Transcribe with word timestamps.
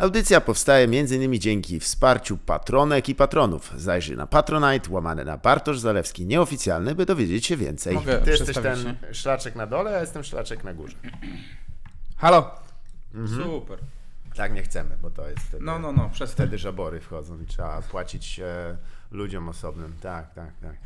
Audycja 0.00 0.40
powstaje 0.40 0.84
m.in. 0.84 1.40
dzięki 1.40 1.80
wsparciu 1.80 2.38
patronek 2.38 3.08
i 3.08 3.14
patronów. 3.14 3.72
Zajrzyj 3.76 4.16
na 4.16 4.26
Patronite, 4.26 4.90
łamane 4.90 5.24
na 5.24 5.36
Bartosz 5.36 5.78
Zalewski 5.78 6.26
nieoficjalny, 6.26 6.94
by 6.94 7.06
dowiedzieć 7.06 7.46
się 7.46 7.56
więcej. 7.56 7.94
Mogę 7.94 8.18
Ty 8.18 8.30
jesteś 8.30 8.50
przedstawić 8.50 8.84
ten 8.84 9.14
szlaczek 9.14 9.56
na 9.56 9.66
dole, 9.66 9.96
a 9.96 10.00
jestem 10.00 10.24
szlaczek 10.24 10.64
na 10.64 10.74
górze. 10.74 10.96
Halo. 12.16 12.50
Mhm. 13.14 13.42
Super. 13.42 13.78
Tak 14.34 14.52
nie 14.54 14.62
chcemy, 14.62 14.96
bo 15.02 15.10
to 15.10 15.28
jest 15.28 15.42
wtedy, 15.42 15.64
No, 15.64 15.78
no, 15.78 15.92
no, 15.92 16.10
przestań. 16.12 16.46
wtedy 16.46 16.58
żabory 16.58 17.00
wchodzą 17.00 17.40
i 17.40 17.46
trzeba 17.46 17.82
płacić 17.82 18.40
e, 18.40 18.76
ludziom 19.10 19.48
osobnym. 19.48 19.94
Tak, 20.00 20.34
tak, 20.34 20.50
tak. 20.62 20.76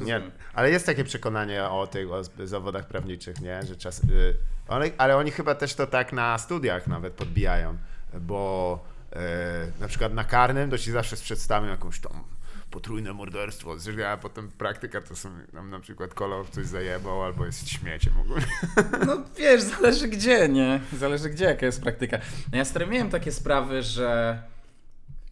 Nie, 0.00 0.20
ale 0.54 0.70
jest 0.70 0.86
takie 0.86 1.04
przekonanie 1.04 1.64
o 1.64 1.86
tych 1.86 2.08
o 2.12 2.46
zawodach 2.46 2.86
prawniczych, 2.86 3.40
nie? 3.40 3.62
Że 3.62 3.76
czas, 3.76 4.04
y, 4.04 4.34
one, 4.68 4.90
ale 4.98 5.16
oni 5.16 5.30
chyba 5.30 5.54
też 5.54 5.74
to 5.74 5.86
tak 5.86 6.12
na 6.12 6.38
studiach 6.38 6.86
nawet 6.86 7.12
podbijają, 7.12 7.76
bo 8.20 8.78
e, 9.12 9.20
na 9.80 9.88
przykład 9.88 10.14
na 10.14 10.24
karnym 10.24 10.70
to 10.70 10.78
ci 10.78 10.90
zawsze 10.90 11.16
przedstawią 11.16 11.66
jakąś 11.66 12.00
tam 12.00 12.24
potrójne 12.70 13.12
morderstwo, 13.12 13.76
a 14.08 14.16
potem 14.16 14.50
praktyka 14.50 15.00
to 15.00 15.16
są 15.16 15.28
tam 15.52 15.70
na 15.70 15.80
przykład 15.80 16.14
kolor 16.14 16.50
coś 16.50 16.66
zajebał 16.66 17.22
albo 17.22 17.46
jest 17.46 17.68
śmieciem 17.68 18.12
ogólnie. 18.20 18.46
No 19.06 19.16
wiesz, 19.38 19.62
zależy 19.62 20.08
gdzie, 20.08 20.48
nie? 20.48 20.80
Zależy 20.92 21.30
gdzie, 21.30 21.44
jaka 21.44 21.66
jest 21.66 21.82
praktyka. 21.82 22.18
No 22.52 22.58
ja 22.58 22.64
stary 22.64 22.86
miałem 22.86 23.10
takie 23.10 23.32
sprawy, 23.32 23.82
że 23.82 24.42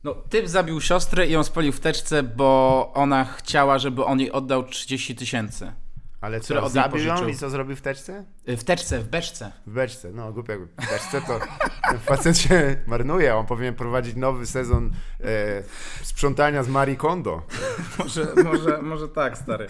no 0.04 0.14
typ 0.14 0.48
zabił 0.48 0.80
siostrę 0.80 1.26
i 1.26 1.32
ją 1.32 1.44
spalił 1.44 1.72
w 1.72 1.80
teczce, 1.80 2.22
bo 2.22 2.90
ona 2.94 3.24
chciała, 3.24 3.78
żeby 3.78 4.04
on 4.04 4.20
jej 4.20 4.32
oddał 4.32 4.64
30 4.64 5.16
tysięcy. 5.16 5.72
Ale 6.20 6.40
co, 6.40 6.62
od 6.62 6.72
zabił 6.72 7.04
ją 7.04 7.28
i 7.28 7.34
co 7.34 7.50
zrobił 7.50 7.76
w 7.76 7.80
teczce? 7.80 8.24
Y, 8.48 8.56
W 8.56 8.64
teczce, 8.64 8.98
w 9.00 9.08
beczce. 9.08 9.52
W 9.66 9.70
beczce, 9.72 10.12
no 10.12 10.32
głupio 10.32 10.52
w 10.58 10.90
beczce 10.90 11.20
to 11.20 11.40
facet 11.98 12.38
się 12.38 12.76
marnuje, 12.86 13.34
on 13.36 13.46
powinien 13.46 13.74
prowadzić 13.74 14.16
nowy 14.16 14.46
sezon 14.46 14.90
e, 15.20 15.62
sprzątania 16.02 16.62
z 16.62 16.68
Marie 16.68 16.96
Kondo. 16.96 17.42
Może, 17.98 18.26
może, 18.44 18.82
może 18.82 19.08
tak, 19.08 19.38
stary. 19.38 19.66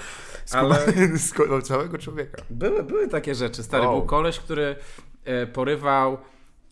Ale 0.53 0.87
z 1.19 1.33
ko- 1.33 1.63
całego 1.63 1.99
człowieka. 1.99 2.43
były, 2.51 2.83
były 2.83 3.09
takie 3.09 3.35
rzeczy, 3.35 3.63
stary. 3.63 3.87
O. 3.87 3.93
Był 3.93 4.03
koleś, 4.07 4.39
który 4.39 4.77
e, 5.25 5.47
porywał, 5.47 6.19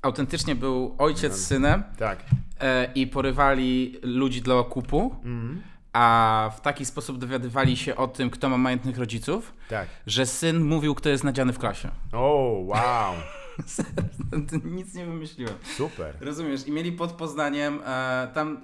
autentycznie 0.02 0.54
był 0.54 0.94
ojciec 0.98 1.32
z 1.34 1.46
synem 1.46 1.82
Tak. 1.98 2.18
e, 2.60 2.92
i 2.94 3.06
porywali 3.06 4.00
ludzi 4.02 4.42
dla 4.42 4.54
okupu. 4.54 5.14
Mhm. 5.24 5.62
A 5.96 6.50
w 6.56 6.60
taki 6.60 6.84
sposób 6.86 7.18
dowiadywali 7.18 7.76
się 7.76 7.96
o 7.96 8.08
tym, 8.08 8.30
kto 8.30 8.48
ma 8.48 8.58
majątnych 8.58 8.98
rodziców, 8.98 9.52
Tak. 9.68 9.88
że 10.06 10.26
syn 10.26 10.64
mówił, 10.64 10.94
kto 10.94 11.08
jest 11.08 11.24
nadziany 11.24 11.52
w 11.52 11.58
klasie. 11.58 11.90
O, 12.12 12.58
wow. 12.64 13.14
Nic 14.64 14.94
nie 14.94 15.04
wymyśliłem. 15.06 15.54
Super. 15.76 16.14
Rozumiesz? 16.20 16.66
I 16.66 16.72
mieli 16.72 16.92
pod 16.92 17.12
Poznaniem 17.12 17.80
e, 17.86 18.28
tam. 18.34 18.60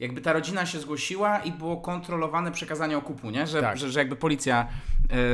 Jakby 0.00 0.20
ta 0.20 0.32
rodzina 0.32 0.66
się 0.66 0.78
zgłosiła 0.80 1.38
i 1.38 1.52
było 1.52 1.76
kontrolowane 1.76 2.52
przekazanie 2.52 2.98
okupu, 2.98 3.30
nie? 3.30 3.46
Że, 3.46 3.60
Tak. 3.60 3.78
że, 3.78 3.90
że 3.90 3.98
jakby 3.98 4.16
policja 4.16 4.66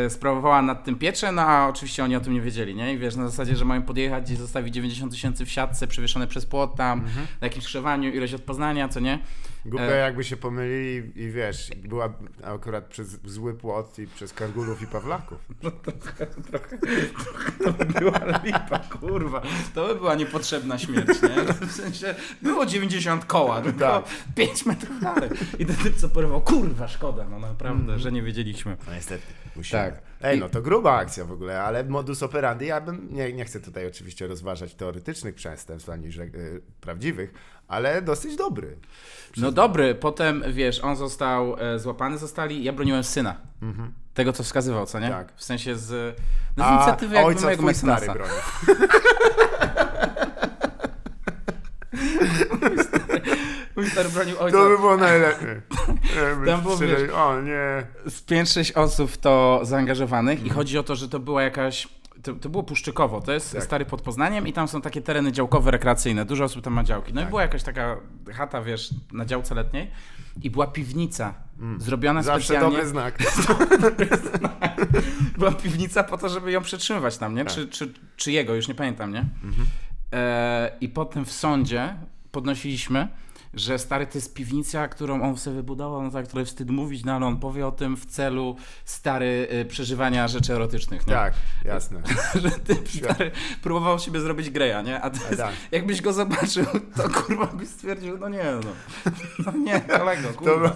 sprawowała 0.08 0.62
nad 0.62 0.84
tym 0.84 0.98
pieczę, 0.98 1.32
no 1.32 1.42
a 1.42 1.68
oczywiście 1.68 2.04
oni 2.04 2.16
o 2.16 2.20
tym 2.20 2.32
nie 2.32 2.40
wiedzieli, 2.40 2.74
nie? 2.74 2.92
I 2.94 2.98
wiesz, 2.98 3.16
na 3.16 3.28
zasadzie, 3.28 3.56
że 3.56 3.64
mają 3.64 3.82
podjechać 3.82 4.30
i 4.30 4.36
zostawić 4.36 4.74
90 4.74 5.12
tysięcy 5.12 5.46
w 5.46 5.50
siatce 5.50 5.86
przywieszone 5.86 6.26
przez 6.26 6.46
płot 6.46 6.76
tam, 6.76 6.98
Mhm. 6.98 7.26
na 7.40 7.46
jakimś 7.46 7.64
skrzewaniu, 7.64 8.10
ileś 8.10 8.34
od 8.34 8.42
Poznania, 8.42 8.88
co 8.88 9.00
nie? 9.00 9.18
Głupio 9.64 9.84
E. 9.92 9.96
jakby 9.96 10.24
się 10.24 10.36
pomylili 10.36 11.12
i 11.22 11.30
wiesz, 11.30 11.70
była 11.76 12.08
akurat 12.44 12.84
przez 12.84 13.18
zły 13.24 13.54
płot 13.54 13.98
i 13.98 14.06
przez 14.06 14.32
Kargulów 14.32 14.82
i 14.82 14.86
Pawlaków. 14.86 15.38
No 15.62 15.70
trochę, 15.70 16.26
trochę, 16.26 16.78
to 17.64 17.72
by 17.72 17.84
była 17.84 18.18
lipa, 18.44 18.78
kurwa. 18.78 19.42
To 19.74 19.86
by 19.88 19.94
była 19.94 20.14
niepotrzebna 20.14 20.78
śmierć, 20.78 21.08
nie? 21.22 21.66
W 21.66 21.72
sensie, 21.72 22.14
było 22.42 22.66
90 22.66 23.24
koła, 23.24 23.60
tylko 23.62 23.78
Tak. 23.78 24.04
5 24.34 24.66
metrów 24.66 25.00
dalej. 25.00 25.30
I 25.58 25.66
ten 25.66 25.76
typ 25.76 25.96
co 25.96 26.08
porwał, 26.08 26.40
kurwa, 26.40 26.88
szkoda, 26.88 27.24
no 27.30 27.38
naprawdę, 27.38 27.98
że 27.98 28.12
nie 28.12 28.22
wiedzieliśmy. 28.22 28.76
No 28.86 28.94
niestety. 28.94 29.22
Musimy. 29.58 29.82
Tak. 29.82 30.02
Ej, 30.22 30.40
no 30.40 30.48
to 30.48 30.62
gruba 30.62 30.96
akcja 30.96 31.24
w 31.24 31.32
ogóle, 31.32 31.62
ale 31.62 31.84
modus 31.84 32.22
operandi, 32.22 32.66
ja 32.66 32.80
bym, 32.80 33.08
nie, 33.10 33.32
nie 33.32 33.44
chcę 33.44 33.60
tutaj 33.60 33.86
oczywiście 33.86 34.26
rozważać 34.26 34.74
teoretycznych 34.74 35.34
przestępstw, 35.34 35.90
ani 35.90 36.12
że, 36.12 36.22
y, 36.22 36.62
prawdziwych, 36.80 37.32
ale 37.68 38.02
dosyć 38.02 38.36
dobry. 38.36 38.76
No 39.36 39.52
dobry, 39.52 39.94
potem, 39.94 40.44
wiesz, 40.52 40.80
on 40.80 40.96
został 40.96 41.56
e, 41.60 41.78
złapany, 41.78 42.18
zostali, 42.18 42.64
ja 42.64 42.72
broniłem 42.72 43.04
syna. 43.04 43.36
Tego, 44.14 44.32
co 44.32 44.42
wskazywał, 44.42 44.86
co 44.86 45.00
nie? 45.00 45.08
Tak. 45.08 45.32
W 45.36 45.44
sensie 45.44 45.76
z, 45.76 46.18
no 46.56 46.64
z 46.64 46.66
A 46.66 46.74
inicjatywy 46.76 47.14
jakby 47.14 47.28
ojca 47.28 47.44
mojego 47.44 47.62
twój 47.62 47.74
stary 47.74 47.92
mecenasa. 47.94 48.14
broni. 48.14 48.32
Mój 53.78 53.90
stary 53.90 54.08
bronił 54.08 54.38
ojca. 54.40 54.58
To 54.58 54.68
by 54.68 54.76
było 54.76 54.96
najlepiej. 54.96 55.48
Tam 56.46 56.60
było, 56.62 56.76
wiesz- 56.76 57.10
O 57.14 57.40
nie. 57.40 57.86
z 58.06 58.22
5-6 58.22 58.78
osób 58.78 59.10
w 59.10 59.18
to 59.18 59.60
zaangażowanych 59.62 60.46
i 60.46 60.50
chodzi 60.50 60.78
o 60.78 60.82
to, 60.82 60.96
że 60.96 61.08
to 61.08 61.18
była 61.20 61.42
jakaś. 61.42 61.88
To, 62.22 62.32
to 62.34 62.48
było 62.48 62.62
Puszczykowo, 62.62 63.20
to 63.20 63.32
jest 63.32 63.52
Tak. 63.52 63.62
stary 63.64 63.84
pod 63.84 64.02
Poznaniem 64.02 64.46
i 64.46 64.52
tam 64.52 64.68
są 64.68 64.80
takie 64.80 65.02
tereny 65.02 65.32
działkowe, 65.32 65.70
rekreacyjne, 65.70 66.24
dużo 66.24 66.44
osób 66.44 66.64
tam 66.64 66.72
ma 66.72 66.84
działki. 66.84 67.14
No 67.14 67.20
i 67.20 67.24
Tak. 67.24 67.30
była 67.30 67.42
jakaś 67.42 67.62
taka 67.62 67.96
chata, 68.34 68.62
wiesz, 68.62 68.90
na 69.12 69.24
działce 69.24 69.54
letniej 69.54 69.90
i 70.42 70.50
była 70.50 70.66
piwnica 70.66 71.34
zrobiona 71.78 72.20
Mm. 72.20 72.24
Zawsze 72.24 72.44
specjalnie. 72.46 72.76
dobry 72.76 72.86
znak. 72.88 73.18
Była 75.38 75.52
piwnica 75.52 76.04
po 76.04 76.18
to, 76.18 76.28
żeby 76.28 76.52
ją 76.52 76.60
przetrzymywać 76.62 77.18
tam, 77.18 77.34
nie? 77.34 77.44
Tak. 77.44 77.54
Czy, 77.54 77.68
czy, 77.68 77.92
czy 78.16 78.32
jego, 78.32 78.54
już 78.54 78.68
nie 78.68 78.74
pamiętam, 78.74 79.12
nie? 79.12 79.24
Mhm. 79.44 79.66
E, 80.12 80.70
I 80.80 80.88
potem 80.88 81.24
w 81.24 81.32
sądzie 81.32 81.96
podnosiliśmy, 82.32 83.08
że 83.54 83.78
stary 83.78 84.06
to 84.06 84.18
jest 84.18 84.34
piwnica, 84.34 84.88
którą 84.88 85.22
on 85.22 85.36
sobie 85.36 85.56
wybudował, 85.56 86.02
no 86.02 86.10
tak 86.10 86.26
trochę 86.26 86.44
wstyd 86.44 86.70
mówić, 86.70 87.04
no 87.04 87.12
ale 87.12 87.26
on 87.26 87.40
powie 87.40 87.66
o 87.66 87.72
tym 87.72 87.96
w 87.96 88.06
celu 88.06 88.56
stary 88.84 89.48
y, 89.52 89.64
przeżywania 89.64 90.28
rzeczy 90.28 90.54
erotycznych, 90.54 91.06
nie? 91.06 91.12
Tak, 91.12 91.34
jasne. 91.64 92.02
że 92.42 92.50
ty 92.50 92.76
stary 92.98 93.30
próbował 93.62 93.98
siebie 93.98 94.20
zrobić 94.20 94.50
greja, 94.50 94.82
nie? 94.82 95.00
A 95.00 95.10
teraz, 95.10 95.36
tak. 95.36 95.54
jakbyś 95.72 96.00
go 96.02 96.12
zobaczył, 96.12 96.66
to 96.96 97.08
kurwa 97.08 97.46
byś 97.46 97.68
stwierdził, 97.68 98.18
no 98.18 98.28
nie, 98.28 98.44
no. 98.44 98.70
No 99.46 99.52
nie, 99.52 99.80
kolego, 99.80 100.28
To 100.28 100.38
kurwa. 100.38 100.74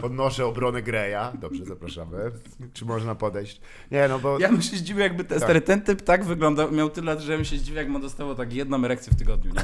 Podnoszę 0.00 0.46
obronę 0.46 0.82
Greya. 0.82 1.38
Dobrze, 1.40 1.64
zapraszamy. 1.64 2.30
Czy 2.72 2.84
można 2.84 3.14
podejść? 3.14 3.60
Nie, 3.90 4.08
no 4.08 4.18
bo... 4.18 4.38
Ja 4.38 4.48
bym 4.48 4.62
się 4.62 4.76
zdziwił, 4.76 5.02
jakby 5.02 5.24
ten, 5.24 5.38
Tak. 5.38 5.46
stary, 5.46 5.60
ten 5.60 5.82
typ 5.82 6.02
tak 6.02 6.24
wyglądał, 6.24 6.72
miał 6.72 6.90
tyle 6.90 7.14
lat, 7.14 7.22
że 7.22 7.32
ja 7.32 7.38
bym 7.38 7.44
się 7.44 7.56
zdziwił, 7.56 7.76
jak 7.76 7.88
mu 7.88 7.98
dostało 8.00 8.34
tak 8.34 8.52
jedną 8.52 8.84
erekcję 8.84 9.12
w 9.12 9.16
tygodniu, 9.16 9.52
nie? 9.54 9.60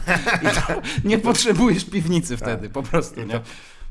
To, 0.50 0.82
nie 1.08 1.18
potrzebujesz 1.18 1.84
piwnicy 1.84 2.36
wtedy, 2.36 2.70
po 2.70 2.82
prostu, 2.82 3.22
nie? 3.22 3.40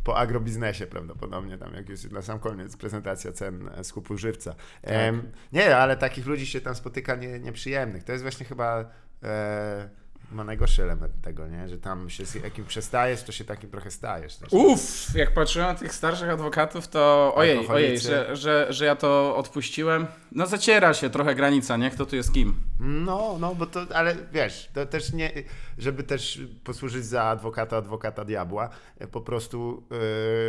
po 0.04 0.18
agrobiznesie 0.18 0.88
prawdopodobnie, 0.88 1.58
tam 1.58 1.74
jak 1.74 1.90
już 1.90 2.04
na 2.04 2.22
sam 2.22 2.40
koniec 2.40 2.78
prezentacja 2.78 3.31
cen 3.31 3.70
skupu 3.84 4.18
żywca. 4.18 4.56
Em, 4.81 5.31
nie, 5.54 5.78
ale 5.78 5.98
takich 5.98 6.25
ludzi 6.25 6.46
się 6.46 6.62
tam 6.62 6.75
spotyka 6.75 7.16
nie, 7.16 7.40
nieprzyjemnych. 7.40 8.04
To 8.04 8.12
jest 8.12 8.24
właśnie 8.24 8.46
chyba 8.46 8.86
e, 9.24 9.90
ma 10.34 10.44
najgorszy 10.44 10.84
element 10.84 11.14
tego, 11.22 11.48
nie? 11.48 11.70
Że 11.70 11.78
tam 11.78 12.10
się 12.10 12.26
z 12.26 12.36
jakim 12.36 12.66
przestajesz, 12.66 13.24
to 13.24 13.32
się 13.32 13.46
takim 13.46 13.70
trochę 13.70 13.92
stajesz. 13.92 14.36
Też. 14.36 14.54
Uff, 14.54 15.16
jak 15.16 15.34
patrzyłem 15.34 15.68
na 15.68 15.76
tych 15.76 15.94
starszych 15.94 16.30
adwokatów, 16.30 16.88
to 16.88 17.34
ojej, 17.36 17.68
ojej, 17.68 18.00
że, 18.00 18.36
że, 18.36 18.68
że 18.70 18.86
ja 18.86 18.96
to 18.96 19.36
odpuściłem. 19.36 20.08
No 20.32 20.48
zaciera 20.48 20.94
się 20.94 21.10
trochę 21.10 21.36
granica, 21.36 21.78
nie? 21.78 21.92
Kto 21.92 22.06
tu 22.06 22.16
jest 22.16 22.34
kim? 22.34 22.56
No, 22.80 23.38
no, 23.40 23.56
bo 23.56 23.66
to, 23.66 23.82
ale 23.94 24.16
wiesz, 24.34 24.70
to 24.74 24.86
też 24.86 25.14
nie, 25.14 25.32
żeby 25.78 26.04
też 26.04 26.42
posłużyć 26.64 27.06
za 27.06 27.24
adwokata, 27.24 27.78
adwokata 27.78 28.26
diabła, 28.26 28.70
po 29.12 29.22
prostu 29.22 29.84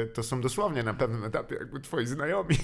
e, 0.02 0.06
to 0.06 0.22
są 0.22 0.40
dosłownie 0.40 0.82
na 0.82 0.94
pewnym 0.94 1.24
etapie 1.24 1.54
jakby 1.54 1.80
twoi 1.80 2.06
znajomi. 2.06 2.56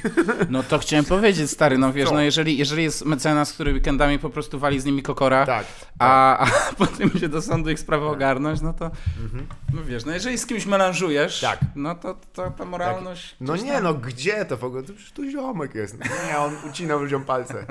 No 0.51 0.63
to 0.63 0.79
chciałem 0.79 1.05
powiedzieć, 1.05 1.51
stary, 1.51 1.79
no 1.79 1.93
wiesz, 1.93 2.11
no 2.11 2.21
jeżeli, 2.21 2.59
jeżeli 2.59 2.83
jest 2.83 3.05
mecenas, 3.05 3.53
który 3.53 3.73
weekendami 3.73 4.19
po 4.19 4.31
prostu 4.31 4.59
wali 4.59 4.81
z 4.81 4.85
nimi 4.85 5.03
kokora, 5.03 5.47
tak. 5.47 5.67
a, 5.99 6.39
a 6.39 6.47
potem 6.79 7.10
idzie 7.15 7.29
do 7.29 7.43
sądu 7.43 7.71
ich 7.71 7.81
sprawę 7.81 8.07
ogarnąć, 8.07 8.61
no 8.61 8.73
to 8.73 8.91
no 9.75 9.85
wiesz, 9.85 10.05
no 10.05 10.13
jeżeli 10.13 10.39
z 10.39 10.47
kimś 10.47 10.67
melanżujesz, 10.67 11.41
Tak. 11.41 11.59
no 11.77 11.95
to, 11.95 12.17
to 12.33 12.51
ta 12.51 12.65
moralność... 12.65 13.37
No 13.41 13.53
gdzieś 13.53 13.65
nie, 13.65 13.73
tam- 13.73 13.85
no 13.85 13.95
gdzie 13.95 14.45
to 14.45 14.57
w 14.57 14.65
ogóle? 14.65 14.83
To 14.83 14.93
przecież 14.93 15.13
tu 15.13 15.31
ziomek 15.31 15.75
jest. 15.75 15.97
Nie, 16.29 16.39
on 16.39 16.53
ucina 16.71 16.95
ludziom 16.97 17.25
palce. 17.25 17.67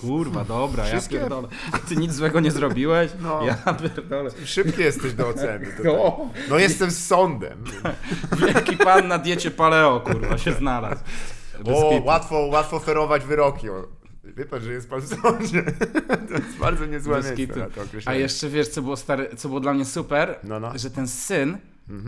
Kurwa, 0.00 0.44
dobra, 0.44 0.84
Wszystkie- 0.84 1.14
ja 1.16 1.20
pierdolę. 1.22 1.48
A 1.72 1.78
ty 1.78 1.96
nic 1.96 2.12
złego 2.14 2.40
nie 2.40 2.50
zrobiłeś? 2.50 3.10
No. 3.22 3.40
Ja 3.44 3.74
pierdolę. 3.74 4.30
Szybki 4.44 4.82
jesteś 4.82 5.12
do 5.14 5.28
oceny. 5.28 5.66
Tutaj. 5.76 5.92
O, 5.92 6.30
No 6.50 6.58
jestem 6.58 6.90
z 6.90 7.06
sądem. 7.06 7.64
wielki 8.46 8.76
pan 8.76 9.08
na 9.08 9.18
diecie 9.18 9.50
paleo, 9.50 10.00
kurwa, 10.00 10.38
się 10.38 10.52
znalazł. 10.52 11.02
Bez 11.64 11.76
O, 11.78 11.90
kitu. 11.90 12.04
łatwo, 12.06 12.36
łatwo 12.46 12.78
ferować 12.80 13.24
wyroki. 13.24 13.66
Wie 14.36 14.44
pan, 14.46 14.60
że 14.60 14.72
jest 14.72 14.90
pan 14.90 15.00
w 15.00 15.06
sądzie. 15.08 15.62
To 16.28 16.34
jest 16.34 16.58
bardzo 16.60 16.86
niezłe 16.86 17.14
miejsce 17.14 17.36
kitu. 17.36 17.58
na 17.58 17.66
to 17.66 17.80
A 18.06 18.14
jeszcze 18.14 18.48
wiesz, 18.48 18.68
co 18.68 18.82
było, 18.82 18.96
stary, 18.96 19.30
co 19.36 19.48
było 19.48 19.60
dla 19.60 19.72
mnie 19.74 19.84
super? 19.84 20.38
No, 20.44 20.60
no. 20.60 20.78
Że 20.78 20.90
ten 20.90 21.08
syn, 21.08 21.58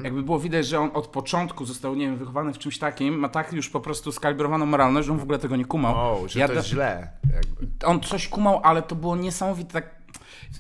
jakby 0.05 0.23
było 0.23 0.39
widać, 0.41 0.67
że 0.67 0.81
on 0.81 0.91
od 0.95 1.07
początku 1.07 1.65
został, 1.67 1.95
nie 1.95 2.07
wiem, 2.07 2.17
wychowany 2.17 2.53
w 2.53 2.59
czymś 2.59 2.79
takim, 2.79 3.15
ma 3.19 3.29
tak 3.29 3.53
już 3.53 3.69
po 3.69 3.81
prostu 3.81 4.13
skalibrowaną 4.13 4.67
moralność, 4.67 5.07
że 5.07 5.13
on 5.13 5.19
w 5.19 5.23
ogóle 5.23 5.39
tego 5.39 5.57
nie 5.57 5.65
kumał. 5.65 5.95
O, 6.23 6.29
że 6.29 6.41
Ja 6.41 6.49
to 6.49 6.55
jest 6.55 6.69
źle. 6.69 7.11
Jakby. 7.35 7.87
on 7.87 8.01
coś 8.01 8.29
kumał, 8.29 8.61
ale 8.65 8.83
to 8.83 8.95
było 8.95 9.17
niesamowite. 9.17 9.73
Tak... 9.73 9.91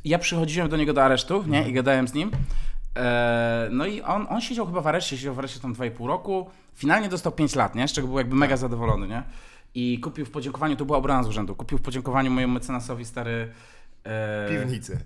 Ja 0.04 0.18
przychodziłem 0.18 0.68
do 0.68 0.76
niego 0.76 0.92
do 0.92 1.02
aresztu, 1.04 1.44
nie? 1.46 1.68
I 1.68 1.72
gadałem 1.72 2.08
z 2.08 2.14
nim. 2.14 2.30
E, 2.96 3.68
no 3.72 3.86
i 3.86 4.02
on, 4.02 4.26
on 4.30 4.40
siedział 4.40 4.66
chyba 4.66 4.80
w 4.80 4.86
areszcie, 4.86 5.16
siedział 5.16 5.34
w 5.34 5.38
areszcie 5.38 5.60
tam 5.60 5.74
2,5 5.74 6.06
roku. 6.06 6.50
Finalnie 6.74 7.08
dostał 7.08 7.32
5 7.32 7.54
lat, 7.54 7.74
nie? 7.74 7.88
Z 7.88 7.92
czego 7.92 8.08
był 8.08 8.18
jakby 8.18 8.36
mega 8.36 8.56
zadowolony, 8.56 9.08
nie? 9.08 9.22
I 9.74 10.00
kupił 10.00 10.26
w 10.26 10.30
podziękowaniu, 10.30 10.76
to 10.76 10.84
była 10.84 10.98
obrona 10.98 11.22
z 11.22 11.28
urzędu, 11.28 11.54
kupił 11.54 11.78
w 11.78 11.82
podziękowaniu 11.82 12.30
mojemu 12.30 12.54
mecenasowi 12.54 13.04
stary 13.04 13.52
e, 14.04 14.48
Piwnicę. 14.50 14.98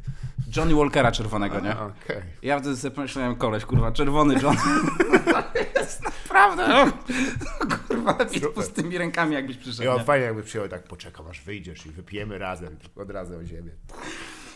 Johnny 0.56 0.74
Walkera 0.74 1.12
czerwonego, 1.12 1.60
nie? 1.60 1.74
A, 1.76 1.86
Okej. 1.86 2.22
Ja 2.42 2.60
wtedy 2.60 2.76
sobie 2.76 2.94
pomyślałem, 2.94 3.36
koleś, 3.36 3.64
kurwa, 3.64 3.92
czerwony 3.92 4.34
John. 4.42 4.56
to 4.56 5.44
jest 5.80 6.02
naprawdę, 6.04 6.68
no, 6.68 6.92
kurwa, 7.88 8.18
z 8.28 8.54
pustymi 8.54 8.98
rękami 8.98 9.34
jakbyś 9.34 9.56
przyszedł, 9.56 9.88
Ja, 9.88 9.94
nie? 9.94 10.04
fajnie 10.04 10.26
jakby 10.26 10.42
przyjął 10.42 10.68
tak, 10.68 10.82
poczekam 10.82 11.26
aż 11.26 11.40
wyjdziesz 11.40 11.86
i 11.86 11.90
wypijemy 11.90 12.38
razem, 12.38 12.76
od 12.96 13.10
razu 13.10 13.36
o 13.36 13.44
ziemię. 13.44 13.70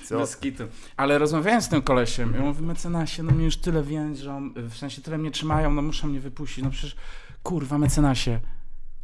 Co? 0.05 0.19
Bez 0.19 0.37
kitu. 0.37 0.65
Ale 0.97 1.19
rozmawiałem 1.19 1.63
z 1.63 1.69
tym 1.69 1.83
kolesiem 1.83 2.35
i 2.35 2.39
on 2.39 2.45
mówi, 2.45 2.63
mecenasie, 2.65 3.23
no 3.23 3.33
mnie 3.33 3.45
już 3.45 3.57
tyle 3.57 3.83
więżą, 3.83 4.51
w 4.57 4.77
sensie 4.77 5.03
tyle 5.03 5.19
mnie 5.19 5.31
trzymają, 5.31 5.73
no 5.73 5.83
muszą 5.83 6.09
mnie 6.09 6.21
wypuścić. 6.21 6.65
No 6.65 6.71
przecież, 6.71 6.97
kurwa, 7.43 7.79
mecenasie, 7.79 8.41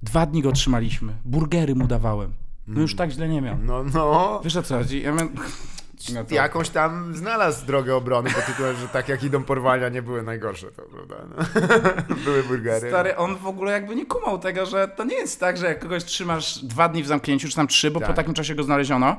dwa 0.05 0.27
dni 0.27 0.43
go 0.43 0.53
trzymaliśmy, 0.53 1.13
burgery 1.25 1.75
mu 1.75 1.87
dawałem. 1.87 2.33
No 2.67 2.81
już 2.81 2.97
tak 2.97 3.11
źle 3.11 3.29
nie 3.29 3.43
miał. 3.43 3.57
No, 3.63 3.85
no. 3.95 4.41
Wiesz 4.45 4.57
o 4.57 4.63
co 4.63 4.79
chodzi? 4.79 5.03
Ja 5.03 5.13
miałem... 5.13 5.29
No 6.15 6.25
to- 6.25 6.35
Jakąś 6.35 6.69
tam 6.71 7.15
znalazł 7.17 7.67
drogę 7.67 7.97
obrony 7.97 8.31
pod 8.31 8.47
tytułem, 8.47 8.77
że 8.77 8.89
tak 8.89 9.09
jak 9.09 9.23
idą 9.23 9.43
porwania 9.45 9.89
nie 9.89 10.03
były 10.03 10.23
najgorsze, 10.23 10.67
to 10.67 10.83
prawda? 10.83 11.15
No. 11.31 11.45
były 12.25 12.43
burgery. 12.43 12.89
Stary, 12.89 13.17
on 13.17 13.37
w 13.37 13.47
ogóle 13.47 13.73
jakby 13.73 13.97
nie 13.97 14.07
kumał 14.07 14.39
tego, 14.39 14.67
że 14.67 14.89
to 14.89 15.05
nie 15.05 15.17
jest 15.17 15.41
tak, 15.41 15.57
że 15.57 15.67
jak 15.67 15.79
kogoś 15.81 16.05
trzymasz 16.05 16.59
dwa 16.65 16.89
dni 16.89 17.03
w 17.03 17.07
zamknięciu, 17.07 17.49
czy 17.49 17.57
tam 17.57 17.67
trzy, 17.69 17.91
bo 17.91 18.01
po 18.01 18.07
Tak. 18.07 18.17
takim 18.17 18.35
czasie 18.35 18.55
go 18.55 18.63
znaleziono, 18.63 19.17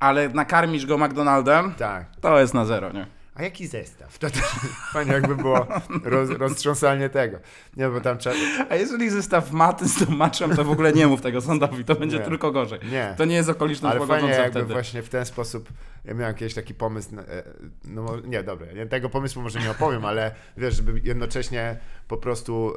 ale 0.00 0.28
nakarmisz 0.28 0.86
go 0.86 0.98
McDonaldem, 0.98 1.74
Tak. 1.78 2.06
to 2.20 2.40
jest 2.40 2.54
na 2.54 2.64
zero, 2.64 2.92
nie? 2.92 3.06
A 3.34 3.42
jaki 3.42 3.66
zestaw? 3.66 4.18
To 4.18 4.30
też 4.30 4.42
fajnie 4.92 5.12
jakby 5.12 5.36
było 5.36 5.66
roz, 6.04 6.30
roztrząsanie 6.30 7.08
tego. 7.08 7.38
Nie, 7.76 7.88
bo 7.88 8.00
tam 8.00 8.18
trzeba... 8.18 8.36
A 8.70 8.76
jeżeli 8.76 9.10
zestaw 9.10 9.52
maty 9.52 9.88
z 9.88 10.06
tą 10.06 10.12
maczem, 10.12 10.56
to 10.56 10.64
w 10.64 10.70
ogóle 10.70 10.92
nie 10.92 11.06
mów 11.06 11.20
tego 11.20 11.40
sądowi, 11.40 11.84
to 11.84 11.94
będzie 11.94 12.18
Nie. 12.18 12.24
tylko 12.24 12.52
gorzej. 12.52 12.80
Nie. 12.90 13.14
To 13.18 13.24
nie 13.24 13.34
jest 13.34 13.48
okoliczność 13.48 13.96
Ale 13.96 14.06
fajnie 14.06 14.28
jakby 14.28 14.50
wtedy. 14.50 14.72
właśnie 14.72 15.02
w 15.02 15.08
ten 15.08 15.24
sposób, 15.26 15.68
ja 16.04 16.14
miałem 16.14 16.34
kiedyś 16.34 16.54
taki 16.54 16.74
pomysł, 16.74 17.08
e, 17.18 17.42
no 17.84 18.20
nie, 18.24 18.42
dobra, 18.42 18.66
ja 18.72 18.86
tego 18.86 19.08
pomysłu 19.08 19.42
może 19.42 19.60
nie 19.60 19.70
opowiem, 19.70 20.04
ale 20.04 20.34
wiesz, 20.56 20.76
żeby 20.76 21.00
jednocześnie 21.04 21.76
po 22.08 22.16
prostu 22.16 22.72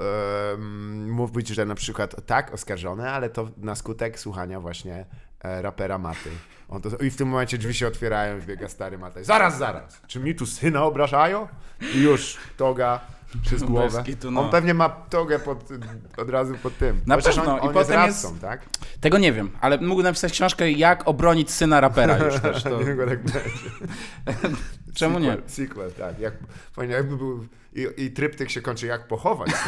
mówić, 1.08 1.48
że 1.48 1.66
na 1.66 1.76
przykład 1.76 2.26
tak, 2.26 2.54
oskarżone, 2.54 3.12
ale 3.12 3.30
to 3.30 3.50
na 3.58 3.76
skutek 3.76 4.20
słuchania 4.20 4.60
właśnie 4.60 5.06
rapera 5.44 5.98
Maty. 5.98 6.30
On 6.70 6.82
to, 6.82 6.90
I 6.98 7.10
w 7.10 7.16
tym 7.16 7.28
momencie 7.28 7.58
drzwi 7.58 7.74
się 7.74 7.88
otwierają 7.88 8.38
i 8.38 8.40
wbiega 8.42 8.68
stary 8.70 8.98
Maty. 8.98 9.24
Zaraz, 9.24 9.58
zaraz, 9.58 10.02
czy 10.08 10.20
mi 10.20 10.36
tu 10.36 10.46
syna 10.46 10.84
obrażają? 10.84 11.48
I 11.96 12.02
już 12.02 12.38
toga 12.58 13.00
przez 13.42 13.64
głowę. 13.64 14.04
no. 14.32 14.42
On 14.42 14.52
pewnie 14.52 14.74
ma 14.74 14.90
togę 14.90 15.40
pod, 15.40 15.70
od 16.18 16.30
razu 16.30 16.56
pod 16.64 16.78
tym. 16.78 17.02
Na 17.06 17.16
Chociaż 17.16 17.36
pewno. 17.36 17.52
On, 17.54 17.58
I 17.58 17.62
on 17.62 17.76
jest 17.76 17.88
potem 17.90 18.06
jest- 18.06 18.24
radcą, 18.24 18.40
tak? 18.40 18.62
Tego 19.02 19.18
nie 19.18 19.34
wiem, 19.34 19.52
ale 19.62 19.78
mógł 19.78 20.04
napisać 20.04 20.32
książkę 20.32 20.72
Jak 20.72 21.08
obronić 21.08 21.52
syna 21.52 21.82
rapera 21.82 22.18
już 22.18 22.40
też. 22.42 22.64
To... 22.64 22.84
Niego 22.84 23.06
tak 23.08 23.24
będzie. 23.24 23.40
Czemu 24.96 25.20
nie? 25.20 25.32
Sequel, 25.32 25.50
sequel 25.50 25.92
tak. 25.94 26.20
Jak, 26.20 26.34
jakby 26.90 27.18
był, 27.18 27.48
i, 27.74 27.88
I 27.98 28.12
tryptyk 28.12 28.50
się 28.50 28.62
kończy, 28.62 28.88
jak 28.88 29.08
pochować. 29.08 29.52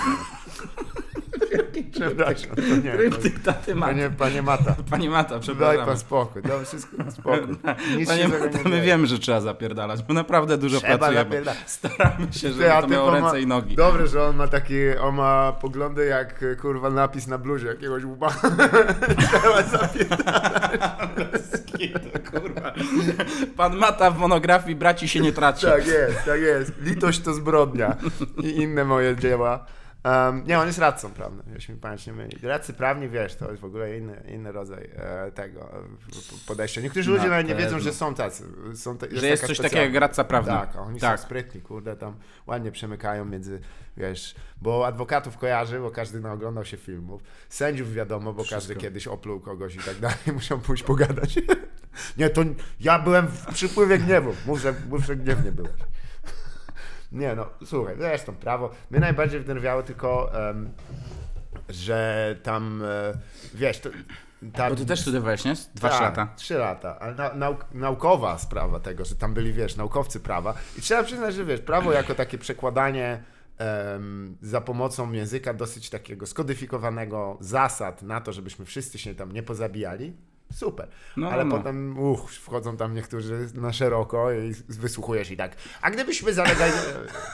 Przepraszam, 1.91 2.55
to 2.55 2.61
nie. 2.61 2.91
To, 2.91 2.97
Kryptyk 2.97 3.39
taty 3.39 3.75
Mata. 3.75 3.91
panie, 3.91 4.09
panie 4.17 4.41
Mata, 4.41 4.75
Panie 4.89 5.09
Mata, 5.09 5.29
daj 5.29 5.39
przepraszam. 5.41 5.85
pan 5.85 5.97
spokój. 5.97 6.41
No, 6.45 6.59
wszystko 6.65 7.11
spokój. 7.11 7.55
Nic 7.97 8.09
Panie 8.09 8.27
Mata, 8.27 8.69
my 8.69 8.81
wiemy, 8.81 9.07
że 9.07 9.19
trzeba 9.19 9.41
zapierdalać, 9.41 10.03
bo 10.03 10.13
naprawdę 10.13 10.57
dużo 10.57 10.79
Trzeba 10.79 10.97
pracujemy. 10.97 11.41
Staramy 11.65 12.33
się, 12.33 12.51
żeby 12.51 12.63
Ty, 12.63 12.81
to 12.81 12.87
miało 12.87 13.11
ma- 13.11 13.19
ręce 13.19 13.41
i 13.41 13.47
nogi. 13.47 13.75
Dobre, 13.75 14.07
że 14.07 14.23
on 14.23 14.35
ma 14.35 14.47
taki, 14.47 14.97
on 15.01 15.15
ma 15.15 15.51
poglądy 15.61 16.05
jak 16.05 16.45
kurwa 16.61 16.89
napis 16.89 17.27
na 17.27 17.37
bluzie 17.37 17.67
jakiegoś 17.67 18.03
łba. 18.03 18.29
Trzeba 19.29 19.63
zapierdalać. 19.63 21.41
Kurwa. 22.31 22.73
Pan 23.57 23.75
Mata 23.77 24.11
w 24.11 24.17
monografii 24.17 24.75
Braci 24.75 25.07
się 25.07 25.19
nie 25.19 25.31
traci. 25.33 25.65
Tak 25.65 25.87
jest, 25.87 26.25
tak 26.25 26.41
jest. 26.41 26.71
Litość 26.81 27.19
to 27.19 27.33
zbrodnia. 27.33 27.95
I 28.43 28.47
inne 28.61 28.85
moje 28.85 29.15
dzieła. 29.15 29.65
Um, 30.09 30.43
nie, 30.47 30.59
on 30.59 30.67
jest 30.67 30.79
radcą 30.79 31.11
prawnym, 31.11 31.45
jeśli 31.53 31.73
mi 31.73 31.79
pamięć 31.79 32.07
nie 32.07 32.13
myli. 32.13 32.37
Radcy 32.43 32.73
prawni, 32.73 33.09
wiesz, 33.09 33.35
to 33.35 33.49
jest 33.49 33.61
w 33.61 33.65
ogóle 33.65 33.97
inny, 33.97 34.23
inny 34.27 34.51
rodzaj 34.51 34.89
e, 34.95 35.31
tego 35.31 35.61
e, 35.73 35.81
podejścia. 36.47 36.81
Niektórzy 36.81 37.09
ludzie 37.11 37.23
Na 37.23 37.29
nawet 37.29 37.47
nie 37.47 37.55
wiedzą, 37.55 37.79
że 37.79 37.93
są 37.93 38.15
tacy. 38.15 38.43
Są 38.75 38.97
te, 38.97 39.07
Że 39.17 39.27
jest 39.27 39.45
coś 39.47 39.57
specjalna- 39.57 39.63
takiego 39.63 39.81
jak 39.93 40.01
radca 40.01 40.23
prawny. 40.23 40.51
Tak, 40.51 40.75
oni 40.75 40.99
Tak. 40.99 41.19
są 41.19 41.25
sprytni, 41.25 41.61
kurde, 41.61 41.95
tam 41.95 42.15
ładnie 42.47 42.71
przemykają 42.71 43.25
między, 43.25 43.59
wiesz, 43.97 44.35
bo 44.61 44.87
adwokatów 44.87 45.37
kojarzy, 45.37 45.79
bo 45.79 45.91
każdy 45.91 46.19
naoglądał 46.19 46.65
się 46.65 46.77
filmów. 46.77 47.21
Sędziów 47.49 47.93
wiadomo, 47.93 48.33
bo 48.33 48.43
każdy 48.49 48.75
kiedyś 48.75 49.07
opluł 49.07 49.39
kogoś 49.39 49.75
i 49.75 49.79
tak 49.79 49.99
dalej, 50.05 50.17
muszą 50.33 50.59
pójść 50.59 50.83
pogadać. 50.83 51.39
nie, 52.17 52.29
to 52.29 52.41
ja 52.79 52.99
byłem 52.99 53.27
w 53.27 53.45
przypływie 53.45 53.97
gniewu. 53.97 54.33
Mów, 54.45 54.59
że, 54.59 54.73
mów, 54.89 55.05
że 55.05 55.15
gniewnie 55.15 55.51
byłeś. 55.51 55.71
Nie 57.11 57.35
no, 57.35 57.45
słuchaj, 57.65 57.95
zresztą 57.97 58.35
prawo. 58.35 58.69
Mnie 58.91 58.99
najbardziej 58.99 59.39
wnerwiało 59.39 59.83
tylko, 59.83 60.31
em, 60.49 60.69
że 61.69 62.35
tam, 62.43 62.83
e, 62.83 63.13
wiesz, 63.53 63.79
to, 63.79 63.89
ta, 64.53 64.69
Bo 64.69 64.75
ty 64.75 64.85
też 64.85 65.01
studiowałeś, 65.01 65.45
nie? 65.45 65.53
Dwa, 65.75 65.89
tak, 65.89 66.01
lata. 66.01 66.27
Trzy 66.35 66.53
lata, 66.53 66.99
ale 66.99 67.15
na, 67.15 67.33
nauk, 67.33 67.65
naukowa 67.73 68.37
sprawa 68.37 68.79
tego, 68.79 69.05
że 69.05 69.15
tam 69.15 69.33
byli, 69.33 69.53
wiesz, 69.53 69.75
naukowcy 69.75 70.19
prawa. 70.19 70.53
I 70.77 70.81
trzeba 70.81 71.03
przyznać, 71.03 71.35
że 71.35 71.45
wiesz, 71.45 71.61
prawo 71.61 71.91
jako 71.91 72.15
takie 72.15 72.37
przekładanie 72.37 73.23
em, 73.57 74.37
za 74.41 74.61
pomocą 74.61 75.11
języka 75.11 75.53
dosyć 75.53 75.89
takiego 75.89 76.27
skodyfikowanego 76.27 77.37
zasad 77.39 78.01
na 78.01 78.21
to, 78.21 78.33
żebyśmy 78.33 78.65
wszyscy 78.65 78.99
się 78.99 79.15
tam 79.15 79.31
nie 79.31 79.43
pozabijali. 79.43 80.13
Super. 80.53 80.87
No, 81.17 81.29
ale 81.29 81.45
no. 81.45 81.57
potem 81.57 81.99
uch, 81.99 82.31
wchodzą 82.31 82.77
tam 82.77 82.93
niektórzy 82.93 83.49
na 83.53 83.73
szeroko 83.73 84.31
i 84.31 84.53
wysłuchujesz 84.69 85.31
i 85.31 85.37
tak. 85.37 85.55
A 85.81 85.91
gdybyśmy 85.91 86.33
zalegali. 86.33 86.71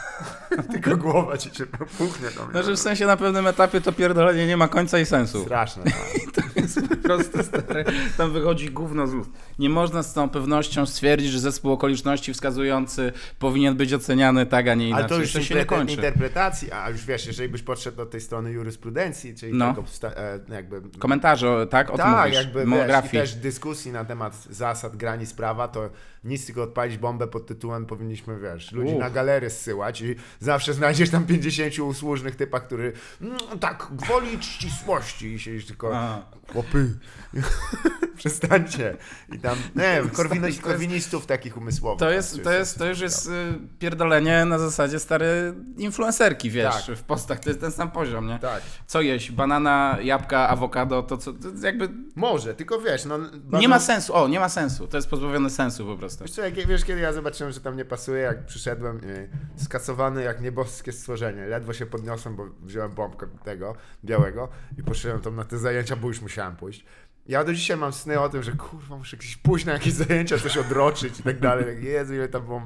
Tylko 0.74 0.98
głowa 0.98 1.38
ci 1.38 1.56
się 1.56 1.66
puchnie. 1.98 2.28
No, 2.54 2.64
że 2.64 2.74
w 2.74 2.80
sensie 2.80 3.06
na 3.06 3.18
pewnym 3.18 3.48
etapie 3.48 3.82
to 3.82 3.92
pierdolenie 3.92 4.48
nie 4.48 4.58
ma 4.58 4.68
końca 4.68 5.00
i 5.00 5.06
sensu. 5.06 5.44
Straszne. 5.44 5.84
tak. 6.36 6.56
jest 6.56 6.88
po 6.90 6.96
prostu 6.96 7.44
stary. 7.44 7.86
Tam 8.18 8.32
wychodzi 8.32 8.72
gówno 8.72 9.08
z 9.08 9.14
ust. 9.14 9.30
Nie 9.60 9.70
można 9.70 10.04
z 10.04 10.14
całą 10.14 10.30
pewnością 10.30 10.86
stwierdzić, 10.86 11.32
że 11.32 11.40
zespół 11.40 11.72
okoliczności 11.72 12.34
wskazujący 12.34 13.12
powinien 13.40 13.76
być 13.76 13.94
oceniany 13.94 14.46
tak, 14.46 14.68
a 14.68 14.76
nie 14.76 14.88
inaczej. 14.88 15.04
Ale 15.04 15.10
to 15.10 15.22
już 15.22 15.34
to 15.34 15.42
się 15.42 15.56
nie 15.56 15.66
kończy. 15.66 15.96
interpretacji, 15.96 16.72
a 16.72 16.90
już 16.90 17.06
wiesz, 17.06 17.28
jeżeli 17.28 17.50
byś 17.50 17.62
podszedł 17.62 17.98
do 17.98 18.06
tej 18.06 18.22
strony 18.22 18.52
jurysprudencji, 18.52 19.36
czyli 19.36 19.54
No. 19.54 19.76
e, 20.04 20.40
jakby... 20.50 20.82
Komentarze, 21.00 21.68
tak? 21.70 21.90
O 21.90 21.98
tak, 21.98 22.34
jakby 22.34 22.66
wiesz, 22.66 22.88
i 23.06 23.16
monografii. 23.18 23.24
też 23.34 23.36
dyskusji 23.42 23.92
na 23.92 24.06
temat 24.06 24.44
zasad 24.50 24.96
granic 24.98 25.34
prawa, 25.34 25.68
to 25.68 25.90
nic 26.24 26.46
tylko 26.46 26.64
odpalić 26.64 26.98
bombę 26.98 27.28
pod 27.28 27.46
tytułem 27.48 27.86
powinniśmy, 27.86 28.40
wiesz, 28.40 28.72
ludzi 28.72 28.96
na 28.96 29.10
galery 29.10 29.50
zsyłać 29.50 30.02
i 30.02 30.16
zawsze 30.40 30.74
znajdziesz 30.74 31.10
tam 31.10 31.26
50 31.26 31.80
usłużnych 31.80 32.36
typa, 32.36 32.60
który 32.60 32.94
mm, 33.22 33.38
tak, 33.60 33.88
gwoli 33.92 34.44
ścisłości 34.44 35.28
i 35.34 35.40
siedzisz 35.40 35.66
tylko, 35.66 35.98
A. 35.98 36.22
chłopy, 36.54 36.90
przestańcie. 38.18 38.98
I 39.34 39.40
tam, 39.40 39.58
nie 39.76 39.84
jest- 39.84 40.62
korwinistów 40.62 41.26
takich 41.26 41.58
umysłowych. 41.58 42.00
To 42.00 42.10
jest, 42.12 42.44
to, 42.44 42.52
jest, 42.52 42.78
to 42.78 42.86
już 42.86 43.00
jest 43.00 43.28
y, 43.28 43.32
pierdolenie 43.80 44.46
na 44.46 44.60
zasadzie 44.60 45.00
stary 45.00 45.54
influencerki, 45.78 46.50
wiesz, 46.50 46.86
Tak. 46.88 46.96
w 46.98 47.04
postach. 47.04 47.40
To 47.40 47.50
jest 47.50 47.62
ten 47.62 47.72
sam 47.72 47.92
poziom, 47.92 48.28
nie? 48.28 48.40
Tak. 48.40 48.62
Co 48.88 49.02
jeść? 49.02 49.32
Banana, 49.32 49.98
jabłka, 50.02 50.50
awokado, 50.50 51.04
to 51.04 51.18
co, 51.18 51.34
to 51.34 51.48
jakby 51.64 51.90
Może, 52.16 52.54
tylko 52.56 52.82
wiesz, 52.82 52.95
no... 53.06 53.18
nie 53.18 53.40
bardzo- 53.40 53.68
ma 53.68 53.80
sensu. 53.80 54.16
O, 54.16 54.28
nie 54.28 54.40
ma 54.40 54.50
sensu. 54.50 54.88
To 54.88 54.98
jest 54.98 55.10
pozbawione 55.10 55.50
sensu 55.50 55.86
po 55.86 55.98
prostu. 55.98 56.24
Wiesz, 56.24 56.32
co, 56.32 56.42
jak, 56.42 56.54
wiesz, 56.54 56.86
kiedy 56.86 57.02
ja 57.02 57.14
zobaczyłem, 57.14 57.54
że 57.54 57.60
tam 57.60 57.78
nie 57.78 57.86
pasuje, 57.86 58.22
jak 58.22 58.46
przyszedłem, 58.46 59.02
yy, 59.08 59.30
skasowany 59.56 60.24
jak 60.24 60.42
nieboskie 60.42 60.92
stworzenie. 60.92 61.46
Ledwo 61.46 61.74
się 61.74 61.86
podniosłem, 61.86 62.36
bo 62.36 62.46
wziąłem 62.62 62.92
bombkę 62.92 63.28
tego 63.44 63.76
białego 64.04 64.50
i 64.78 64.84
poszedłem 64.84 65.22
tam 65.22 65.36
na 65.36 65.44
te 65.44 65.58
zajęcia, 65.58 65.96
bo 65.96 66.08
już 66.08 66.22
musiałem 66.22 66.56
pójść. 66.56 66.86
Ja 67.28 67.44
do 67.44 67.54
dzisiaj 67.54 67.78
mam 67.78 67.94
sny 67.94 68.20
o 68.20 68.30
tym, 68.30 68.44
że 68.44 68.52
kurwa, 68.52 68.98
muszę 68.98 69.18
gdzieś 69.18 69.38
pójść 69.38 69.66
na 69.66 69.74
jakieś 69.74 69.94
zajęcia, 70.08 70.38
coś 70.38 70.58
odroczyć 70.58 71.20
i 71.20 71.24
tak 71.24 71.40
dalej. 71.40 71.68
Jak, 71.68 71.84
Jezu, 71.84 72.14
ile 72.14 72.28
tam 72.28 72.46
było... 72.46 72.62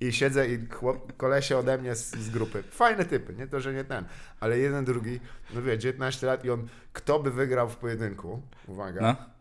I 0.00 0.12
siedzę 0.12 0.48
i 0.48 0.66
chłop, 0.68 1.16
kolesie 1.16 1.58
ode 1.58 1.78
mnie 1.78 1.94
z, 1.94 2.16
z 2.16 2.30
grupy. 2.30 2.62
Fajne 2.62 3.04
typy, 3.04 3.34
nie 3.34 3.46
to, 3.46 3.60
że 3.60 3.72
nie 3.72 3.84
ten. 3.84 4.04
Ale 4.40 4.58
jeden, 4.58 4.84
drugi, 4.84 5.20
no 5.54 5.62
wie, 5.62 5.78
19 5.78 6.26
lat 6.26 6.44
i 6.44 6.50
on, 6.50 6.68
kto 6.92 7.18
by 7.18 7.30
wygrał 7.30 7.68
w 7.68 7.76
pojedynku? 7.76 8.42
Uwaga. 8.66 9.00
No. 9.00 9.31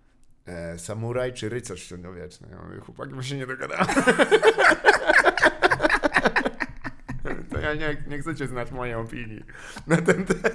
E, 0.45 0.79
samuraj 0.79 1.33
czy 1.33 1.49
rycerz 1.49 1.83
średniowieczny? 1.83 2.47
Ja 2.51 2.57
mówię, 2.67 2.79
chłopaki, 2.79 3.13
my 3.13 3.23
się 3.23 3.37
nie 3.37 3.47
dogadamy. 3.47 3.85
to 7.51 7.59
ja 7.59 7.73
nie, 7.73 7.97
nie 8.07 8.19
chcecie 8.19 8.47
znać 8.47 8.71
mojej 8.71 8.95
opinii 8.95 9.43
na 9.87 9.97
ten 9.97 10.25
temat. 10.25 10.53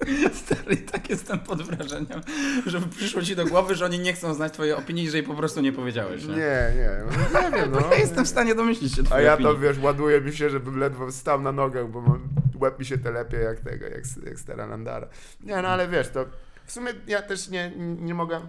Stary, 0.44 0.76
tak 0.76 1.10
jestem 1.10 1.38
pod 1.38 1.62
wrażeniem, 1.62 2.20
że 2.66 2.80
przyszło 2.80 3.22
ci 3.22 3.36
do 3.36 3.46
głowy, 3.46 3.74
że 3.74 3.84
oni 3.84 3.98
nie 3.98 4.12
chcą 4.12 4.34
znać 4.34 4.52
twojej 4.52 4.72
opinii, 4.72 5.10
że 5.10 5.16
jej 5.16 5.26
po 5.26 5.34
prostu 5.34 5.60
nie 5.60 5.72
powiedziałeś. 5.72 6.24
Nie, 6.24 6.34
Nie, 6.36 6.72
nie, 6.76 6.90
no, 7.32 7.40
nie 7.40 7.56
wiem, 7.56 7.70
no. 7.80 7.80
Ja 7.90 7.94
jestem 7.98 8.24
w 8.24 8.28
stanie 8.28 8.54
domyślić 8.54 8.94
się 8.94 9.02
A 9.10 9.20
ja 9.20 9.34
opinii. 9.34 9.52
to, 9.52 9.58
wiesz, 9.58 9.78
ładuje 9.78 10.20
mi 10.20 10.32
się, 10.32 10.50
żebym 10.50 10.78
ledwo 10.78 11.12
stał 11.12 11.40
na 11.42 11.52
nogach, 11.52 11.88
bo 11.88 12.18
łeb 12.60 12.78
mi 12.78 12.84
się 12.84 12.98
telepie 12.98 13.36
jak 13.36 13.60
tego, 13.60 13.84
jak, 13.84 14.04
jak 14.26 14.38
stara 14.38 14.66
Nandara. 14.66 15.08
Nie, 15.40 15.62
no 15.62 15.68
ale 15.68 15.88
wiesz, 15.88 16.08
to 16.08 16.26
w 16.66 16.72
sumie 16.72 16.92
ja 17.06 17.22
też 17.22 17.48
nie, 17.48 17.72
nie 17.76 18.14
mogę 18.14 18.40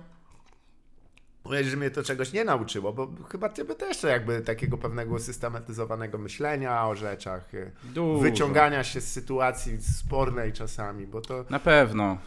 powiedzieć, 1.43 1.71
że 1.71 1.77
mnie 1.77 1.91
to 1.91 2.03
czegoś 2.03 2.33
nie 2.33 2.43
nauczyło, 2.45 2.93
bo 2.93 3.07
chyba 3.29 3.49
ciebie 3.49 3.75
też 3.75 4.03
jakby 4.03 4.41
takiego 4.41 4.77
pewnego 4.77 5.19
systematyzowanego 5.19 6.17
myślenia 6.17 6.87
o 6.87 6.95
rzeczach, 6.95 7.53
y, 7.53 7.71
Dużo. 7.83 8.19
wyciągania 8.21 8.83
się 8.83 9.01
z 9.01 9.11
sytuacji 9.11 9.81
spornej 9.81 10.53
czasami, 10.53 11.07
bo 11.07 11.21
to 11.21 11.45
Na 11.49 11.59
pewno. 11.59 12.17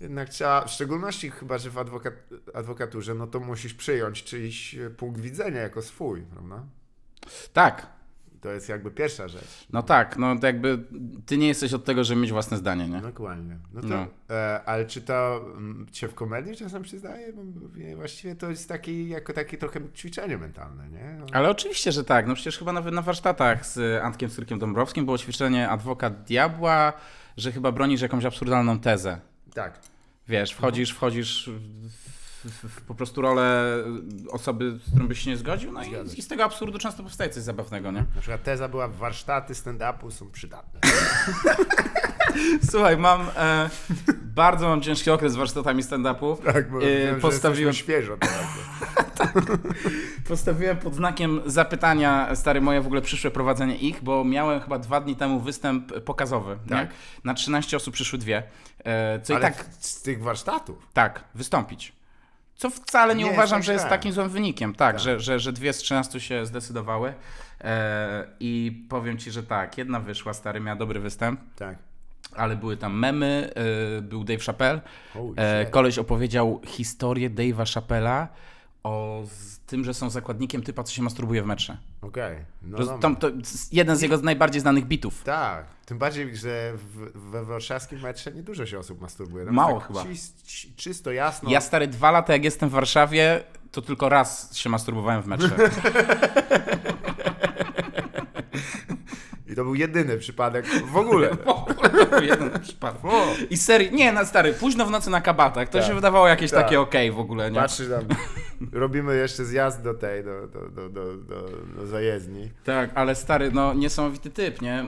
jednak 0.00 0.28
trzeba, 0.28 0.64
w 0.64 0.70
szczególności 0.70 1.30
chyba, 1.30 1.58
że 1.58 1.70
w 1.70 1.78
adwokat, 1.78 2.14
adwokaturze, 2.54 3.14
no 3.14 3.26
to 3.26 3.40
musisz 3.40 3.74
przyjąć 3.74 4.24
czyjś 4.24 4.74
y, 4.74 4.90
punkt 4.90 5.20
widzenia 5.20 5.60
jako 5.60 5.82
swój, 5.82 6.22
prawda? 6.22 6.62
Tak, 7.52 7.86
To 8.40 8.48
jest 8.52 8.68
jakby 8.68 8.90
pierwsza 8.90 9.28
rzecz. 9.28 9.66
no 9.72 9.82
tak, 9.82 10.16
no 10.18 10.38
to 10.38 10.46
jakby 10.46 10.78
ty 11.26 11.36
nie 11.38 11.48
jesteś 11.48 11.74
od 11.74 11.84
tego, 11.84 12.04
żeby 12.04 12.20
mieć 12.20 12.32
własne 12.32 12.56
zdanie, 12.56 12.88
nie? 12.88 13.00
Dokładnie. 13.00 13.58
No 13.72 13.80
to, 13.80 13.86
No. 13.88 14.06
E, 14.30 14.60
ale 14.66 14.86
czy 14.86 15.00
to 15.02 15.44
mm, 15.56 15.86
cię 15.92 16.08
w 16.08 16.14
komedii 16.14 16.56
czasem 16.56 16.82
przyznaje? 16.82 17.32
Bo 17.32 17.42
wie- 17.68 17.96
właściwie 17.96 18.34
to 18.34 18.50
jest 18.50 18.68
taki, 18.68 19.08
jako 19.08 19.32
takie 19.32 19.58
trochę 19.58 19.80
ćwiczenie 19.96 20.38
mentalne, 20.38 20.88
nie? 20.90 21.16
No, 21.20 21.26
Ale 21.32 21.50
oczywiście, 21.50 21.92
że 21.92 22.04
tak. 22.04 22.26
No 22.26 22.34
przecież 22.34 22.58
chyba 22.58 22.72
nawet 22.72 22.94
na 22.94 23.02
warsztatach 23.02 23.66
z 23.66 24.02
Antkiem 24.02 24.30
Cyrkiem 24.30 24.58
Dąbrowskim 24.58 25.04
było 25.04 25.18
ćwiczenie 25.18 25.68
adwokat 25.68 26.22
diabła, 26.22 26.92
że 27.36 27.52
chyba 27.52 27.72
bronisz 27.72 28.00
jakąś 28.00 28.24
absurdalną 28.24 28.78
tezę. 28.78 29.20
Tak. 29.54 29.78
Wiesz, 30.28 30.52
wchodzisz, 30.52 30.90
wchodzisz 30.92 31.50
w, 31.50 31.88
w, 31.88 32.09
w 32.09 32.09
po 32.88 32.94
prostu 32.94 33.22
rolę 33.22 33.66
osoby, 34.30 34.78
z 34.86 34.90
którą 34.90 35.08
byś 35.08 35.18
się 35.20 35.30
nie 35.30 35.36
zgodził, 35.36 35.72
no 35.72 35.82
i, 35.82 36.18
i 36.18 36.22
z 36.22 36.28
tego 36.28 36.44
absurdu 36.44 36.78
często 36.78 37.02
powstaje 37.02 37.30
coś 37.30 37.42
zabawnego, 37.42 37.90
nie? 37.90 38.04
Na 38.14 38.20
przykład 38.20 38.42
teza 38.42 38.68
była, 38.68 38.88
warsztaty 38.88 39.54
stand-upu 39.54 40.10
są 40.10 40.30
przydatne. 40.30 40.80
Słuchaj, 42.70 42.96
mam 42.96 43.20
e, 43.36 43.70
bardzo 44.22 44.68
mam 44.68 44.80
ciężki 44.82 45.10
okres 45.10 45.32
z 45.32 45.36
warsztatami 45.36 45.82
stand-upu. 45.82 46.36
Tak, 46.52 46.70
bo 46.70 46.78
E, 46.78 46.80
wiem, 46.98 47.20
postawiłem, 47.20 47.74
świeżo 47.74 48.16
teraz. 48.16 48.46
postawiłem 50.28 50.76
pod 50.76 50.94
znakiem 50.94 51.40
zapytania, 51.46 52.36
stary, 52.36 52.60
moje 52.60 52.80
w 52.80 52.86
ogóle 52.86 53.00
przyszłe 53.02 53.30
prowadzenie 53.30 53.76
ich, 53.76 54.02
bo 54.02 54.24
miałem 54.24 54.60
chyba 54.60 54.78
dwa 54.78 55.00
dni 55.00 55.16
temu 55.16 55.40
występ 55.40 56.00
pokazowy, 56.04 56.58
Tak. 56.68 56.88
nie? 56.88 56.94
Na 57.24 57.34
13 57.34 57.76
osób 57.76 57.94
przyszły 57.94 58.18
dwie. 58.18 58.42
E, 58.84 59.20
co 59.20 59.34
Ale 59.36 59.48
i 59.48 59.52
tak, 59.52 59.64
z 59.78 60.02
tych 60.02 60.22
warsztatów. 60.22 60.88
tak, 60.92 61.24
wystąpić. 61.34 61.99
Co 62.60 62.70
wcale 62.70 63.14
nie, 63.14 63.24
Nie 63.24 63.30
uważam, 63.30 63.62
że 63.62 63.72
jest 63.72 63.88
takim 63.88 64.12
złym 64.12 64.28
wynikiem. 64.28 64.74
Tak, 64.74 64.94
Tak. 64.94 65.00
Że, 65.00 65.20
że, 65.20 65.40
że 65.40 65.52
dwie 65.52 65.72
z 65.72 65.78
13 65.78 66.20
się 66.20 66.46
zdecydowały. 66.46 67.14
E, 67.60 68.26
I 68.40 68.84
powiem 68.88 69.18
ci, 69.18 69.30
że 69.30 69.42
tak, 69.42 69.78
jedna 69.78 70.00
wyszła, 70.00 70.32
stary, 70.34 70.60
miała 70.60 70.76
dobry 70.76 71.00
występ, 71.00 71.40
Tak. 71.56 71.78
ale 72.36 72.56
były 72.56 72.76
tam 72.76 72.98
memy, 72.98 73.50
e, 73.98 74.02
był 74.02 74.24
Dave 74.24 74.44
Chappelle. 74.44 74.80
E, 75.36 75.66
koleś 75.66 75.98
opowiedział 75.98 76.60
historię 76.66 77.30
Dave'a 77.30 77.74
Chappella 77.74 78.28
o 78.82 79.22
z 79.26 79.58
tym, 79.58 79.84
że 79.84 79.94
są 79.94 80.10
zakładnikiem 80.10 80.62
typa, 80.62 80.82
co 80.84 80.92
się 80.92 81.02
masturbuje 81.02 81.42
w 81.42 81.46
metrze. 81.46 81.76
Okej. 82.02 82.36
No 82.62 82.78
To, 82.78 82.84
dobra. 82.84 82.98
tam, 82.98 83.16
to 83.16 83.28
jeden 83.72 83.96
z 83.96 84.02
jego 84.02 84.16
najbardziej 84.16 84.60
znanych 84.60 84.84
bitów. 84.86 85.22
Tak. 85.24 85.64
Tym 85.86 85.98
bardziej, 85.98 86.36
że 86.36 86.72
w, 86.76 87.10
we 87.30 87.44
warszawskim 87.44 88.00
metrze 88.00 88.32
nie 88.32 88.42
dużo 88.42 88.66
się 88.66 88.78
osób 88.78 89.00
masturbuje. 89.00 89.44
Mało 89.44 89.74
jest 89.74 89.86
chyba. 89.86 90.04
Ci- 90.44 90.72
czysto, 90.76 91.12
jasno. 91.12 91.50
Ja 91.50 91.60
stary 91.60 91.86
dwa 91.88 92.10
lata 92.10 92.32
jak 92.32 92.44
jestem 92.44 92.68
w 92.68 92.72
Warszawie, 92.72 93.42
to 93.72 93.82
tylko 93.82 94.08
raz 94.08 94.56
się 94.56 94.70
masturbowałem 94.70 95.22
w 95.22 95.26
metrze. 95.26 95.50
I 99.46 99.54
to 99.54 99.64
był 99.64 99.74
jedyny 99.74 100.18
przypadek 100.18 100.66
w 100.92 100.96
ogóle. 100.96 101.30
W 101.36 101.48
ogóle 101.48 101.90
to 101.90 102.06
był 102.06 102.22
jeden 102.22 102.60
przypadek. 102.60 103.04
O, 103.04 103.26
I 103.50 103.56
serii, 103.56 103.92
nie, 103.92 104.12
na 104.12 104.24
stary, 104.24 104.52
późno 104.52 104.86
w 104.86 104.90
nocy 104.90 105.10
na 105.10 105.20
kabatach, 105.20 105.68
to 105.68 105.78
Tak. 105.78 105.88
się 105.88 105.94
wydawało 105.94 106.28
jakieś 106.28 106.50
Tak. 106.50 106.62
takie 106.62 106.80
okej 106.80 107.12
w 107.12 107.18
ogóle, 107.18 107.50
nie? 107.50 107.60
Patrzy 107.60 107.88
tam, 107.90 108.04
robimy 108.72 109.16
jeszcze 109.16 109.44
zjazd 109.44 109.82
do 109.82 109.94
tej, 109.94 110.24
do, 110.24 110.46
do, 110.46 110.70
do, 110.70 110.88
do, 110.88 111.16
do, 111.76 111.86
zajezdni. 111.86 112.50
Tak, 112.64 112.90
ale 112.94 113.14
stary, 113.14 113.50
no 113.52 113.74
niesamowity 113.74 114.30
typ, 114.30 114.62
nie? 114.62 114.86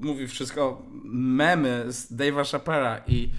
Mówi 0.00 0.26
wszystko, 0.26 0.82
memy 1.12 1.84
z 1.88 2.12
Dave'a 2.12 2.52
Chappella 2.52 3.00
i 3.06 3.30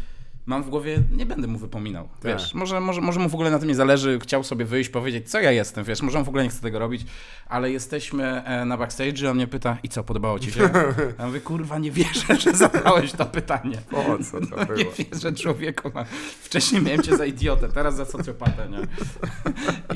mam 0.46 0.64
w 0.64 0.70
głowie, 0.70 1.02
nie 1.12 1.26
będę 1.26 1.48
mu 1.48 1.58
wypominał, 1.60 2.10
wiesz, 2.24 2.54
może, 2.54 2.80
może, 2.80 3.02
może 3.02 3.20
mu 3.20 3.30
w 3.30 3.34
ogóle 3.34 3.52
na 3.52 3.60
tym 3.60 3.68
nie 3.68 3.76
zależy, 3.76 4.20
chciał 4.20 4.44
sobie 4.44 4.66
wyjść, 4.66 4.90
powiedzieć, 4.90 5.30
co 5.32 5.40
ja 5.40 5.52
jestem, 5.52 5.84
wiesz, 5.84 6.02
może 6.02 6.18
on 6.20 6.24
w 6.26 6.28
ogóle 6.28 6.44
nie 6.44 6.50
chce 6.50 6.62
tego 6.62 6.80
robić, 6.80 7.06
ale 7.48 7.72
jesteśmy 7.72 8.44
e, 8.46 8.66
na 8.66 8.78
backstage, 8.78 9.30
on 9.30 9.36
mnie 9.36 9.48
pyta, 9.48 9.78
i 9.84 9.90
co, 9.90 10.04
podobało 10.04 10.40
ci 10.40 10.52
się? 10.52 10.70
Ja 11.20 11.26
mówię, 11.28 11.42
kurwa, 11.42 11.78
nie 11.80 11.92
wierzę, 11.92 12.36
że 12.40 12.54
zadałeś 12.54 13.12
to 13.12 13.26
pytanie. 13.26 13.78
Po 13.90 14.04
co 14.24 14.40
to 14.40 14.56
No, 14.56 14.58
nie 14.76 14.84
było? 14.84 14.92
wierzę, 15.12 15.34
człowieku. 15.34 15.92
No. 15.96 16.06
Wcześniej 16.42 16.82
miałem 16.82 17.02
cię 17.04 17.18
za 17.18 17.26
idiotę, 17.26 17.70
teraz 17.70 17.96
za 17.96 18.06
socjopatę, 18.06 18.70
nie? 18.70 18.78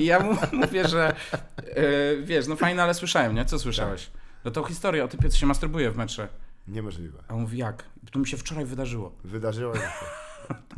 I 0.02 0.06
ja 0.06 0.20
mu 0.20 0.32
mówię, 0.66 0.88
że 0.88 1.16
e, 1.58 1.84
wiesz, 2.24 2.48
no 2.48 2.56
fajne, 2.56 2.84
ale 2.84 2.94
słyszałem, 2.94 3.36
nie? 3.36 3.46
Co 3.46 3.60
słyszałeś? 3.60 4.10
No 4.46 4.52
to 4.52 4.64
historia 4.64 5.04
o 5.04 5.08
typie, 5.08 5.30
co 5.30 5.38
się 5.38 5.46
masturbuje 5.46 5.92
w 5.92 5.98
metrze. 5.98 6.28
Niemożliwe. 6.68 7.24
A 7.28 7.34
on 7.34 7.42
mówi, 7.42 7.58
jak? 7.58 7.84
To 8.12 8.20
mi 8.20 8.28
się 8.28 8.38
wczoraj 8.38 8.66
wydarzyło. 8.66 9.12
Wydarzyło 9.24 9.76
się. 9.76 9.82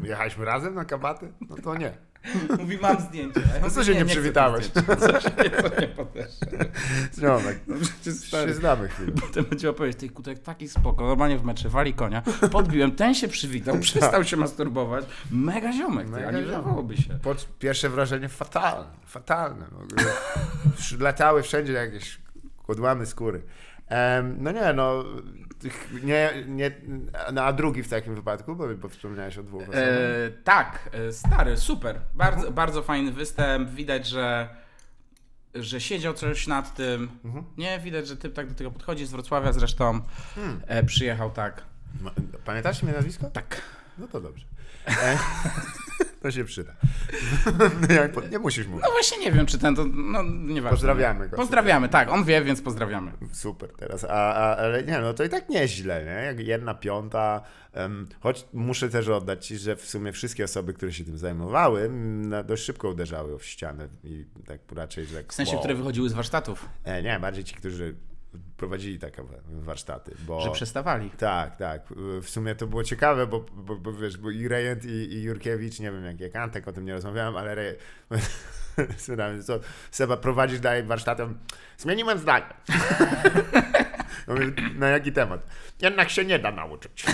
Jechaliśmy 0.04 0.46
razem 0.46 0.76
na 0.76 0.86
kabaty? 0.86 1.34
No 1.50 1.56
to 1.64 1.76
nie. 1.76 1.92
Mówi, 2.60 2.78
mam 2.82 3.02
zdjęcie. 3.02 3.40
Ja 3.40 3.62
No 3.62 3.70
co 3.70 3.84
się 3.84 3.94
nie 3.94 4.00
chcę 4.00 4.10
przywitałeś? 4.10 4.68
Co 5.00 5.22
się 5.22 5.30
nie, 5.44 5.50
co 5.62 5.82
nie. 5.82 6.28
Ziomek, 7.20 7.60
No 7.68 7.76
przecież 8.02 8.22
się 8.22 8.28
stary. 8.28 8.54
znamy 8.54 8.88
chwilę. 8.88 9.12
Potem 9.22 9.46
będzie 9.46 9.70
opowiedzieć, 9.70 10.00
tej 10.00 10.10
kutek 10.10 10.40
taki 10.40 10.70
spoko, 10.70 11.08
normalnie 11.08 11.38
w 11.38 11.44
metrze, 11.44 11.70
wali 11.70 11.94
konia, 11.94 12.22
podbiłem, 12.52 12.92
ten 12.92 13.14
się 13.14 13.28
przywitał, 13.28 13.80
przestał 13.80 14.24
się 14.24 14.38
masturbować, 14.38 15.06
mega 15.32 15.74
ziomek, 15.74 16.06
ty, 16.06 16.12
Mega 16.12 16.28
a 16.28 16.32
nie 16.32 16.44
wydawałoby 16.44 16.98
się. 16.98 17.20
Po, 17.24 17.36
pierwsze 17.60 17.90
wrażenie 17.90 18.30
fatalne. 18.30 18.88
Fatalne. 19.06 19.66
Latały 21.00 21.44
wszędzie 21.44 21.74
jakieś 21.74 22.22
odłamy 22.68 23.06
skóry. 23.06 23.42
Em, 23.88 24.36
no 24.40 24.52
nie, 24.52 24.74
no. 24.74 25.04
Nie, 26.04 26.44
nie, 26.48 26.72
no 27.34 27.44
a 27.44 27.54
drugi 27.54 27.84
w 27.84 27.90
takim 27.90 28.16
wypadku, 28.16 28.56
bo, 28.56 28.76
bo 28.76 28.90
wspomniałeś 28.90 29.38
o 29.38 29.44
dwóch 29.44 29.62
osobach. 29.62 29.80
E, 29.84 30.32
tak, 30.44 30.90
e, 30.94 31.12
stary, 31.12 31.58
super. 31.58 32.00
Bardzo, 32.14 32.52
bardzo 32.52 32.84
fajny 32.84 33.12
występ. 33.12 33.70
Widać, 33.70 34.08
że, 34.08 34.50
że 35.56 35.82
siedział 35.82 36.14
coś 36.14 36.48
nad 36.48 36.76
tym. 36.76 37.10
Mhm. 37.26 37.46
Nie, 37.58 37.80
widać, 37.80 38.08
że 38.08 38.18
typ 38.18 38.34
tak 38.34 38.48
do 38.48 38.56
tego 38.56 38.72
podchodzi 38.72 39.06
z 39.06 39.12
Wrocławia 39.12 39.54
zresztą. 39.54 40.02
Hmm. 40.36 40.62
E, 40.68 40.84
przyjechał 40.84 41.32
tak. 41.32 41.64
Pamiętasz 42.46 42.84
mnie 42.84 42.94
nazwisko? 42.94 43.30
Tak. 43.30 43.62
No 43.98 44.08
to 44.08 44.22
dobrze. 44.22 44.46
To 46.22 46.32
się 46.32 46.44
przyda. 46.44 46.74
No 48.15 48.22
nie 48.32 48.39
musisz 48.39 48.67
mówić. 48.67 48.86
No 48.86 48.91
właśnie 48.91 49.17
nie 49.17 49.32
wiem, 49.32 49.46
czy 49.46 49.58
ten 49.58 49.75
to. 49.75 49.86
No 49.86 50.24
nieważne. 50.24 50.70
Pozdrawiamy 50.70 51.29
go. 51.29 51.38
Pozdrawiamy, 51.38 51.89
tak. 51.89 52.12
On 52.12 52.24
wie, 52.24 52.41
więc 52.41 52.62
pozdrawiamy. 52.62 53.12
Super 53.34 53.74
teraz, 53.74 54.03
a, 54.03 54.34
a, 54.34 54.56
ale 54.56 54.84
nie, 54.84 55.00
no 55.00 55.13
to 55.13 55.24
i 55.24 55.29
tak 55.29 55.50
nieźle, 55.50 56.06
nie? 56.06 56.25
Jak 56.25 56.39
jedna 56.39 56.74
piąta, 56.74 57.41
em, 57.74 58.08
choć 58.20 58.46
muszę 58.53 58.89
też 58.89 59.08
oddać 59.08 59.46
Ci, 59.46 59.58
że 59.58 59.75
w 59.75 59.86
sumie 59.86 60.12
wszystkie 60.12 60.44
osoby, 60.44 60.74
które 60.74 60.94
się 60.94 61.03
tym 61.03 61.17
zajmowały, 61.17 61.89
na, 61.89 62.44
dość 62.44 62.63
szybko 62.63 62.89
uderzały 62.89 63.39
w 63.39 63.46
ścianę 63.46 63.88
i 64.03 64.25
tak 64.46 64.60
raczej, 64.75 65.06
że 65.06 65.24
W 65.24 65.34
sensie, 65.34 65.51
wow. 65.51 65.62
które 65.62 65.75
wychodziły 65.75 66.10
z 66.10 66.13
warsztatów, 66.13 66.70
E, 66.84 67.03
nie, 67.03 67.20
bardziej 67.20 67.44
ci, 67.44 67.56
którzy 67.56 67.96
prowadzili 68.58 69.00
takie 69.00 69.24
wa- 69.24 69.38
warsztaty, 69.50 70.15
bo... 70.27 70.41
że 70.41 70.51
przestawali. 70.51 71.10
Tak, 71.10 71.56
tak. 71.56 71.82
W 72.22 72.29
sumie 72.29 72.56
to 72.56 72.67
było 72.67 72.84
ciekawe, 72.84 73.27
bo, 73.27 73.46
bo, 73.53 73.75
bo 73.75 73.94
wiesz, 73.94 74.17
bo 74.17 74.32
i 74.32 74.48
Rejent 74.48 74.86
i, 74.86 74.89
i 74.89 75.24
Jurkiewicz, 75.24 75.79
nie 75.79 75.91
wiem 75.91 76.06
jak, 76.06 76.20
jak 76.20 76.36
Antek, 76.36 76.67
o 76.67 76.74
tym 76.74 76.86
nie 76.86 76.94
rozmawiałem, 76.94 77.36
ale 77.38 77.56
Rej... 77.56 77.75
Spytałem, 78.98 79.44
co, 79.44 79.60
Seba, 79.91 80.17
prowadzisz 80.17 80.60
dalej 80.60 80.84
warsztatem? 80.84 81.39
Zmieniłem 81.77 82.17
zdanie. 82.17 82.53
Mówię, 84.27 84.51
na 84.75 84.89
jaki 84.89 85.12
temat? 85.12 85.41
Jednak 85.82 86.10
się 86.10 86.25
nie 86.25 86.39
da 86.39 86.51
nauczyć. 86.51 87.06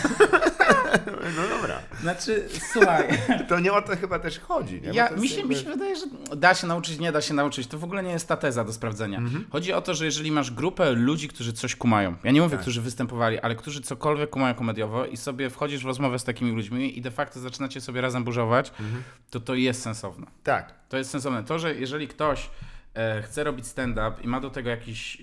No 1.38 1.48
dobra. 1.58 1.80
Znaczy, 2.02 2.48
słuchaj. 2.72 3.08
To 3.50 3.60
nie 3.60 3.74
o 3.74 3.82
to 3.82 3.96
chyba 3.98 4.20
też 4.20 4.40
chodzi. 4.40 4.82
Nie? 4.82 4.90
Ja, 4.90 5.10
mi, 5.10 5.30
się, 5.30 5.36
jakby- 5.38 5.50
mi 5.56 5.62
się 5.62 5.70
wydaje, 5.70 5.96
że 5.96 6.06
da 6.36 6.54
się 6.56 6.68
nauczyć, 6.68 7.00
nie 7.00 7.12
da 7.12 7.22
się 7.22 7.34
nauczyć. 7.34 7.68
To 7.68 7.78
w 7.78 7.84
ogóle 7.84 8.04
nie 8.04 8.12
jest 8.12 8.28
ta 8.28 8.38
teza 8.38 8.64
do 8.64 8.74
sprawdzenia. 8.74 9.18
Mhm. 9.18 9.46
Chodzi 9.52 9.74
o 9.74 9.82
to, 9.82 9.94
że 9.96 10.06
jeżeli 10.06 10.32
masz 10.32 10.52
grupę 10.52 10.92
ludzi, 10.92 11.28
którzy 11.28 11.54
coś 11.54 11.76
kumają, 11.76 12.16
ja 12.24 12.32
nie 12.32 12.42
mówię, 12.42 12.52
Tak. 12.52 12.62
którzy 12.62 12.82
występowali, 12.82 13.40
ale 13.40 13.56
którzy 13.56 13.82
cokolwiek 13.82 14.30
kumają 14.30 14.56
komediowo 14.56 15.06
i 15.06 15.18
sobie 15.18 15.50
wchodzisz 15.50 15.84
w 15.84 15.86
rozmowę 15.86 16.20
z 16.20 16.24
takimi 16.24 16.52
ludźmi 16.52 16.98
i 16.98 17.02
de 17.02 17.12
facto 17.12 17.40
zaczynacie 17.40 17.82
sobie 17.82 18.02
razem 18.02 18.24
burzować, 18.24 18.70
Mhm. 18.80 19.04
to 19.30 19.40
to 19.40 19.56
jest 19.56 19.82
sensowne. 19.82 20.28
Tak. 20.44 20.74
To 20.90 20.98
jest 20.98 21.10
sensowne. 21.10 21.44
To, 21.44 21.60
że 21.60 21.76
jeżeli 21.76 22.08
ktoś 22.08 22.50
e, 22.96 23.22
chce 23.22 23.44
robić 23.44 23.68
stand-up 23.68 24.12
i 24.24 24.28
ma 24.28 24.40
do 24.40 24.50
tego 24.50 24.70
jakiś 24.70 25.22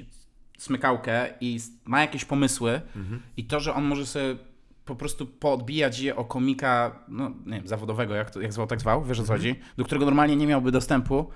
smykałkę 0.59 1.29
i 1.41 1.61
ma 1.85 2.01
jakieś 2.01 2.25
pomysły 2.25 2.81
Mhm. 2.97 3.23
i 3.37 3.45
to, 3.45 3.61
że 3.61 3.75
on 3.75 3.85
może 3.85 4.07
sobie 4.07 4.37
po 4.85 4.97
prostu 4.97 5.27
poodbijać 5.27 5.99
je 5.99 6.17
o 6.17 6.25
komika, 6.25 6.99
no 7.09 7.31
nie 7.47 7.57
wiem, 7.59 7.69
zawodowego, 7.69 8.15
jak, 8.15 8.31
to, 8.31 8.41
jak 8.41 8.53
zwał, 8.53 8.67
tak 8.67 8.81
zwał, 8.81 9.05
wiesz 9.05 9.21
o 9.21 9.23
co 9.25 9.33
chodzi, 9.33 9.61
do 9.77 9.85
którego 9.85 10.05
normalnie 10.07 10.37
nie 10.37 10.47
miałby 10.47 10.73
dostępu, 10.73 11.31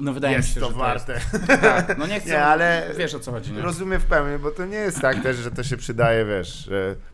no 0.00 0.12
wydaje 0.12 0.36
Jest 0.36 0.48
mi 0.48 0.54
się, 0.54 0.60
to 0.60 0.68
że 0.68 0.74
warte. 0.76 1.06
to 1.06 1.12
jest... 1.12 1.46
Tak, 1.62 1.98
no 1.98 2.06
nie 2.06 2.20
chcę, 2.20 2.30
Nie, 2.30 2.44
ale- 2.44 2.90
wiesz 2.98 3.14
o 3.14 3.20
co 3.20 3.30
chodzi, 3.32 3.52
nie? 3.52 3.60
Rozumiem 3.62 4.00
w 4.00 4.04
pełni, 4.04 4.38
bo 4.38 4.50
to 4.50 4.66
nie 4.66 4.76
jest 4.76 5.00
tak 5.00 5.22
też, 5.22 5.36
że 5.36 5.50
to 5.50 5.62
się 5.64 5.76
przydaje, 5.76 6.24
wiesz, 6.24 6.70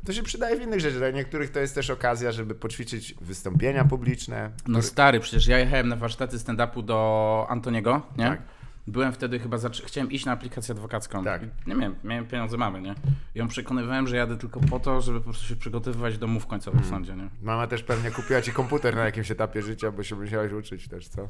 to 0.07 0.13
się 0.13 0.23
przydaje 0.23 0.57
w 0.57 0.63
innych 0.63 0.81
rzeczach. 0.81 0.99
Dla 0.99 1.11
niektórych 1.11 1.51
to 1.51 1.61
jest 1.61 1.75
też 1.75 1.91
okazja, 1.91 2.33
żeby 2.33 2.55
poćwiczyć 2.55 3.15
wystąpienia 3.21 3.85
publiczne. 3.85 4.51
No 4.69 4.83
stary, 4.83 5.21
przecież 5.21 5.47
ja 5.47 5.59
jechałem 5.59 5.89
na 5.89 5.97
warsztaty 5.97 6.37
stand-upu 6.37 6.83
do 6.83 7.47
Antoniego, 7.49 8.03
nie? 8.19 8.25
Tak. 8.25 8.43
Byłem 8.89 9.13
wtedy 9.13 9.39
chyba, 9.39 9.59
zaczy... 9.59 9.83
chciałem 9.87 10.11
iść 10.11 10.25
na 10.25 10.33
aplikację 10.33 10.75
adwokacką. 10.75 11.25
Tak. 11.25 11.43
Nie 11.67 11.75
miałem, 11.75 11.95
miałem 12.05 12.27
pieniądze 12.27 12.57
mamy, 12.57 12.81
nie? 12.81 12.95
I 13.35 13.39
ją 13.39 13.49
przekonywałem, 13.49 14.09
że 14.09 14.17
jadę 14.17 14.37
tylko 14.39 14.61
po 14.61 14.81
to, 14.81 15.01
żeby 15.01 15.19
po 15.19 15.25
prostu 15.25 15.47
się 15.47 15.57
przygotowywać 15.57 16.19
do 16.19 16.27
mów 16.27 16.47
końcowych 16.47 16.81
w 16.81 16.89
sądzie, 16.89 17.17
nie? 17.17 17.29
Mama 17.43 17.67
też 17.67 17.83
pewnie 17.83 18.11
kupiła 18.11 18.43
ci 18.43 18.53
komputer 18.53 18.97
na 18.97 19.05
jakimś 19.05 19.31
etapie 19.31 19.63
życia, 19.63 19.91
bo 19.91 20.03
się 20.03 20.17
musiałeś 20.17 20.53
uczyć 20.53 20.89
też, 20.89 21.09
co? 21.09 21.29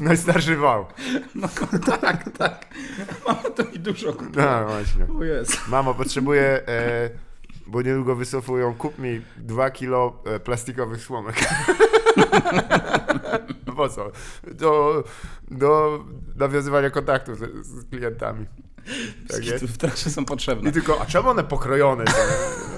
Najstarszy 0.00 0.56
wał. 0.56 0.86
No 1.34 1.48
tak, 2.00 2.30
tak. 2.38 2.66
Mama 3.26 3.50
to 3.50 3.64
mi 3.64 3.78
dużo 3.78 4.12
kupiła. 4.12 4.60
No 4.60 4.68
właśnie. 4.68 5.06
O 5.18 5.24
jest. 5.24 5.68
Mamo, 5.68 5.94
potrzebuję, 5.94 6.68
e, 6.68 7.10
bo 7.66 7.82
niedługo 7.82 8.16
wycofują, 8.16 8.74
kup 8.74 8.98
mi 8.98 9.20
dwa 9.36 9.70
kilo 9.70 10.22
e, 10.26 10.40
plastikowych 10.40 11.02
słomek. 11.02 11.36
po 13.78 13.88
co? 13.88 14.10
Do, 14.54 15.04
do 15.50 15.98
nawiązywania 16.38 16.90
kontaktu 16.90 17.34
z, 17.34 17.66
z 17.66 17.90
klientami. 17.90 18.46
Tak. 19.28 19.40
W 19.42 19.76
trakcie 19.76 20.10
są 20.10 20.24
potrzebne. 20.24 20.70
I 20.70 20.72
tylko, 20.72 21.00
a 21.00 21.06
czemu 21.06 21.28
one 21.28 21.44
pokrojone 21.44 22.06
są? 22.06 22.18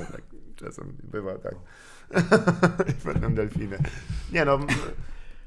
No, 0.00 0.06
tak, 0.12 0.22
czasem 0.56 0.96
bywa 1.02 1.38
tak. 1.38 1.54
Potem 3.04 3.34
delfiny. 3.34 3.78
Nie 4.32 4.44
no, 4.44 4.58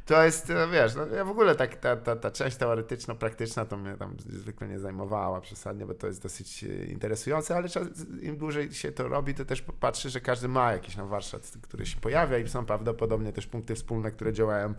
to 0.06 0.24
jest, 0.24 0.50
e, 0.50 0.68
wiesz, 0.68 0.96
no, 0.96 1.06
ja 1.06 1.26
w 1.26 1.30
ogóle 1.30 1.56
tak, 1.56 1.76
ta, 1.76 1.96
ta, 1.96 2.16
ta 2.16 2.32
część 2.32 2.58
teoretyczno-praktyczna 2.58 3.66
to 3.66 3.78
mnie 3.78 3.96
tam 3.98 4.16
zwykle 4.20 4.68
nie 4.68 4.80
zajmowała 4.80 5.42
przesadnie, 5.42 5.86
bo 5.86 5.94
to 5.94 6.08
jest 6.08 6.24
dosyć 6.24 6.64
e, 6.64 6.86
interesujące, 6.86 7.56
ale 7.56 7.70
czas, 7.70 7.88
im 8.22 8.38
dłużej 8.38 8.74
się 8.74 8.92
to 8.92 9.08
robi, 9.08 9.34
to 9.34 9.46
też 9.46 9.62
patrzę, 9.62 10.10
że 10.10 10.22
każdy 10.22 10.48
ma 10.48 10.72
jakiś 10.72 10.96
tam 10.96 11.08
warsztat, 11.08 11.52
który 11.62 11.86
się 11.86 12.00
pojawia 12.00 12.38
i 12.38 12.48
są 12.48 12.66
prawdopodobnie 12.66 13.34
też 13.34 13.48
punkty 13.48 13.76
wspólne, 13.76 14.12
które 14.12 14.34
działają 14.34 14.74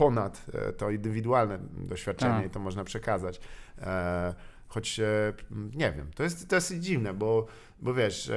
ponad 0.00 0.42
e, 0.54 0.72
to 0.72 0.90
indywidualne 0.90 1.58
doświadczenie 1.72 2.34
Tak. 2.34 2.46
i 2.46 2.50
to 2.50 2.60
można 2.60 2.84
przekazać. 2.84 3.40
E, 3.78 4.34
choć 4.68 5.00
e, 5.00 5.32
nie 5.74 5.92
wiem, 5.92 6.10
to 6.14 6.22
jest 6.22 6.46
dosyć 6.46 6.84
dziwne, 6.84 7.14
bo, 7.14 7.46
bo 7.82 7.94
wiesz, 7.94 8.30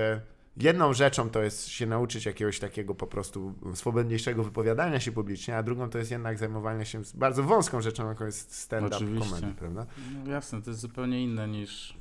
jedną 0.57 0.93
rzeczą 0.93 1.29
to 1.29 1.43
jest 1.43 1.67
się 1.67 1.86
nauczyć 1.86 2.25
jakiegoś 2.25 2.60
takiego 2.60 2.95
po 2.95 3.07
prostu 3.07 3.53
swobodniejszego 3.74 4.43
wypowiadania 4.43 5.00
się 5.00 5.12
publicznie, 5.12 5.57
a 5.57 5.63
drugą 5.63 5.89
to 5.89 5.98
jest 5.98 6.12
jednak 6.12 6.38
zajmowanie 6.38 6.86
się 6.86 7.01
bardzo 7.13 7.43
wąską 7.43 7.81
rzeczą, 7.81 8.10
jaką 8.10 8.25
jest 8.25 8.55
stand-up 8.55 8.98
comedy, 8.98 9.53
prawda? 9.60 9.86
No 10.25 10.31
jasne, 10.31 10.62
to 10.62 10.69
jest 10.69 10.81
zupełnie 10.81 11.24
inne 11.24 11.48
niż, 11.48 11.98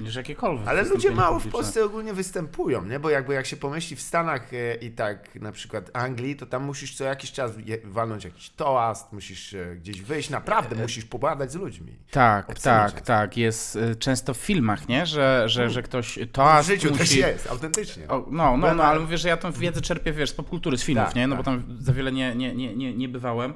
niż 0.00 0.14
jakiekolwiek 0.14 0.68
Ale 0.68 0.82
ludzie 0.82 1.10
mało 1.10 1.38
w 1.38 1.42
publiczne. 1.42 1.52
Polsce 1.52 1.84
ogólnie 1.84 2.12
występują, 2.12 2.84
nie? 2.84 3.00
Bo 3.00 3.10
jakby 3.10 3.34
jak 3.34 3.46
się 3.46 3.56
pomyśli 3.56 3.96
w 3.96 4.02
Stanach 4.02 4.54
e, 4.54 4.74
i 4.74 4.90
tak 4.90 5.34
na 5.34 5.52
przykład 5.52 5.90
Anglii, 5.92 6.36
to 6.36 6.46
tam 6.46 6.64
musisz 6.64 6.96
co 6.96 7.04
jakiś 7.04 7.32
czas 7.32 7.52
walnąć 7.84 8.24
jakiś 8.24 8.50
toast, 8.50 9.12
musisz 9.12 9.54
e, 9.54 9.76
gdzieś 9.76 10.02
wyjść, 10.02 10.30
naprawdę 10.30 10.76
musisz 10.76 11.04
pogadać 11.04 11.52
z 11.52 11.54
ludźmi. 11.54 11.96
Tak, 12.10 12.60
tak, 12.60 13.00
tak. 13.00 13.36
Jest 13.36 13.78
często 13.98 14.34
w 14.34 14.38
filmach, 14.38 14.88
nie? 14.88 15.06
Że, 15.06 15.44
że, 15.46 15.70
że 15.70 15.82
ktoś 15.82 16.18
to 16.32 16.48
Mm. 16.48 16.62
W 16.62 16.66
życiu 16.66 16.90
też 16.90 17.12
jest, 17.12 17.46
autentycznie. 17.46 17.87
O, 18.08 18.26
no, 18.30 18.56
no, 18.56 18.68
no, 18.68 18.74
na- 18.74 18.84
ale 18.84 19.00
mówię, 19.00 19.18
że 19.18 19.28
ja 19.28 19.36
tą 19.36 19.52
wiedzę 19.52 19.80
czerpię, 19.80 20.12
wiesz, 20.12 20.30
z 20.30 20.32
popkultury, 20.32 20.78
z 20.78 20.84
filmów, 20.84 21.06
Tak, 21.06 21.14
nie? 21.14 21.26
No 21.26 21.36
tak. 21.36 21.44
bo 21.44 21.50
tam 21.50 21.76
za 21.80 21.92
wiele 21.92 22.12
nie, 22.12 22.34
nie, 22.34 22.54
nie, 22.54 22.76
nie, 22.76 22.94
nie 22.94 23.08
bywałem. 23.08 23.54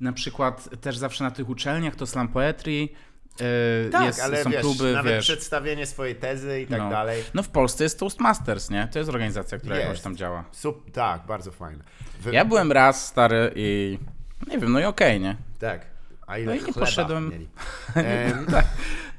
Na 0.00 0.12
przykład 0.12 0.80
też 0.80 0.96
zawsze 0.96 1.24
na 1.24 1.30
tych 1.30 1.48
uczelniach 1.48 1.96
to 1.96 2.06
slam 2.06 2.28
poetry, 2.28 2.72
yy, 2.72 2.88
Tak, 3.92 4.04
jest, 4.06 4.20
ale 4.20 4.42
są 4.44 4.50
wiesz, 4.50 4.60
kluby, 4.60 4.92
nawet 4.92 5.12
wiesz. 5.14 5.24
przedstawienie 5.24 5.86
swojej 5.86 6.14
tezy 6.16 6.60
i 6.60 6.66
tak 6.66 6.78
no. 6.78 6.90
dalej. 6.90 7.22
no 7.34 7.42
w 7.42 7.48
Polsce 7.48 7.84
jest 7.84 7.98
Toastmasters, 8.00 8.70
nie? 8.70 8.88
To 8.92 8.98
jest 8.98 9.10
organizacja, 9.10 9.58
która 9.58 9.76
Jest. 9.76 9.88
jakoś 9.88 10.00
tam 10.02 10.16
działa. 10.16 10.44
Sup, 10.52 10.90
tak, 10.90 11.26
bardzo 11.26 11.50
fajne. 11.52 11.84
Wy... 12.20 12.32
Ja 12.32 12.44
byłem 12.44 12.72
raz 12.72 13.06
stary 13.06 13.52
i 13.56 13.98
nie 14.50 14.58
wiem, 14.58 14.72
no 14.72 14.80
i 14.80 14.84
okej, 14.84 15.20
nie? 15.20 15.36
Tak. 15.58 15.86
A 16.26 16.38
ile 16.38 16.54
No 16.54 16.60
i 16.60 16.64
nie 16.64 16.72
poszedłem- 16.72 17.30
mieli? 17.30 17.48
Em, 17.94 18.46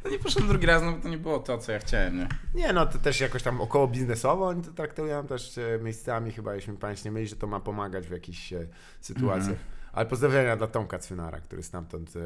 No 0.06 0.12
nie 0.12 0.20
poszedłem 0.20 0.48
drugi 0.50 0.66
raz, 0.66 0.84
no 0.84 0.92
bo 0.92 1.02
to 1.02 1.10
nie 1.10 1.18
było 1.18 1.40
to, 1.40 1.58
co 1.58 1.72
ja 1.72 1.80
chciałem, 1.80 2.18
nie? 2.18 2.28
nie, 2.56 2.74
no 2.74 2.86
to 2.86 2.98
też 3.00 3.20
jakoś 3.22 3.44
tam 3.44 3.62
około 3.62 3.88
biznesowo 3.88 4.48
oni 4.48 4.64
to 4.64 4.72
traktują 4.72 5.28
też 5.28 5.58
e, 5.58 5.80
miejscami, 5.84 6.32
chyba 6.32 6.56
jeśli 6.56 6.74
pamięć 6.74 7.04
nie 7.04 7.12
myli, 7.12 7.28
że 7.28 7.36
to 7.36 7.48
ma 7.48 7.60
pomagać 7.60 8.08
w 8.08 8.12
jakichś 8.12 8.54
e, 8.54 8.68
sytuacjach. 9.02 9.50
Mhm. 9.50 9.68
Ale 9.94 10.06
pozdrowienia 10.06 10.58
dla 10.58 10.68
Tomka 10.68 11.00
Cwynara, 11.00 11.40
który 11.40 11.64
stamtąd, 11.64 12.16
e, 12.16 12.20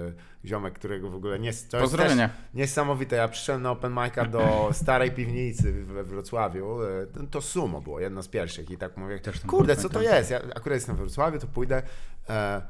ziomek, 0.45 0.73
którego 0.73 1.09
w 1.09 1.15
ogóle 1.15 1.39
nie... 1.39 1.49
To 1.51 1.55
jest 1.55 1.71
też 1.71 1.81
Pozdrowienia. 1.81 2.29
niesamowite. 2.53 3.15
Ja 3.15 3.27
przyszedłem 3.27 3.61
na 3.61 3.71
open 3.71 3.93
mic'a 3.93 4.29
do 4.29 4.69
starej 4.73 5.11
piwnicy 5.11 5.71
we 5.83 6.03
Wrocławiu. 6.03 6.83
e, 6.83 7.05
To, 7.05 7.23
to 7.31 7.41
Sumo 7.41 7.81
było, 7.81 7.99
jedno 7.99 8.23
z 8.23 8.27
pierwszych 8.27 8.69
i 8.71 8.77
tak 8.77 8.97
mówię, 8.97 9.19
Też 9.19 9.39
tam 9.39 9.49
kurde, 9.49 9.75
co 9.75 9.81
to 9.89 9.93
pamiętam. 9.93 10.17
jest? 10.17 10.31
Ja 10.31 10.37
akurat 10.55 10.75
jestem 10.75 10.95
we 10.95 11.01
Wrocławiu, 11.03 11.39
to 11.39 11.47
pójdę. 11.47 11.81
E, 12.29 12.61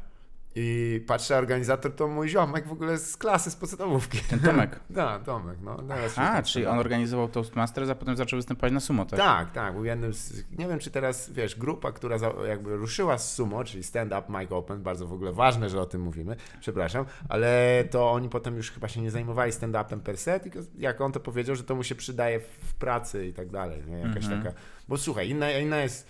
I 0.55 1.01
patrzę, 1.07 1.37
organizator 1.37 1.95
to 1.95 2.07
mój 2.07 2.29
ziomek 2.29 2.67
w 2.67 2.71
ogóle 2.71 2.97
z 2.97 3.17
klasy, 3.17 3.51
z 3.51 3.55
podstawówki. 3.55 4.19
Ten 4.29 4.39
Tomek. 4.39 4.79
Tak, 4.95 5.23
Tomek, 5.23 5.57
no. 5.61 5.77
teraz 5.87 6.17
A, 6.17 6.43
czyli 6.43 6.65
on 6.65 6.79
organizował 6.79 7.27
Toastmasters, 7.27 7.89
a 7.89 7.95
potem 7.95 8.17
zaczął 8.17 8.37
występować 8.37 8.73
na 8.73 8.79
sumo, 8.79 9.05
tak? 9.05 9.19
Tak, 9.19 9.51
tak, 9.51 9.73
był 9.73 9.85
jednym 9.85 10.13
z, 10.13 10.43
nie 10.57 10.67
wiem 10.67 10.79
czy 10.79 10.91
teraz, 10.91 11.31
wiesz, 11.31 11.55
grupa, 11.55 11.91
która 11.91 12.17
za, 12.17 12.33
jakby 12.47 12.75
ruszyła 12.77 13.17
z 13.17 13.33
sumo, 13.33 13.63
czyli 13.63 13.83
stand 13.83 14.11
up, 14.11 14.39
mic 14.39 14.51
open, 14.51 14.83
bardzo 14.83 15.07
w 15.07 15.13
ogóle 15.13 15.31
ważne, 15.33 15.69
że 15.69 15.81
o 15.81 15.85
tym 15.85 16.01
mówimy, 16.01 16.35
przepraszam, 16.59 17.05
ale 17.29 17.83
to 17.91 18.11
oni 18.11 18.29
potem 18.29 18.55
już 18.57 18.71
chyba 18.71 18.87
się 18.87 19.01
nie 19.01 19.11
zajmowali 19.11 19.51
stand-upem 19.51 19.99
per 19.99 20.17
se, 20.17 20.39
tylko 20.39 20.59
jak 20.77 21.01
on 21.01 21.11
to 21.11 21.19
powiedział, 21.19 21.55
że 21.55 21.63
to 21.63 21.75
mu 21.75 21.83
się 21.83 21.95
przydaje 21.95 22.39
w 22.39 22.73
pracy 22.73 23.27
i 23.27 23.33
tak 23.33 23.49
dalej, 23.49 23.83
nie, 23.87 23.97
jakaś 23.99 24.23
Mhm. 24.23 24.43
taka, 24.43 24.55
bo 24.87 24.97
słuchaj, 24.97 25.29
inna, 25.29 25.51
inna 25.51 25.77
jest, 25.77 26.07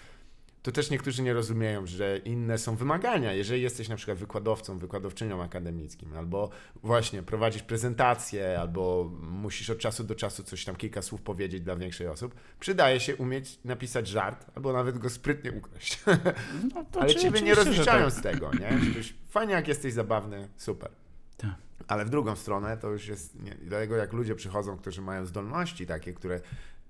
to 0.61 0.71
też 0.71 0.89
niektórzy 0.89 1.21
nie 1.21 1.33
rozumieją, 1.33 1.85
że 1.85 2.17
inne 2.17 2.57
są 2.57 2.75
wymagania. 2.75 3.33
Jeżeli 3.33 3.61
jesteś 3.61 3.89
na 3.89 3.95
przykład 3.95 4.17
wykładowcą, 4.17 4.77
wykładowczynią 4.77 5.43
akademickim, 5.43 6.17
albo 6.17 6.49
właśnie 6.83 7.23
prowadzisz 7.23 7.63
prezentację, 7.63 8.59
albo 8.59 9.11
musisz 9.21 9.69
od 9.69 9.77
czasu 9.77 10.03
do 10.03 10.15
czasu 10.15 10.43
coś 10.43 10.65
tam 10.65 10.75
kilka 10.75 11.01
słów 11.01 11.21
powiedzieć 11.21 11.61
dla 11.61 11.75
większej 11.75 12.07
osób, 12.07 12.35
przydaje 12.59 12.99
się 12.99 13.15
umieć 13.15 13.59
napisać 13.65 14.07
żart, 14.07 14.45
albo 14.55 14.73
nawet 14.73 14.97
go 14.97 15.09
sprytnie 15.09 15.51
ukraść. 15.51 15.99
No, 16.75 16.85
to 16.91 17.01
Ale 17.01 17.13
czy- 17.13 17.19
ciebie 17.19 17.41
nie 17.41 17.55
rozliczają 17.55 18.05
tak. 18.05 18.13
z 18.13 18.21
tego, 18.21 18.51
nie? 18.53 18.79
Żebyś, 18.79 19.13
fajnie 19.29 19.53
jak 19.53 19.67
jesteś 19.67 19.93
zabawny, 19.93 20.49
super. 20.57 20.91
Tak. 21.37 21.55
Ale 21.87 22.05
w 22.05 22.09
drugą 22.09 22.35
stronę 22.35 22.77
to 22.77 22.89
już 22.89 23.07
jest, 23.07 23.41
nie, 23.41 23.55
dlatego 23.55 23.95
jak 23.95 24.13
ludzie 24.13 24.35
przychodzą, 24.35 24.77
którzy 24.77 25.01
mają 25.01 25.25
zdolności 25.25 25.87
takie, 25.87 26.13
które 26.13 26.41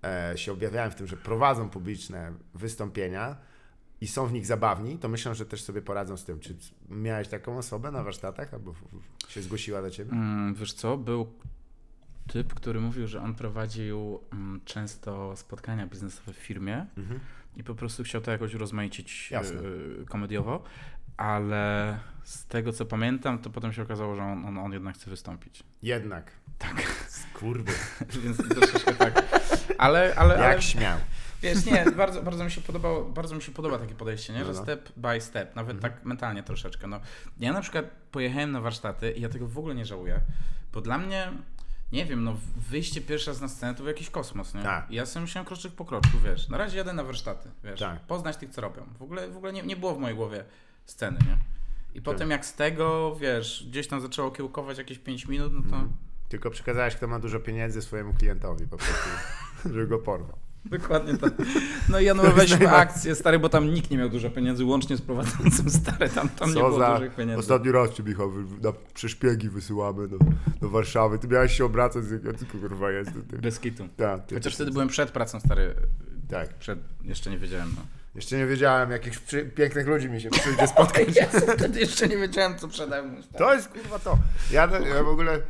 e, 0.04 0.38
się 0.38 0.52
objawiają 0.52 0.92
w 0.92 0.96
tym, 0.96 1.08
że 1.08 1.18
prowadzą 1.18 1.70
publiczne 1.70 2.34
wystąpienia 2.54 3.38
i 4.02 4.08
są 4.08 4.28
w 4.28 4.34
nich 4.34 4.46
zabawni, 4.46 4.98
to 4.98 5.10
myślę, 5.10 5.36
że 5.36 5.46
też 5.46 5.62
sobie 5.64 5.82
poradzą 5.82 6.18
z 6.18 6.26
tym. 6.26 6.40
Czy 6.40 6.56
miałeś 6.90 7.28
taką 7.28 7.58
osobę 7.58 7.92
na 7.92 8.04
warsztatach, 8.04 8.54
albo 8.54 8.74
się 9.28 9.42
zgłosiła 9.42 9.82
do 9.82 9.92
ciebie? 9.92 10.12
Mm, 10.12 10.56
wiesz 10.56 10.74
co, 10.74 10.98
był 10.98 11.34
typ, 12.28 12.54
który 12.54 12.82
mówił, 12.82 13.08
że 13.08 13.22
on 13.22 13.36
prowadził 13.36 14.20
mm, 14.34 14.62
często 14.66 15.36
spotkania 15.36 15.88
biznesowe 15.88 16.34
w 16.34 16.38
firmie 16.38 16.86
Mhm. 16.98 17.20
i 17.56 17.64
po 17.64 17.76
prostu 17.76 18.04
chciał 18.04 18.22
to 18.22 18.32
jakoś 18.32 18.54
rozmaicić 18.54 19.32
Jasne. 19.32 19.60
y, 20.02 20.06
komediowo, 20.10 20.64
ale 21.18 22.00
z 22.24 22.46
tego 22.46 22.74
co 22.74 22.86
pamiętam, 22.86 23.40
to 23.40 23.50
potem 23.50 23.74
się 23.74 23.82
okazało, 23.82 24.16
że 24.16 24.24
on, 24.24 24.46
on, 24.46 24.58
on 24.58 24.74
jednak 24.74 24.96
chce 24.96 25.10
wystąpić. 25.10 25.64
Jednak. 25.82 26.32
Tak. 26.58 26.84
Skurwy. 27.08 27.72
Więc 28.24 28.38
troszeczkę 28.50 28.94
tak. 28.94 29.24
Ale, 29.78 30.14
ale, 30.16 30.36
ale 30.36 30.50
Jak 30.54 30.62
śmiał. 30.62 30.98
Wiesz, 31.42 31.66
nie, 31.66 31.86
bardzo, 31.98 32.22
bardzo 32.24 32.44
mi 32.46 32.52
się 32.52 32.62
podobało, 32.62 33.06
bardzo 33.06 33.36
mi 33.36 33.42
się 33.42 33.52
podoba 33.52 33.78
takie 33.80 33.96
podejście, 33.96 34.34
nie? 34.34 34.40
No, 34.40 34.46
Że 34.46 34.54
no. 34.54 34.64
step 34.64 34.90
by 34.98 35.22
step, 35.22 35.56
nawet 35.56 35.80
tak 35.80 36.06
mentalnie 36.06 36.44
troszeczkę. 36.44 36.88
No, 36.88 37.00
ja 37.40 37.54
na 37.54 37.62
przykład 37.62 37.86
pojechałem 38.12 38.52
na 38.52 38.62
warsztaty 38.62 39.12
i 39.12 39.22
ja 39.22 39.30
tego 39.30 39.48
w 39.48 39.58
ogóle 39.58 39.76
nie 39.76 39.86
żałuję, 39.86 40.22
bo 40.74 40.82
dla 40.82 40.98
mnie, 40.98 41.32
nie 41.92 42.06
wiem, 42.06 42.24
no 42.24 42.36
wyjście 42.70 43.02
pierwszy 43.02 43.30
raz 43.32 43.42
na 43.42 43.48
scenę 43.48 43.74
to 43.74 43.78
był 43.78 43.88
jakiś 43.88 44.10
kosmos, 44.10 44.54
nie? 44.54 44.64
Tak. 44.64 44.92
Ja 44.92 45.06
sobie 45.06 45.22
musiałem 45.22 45.46
kroczek 45.46 45.74
po 45.74 45.86
kroczku, 45.86 46.18
wiesz, 46.26 46.50
na 46.50 46.58
razie 46.58 46.78
jadę 46.78 46.94
na 46.94 47.04
warsztaty, 47.04 47.50
wiesz, 47.64 47.80
Tak. 47.80 48.00
poznać 48.00 48.38
tych, 48.38 48.50
co 48.50 48.62
robią. 48.62 48.86
W 49.00 49.02
ogóle, 49.02 49.30
w 49.30 49.38
ogóle 49.38 49.54
nie, 49.54 49.64
nie 49.64 49.76
było 49.76 49.96
w 49.96 50.00
mojej 50.00 50.18
głowie 50.18 50.44
sceny, 50.86 51.20
nie? 51.28 51.38
I 51.94 52.02
potem 52.02 52.30
jak 52.30 52.46
z 52.46 52.54
tego, 52.54 53.16
wiesz, 53.16 53.66
gdzieś 53.70 53.88
tam 53.88 54.02
zaczęło 54.02 54.32
kiełkować 54.32 54.78
jakieś 54.78 55.00
5 55.00 55.26
minut, 55.28 55.54
no 55.54 55.62
to... 55.62 55.66
Mhm. 55.68 55.94
Tylko 56.30 56.50
przekazałeś, 56.52 56.96
kto 56.96 57.08
ma 57.08 57.20
dużo 57.20 57.40
pieniędzy 57.40 57.82
swojemu 57.82 58.14
klientowi 58.14 58.68
po 58.68 58.78
prostu, 58.78 59.10
żeby 59.74 59.88
go 59.88 60.00
porwał. 60.00 60.38
Dokładnie 60.66 61.18
tak. 61.18 61.34
No 61.90 62.00
i 62.00 62.06
ja 62.06 62.12
anulowaliśmy 62.12 62.70
akcję, 62.70 63.16
stary, 63.16 63.40
bo 63.40 63.50
tam 63.50 63.74
nikt 63.74 63.92
nie 63.92 63.98
miał 63.98 64.10
dużo 64.10 64.30
pieniędzy, 64.30 64.66
łącznie 64.66 64.98
z 64.98 65.02
prowadzącym, 65.02 65.70
stary, 65.70 66.10
tam, 66.10 66.30
tam 66.30 66.50
nie 66.50 66.54
Co 66.56 66.60
było 66.60 66.80
za... 66.80 66.94
dużych 66.94 67.16
pieniędzy. 67.16 67.40
Ostatni 67.40 67.72
raz 67.72 67.92
cię, 67.94 68.04
Michał, 68.04 68.32
na 68.62 68.74
przeszpiegi 68.94 69.50
wysyłamy 69.50 70.08
do, 70.08 70.18
do 70.62 70.70
Warszawy. 70.70 71.20
Ty 71.20 71.28
miałeś 71.28 71.58
się 71.58 71.66
obracać, 71.66 72.04
jakiego 72.12 72.34
ty 72.34 72.46
kurwa 72.46 72.92
jest. 72.92 73.12
Ty. 73.30 73.38
Bez 73.38 73.60
kitu. 73.60 73.88
Tak, 73.98 74.26
ty, 74.26 74.36
Chociaż 74.36 74.54
ty- 74.54 74.56
wtedy 74.56 74.72
byłem 74.72 74.88
przed 74.88 75.12
pracą, 75.12 75.40
stary. 75.40 75.76
Tak. 76.30 76.54
Przed, 76.54 76.80
jeszcze 77.04 77.30
nie 77.30 77.38
wiedziałem, 77.38 77.74
no. 77.76 77.82
Jeszcze 78.16 78.38
nie 78.38 78.46
wiedziałem, 78.46 78.92
jakich 78.92 79.20
pięknych 79.56 79.88
ludzi 79.88 80.10
mi 80.10 80.22
się 80.22 80.30
przyjdzie 80.30 80.68
spotkać. 80.68 81.08
Ja 81.16 81.26
wtedy 81.28 81.80
jeszcze 81.80 82.08
nie 82.08 82.18
wiedziałem, 82.18 82.58
co 82.58 82.68
przede 82.68 83.04
mną 83.04 83.22
stoi. 83.22 83.38
To 83.38 83.54
jest 83.54 83.68
kurwa 83.68 84.00
to. 84.00 84.18
Ja, 84.52 84.70
ja 84.96 85.04
w 85.04 85.08
ogóle 85.08 85.42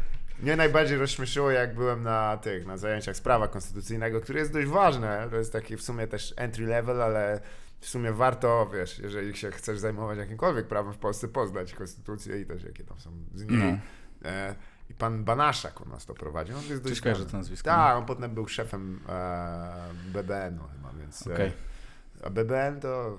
mnie 0.41 0.55
najbardziej 0.55 0.97
rozśmieszyło, 0.97 1.51
jak 1.51 1.75
byłem 1.75 2.03
na 2.03 2.37
tych, 2.37 2.65
na 2.65 2.77
zajęciach 2.77 3.15
z 3.15 3.21
prawa 3.21 3.47
konstytucyjnego, 3.47 4.21
które 4.21 4.39
jest 4.39 4.53
dość 4.53 4.67
ważne. 4.67 5.27
To 5.29 5.35
jest 5.35 5.53
taki 5.53 5.77
w 5.77 5.81
sumie 5.81 6.07
też 6.07 6.33
entry 6.37 6.65
level, 6.65 7.01
ale 7.01 7.41
w 7.79 7.87
sumie 7.89 8.11
warto, 8.11 8.69
wiesz, 8.73 8.99
jeżeli 8.99 9.37
się 9.37 9.51
chcesz 9.51 9.79
zajmować 9.79 10.17
jakimkolwiek 10.17 10.67
prawem 10.67 10.93
w 10.93 10.97
Polsce, 10.97 11.27
poznać 11.27 11.73
konstytucję 11.73 12.41
i 12.41 12.45
też 12.45 12.63
jakie 12.63 12.83
tam 12.83 12.99
są 12.99 13.11
z 13.35 13.45
niej. 13.45 13.79
E, 14.25 14.55
I 14.89 14.93
pan 14.93 15.23
Banaszak 15.23 15.81
u 15.81 15.89
nas 15.89 16.05
to 16.05 16.13
prowadził. 16.13 16.57
On 16.57 16.63
jest 16.63 16.83
dość 16.83 17.01
znany. 17.01 17.25
to 17.25 17.37
nazwisko. 17.37 17.65
Tak, 17.65 17.97
on 17.97 18.05
potem 18.05 18.33
był 18.33 18.47
szefem 18.47 18.99
e, 19.09 19.93
BBN-u 20.13 20.63
chyba, 20.63 20.93
więc... 20.99 21.27
e, 21.27 21.33
Okej. 21.33 21.51
A 22.23 22.29
BBN 22.29 22.79
to, 22.79 23.17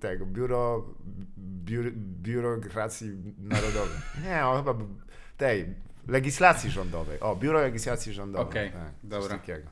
tego, 0.00 0.26
biuro, 0.26 0.84
biuro 1.38 1.90
biurokracji 1.94 3.34
narodowej. 3.38 3.98
Nie, 4.24 4.46
on 4.46 4.56
chyba 4.64 4.74
tej 5.36 5.74
legislacji 6.08 6.70
rządowej. 6.70 7.20
O, 7.20 7.36
biuro 7.36 7.60
legislacji 7.60 8.12
rządowej. 8.12 8.46
Okej, 8.48 8.70
tak, 8.72 8.90
dobra. 9.02 9.28
Takiego. 9.38 9.68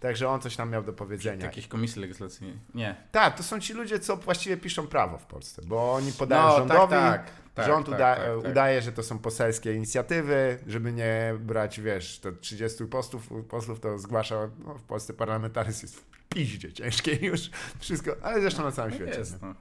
Także 0.00 0.28
on 0.28 0.40
coś 0.40 0.56
tam 0.56 0.70
miał 0.70 0.82
do 0.82 0.92
powiedzenia. 0.92 1.44
Jakiejś 1.44 1.66
komisji 1.68 2.00
legislacyjnej. 2.02 2.58
Nie. 2.74 2.96
Tak, 3.12 3.36
to 3.36 3.42
są 3.42 3.60
ci 3.60 3.72
ludzie, 3.72 3.98
co 3.98 4.16
właściwie 4.16 4.56
piszą 4.56 4.86
prawo 4.86 5.18
w 5.18 5.26
Polsce, 5.26 5.62
bo 5.66 5.92
oni 5.94 6.12
podają 6.12 6.42
No, 6.48 6.56
rządowi, 6.56 6.90
tak, 6.90 7.24
tak, 7.24 7.30
tak, 7.54 7.66
rząd 7.66 7.86
tak, 7.86 7.94
uda- 7.94 8.16
tak, 8.16 8.42
tak. 8.42 8.50
udaje, 8.50 8.82
że 8.82 8.92
to 8.92 9.02
są 9.02 9.18
poselskie 9.18 9.74
inicjatywy, 9.74 10.58
żeby 10.66 10.92
nie 10.92 11.34
brać, 11.40 11.80
wiesz, 11.80 12.18
to 12.20 12.32
30 12.32 12.84
posłów, 12.84 13.28
posłów 13.48 13.80
to 13.80 13.98
zgłasza, 13.98 14.48
no, 14.58 14.74
w 14.74 14.82
Polsce 14.82 15.14
parlamentaryzm 15.14 15.86
jest 15.86 15.96
w 16.00 16.04
piździe 16.28 16.72
ciężkie 16.72 17.16
już, 17.26 17.50
wszystko, 17.78 18.16
ale 18.22 18.40
zresztą 18.40 18.62
na 18.64 18.72
całym 18.72 18.90
Tak 18.92 19.00
świecie. 19.00 19.18
jest, 19.18 19.42
no. 19.42 19.54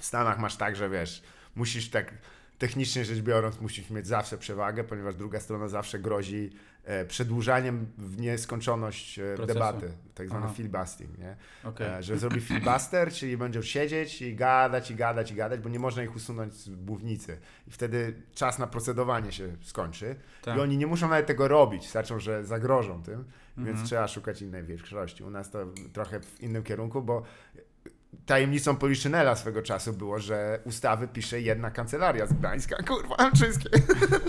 W 0.00 0.04
Stanach 0.04 0.38
masz 0.38 0.56
tak, 0.56 0.76
że 0.76 0.88
wiesz, 0.90 1.22
musisz 1.54 1.90
tak 1.90 2.12
technicznie 2.60 3.04
rzecz 3.04 3.18
biorąc, 3.20 3.60
musisz 3.60 3.90
mieć 3.90 4.06
zawsze 4.06 4.38
przewagę, 4.38 4.84
ponieważ 4.84 5.14
druga 5.14 5.40
strona 5.40 5.68
zawsze 5.68 5.98
grozi 5.98 6.50
e, 6.84 7.04
przedłużaniem 7.04 7.86
w 7.98 8.20
nieskończoność 8.20 9.18
e, 9.18 9.22
Procesu. 9.36 9.58
debaty, 9.58 9.92
tak 10.14 10.28
zwany 10.28 10.44
Aha. 10.44 10.54
filibustering, 10.54 11.18
nie? 11.18 11.36
Okej. 11.64 11.86
E, 11.88 12.02
że 12.02 12.18
zrobi 12.18 12.40
filibuster, 12.40 13.12
czyli 13.16 13.36
będą 13.36 13.62
siedzieć 13.62 14.22
i 14.22 14.34
gadać, 14.34 14.90
i 14.90 14.94
gadać, 14.94 15.32
i 15.32 15.34
gadać, 15.34 15.60
bo 15.60 15.68
nie 15.68 15.78
można 15.78 16.02
ich 16.02 16.16
usunąć 16.16 16.54
z 16.54 16.68
mównicy. 16.68 17.38
I 17.68 17.70
wtedy 17.70 18.14
czas 18.34 18.58
na 18.58 18.66
procedowanie 18.66 19.32
się 19.32 19.56
skończy. 19.62 20.16
Tak. 20.42 20.56
I 20.56 20.60
oni 20.60 20.76
nie 20.76 20.86
muszą 20.86 21.08
nawet 21.08 21.26
tego 21.26 21.48
robić, 21.48 21.88
starczą, 21.88 22.18
że 22.18 22.44
zagrożą 22.44 23.02
tym, 23.02 23.24
więc 23.56 23.68
Mhm. 23.68 23.86
trzeba 23.86 24.08
szukać 24.08 24.42
innej 24.42 24.64
większości. 24.64 25.24
U 25.24 25.30
nas 25.30 25.50
to 25.50 25.58
trochę 25.92 26.20
w 26.20 26.40
innym 26.40 26.62
kierunku, 26.62 27.02
bo 27.02 27.22
tajemnicą 28.26 28.76
Poliszynela 28.76 29.36
swego 29.36 29.62
czasu 29.62 29.92
było, 29.92 30.18
że 30.18 30.60
ustawy 30.64 31.08
pisze 31.08 31.40
jedna 31.40 31.70
kancelaria 31.70 32.26
z 32.26 32.32
Gdańska. 32.32 32.82
Kurwa, 32.82 33.30
wszystkie. 33.34 33.70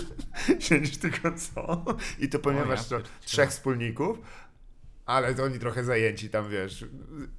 Siedzisz 0.59 0.97
tylko 0.97 1.31
co? 1.31 1.85
I 2.19 2.29
to 2.29 2.39
ponieważ 2.39 2.91
ja 2.91 2.99
to 2.99 3.05
trzech 3.25 3.49
wspólników, 3.49 4.17
ale 5.11 5.35
to 5.35 5.43
oni 5.43 5.59
trochę 5.59 5.83
zajęci 5.83 6.29
tam, 6.29 6.49
wiesz, 6.49 6.85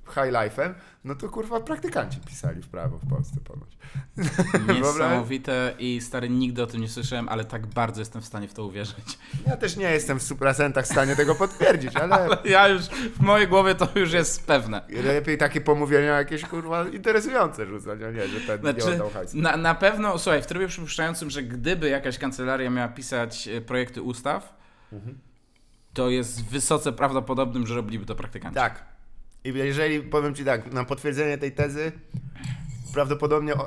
high 0.07 0.33
life'em, 0.33 0.75
no 1.05 1.15
to 1.15 1.29
kurwa 1.29 1.61
praktykanci 1.61 2.21
pisali 2.21 2.63
w 2.63 2.69
prawo 2.69 2.99
w 2.99 3.09
Polsce 3.11 3.37
ponoć. 3.45 3.77
Niesamowite 4.79 5.75
i 5.79 6.01
stary, 6.01 6.29
nigdy 6.29 6.63
o 6.63 6.67
tym 6.67 6.81
nie 6.81 6.89
słyszałem, 6.89 7.29
ale 7.29 7.45
tak 7.45 7.67
bardzo 7.67 8.01
jestem 8.01 8.23
w 8.23 8.27
stanie 8.27 8.49
w 8.49 8.55
to 8.55 8.65
uwierzyć. 8.67 9.19
Ja 9.47 9.57
też 9.57 9.77
nie 9.77 9.91
jestem 9.91 10.19
w 10.21 10.23
100% 10.23 10.83
w 10.83 10.87
stanie 10.87 11.17
tego 11.17 11.35
potwierdzić, 11.35 11.97
ale 12.03 12.29
Ja 12.45 12.69
już, 12.69 12.83
w 12.87 13.21
mojej 13.21 13.49
głowie 13.49 13.75
to 13.75 13.89
już 13.95 14.13
jest 14.13 14.47
pewne. 14.47 14.83
lepiej 15.05 15.39
takie 15.39 15.61
pomówienia 15.61 16.19
jakieś 16.19 16.45
kurwa 16.45 16.89
interesujące 16.89 17.67
rzucać, 17.67 18.01
a 18.03 18.11
nie, 18.11 18.29
że 18.29 18.41
ten 18.41 18.57
nie 18.63 18.73
Znaczy, 18.73 18.93
oddał 18.95 19.11
hajsu. 19.11 19.39
na, 19.39 19.57
na 19.57 19.75
pewno, 19.75 20.19
słuchaj, 20.19 20.43
w 20.43 20.47
trybie 20.47 20.69
przypuszczającym, 20.69 21.31
że 21.31 21.43
gdyby 21.43 21.89
jakaś 21.89 22.19
kancelaria 22.19 22.71
miała 22.71 22.89
pisać 22.89 23.49
e, 23.49 23.61
projekty 23.61 24.03
ustaw, 24.03 24.63
Mhm. 24.93 25.19
To 25.95 26.11
jest 26.11 26.45
wysoce 26.45 26.93
prawdopodobnym, 26.93 27.67
że 27.67 27.75
robiliby 27.75 28.07
to 28.07 28.15
praktykanci. 28.15 28.55
Tak. 28.55 28.85
I 29.45 29.49
jeżeli, 29.49 30.01
powiem 30.01 30.35
Ci 30.35 30.45
tak, 30.45 30.73
na 30.73 30.85
potwierdzenie 30.85 31.39
tej 31.39 31.53
tezy, 31.53 31.93
prawdopodobnie, 32.93 33.53
e, 33.53 33.59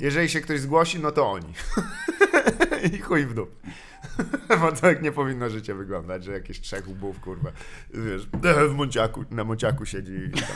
jeżeli 0.00 0.28
się 0.28 0.40
ktoś 0.40 0.60
zgłosi, 0.60 1.00
no 1.00 1.12
to 1.12 1.30
oni. 1.30 1.52
I 2.92 2.98
chuj 2.98 3.26
w 3.26 3.34
dół. 3.34 3.46
Bo 4.60 4.72
tak 4.72 5.02
nie 5.02 5.12
powinno 5.12 5.50
życie 5.50 5.74
wyglądać, 5.74 6.24
że 6.24 6.32
jakieś 6.32 6.60
trzech 6.60 6.88
łbów, 6.88 7.20
kurwa, 7.20 7.50
wiesz, 7.94 8.26
w 8.70 8.74
Monciaku, 8.74 9.24
na 9.30 9.44
Monciaku 9.44 9.86
siedzi 9.86 10.12
i 10.12 10.30
tam 10.30 10.48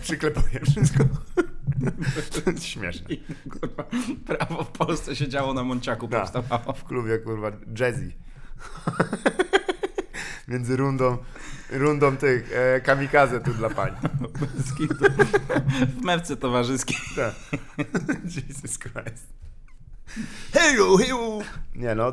przyklepuje 0.00 0.60
wszystko. 0.70 1.04
Śmieszne. 2.60 3.06
I, 3.08 3.20
kurwa, 3.50 3.84
prawo 4.26 4.64
w 4.64 4.70
Polsce 4.70 5.16
się 5.16 5.28
działo 5.28 5.54
na 5.54 5.64
Monciaku, 5.64 6.08
Tak. 6.08 6.20
powstawało. 6.20 6.72
W 6.72 6.84
klubie, 6.84 7.18
kurwa, 7.18 7.50
jazzy. 7.78 8.12
Między 10.48 10.76
rundą, 10.76 11.18
rundą 11.70 12.16
tych 12.16 12.52
e, 12.52 12.80
kamikaze 12.80 13.40
tu 13.40 13.54
dla 13.54 13.70
pań. 13.70 13.92
Bez 14.56 14.74
kitu. 14.74 15.04
W 16.00 16.04
merce 16.04 16.36
towarzyskiej. 16.36 16.96
Tak. 17.16 17.34
Jesus 18.36 18.78
Christ. 18.78 19.26
Heju, 20.52 20.96
heju! 20.96 21.42
Nie 21.74 21.94
no, 21.94 22.12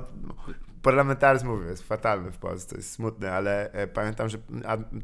parlamentaryzm 0.81 1.47
mówię, 1.47 1.65
jest 1.65 1.87
fatalny 1.87 2.31
w 2.31 2.37
Polsce, 2.37 2.75
jest 2.75 2.91
smutny, 2.91 3.31
ale 3.31 3.71
e, 3.71 3.87
pamiętam, 3.87 4.29
że 4.29 4.37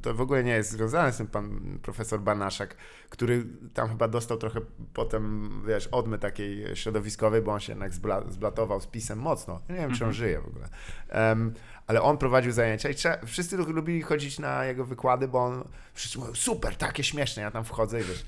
to 0.01 0.13
w 0.13 0.21
ogóle 0.21 0.43
nie 0.43 0.51
jest 0.51 0.71
związane 0.71 1.11
z 1.11 1.17
tym 1.17 1.27
pan 1.27 1.59
profesor 1.81 2.19
Banaszak, 2.21 2.75
który 3.09 3.45
tam 3.73 3.89
chyba 3.89 4.07
dostał 4.07 4.37
trochę 4.37 4.59
potem, 4.93 5.51
wiesz, 5.67 5.87
odmy 5.87 6.19
takiej 6.19 6.75
środowiskowej, 6.75 7.41
bo 7.41 7.51
on 7.51 7.59
się 7.59 7.71
jednak 7.71 7.93
zbla, 7.93 8.21
zblatował 8.29 8.81
z 8.81 8.87
pisem 8.87 9.19
mocno. 9.19 9.61
Ja 9.69 9.75
nie 9.75 9.81
wiem, 9.81 9.93
czy 9.93 10.05
on 10.05 10.13
żyje 10.13 10.41
w 10.41 10.47
ogóle. 10.47 10.69
Em, 11.09 11.53
ale 11.87 12.01
on 12.01 12.17
prowadził 12.17 12.51
zajęcia 12.51 12.89
i 12.89 12.95
trzeba, 12.95 13.17
wszyscy 13.25 13.57
lubili 13.57 14.01
chodzić 14.01 14.39
na 14.39 14.65
jego 14.65 14.85
wykłady, 14.85 15.27
bo 15.27 15.45
on 15.45 15.63
wszyscy 15.93 16.19
mówią, 16.19 16.33
super, 16.33 16.75
takie 16.75 17.03
śmieszne, 17.03 17.43
ja 17.43 17.51
tam 17.51 17.65
wchodzę 17.65 18.01
i 18.01 18.03
wiesz, 18.03 18.25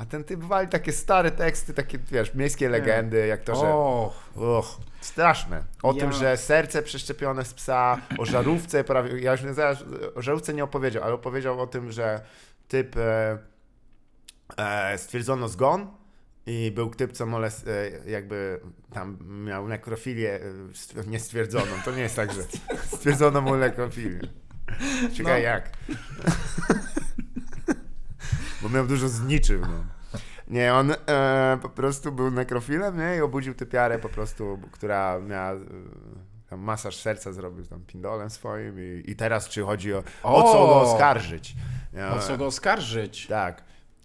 a 0.00 0.04
ten 0.06 0.24
typ 0.24 0.40
wali 0.40 0.68
takie 0.68 0.92
stare 0.92 1.30
teksty, 1.30 1.74
takie, 1.74 1.98
wiesz, 1.98 2.34
miejskie 2.34 2.68
legendy, 2.68 3.26
jak 3.26 3.42
to, 3.44 3.54
że... 3.54 3.66
O, 3.66 4.12
Och, 4.34 4.80
straszne. 5.00 5.62
O 5.82 5.92
Ja- 5.92 6.00
tym, 6.00 6.12
że 6.12 6.36
serce 6.36 6.82
przeszczepione 6.82 7.44
z 7.44 7.54
psa, 7.54 7.98
o 8.18 8.24
żarówce 8.24 8.84
prawie. 8.84 9.20
Ja 9.20 9.32
już 9.32 9.42
nie 9.42 9.54
zaraz 9.54 9.84
o 10.14 10.22
żarówce 10.22 10.54
nie 10.54 10.64
opowiedział, 10.64 11.02
ale 11.04 11.14
opowiedział 11.14 11.60
o 11.60 11.66
tym, 11.66 11.92
że 11.92 12.20
typ 12.68 12.96
e, 12.96 13.38
e, 14.56 14.98
stwierdzono 14.98 15.48
zgon 15.48 15.86
i 16.46 16.72
był 16.74 16.90
typ, 16.94 17.12
co 17.12 17.26
molest, 17.26 17.68
e, 17.68 18.10
jakby 18.10 18.60
tam 18.92 19.18
miał 19.44 19.68
nekrofilię 19.68 20.34
e, 20.34 20.40
stw- 20.72 21.06
niestwierdzoną. 21.06 21.72
To 21.84 21.90
nie 21.92 22.02
jest 22.02 22.16
tak, 22.16 22.32
że 22.32 22.42
stwierdzono 22.96 23.40
mu 23.40 23.56
nekrofilię. 23.56 24.20
Ciekawe 25.14 25.36
No. 25.36 25.42
jak. 25.44 25.70
Bo 28.62 28.68
miał 28.68 28.86
dużo 28.86 29.08
zniczy 29.08 29.58
w 29.58 29.68
nim. 29.68 29.84
Nie, 30.48 30.74
on 30.74 30.94
e, 31.06 31.58
po 31.62 31.68
prostu 31.68 32.12
był 32.12 32.30
nekrofilem, 32.30 32.98
nie? 32.98 33.16
I 33.16 33.20
obudził 33.20 33.54
typiarę 33.54 33.98
po 33.98 34.08
prostu, 34.08 34.58
która 34.72 35.18
miała 35.20 35.52
e, 36.52 36.56
masaż 36.56 36.96
serca 36.96 37.32
zrobił 37.32 37.66
tam 37.66 37.80
pindolem 37.80 38.30
swoim 38.30 38.80
i, 38.80 39.10
i 39.10 39.16
teraz 39.16 39.48
czy 39.48 39.62
chodzi 39.62 39.94
o, 39.94 40.02
o 40.22 40.42
co 40.42 40.66
go 40.66 40.80
oskarżyć. 40.80 41.54
O 42.16 42.18
co 42.18 42.36
go 42.36 42.46
oskarżyć? 42.46 43.26
Tak. 43.26 43.64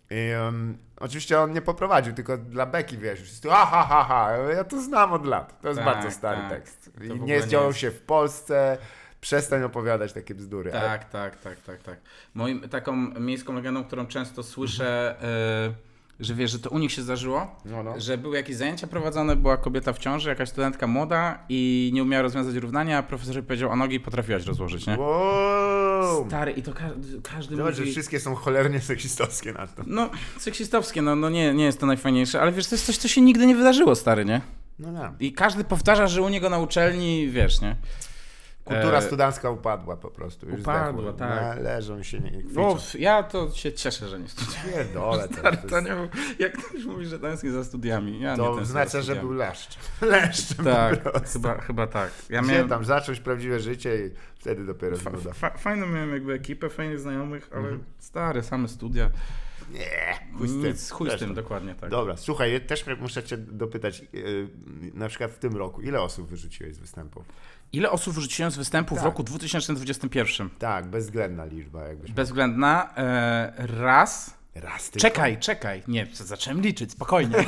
I 0.10 0.16
em, 0.48 0.78
oczywiście 1.00 1.40
on 1.40 1.52
nie 1.54 1.62
poprowadził, 1.62 2.14
tylko 2.14 2.38
dla 2.38 2.66
Beki, 2.66 2.98
wiesz, 2.98 3.22
wszyscy, 3.22 3.50
ha, 3.50 3.66
ha, 3.66 3.86
ha, 3.90 4.04
ha, 4.04 4.32
ja 4.38 4.64
to 4.64 4.82
znam 4.82 5.14
od 5.14 5.26
lat. 5.26 5.62
To 5.62 5.68
jest 5.68 5.80
Tak, 5.80 5.86
bardzo 5.86 6.12
stary 6.12 6.42
tak. 6.42 6.50
tekst. 6.50 6.92
I 7.04 7.20
nie 7.22 7.34
jest. 7.34 7.78
się 7.78 7.92
w 7.92 8.02
Polsce, 8.02 8.78
przestań 9.26 9.64
opowiadać 9.64 10.14
takie 10.14 10.36
bzdury. 10.36 10.72
Ale- 10.74 10.82
Tak, 10.82 11.10
tak, 11.10 11.40
tak, 11.42 11.62
tak, 11.62 11.84
tak. 11.84 11.98
Moim 12.34 12.70
taką 12.70 12.96
miejską 13.20 13.54
legendą, 13.54 13.84
którą 13.84 14.06
często 14.06 14.44
słyszę, 14.44 15.16
e, 15.70 16.24
że 16.24 16.34
wiesz, 16.34 16.52
że 16.52 16.60
to 16.60 16.70
u 16.70 16.78
nich 16.80 16.92
się 16.92 17.02
zdarzyło, 17.02 17.56
No, 17.66 17.84
no. 17.84 18.00
że 18.00 18.18
były 18.18 18.36
jakieś 18.38 18.56
zajęcia 18.56 18.88
prowadzone, 18.88 19.36
była 19.36 19.58
kobieta 19.58 19.94
w 19.94 19.98
ciąży, 20.00 20.30
jakaś 20.30 20.50
studentka 20.50 20.88
młoda 20.88 21.40
i 21.50 21.92
nie 21.94 22.04
umiała 22.04 22.22
rozwiązać 22.22 22.56
równania, 22.56 22.98
a 22.98 23.04
profesor 23.04 23.44
powiedział 23.44 23.72
o 23.72 23.76
nogi 23.76 24.00
potrafiłaś 24.00 24.46
rozłożyć, 24.46 24.88
nie? 24.88 24.98
Wow! 24.98 26.28
Stary, 26.28 26.52
i 26.52 26.62
to 26.64 26.74
ka 26.74 26.90
każdy 27.24 27.56
Zobacz, 27.56 27.76
że 27.76 27.82
mówi... 27.82 27.92
wszystkie 27.92 28.20
są 28.20 28.36
cholernie 28.36 28.82
seksistowskie 28.82 29.54
na 29.54 29.68
to. 29.68 29.84
No, 29.88 30.10
seksistowskie, 30.40 31.02
no, 31.02 31.16
no 31.16 31.30
nie, 31.30 31.54
nie 31.54 31.66
jest 31.66 31.80
to 31.80 31.86
najfajniejsze, 31.86 32.42
ale 32.42 32.52
wiesz, 32.52 32.68
to 32.68 32.76
jest 32.76 32.86
coś, 32.86 32.98
co 32.98 33.08
się 33.08 33.22
nigdy 33.22 33.46
nie 33.48 33.56
wydarzyło, 33.56 33.96
stary, 33.96 34.26
nie? 34.26 34.42
No, 34.80 34.92
no. 34.92 35.14
I 35.20 35.34
każdy 35.34 35.64
powtarza, 35.64 36.08
że 36.08 36.22
u 36.22 36.30
niego 36.30 36.50
na 36.50 36.60
uczelni, 36.60 37.30
wiesz, 37.30 37.62
nie? 37.62 37.76
Kultura 38.66 38.98
E, 38.98 39.02
studencka 39.02 39.50
upadła 39.50 39.98
po 39.98 40.12
prostu. 40.12 40.50
Już 40.50 40.60
upadła, 40.60 41.14
tak. 41.14 41.60
Leżą 41.60 42.04
się, 42.04 42.20
nie 42.20 42.32
kwiczą. 42.44 42.62
No, 42.62 42.78
ja 43.00 43.24
to 43.24 43.52
się 43.52 43.74
cieszę, 43.74 44.08
że 44.08 44.20
nie 44.20 44.28
studiuję. 44.28 44.74
Pierdolę, 44.74 45.28
to, 45.28 45.34
Stary, 45.34 45.58
to, 45.70 45.78
jest, 45.78 45.88
nie, 45.90 46.10
jak 46.40 46.58
ktoś 46.58 46.86
mówi, 46.86 47.06
że 47.06 47.20
tęskni 47.20 47.50
za 47.50 47.64
studiami, 47.64 48.20
ja 48.20 48.32
nie 48.32 48.38
to 48.38 48.46
tęsknię 48.56 48.66
znaczy, 48.66 49.02
że 49.02 49.16
był 49.16 49.32
leszcz. 49.34 49.78
Leszczem 50.02 50.66
Tak, 50.66 51.24
chyba, 51.34 51.62
chyba 51.62 51.88
tak. 51.88 52.12
Ja 52.30 52.42
miałem... 52.42 52.70
tam 52.70 52.86
zacząć 52.86 53.20
prawdziwe 53.20 53.60
życie 53.60 54.06
i 54.06 54.12
Wtedy 54.46 54.66
dopiero 54.66 54.98
Fa- 54.98 55.34
fa- 55.34 55.58
fajną 55.58 55.88
miałem 55.88 56.12
jakby 56.12 56.34
ekipę, 56.34 56.70
fajnych 56.70 57.00
znajomych, 57.00 57.50
ale 57.52 57.62
Mhm. 57.62 57.84
stare, 58.00 58.44
same 58.44 58.68
studia. 58.68 59.10
Nie, 59.72 60.20
chuj 60.38 60.48
z 60.48 60.52
tym. 60.52 60.64
Nic, 60.66 60.92
chuj 60.92 61.10
z 61.12 61.20
tym, 61.20 61.34
dokładnie 61.34 61.76
tak. 61.76 61.90
Dobra, 61.90 62.18
słuchaj, 62.18 62.54
ja 62.54 62.60
też 62.60 62.86
muszę 63.00 63.24
cię 63.24 63.38
dopytać, 63.38 64.04
yy, 64.14 64.50
na 64.94 65.08
przykład 65.08 65.32
w 65.32 65.40
tym 65.40 65.58
roku, 65.58 65.82
ile 65.82 66.02
osób 66.02 66.30
wyrzuciłeś 66.30 66.76
z 66.76 66.80
występów? 66.80 67.26
Ile 67.74 67.92
osób 67.92 68.14
wrzuciłem 68.14 68.52
z 68.52 68.58
występu 68.58 68.96
w 68.96 68.98
Tak. 68.98 69.06
roku 69.06 69.24
2021? 69.24 70.50
Tak, 70.60 70.86
bezwzględna 70.86 71.46
liczba 71.46 71.84
jakbyś. 71.88 72.12
Bezwzględna. 72.12 72.90
E, 72.98 73.54
raz. 73.58 74.34
Raz 74.56 74.90
tylko. 74.90 75.08
Czekaj, 75.08 75.38
czekaj. 75.40 75.84
Nie, 75.88 76.08
zacząłem 76.14 76.62
liczyć, 76.62 76.92
spokojnie. 76.92 77.36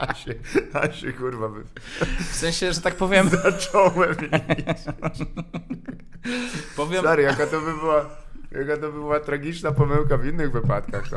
A 0.00 0.14
się, 0.14 0.34
a 0.72 0.92
się 0.92 1.12
kurwa 1.12 1.48
wy... 1.48 1.64
W 2.18 2.34
sensie, 2.36 2.72
że 2.72 2.80
tak 2.80 2.94
powiem, 2.94 3.28
zacząłem. 3.44 4.16
powiem 6.76 7.00
Stary, 7.00 7.22
jaka 7.22 7.46
to 7.46 7.60
by 7.60 7.74
była, 7.74 8.04
jaka 8.52 8.74
to 8.76 8.80
by 8.82 8.92
była 8.92 9.20
tragiczna 9.20 9.72
pomyłka 9.72 10.16
w 10.16 10.26
innych 10.26 10.52
wypadkach. 10.52 11.08
To. 11.08 11.16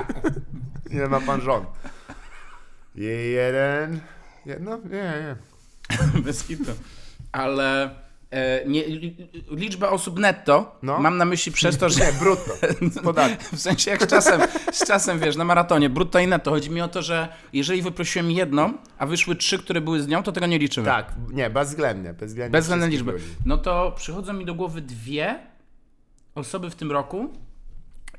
Nie 0.94 1.06
ma 1.06 1.20
pan 1.20 1.40
żon. 1.40 1.64
Je- 2.94 3.88
Jeden. 4.46 4.68
Jedno? 4.68 4.78
Nie, 4.90 5.12
nie. 6.14 6.22
bez 6.26 6.44
kitu. 6.44 6.72
Ale 7.32 7.90
e, 8.30 8.64
nie, 8.68 8.84
li- 8.86 9.28
liczba 9.50 9.88
osób 9.90 10.18
netto 10.18 10.78
No. 10.82 10.98
mam 10.98 11.16
na 11.18 11.24
myśli 11.24 11.52
przez 11.52 11.78
to, 11.78 11.88
że 11.90 12.00
Nie, 12.06 12.12
brutto. 12.12 12.52
W 13.52 13.60
sensie 13.60 13.90
jak 13.90 14.02
z 14.02 14.06
czasem, 14.06 14.40
z 14.72 14.86
czasem 14.86 15.18
wiesz, 15.18 15.36
na 15.36 15.44
maratonie, 15.44 15.90
brutto 15.90 16.18
i 16.18 16.26
netto. 16.26 16.50
Chodzi 16.50 16.70
mi 16.70 16.80
o 16.80 16.88
to, 16.88 17.02
że 17.02 17.28
jeżeli 17.52 17.82
wyprosiłem 17.82 18.30
jedną, 18.30 18.72
a 18.98 19.06
wyszły 19.06 19.36
trzy, 19.36 19.58
które 19.58 19.80
były 19.80 20.02
z 20.02 20.06
nią, 20.08 20.22
to 20.22 20.32
tego 20.32 20.46
nie 20.46 20.58
liczymy. 20.58 20.86
Tak, 20.86 21.12
nie, 21.32 21.50
bezwzględnie. 21.50 22.14
Bezwzględnie, 22.14 22.52
Bezwzględne 22.52 22.88
liczby. 22.88 23.12
ludzi. 23.12 23.24
No 23.44 23.58
to 23.58 23.92
przychodzą 23.96 24.32
mi 24.32 24.44
do 24.44 24.54
głowy 24.54 24.80
dwie 24.80 25.38
osoby 26.34 26.70
w 26.70 26.74
tym 26.74 26.92
roku 26.92 27.32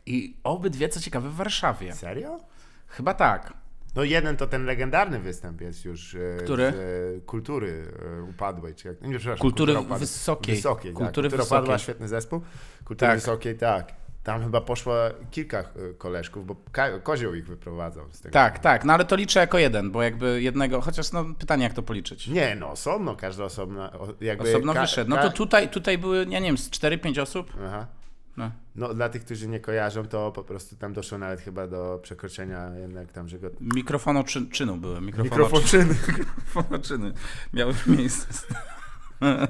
i 0.06 0.38
obydwie, 0.44 0.90
co 0.90 1.00
ciekawe, 1.00 1.30
w 1.30 1.36
Warszawie. 1.36 1.94
Serio? 1.94 2.40
Chyba 2.88 3.14
tak. 3.14 3.54
No 3.96 4.04
jeden 4.04 4.38
to 4.38 4.48
ten 4.48 4.66
legendarny 4.66 5.20
występ 5.20 5.62
jest 5.62 5.86
już 5.86 6.16
e, 6.16 6.38
Który? 6.44 6.72
z 6.72 6.76
e, 7.18 7.22
kultury 7.22 7.92
e, 8.20 8.24
upadłej, 8.24 8.76
czy 8.76 8.88
jak, 8.88 9.02
nie 9.02 9.20
przepraszam, 9.20 9.42
Kultury 9.42 9.74
upadła. 9.74 9.98
Wysokiej. 9.98 10.56
Wysokiej, 10.56 10.94
Kultury 10.94 11.06
tak. 11.06 11.14
Kultura 11.14 11.44
Wysokiej. 11.44 11.60
upadła, 11.60 11.78
świetny 11.78 12.08
zespół. 12.08 12.42
Kultury 12.86 13.10
Tak. 13.10 13.20
Wysokiej, 13.20 13.58
tak. 13.58 13.94
Tam 14.24 14.44
chyba 14.44 14.62
poszło 14.62 14.96
kilka 15.32 15.64
koleżków, 15.98 16.46
bo 16.46 16.56
Kozioł 17.04 17.34
ich 17.34 17.48
wyprowadzał 17.48 18.06
z 18.12 18.22
tego. 18.22 18.34
Tak, 18.34 18.60
tak, 18.60 18.86
no 18.86 18.94
ale 18.94 19.06
to 19.06 19.16
liczę 19.16 19.40
jako 19.40 19.58
jeden, 19.58 19.92
bo 19.92 20.04
jakby 20.04 20.42
jednego, 20.42 20.82
chociaż 20.82 21.12
no 21.12 21.26
pytanie 21.40 21.64
jak 21.64 21.74
to 21.74 21.84
policzyć. 21.84 22.28
Nie, 22.28 22.56
no 22.56 22.72
osobno, 22.72 23.16
każda 23.16 23.44
osobna. 23.44 23.92
Jakby 24.22 24.50
Osobno 24.50 24.74
wyszedł. 24.74 25.10
No 25.10 25.18
to 25.18 25.32
tutaj, 25.32 25.70
tutaj 25.70 25.98
były, 25.98 26.18
ja 26.30 26.40
nie 26.40 26.48
wiem, 26.48 26.58
z 26.58 26.70
4-5 26.70 27.22
osób. 27.22 27.54
Aha. 27.66 27.88
No. 28.38 28.52
No 28.76 28.94
dla 28.94 29.10
tych, 29.10 29.26
którzy 29.26 29.48
nie 29.48 29.60
kojarzą, 29.60 30.06
to 30.08 30.32
po 30.32 30.44
prostu 30.44 30.76
tam 30.76 30.94
doszło 30.94 31.18
nawet 31.18 31.42
chyba 31.42 31.68
do 31.68 32.00
przekroczenia 32.04 32.70
jednak 32.76 33.12
tam, 33.12 33.30
że 33.30 33.40
go... 33.40 33.50
Mikrofonoczynu 33.62 34.78
były. 34.78 35.02
Mikrofonoczy- 35.02 35.24
Mikrofonczyny. 35.24 35.96
Mikrofonoczyny 36.08 37.14
miały 37.54 37.74
miejsce. 37.88 38.28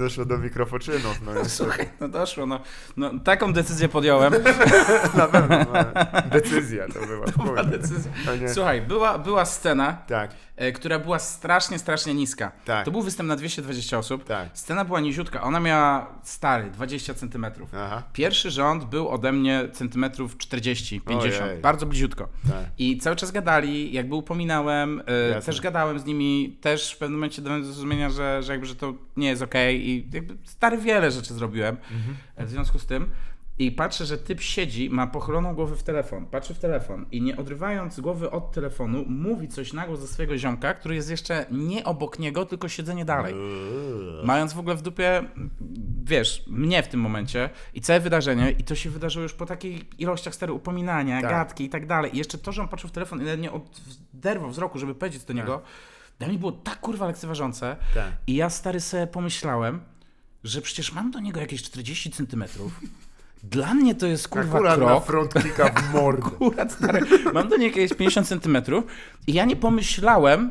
Doszło 0.00 0.24
do 0.24 0.38
mikrofoczynów. 0.38 1.20
No, 1.26 1.34
to- 1.42 1.48
Słuchaj, 1.48 1.88
no 2.00 2.08
doszło, 2.08 2.46
no, 2.46 2.60
no 2.96 3.10
taką 3.24 3.52
decyzję 3.52 3.88
podjąłem. 3.88 4.32
na 5.16 5.26
pewno 5.26 5.56
no, 5.58 5.84
decyzja 6.30 6.86
to 6.88 7.06
była. 7.06 7.26
Była 7.44 7.62
chuj. 7.62 7.70
decyzja. 7.70 8.10
To. 8.24 8.54
Słuchaj, 8.54 8.82
była, 8.82 9.18
była 9.18 9.44
scena, 9.44 9.92
Tak, 10.06 10.30
e, 10.56 10.72
która 10.72 10.98
była 10.98 11.18
strasznie, 11.18 11.78
strasznie 11.78 12.14
niska. 12.14 12.52
Tak. 12.64 12.84
To 12.84 12.90
był 12.90 13.02
występ 13.02 13.28
na 13.28 13.36
220 13.36 13.98
osób. 13.98 14.24
tak. 14.24 14.48
Scena 14.54 14.84
była 14.84 15.00
niziutka, 15.00 15.42
ona 15.42 15.60
miała 15.60 16.06
stary, 16.22 16.70
20 16.70 17.14
centymetrów. 17.14 17.70
Aha, 17.74 18.02
Pierwszy 18.12 18.50
rząd 18.50 18.84
był 18.84 19.08
ode 19.08 19.32
mnie 19.32 19.68
centymetrów 19.72 20.38
40, 20.38 21.00
50, 21.00 21.42
Ojej. 21.50 21.60
bardzo 21.60 21.86
bliziutko. 21.86 22.28
tak. 22.48 22.64
I 22.78 22.98
cały 22.98 23.16
czas 23.16 23.30
gadali, 23.32 23.92
jakby 23.92 24.14
upominałem, 24.14 25.02
e, 25.36 25.42
też 25.42 25.60
gadałem 25.60 25.98
z 25.98 26.04
nimi, 26.04 26.56
też 26.60 26.92
w 26.94 26.98
pewnym 26.98 27.18
momencie 27.18 27.42
dałem 27.42 27.60
do 27.62 27.66
zrozumienia, 27.66 28.10
że, 28.10 28.42
że 28.42 28.52
jakby, 28.52 28.66
że 28.66 28.74
to 28.74 28.94
nie 29.16 29.28
jest 29.28 29.42
okej 29.42 29.89
i 29.90 30.08
jakby 30.12 30.36
stary 30.44 30.78
wiele 30.78 31.10
rzeczy 31.10 31.34
zrobiłem 31.34 31.76
Mhm. 31.76 32.16
e, 32.36 32.46
w 32.46 32.50
związku 32.50 32.78
z 32.78 32.86
tym. 32.86 33.10
I 33.58 33.72
patrzę, 33.72 34.06
że 34.06 34.18
typ 34.18 34.40
siedzi, 34.40 34.90
ma 34.90 35.06
pochyloną 35.06 35.54
głowę 35.54 35.76
w 35.76 35.82
telefon, 35.82 36.26
patrzy 36.26 36.54
w 36.54 36.58
telefon 36.58 37.06
i 37.12 37.22
nie 37.22 37.36
odrywając 37.36 38.00
głowy 38.00 38.30
od 38.30 38.52
telefonu, 38.52 39.04
mówi 39.08 39.48
coś 39.48 39.72
na 39.72 39.86
głos 39.86 40.00
do 40.00 40.06
swojego 40.06 40.38
ziomka, 40.38 40.74
który 40.74 40.94
jest 40.94 41.10
jeszcze 41.10 41.46
nie 41.50 41.84
obok 41.84 42.18
niego, 42.18 42.46
tylko 42.46 42.68
siedzenie 42.68 43.04
dalej. 43.04 43.34
Uuu. 43.34 44.26
Mając 44.26 44.52
w 44.52 44.58
ogóle 44.58 44.74
w 44.74 44.82
dupie, 44.82 45.22
wiesz, 46.04 46.44
mnie 46.46 46.82
w 46.82 46.88
tym 46.88 47.00
momencie 47.00 47.50
i 47.74 47.80
całe 47.80 48.00
wydarzenie, 48.00 48.50
i 48.50 48.64
to 48.64 48.74
się 48.74 48.90
wydarzyło 48.90 49.22
już 49.22 49.34
po 49.34 49.46
takich 49.46 50.00
ilościach 50.00 50.34
stary 50.34 50.52
upominania, 50.52 51.20
Tak. 51.20 51.30
gadki 51.30 51.64
i 51.64 51.68
tak 51.68 51.86
dalej. 51.86 52.14
I 52.14 52.18
jeszcze 52.18 52.38
to, 52.38 52.52
że 52.52 52.62
on 52.62 52.68
patrzył 52.68 52.88
w 52.90 52.92
telefon 52.92 53.22
i 53.22 53.38
nie 53.38 53.50
oderwał 54.14 54.50
wzroku, 54.50 54.78
żeby 54.78 54.94
powiedzieć 54.94 55.24
do 55.24 55.32
niego, 55.32 55.62
dla 56.20 56.28
mnie 56.28 56.38
było 56.38 56.52
tak 56.52 56.80
kurwa 56.80 57.06
lekceważące. 57.06 57.76
Tak. 57.94 58.12
I 58.26 58.34
ja 58.34 58.50
stary 58.50 58.80
sobie 58.80 59.06
pomyślałem, 59.06 59.80
że 60.44 60.60
przecież 60.62 60.92
mam 60.92 61.10
do 61.10 61.20
niego 61.20 61.40
jakieś 61.40 61.62
40 61.62 62.10
centymetrów. 62.10 62.80
Dla 63.42 63.74
mnie 63.74 63.94
to 63.94 64.06
jest 64.06 64.28
kurwa 64.28 64.54
Akurat 64.58 64.80
na 64.80 64.86
krok. 64.86 65.06
front 65.06 65.34
kicka 65.34 65.68
w 65.68 65.94
mordę. 65.94 66.26
Akurat 66.36 66.72
stary, 66.72 67.00
mam 67.34 67.48
do 67.48 67.56
niego 67.56 67.80
jakieś 67.80 67.98
50 67.98 68.28
centymetrów 68.28 68.84
i 69.26 69.32
ja 69.32 69.44
nie 69.44 69.56
pomyślałem, 69.56 70.50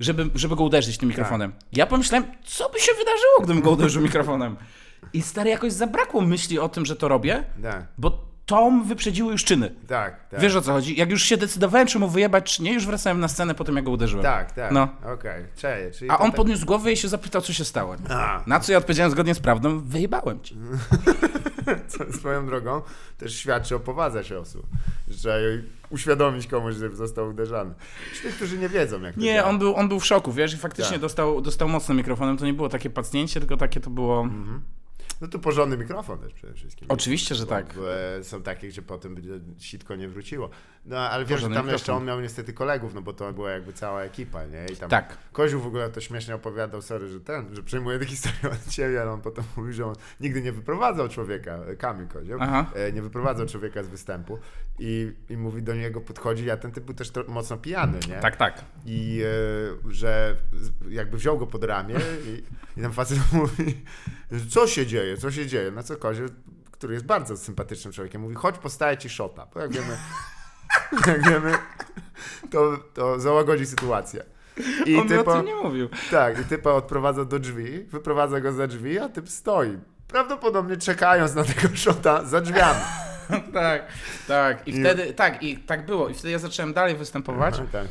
żeby, 0.00 0.30
żeby 0.34 0.56
go 0.56 0.64
uderzyć 0.64 0.98
tym 0.98 1.08
mikrofonem. 1.08 1.52
Ja 1.72 1.86
pomyślałem, 1.86 2.26
co 2.44 2.68
by 2.68 2.78
się 2.80 2.92
wydarzyło, 2.92 3.38
gdybym 3.42 3.62
go 3.62 3.70
uderzył 3.70 4.02
mikrofonem. 4.02 4.56
I 5.12 5.22
stary, 5.22 5.50
jakoś 5.50 5.72
zabrakło 5.72 6.20
myśli 6.20 6.58
o 6.58 6.68
tym, 6.68 6.86
że 6.86 6.96
to 6.96 7.08
robię, 7.08 7.44
Tak, 7.62 7.86
bo 7.98 8.31
to 8.46 8.70
wyprzedziły 8.86 9.32
już 9.32 9.44
czyny. 9.44 9.74
tak, 9.88 10.28
tak. 10.28 10.40
Wiesz 10.40 10.56
o 10.56 10.62
co 10.62 10.72
chodzi? 10.72 10.96
Jak 10.96 11.10
już 11.10 11.22
się 11.22 11.36
decydowałem, 11.36 11.86
czy 11.86 11.98
mu 11.98 12.08
wyjebać, 12.08 12.56
czy 12.56 12.62
nie, 12.62 12.72
już 12.72 12.86
wracałem 12.86 13.20
na 13.20 13.28
scenę 13.28 13.54
po 13.54 13.64
tym, 13.64 13.76
jak 13.76 13.84
go 13.84 13.90
uderzyłem. 13.90 14.22
Tak, 14.24 14.52
tak. 14.52 14.72
No. 14.72 14.88
Okej, 15.14 15.44
czyli 15.92 16.10
A 16.10 16.18
on 16.18 16.26
tak- 16.26 16.36
podniósł 16.36 16.66
głowę 16.66 16.92
i 16.92 16.96
się 16.96 17.08
zapytał, 17.08 17.42
co 17.42 17.52
się 17.52 17.64
stało. 17.64 17.96
A. 18.10 18.42
Na 18.46 18.60
co 18.60 18.72
ja 18.72 18.78
odpowiedziałem 18.78 19.12
zgodnie 19.12 19.34
z 19.34 19.40
prawdą, 19.40 19.80
wyjebałem 19.80 20.40
ci. 20.42 20.56
co 21.88 22.12
swoją 22.12 22.46
drogą 22.46 22.82
też 23.18 23.34
świadczy 23.36 23.76
o 23.76 23.80
powadze 23.80 24.24
się 24.24 24.38
osób. 24.38 24.66
że 25.08 25.40
uświadomić 25.90 26.46
komuś, 26.46 26.74
że 26.74 26.90
został 26.96 27.28
uderzany. 27.28 27.74
Ci, 28.22 28.28
którzy 28.28 28.58
nie 28.58 28.68
wiedzą, 28.68 29.00
jak 29.00 29.14
to 29.14 29.20
Nie, 29.20 29.34
działa. 29.34 29.48
on 29.48 29.58
był, 29.58 29.76
on 29.76 29.88
był 29.88 30.00
w 30.00 30.06
szoku, 30.06 30.32
wiesz, 30.32 30.54
i 30.54 30.56
faktycznie 30.56 30.92
Tak. 30.92 31.00
dostał, 31.00 31.40
dostał 31.40 31.68
mocno 31.68 31.94
mikrofonem. 31.94 32.36
To 32.36 32.46
nie 32.46 32.52
było 32.54 32.68
takie 32.68 32.90
pacnięcie, 32.90 33.40
tylko 33.40 33.56
takie 33.56 33.80
to 33.80 33.90
było... 33.90 34.28
No 35.22 35.28
to 35.28 35.38
porządny 35.38 35.76
mikrofon 35.76 36.18
też 36.18 36.32
przede 36.32 36.54
wszystkim. 36.54 36.88
Oczywiście, 36.90 37.34
że 37.34 37.46
tak. 37.46 37.74
e, 38.18 38.24
Są 38.24 38.42
takie, 38.42 38.68
gdzie 38.68 38.82
potem 38.82 39.16
sitko 39.58 39.96
nie 39.96 40.08
wróciło. 40.08 40.50
No 40.86 40.98
ale 40.98 41.24
wiesz, 41.24 41.40
że 41.40 41.46
tam 41.46 41.50
mikrofon. 41.50 41.72
jeszcze 41.72 41.94
on 41.94 42.04
miał 42.04 42.20
niestety 42.20 42.52
kolegów, 42.52 42.94
no 42.94 43.02
bo 43.02 43.12
to 43.12 43.32
była 43.32 43.50
jakby 43.50 43.72
cała 43.72 44.02
ekipa, 44.02 44.46
nie? 44.46 44.66
I 44.72 44.76
tam 44.76 44.90
Tak. 44.90 45.18
Koziu 45.32 45.60
w 45.60 45.66
ogóle 45.66 45.90
to 45.90 46.00
śmiesznie 46.00 46.34
opowiadał, 46.34 46.82
sorry, 46.82 47.08
że 47.08 47.20
ten, 47.20 47.54
że 47.54 47.62
przejmuje 47.62 47.98
tę 47.98 48.04
historię 48.14 48.52
od 48.52 48.68
ciebie, 48.70 49.02
ale 49.02 49.10
on 49.10 49.20
potem 49.20 49.44
mówił, 49.56 49.72
że 49.72 49.86
on 49.86 49.94
nigdy 50.20 50.42
nie 50.42 50.52
wyprowadzał 50.52 51.08
człowieka, 51.08 51.58
Kamil 51.78 52.08
Kozioł, 52.08 52.38
Aha. 52.42 52.70
e, 52.74 52.92
nie 52.92 53.02
wyprowadzał 53.02 53.46
człowieka 53.46 53.82
z 53.82 53.88
występu 53.88 54.38
i, 54.78 55.12
i 55.30 55.36
mówi 55.36 55.62
do 55.62 55.74
niego, 55.74 56.00
podchodzi, 56.00 56.50
a 56.50 56.56
ten 56.56 56.72
typ 56.72 56.84
był 56.84 56.94
też 56.94 57.12
mocno 57.28 57.56
pijany, 57.56 57.98
nie? 58.08 58.20
Tak, 58.20 58.36
tak. 58.36 58.64
I 58.86 59.22
e, 59.86 59.92
że 59.92 60.36
jakby 60.88 61.16
wziął 61.16 61.38
go 61.38 61.46
pod 61.46 61.64
ramię 61.64 61.94
i, 62.26 62.42
i 62.80 62.82
tam 62.82 62.92
facet 62.92 63.18
mówi, 63.32 63.84
co 64.50 64.66
się 64.66 64.86
dzieje, 64.86 65.16
co 65.16 65.30
się 65.30 65.46
dzieje? 65.46 65.70
Na 65.70 65.82
co 65.82 65.96
Kozioł, 65.96 66.28
który 66.70 66.94
jest 66.94 67.06
bardzo 67.06 67.36
sympatycznym 67.36 67.92
człowiekiem, 67.92 68.20
mówi, 68.22 68.34
chodź 68.34 68.58
postaję 68.58 68.96
ci 68.96 69.08
szota, 69.08 69.46
bo 69.54 69.60
jak 69.60 69.72
wiemy, 69.72 69.96
jak 71.06 71.28
wiemy, 71.30 71.52
to, 72.50 72.78
to 72.94 73.20
załagodzi 73.20 73.66
sytuację. 73.66 74.24
I 74.86 74.96
on 74.96 75.08
mi 75.08 75.16
o 75.16 75.24
tym 75.24 75.46
nie 75.46 75.54
mówił. 75.54 75.88
tak, 76.10 76.40
i 76.40 76.44
typa 76.44 76.70
odprowadza 76.70 77.24
do 77.24 77.38
drzwi, 77.38 77.84
wyprowadza 77.84 78.40
go 78.40 78.52
za 78.52 78.66
drzwi, 78.66 78.98
a 78.98 79.08
typ 79.08 79.28
stoi. 79.28 79.78
Prawdopodobnie 80.08 80.76
czekając 80.76 81.34
na 81.34 81.44
tego 81.44 81.76
szota 81.76 82.24
za 82.24 82.40
drzwiami. 82.40 82.80
tak, 83.54 83.86
tak. 84.28 84.68
I 84.68 84.70
I- 84.76 84.80
wtedy, 84.80 85.12
tak, 85.12 85.42
i 85.42 85.58
tak 85.58 85.86
było. 85.86 86.08
I 86.08 86.14
wtedy 86.14 86.30
ja 86.30 86.38
zacząłem 86.38 86.72
dalej 86.72 86.96
występować. 86.96 87.56
Tak. 87.72 87.86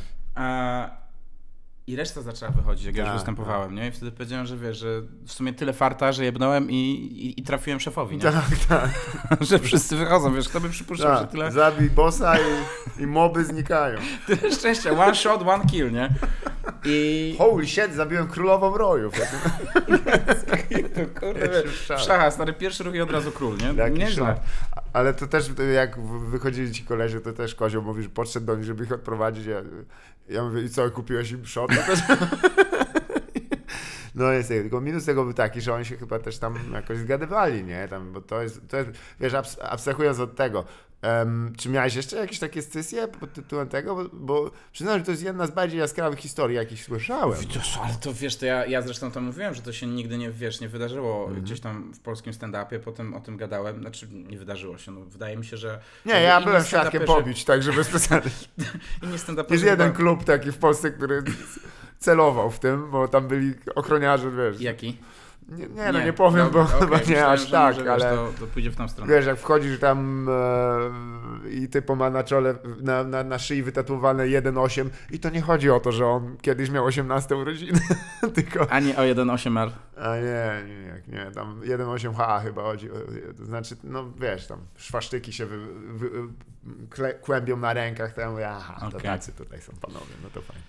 I 1.86 1.96
reszta 1.96 2.22
zaczęła 2.22 2.50
wychodzić, 2.52 2.86
jak 2.86 2.96
ja 2.96 3.02
już 3.02 3.08
Tak, 3.08 3.16
występowałem, 3.16 3.74
nie? 3.74 3.88
I 3.88 3.90
wtedy 3.90 4.12
powiedziałem, 4.12 4.46
że 4.46 4.56
wiesz, 4.56 4.78
że 4.78 5.02
w 5.26 5.32
sumie 5.32 5.52
tyle 5.52 5.72
farta, 5.72 6.12
że 6.12 6.24
jebnąłem 6.24 6.70
i, 6.70 6.74
i, 6.74 7.40
i 7.40 7.42
trafiłem 7.42 7.80
szefowi, 7.80 8.16
nie? 8.16 8.22
Tak, 8.22 8.44
tak. 8.68 8.90
że 9.48 9.58
wszyscy 9.58 9.96
wychodzą, 9.96 10.34
wiesz, 10.34 10.48
kto 10.48 10.60
by 10.60 10.70
przypuszczał, 10.70 11.14
że 11.14 11.20
tak. 11.20 11.30
tyle, 11.30 11.52
Zabij 11.52 11.90
bossa 11.90 12.36
i, 12.38 13.02
i 13.02 13.06
moby 13.06 13.44
znikają. 13.44 13.98
tyle 14.26 14.52
szczęścia. 14.52 14.90
One 14.90 15.14
shot, 15.14 15.42
one 15.42 15.64
kill, 15.66 15.92
nie? 15.92 16.10
I 16.84 17.34
Holy 17.38 17.66
shit, 17.66 17.94
zabiłem 17.94 18.28
królową 18.28 18.78
roju. 18.78 19.10
to 20.94 21.20
kurde, 21.20 21.62
szacha, 21.98 22.30
stary 22.30 22.52
pierwszy 22.52 22.84
ruch 22.84 22.94
i 22.94 23.00
od 23.00 23.10
razu 23.10 23.32
król, 23.32 23.56
nie? 23.56 23.90
Nieźle. 23.90 24.40
Ale 24.92 25.14
to 25.14 25.26
też, 25.26 25.50
jak 25.74 26.00
wychodzili 26.30 26.72
ci 26.72 26.84
koledzy, 26.84 27.20
to 27.20 27.32
też 27.32 27.54
Kozioł 27.54 27.82
mówi, 27.82 28.02
że 28.02 28.08
podszedł 28.08 28.46
do 28.46 28.56
nich, 28.56 28.64
żeby 28.64 28.84
ich 28.84 28.92
odprowadzić. 28.92 29.46
Ja, 29.46 29.62
ja 30.28 30.44
mówię, 30.44 30.62
i 30.62 30.70
co, 30.70 30.90
kupiłeś 30.90 31.30
im 31.30 31.46
shot? 31.46 31.71
No 34.14 34.32
jest, 34.32 34.48
tylko 34.48 34.80
minus 34.80 35.04
tego 35.04 35.24
był 35.24 35.32
taki, 35.32 35.60
że 35.60 35.74
oni 35.74 35.84
się 35.84 35.96
chyba 35.96 36.18
też 36.18 36.38
tam 36.38 36.54
jakoś 36.72 36.98
zgadywali, 36.98 37.64
nie? 37.64 37.88
Tam, 37.88 38.12
bo 38.12 38.20
to 38.20 38.42
jest, 38.42 38.60
to 38.68 38.76
jest 38.76 38.90
wiesz, 39.20 39.32
abs- 39.32 39.58
abstrahując 39.62 40.20
od 40.20 40.36
tego, 40.36 40.64
em, 41.02 41.52
czy 41.58 41.68
miałeś 41.68 41.94
jeszcze 41.94 42.16
jakieś 42.16 42.38
takie 42.38 42.62
scysje 42.62 43.08
pod 43.08 43.32
tytułem 43.32 43.68
tego? 43.68 43.94
Bo, 43.96 44.04
bo 44.12 44.50
przyznam, 44.72 44.98
że 44.98 45.04
to 45.04 45.10
jest 45.10 45.22
jedna 45.22 45.46
z 45.46 45.50
bardziej 45.50 45.80
jaskrawych 45.80 46.18
historii, 46.18 46.56
jakich 46.56 46.84
słyszałem. 46.84 47.38
Wiesz, 47.54 47.78
ale 47.82 47.94
to 47.94 48.14
wiesz, 48.14 48.36
to 48.36 48.46
ja, 48.46 48.66
ja 48.66 48.82
zresztą 48.82 49.10
to 49.10 49.20
mówiłem, 49.20 49.54
że 49.54 49.62
to 49.62 49.72
się 49.72 49.86
nigdy 49.86 50.18
nie, 50.18 50.30
wiesz, 50.30 50.60
nie 50.60 50.68
wydarzyło 50.68 51.22
Mhm. 51.24 51.42
gdzieś 51.44 51.60
tam 51.60 51.92
w 51.94 52.00
polskim 52.00 52.32
stand-upie, 52.32 52.78
potem 52.78 53.14
o 53.14 53.20
tym 53.20 53.36
gadałem, 53.36 53.80
znaczy 53.80 54.08
nie 54.10 54.38
wydarzyło 54.38 54.78
się, 54.78 54.92
no 54.92 55.00
wydaje 55.00 55.36
mi 55.36 55.44
się, 55.44 55.56
że... 55.56 55.78
Nie, 56.06 56.22
ja 56.22 56.40
byłem 56.40 56.64
świadkiem 56.64 57.02
pobić, 57.04 57.44
także 57.44 57.72
bez 57.72 57.88
przesady. 57.88 58.30
Inni 59.02 59.18
stand-uperzy 59.18 59.52
Jest 59.52 59.64
jeden 59.64 59.92
klub 59.92 60.24
taki 60.24 60.52
w 60.52 60.58
Polsce, 60.58 60.90
który 60.90 61.22
celował 61.98 62.50
w 62.50 62.58
tym, 62.58 62.90
bo 62.90 63.08
tam 63.08 63.28
byli 63.28 63.54
ochroniarze, 63.74 64.30
wiesz. 64.30 64.60
Jaki? 64.60 64.98
Nie, 65.48 65.66
nie, 65.68 65.92
no 65.92 66.04
nie 66.04 66.12
powiem, 66.12 66.44
Dobra, 66.46 66.62
bo 66.64 66.68
okej, 66.68 66.80
chyba 66.80 66.96
nie 66.96 67.02
myślałem, 67.06 67.30
aż 67.32 67.50
tak, 67.50 67.76
może, 67.76 67.84
wiesz, 67.84 67.92
ale 68.02 68.16
to, 68.16 68.32
to 68.40 68.46
pójdzie 68.46 68.70
w 68.70 68.76
tą 68.76 68.88
stronę. 68.88 69.14
wiesz, 69.14 69.26
jak 69.26 69.38
wchodzisz 69.38 69.78
tam 69.78 70.28
e, 71.44 71.50
i 71.50 71.68
typo 71.68 71.96
ma 71.96 72.10
na 72.10 72.24
czole, 72.24 72.54
na, 72.82 73.04
na, 73.04 73.24
na 73.24 73.38
szyi 73.38 73.62
wytatuowane 73.62 74.24
1,8 74.24 74.88
i 75.10 75.18
to 75.18 75.30
nie 75.30 75.40
chodzi 75.40 75.70
o 75.70 75.80
to, 75.80 75.92
że 75.92 76.06
on 76.06 76.36
kiedyś 76.36 76.70
miał 76.70 76.84
18 76.84 77.36
urodziny, 77.36 77.80
tylko... 78.34 78.66
A 78.70 78.80
nie 78.80 78.96
o 78.96 79.00
1.8R. 79.00 79.70
A 79.96 80.16
nie, 80.16 80.62
nie, 80.66 80.76
nie, 81.08 81.24
nie, 81.24 81.30
tam 81.30 81.60
1,8H 81.60 82.42
chyba 82.42 82.62
chodzi, 82.62 82.90
o- 82.90 82.94
to 83.38 83.44
znaczy, 83.44 83.76
no 83.84 84.04
wiesz, 84.20 84.46
tam 84.46 84.58
szwaszczyki 84.76 85.32
się 85.32 85.46
wy, 85.46 85.58
wy, 85.92 86.10
kle, 86.90 87.14
kłębią 87.14 87.56
na 87.56 87.72
rękach, 87.72 88.12
to 88.12 88.20
ja 88.20 88.30
mówię, 88.30 88.48
aha, 88.50 88.76
to 88.80 88.86
Okej. 88.88 89.00
tacy 89.02 89.32
tutaj 89.32 89.60
są 89.60 89.72
panowie, 89.80 90.14
no 90.22 90.28
to 90.34 90.42
fajnie. 90.42 90.62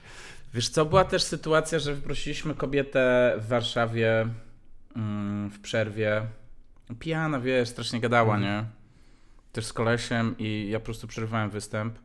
Wiesz 0.53 0.69
co, 0.69 0.85
była 0.85 1.05
też 1.05 1.23
sytuacja, 1.23 1.79
że 1.79 1.95
wyprosiliśmy 1.95 2.55
kobietę 2.55 3.33
w 3.37 3.47
Warszawie 3.47 4.27
w 5.49 5.59
przerwie. 5.61 6.27
Pijana, 6.99 7.39
wiesz, 7.39 7.69
strasznie 7.69 7.99
gadała, 7.99 8.39
nie? 8.39 8.65
Też 9.51 9.65
z 9.65 9.73
kolesiem 9.73 10.35
i 10.39 10.69
ja 10.71 10.79
po 10.79 10.85
prostu 10.85 11.07
przerwałem 11.07 11.49
występ. 11.49 11.99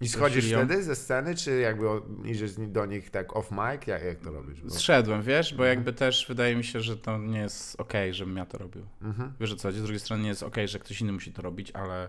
I 0.00 0.08
schodzisz 0.08 0.46
wtedy 0.46 0.82
ze 0.82 0.96
sceny, 0.96 1.34
czy 1.34 1.60
jakby 1.60 1.86
idziesz 2.24 2.52
do 2.56 2.86
nich 2.86 3.10
tak 3.10 3.36
off 3.36 3.50
mic? 3.50 3.86
Jak, 3.86 4.04
jak 4.04 4.20
to 4.20 4.32
robisz? 4.32 4.60
Bo... 4.62 4.70
Zszedłem, 4.70 5.22
wiesz, 5.22 5.54
bo 5.54 5.64
jakby 5.64 5.92
też 5.92 6.26
wydaje 6.28 6.56
mi 6.56 6.64
się, 6.64 6.80
że 6.80 6.96
to 6.96 7.18
nie 7.18 7.38
jest 7.38 7.80
okej, 7.80 8.14
żebym 8.14 8.36
ja 8.36 8.46
to 8.46 8.58
robił. 8.58 8.86
Mhm. 9.02 9.32
Wiesz 9.40 9.52
o 9.52 9.56
co 9.56 9.68
chodzi? 9.68 9.78
Z 9.78 9.82
drugiej 9.82 10.00
strony 10.00 10.22
nie 10.22 10.28
jest 10.28 10.42
okej, 10.42 10.68
że 10.68 10.78
ktoś 10.78 11.00
inny 11.00 11.12
musi 11.12 11.32
to 11.32 11.42
robić, 11.42 11.70
ale 11.70 12.08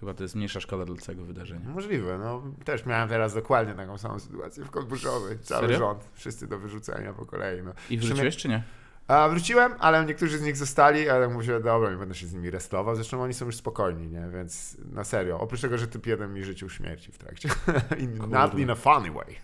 chyba 0.00 0.14
to 0.14 0.22
jest 0.22 0.34
mniejsza 0.34 0.60
szkoda 0.60 0.84
dla 0.84 0.96
całego 0.96 1.24
wydarzenia. 1.24 1.68
Możliwe, 1.68 2.18
no 2.18 2.42
też 2.64 2.86
miałem 2.86 3.08
teraz 3.08 3.34
dokładnie 3.34 3.74
taką 3.74 3.98
samą 3.98 4.18
sytuację 4.18 4.64
w 4.64 4.70
Kolbuszowej. 4.70 5.38
Cały 5.38 5.62
Serio? 5.62 5.78
rząd, 5.78 6.04
wszyscy 6.14 6.46
do 6.46 6.58
wyrzucenia 6.58 7.12
po 7.12 7.26
kolei. 7.26 7.62
No. 7.62 7.72
I 7.90 7.98
W 7.98 8.00
sumie- 8.00 8.00
wrzuciłeś 8.00 8.36
czy 8.36 8.48
nie? 8.48 8.62
A 9.08 9.28
wróciłem, 9.28 9.72
ale 9.78 10.04
niektórzy 10.04 10.38
z 10.38 10.42
nich 10.42 10.56
zostali, 10.56 11.08
ale 11.08 11.28
mówię, 11.28 11.60
dobra, 11.60 11.90
nie 11.90 11.96
będę 11.96 12.14
się 12.14 12.26
z 12.26 12.32
nimi 12.32 12.50
restował. 12.50 12.94
Zresztą 12.94 13.22
oni 13.22 13.34
są 13.34 13.46
już 13.46 13.56
spokojni, 13.56 14.08
nie? 14.08 14.28
Więc 14.34 14.76
na 14.92 15.04
serio. 15.04 15.40
Oprócz 15.40 15.60
tego, 15.60 15.78
że 15.78 15.86
typ 15.88 16.06
jeden 16.06 16.34
mi 16.34 16.44
życzył 16.44 16.70
śmierci 16.70 17.12
w 17.12 17.18
trakcie. 17.18 17.48
In, 17.98 18.18
not 18.30 18.58
in 18.58 18.70
a 18.70 18.74
funny 18.74 19.10
way. 19.10 19.36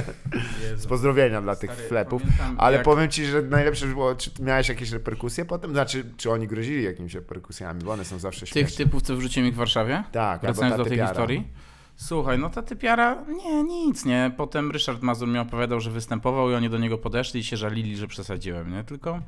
Z 0.76 0.86
pozdrowienia 0.86 1.42
dla 1.42 1.56
tych 1.56 1.72
Stary, 1.72 1.88
flepów. 1.88 2.22
pamiętam, 2.22 2.56
Ale 2.58 2.76
jak- 2.76 2.84
powiem 2.84 3.08
ci, 3.10 3.26
że 3.26 3.42
najlepsze 3.42 3.86
było, 3.86 4.14
czy 4.14 4.30
miałeś 4.42 4.68
jakieś 4.68 4.90
reperkusje 4.90 5.44
potem? 5.44 5.70
Znaczy, 5.70 6.04
czy 6.16 6.30
oni 6.30 6.46
grozili 6.46 6.84
jakimiś 6.84 7.14
reperkusjami, 7.14 7.84
bo 7.84 7.92
one 7.92 8.04
są 8.04 8.18
zawsze 8.18 8.40
Tych 8.40 8.48
śmieszne. 8.48 8.84
typów, 8.84 9.02
co 9.02 9.16
wrzuciłem 9.16 9.48
ich 9.48 9.54
w 9.54 9.58
Warszawie? 9.58 10.04
Tak, 10.12 10.40
Wracając 10.40 10.76
do 10.76 10.84
tej 10.84 10.98
historii. 10.98 11.48
Słuchaj, 11.96 12.38
no 12.38 12.50
ta 12.50 12.62
typiara, 12.62 13.24
nie, 13.44 13.64
nic, 13.64 14.04
nie. 14.04 14.32
Potem 14.36 14.70
Ryszard 14.70 15.02
Mazur 15.02 15.28
mi 15.28 15.38
opowiadał, 15.38 15.80
że 15.80 15.90
występował 15.90 16.50
i 16.50 16.54
oni 16.54 16.70
do 16.70 16.78
niego 16.78 16.98
podeszli 16.98 17.40
i 17.40 17.44
się 17.44 17.56
żalili, 17.56 17.96
że 17.96 18.06
przesadziłem, 18.06 18.70
nie? 18.72 18.84
Tylko, 18.84 19.20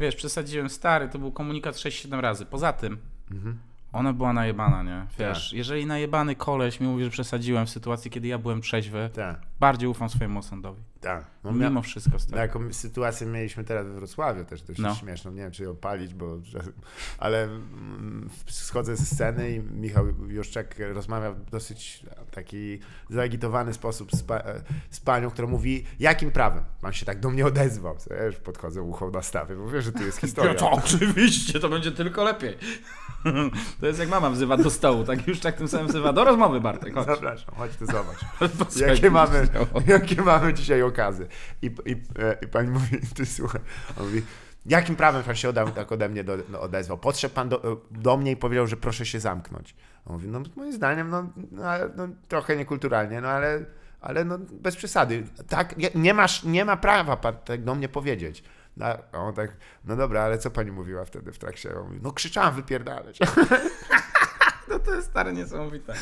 wiesz, 0.00 0.16
przesadziłem 0.16 0.70
stary, 0.70 1.08
to 1.08 1.18
był 1.18 1.32
komunikat 1.32 1.74
6-7 1.76 2.20
razy. 2.20 2.46
Poza 2.46 2.72
tym, 2.72 2.98
Mhm. 3.30 3.58
Ona 3.92 4.12
była 4.12 4.32
najebana, 4.32 4.82
nie? 4.82 5.06
Wiesz, 5.18 5.48
Tak. 5.48 5.56
jeżeli 5.58 5.86
najebany 5.86 6.36
koleś 6.36 6.80
mi 6.80 6.86
mówi, 6.88 7.04
że 7.04 7.10
przesadziłem 7.10 7.66
w 7.66 7.70
sytuacji, 7.70 8.10
kiedy 8.10 8.28
ja 8.28 8.38
byłem 8.38 8.60
trzeźwy, 8.60 9.10
Tak, 9.14 9.40
bardziej 9.60 9.88
ufam 9.88 10.08
swojemu 10.08 10.38
osądowi. 10.38 10.82
tak. 11.00 11.24
No, 11.44 11.50
mia- 11.50 11.54
Mimo 11.68 11.82
wszystko, 11.82 12.18
stary. 12.18 12.48
Taką 12.48 12.72
sytuację 12.72 13.26
mieliśmy 13.26 13.64
teraz 13.64 13.86
we 13.86 13.92
Wrocławiu 13.94 14.44
też 14.44 14.62
dość 14.62 14.80
No. 14.80 14.94
śmieszną. 14.94 15.30
Nie 15.30 15.42
wiem, 15.42 15.50
czy 15.52 15.62
ją 15.62 15.76
palić, 15.76 16.14
bo... 16.14 16.38
Ale 17.18 17.42
mm, 17.44 18.30
schodzę 18.46 18.96
ze 18.96 19.04
sceny 19.04 19.50
i 19.50 19.60
Michał 19.60 20.06
Juszczak 20.28 20.74
rozmawia 20.92 21.32
w 21.32 21.50
dosyć 21.50 22.02
taki 22.30 22.78
zaagitowany 23.10 23.72
sposób 23.74 24.12
z, 24.12 24.22
pa, 24.22 24.42
z 24.90 25.00
panią, 25.00 25.30
która 25.30 25.48
mówi, 25.48 25.84
jakim 26.00 26.30
prawem? 26.30 26.64
Pan 26.80 26.92
się 26.92 27.06
tak 27.06 27.20
do 27.20 27.30
mnie 27.30 27.46
odezwał. 27.46 27.96
Już 28.26 28.36
podchodzę 28.36 28.82
ucho 28.82 29.10
na 29.10 29.22
stawie, 29.22 29.56
bo 29.56 29.68
wiesz, 29.70 29.84
że 29.84 29.92
tu 29.92 30.02
jest 30.04 30.18
historia. 30.26 30.52
No 30.52 30.58
to 30.58 30.70
oczywiście, 30.70 31.60
to 31.60 31.68
będzie 31.68 31.92
tylko 31.92 32.24
lepiej. 32.24 32.56
To 33.80 33.86
jest 33.86 33.98
jak 33.98 34.08
mama 34.08 34.30
wzywa 34.30 34.56
do 34.56 34.70
stołu, 34.70 35.04
tak 35.04 35.26
już 35.28 35.40
tak 35.40 35.56
tym 35.56 35.68
samym 35.68 35.86
wzywa 35.86 36.12
do 36.12 36.24
rozmowy, 36.24 36.60
Bartek. 36.60 36.94
Chodź. 36.94 37.06
Zapraszam, 37.06 37.54
chodź 37.54 37.76
tu 37.76 37.86
zobacz. 37.86 38.18
Jakie 38.86 39.10
mamy, 39.10 39.48
jakie 39.86 40.22
mamy 40.22 40.54
dzisiaj 40.54 40.82
okazy. 40.82 41.26
I, 41.62 41.66
i, 41.66 41.92
e, 42.18 42.36
I 42.42 42.46
pani 42.46 42.70
mówi, 42.78 42.98
ty 43.14 43.26
słuchaj, 43.26 43.60
on 44.00 44.06
mówi, 44.06 44.22
jakim 44.66 44.96
prawem 44.96 45.22
pan 45.22 45.34
się 45.34 45.48
ode, 45.48 45.66
tak 45.66 45.92
ode 45.92 46.08
mnie 46.08 46.24
do, 46.24 46.36
no, 46.48 46.60
odezwał? 46.60 46.98
Podszedł 46.98 47.34
pan 47.34 47.48
do, 47.48 47.82
do 47.90 48.16
mnie 48.16 48.32
i 48.32 48.36
powiedział, 48.36 48.66
że 48.66 48.76
proszę 48.76 49.06
się 49.06 49.20
zamknąć. 49.20 49.74
On 50.06 50.12
mówi, 50.12 50.28
no 50.28 50.42
moim 50.56 50.72
zdaniem, 50.72 51.10
no, 51.10 51.30
no, 51.52 51.62
no 51.96 52.08
trochę 52.28 52.56
niekulturalnie, 52.56 53.20
no 53.20 53.28
ale, 53.28 53.64
ale 54.00 54.24
no, 54.24 54.38
bez 54.38 54.76
przesady. 54.76 55.24
Tak, 55.48 55.76
nie, 55.76 55.90
nie, 55.94 56.14
masz, 56.14 56.44
nie 56.44 56.64
ma 56.64 56.76
prawa 56.76 57.16
pan 57.16 57.34
tak 57.44 57.64
do 57.64 57.74
mnie 57.74 57.88
powiedzieć. 57.88 58.44
No, 58.76 58.86
a 59.12 59.18
on 59.18 59.34
tak, 59.34 59.56
no 59.84 59.96
dobra, 59.96 60.22
ale 60.22 60.38
co 60.38 60.50
pani 60.50 60.70
mówiła 60.72 61.04
wtedy 61.04 61.32
w 61.32 61.38
trakcie? 61.38 61.74
On 61.78 61.86
mówi, 61.86 62.00
no 62.02 62.12
krzyczałam 62.12 62.54
wypierdalać. 62.54 63.18
No 64.68 64.78
to 64.78 64.94
jest 64.94 65.08
stare 65.10 65.32
niesamowite. 65.32 65.94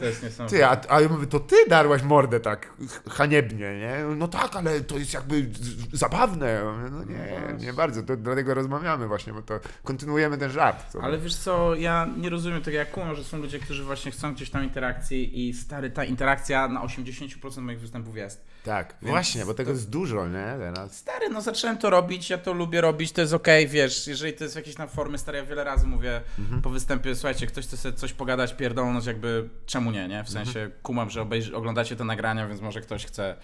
To 0.00 0.04
jest 0.04 0.22
niesamowite. 0.22 0.56
Ty, 0.56 0.66
a, 0.66 0.80
a 0.88 1.00
ja 1.00 1.08
mówię, 1.08 1.26
to 1.26 1.40
ty 1.40 1.56
darłaś 1.68 2.02
mordę 2.02 2.40
tak 2.40 2.72
haniebnie, 3.10 3.78
nie? 3.78 4.04
No 4.16 4.28
tak, 4.28 4.56
ale 4.56 4.80
to 4.80 4.98
jest 4.98 5.14
jakby 5.14 5.50
zabawne. 5.92 6.46
Ja 6.50 6.72
mówię, 6.72 6.90
No 6.90 7.04
nie, 7.04 7.64
nie 7.66 7.72
bardzo, 7.72 8.02
to 8.02 8.16
dlatego 8.16 8.54
rozmawiamy 8.54 9.08
właśnie, 9.08 9.32
bo 9.32 9.42
to 9.42 9.60
kontynuujemy 9.84 10.38
ten 10.38 10.50
żart. 10.50 10.92
Co 10.92 11.02
Ale 11.02 11.18
wiesz 11.18 11.36
co, 11.36 11.74
ja 11.74 12.08
nie 12.16 12.30
rozumiem 12.30 12.62
tego, 12.62 12.76
jak 12.76 12.90
kumam, 12.90 13.16
że 13.16 13.24
są 13.24 13.38
ludzie, 13.38 13.58
którzy 13.58 13.84
właśnie 13.84 14.12
chcą 14.12 14.34
gdzieś 14.34 14.50
tam 14.50 14.64
interakcji 14.64 15.48
i 15.48 15.54
stary, 15.54 15.90
ta 15.90 16.04
interakcja 16.04 16.68
na 16.68 16.80
80% 16.80 17.60
moich 17.60 17.80
występów 17.80 18.16
jest. 18.16 18.44
Tak, 18.64 18.94
Więc 19.02 19.10
właśnie, 19.10 19.44
bo 19.46 19.54
tego 19.54 19.70
to- 19.70 19.74
jest 19.74 19.90
dużo, 19.90 20.28
nie? 20.28 20.54
Teraz. 20.58 20.96
Stary, 20.96 21.28
no 21.28 21.40
zacząłem 21.40 21.78
to 21.78 21.90
robić, 21.90 22.30
ja 22.30 22.38
to 22.38 22.52
lubię 22.52 22.80
robić, 22.80 23.12
to 23.12 23.20
jest 23.20 23.32
okej, 23.32 23.68
wiesz, 23.68 24.06
jeżeli 24.06 24.32
to 24.32 24.44
jest 24.44 24.56
jakieś 24.56 24.74
tam 24.74 24.88
formy, 24.88 25.18
stary, 25.18 25.38
ja 25.38 25.44
wiele 25.44 25.64
razy 25.64 25.86
mówię 25.86 26.20
po 26.62 26.70
występie, 26.70 27.14
słuchajcie, 27.14 27.46
ktoś 27.46 27.66
chce 27.66 27.76
sobie 27.76 27.96
coś 27.96 28.12
pogadać, 28.12 28.54
pierdolnąć, 28.54 29.06
jakby 29.06 29.48
czemu 29.66 29.90
nie, 29.90 30.08
nie? 30.08 30.24
W 30.24 30.30
sensie 30.30 30.70
kumam, 30.82 31.10
że 31.10 31.22
obejrzy, 31.22 31.56
oglądacie 31.56 31.96
te 31.96 32.04
nagrania, 32.04 32.48
więc 32.48 32.60
może 32.60 32.80
ktoś 32.80 33.06
chce, 33.06 33.36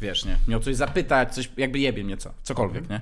wiesz, 0.00 0.24
nie? 0.24 0.36
Mnie 0.46 0.56
o 0.56 0.60
coś 0.60 0.76
zapytać, 0.76 1.34
coś, 1.34 1.50
jakby 1.56 1.78
jebie 1.78 2.04
mnie 2.04 2.16
co, 2.16 2.34
cokolwiek, 2.42 2.88
nie? 2.90 3.00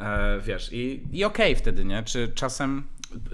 E, 0.00 0.40
wiesz, 0.40 0.72
i, 0.72 1.02
i 1.12 1.24
okej 1.24 1.56
wtedy, 1.56 1.84
nie? 1.84 2.02
Czy 2.02 2.32
czasem, 2.34 2.86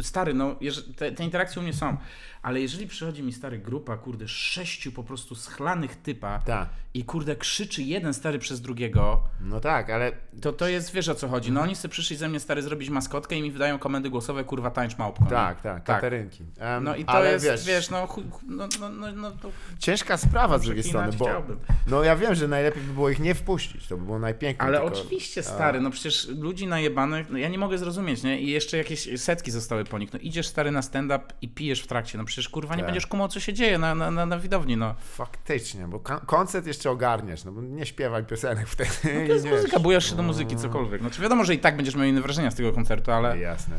stary, 0.03 0.35
no, 0.35 0.57
te, 0.97 1.13
te 1.13 1.25
interakcje 1.25 1.61
u 1.61 1.63
mnie 1.63 1.73
są, 1.73 1.97
ale 2.45 2.61
jeżeli 2.61 2.87
przychodzi 2.87 3.23
mi 3.23 3.33
stary 3.33 3.59
grupa, 3.59 3.97
kurde, 3.97 4.29
sześciu 4.29 4.93
po 4.93 5.03
prostu 5.05 5.35
schlanych 5.35 5.97
typa 5.97 6.39
Tak. 6.39 6.69
i 6.95 7.05
kurde 7.05 7.37
krzyczy 7.37 7.83
jeden 7.83 8.15
stary 8.15 8.39
przez 8.39 8.61
drugiego, 8.61 9.23
No 9.41 9.61
tak, 9.61 9.91
ale 9.91 10.13
to 10.41 10.53
to 10.53 10.69
jest, 10.69 10.93
wiesz 10.93 11.09
o 11.09 11.15
co 11.15 11.29
chodzi. 11.29 11.53
No 11.53 11.61
oni 11.61 11.77
sobie 11.77 11.93
przyszli 11.93 12.17
ze 12.17 12.29
mnie 12.29 12.41
stary 12.41 12.63
zrobić 12.63 12.91
maskotkę 12.91 13.37
i 13.37 13.43
mi 13.43 13.51
wydają 13.53 13.79
komendy 13.79 14.11
głosowe, 14.11 14.45
kurwa 14.45 14.71
tańcz 14.71 14.99
małpko. 14.99 15.25
nie? 15.25 15.31
tak, 15.31 15.61
tak, 15.61 15.85
katarynki. 15.85 16.45
Em, 16.59 16.85
No 16.85 16.97
i 16.97 17.05
to 17.05 17.25
jest, 17.25 17.45
wiesz, 17.45 17.67
wiesz, 17.67 17.91
no, 17.91 18.09
no, 18.49 18.69
no, 18.81 18.89
no, 18.89 19.13
no 19.13 19.31
to 19.31 19.51
ciężka 19.79 20.17
sprawa 20.17 20.59
z 20.59 20.63
drugiej 20.63 20.83
strony, 20.85 21.13
bo 21.13 21.25
chciałbym. 21.25 21.59
no 21.87 22.03
ja 22.05 22.17
wiem, 22.17 22.35
że 22.35 22.49
najlepiej 22.49 22.83
by 22.83 22.93
było 22.93 23.11
ich 23.11 23.19
nie 23.21 23.35
wpuścić, 23.35 23.87
to 23.87 23.97
by 23.97 24.05
było 24.05 24.19
najpiękniej. 24.19 24.69
Ale 24.69 24.81
tylko- 24.81 24.99
oczywiście, 24.99 25.43
stary, 25.43 25.81
no 25.81 25.91
przecież 25.91 26.29
ludzi 26.29 26.67
najebanych, 26.67 27.31
no 27.31 27.39
ja 27.39 27.49
nie 27.49 27.59
mogę 27.59 27.79
zrozumieć, 27.79 28.23
nie? 28.23 28.41
I 28.41 28.51
jeszcze 28.51 28.77
jakieś 28.79 29.21
setki 29.21 29.51
zostały 29.51 29.85
po 29.85 29.99
nich. 29.99 30.13
No 30.13 30.19
idziesz, 30.19 30.47
stary, 30.47 30.71
na 30.71 30.83
stand-up 30.83 31.25
i 31.43 31.49
pijesz 31.49 31.81
w 31.81 31.87
trakcie, 31.87 32.19
no 32.19 32.25
przecież, 32.35 32.49
kurwa, 32.49 32.75
nie 32.75 32.81
Tak. 32.83 32.87
będziesz 32.87 33.07
kumał, 33.07 33.29
co 33.29 33.41
się 33.41 33.53
dzieje 33.53 33.79
na, 33.79 33.95
na, 33.95 34.11
na, 34.11 34.27
na 34.27 34.39
widowni, 34.39 34.77
no. 34.77 34.95
Faktycznie, 35.01 35.89
bo 35.89 36.01
kon- 36.01 36.21
koncert 36.21 36.67
jeszcze 36.67 36.91
ogarniesz, 36.91 37.45
no 37.45 37.53
bo 37.53 37.63
nie 37.63 37.87
śpiewaj 37.87 38.25
piosenek 38.25 38.69
wtedy. 38.69 38.91
To 39.03 39.33
jest 39.33 39.47
muzyka, 39.47 39.79
bujasz 39.81 40.11
się 40.11 40.17
do 40.17 40.23
muzyki, 40.23 40.57
cokolwiek. 40.57 41.03
No, 41.03 41.11
czy 41.11 41.23
wiadomo, 41.23 41.45
że 41.45 41.55
i 41.55 41.59
tak 41.59 41.77
będziesz 41.77 41.95
miał 41.95 42.05
inne 42.05 42.21
wrażenia 42.21 42.51
z 42.51 42.55
tego 42.55 42.73
koncertu, 42.73 43.11
ale... 43.13 43.39
Jasne. 43.39 43.77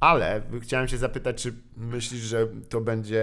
Ale 0.00 0.42
chciałem 0.62 0.88
cię 0.88 0.98
zapytać, 0.98 1.42
czy 1.42 1.54
myślisz, 1.76 2.20
że 2.20 2.46
to 2.68 2.80
będzie, 2.80 3.22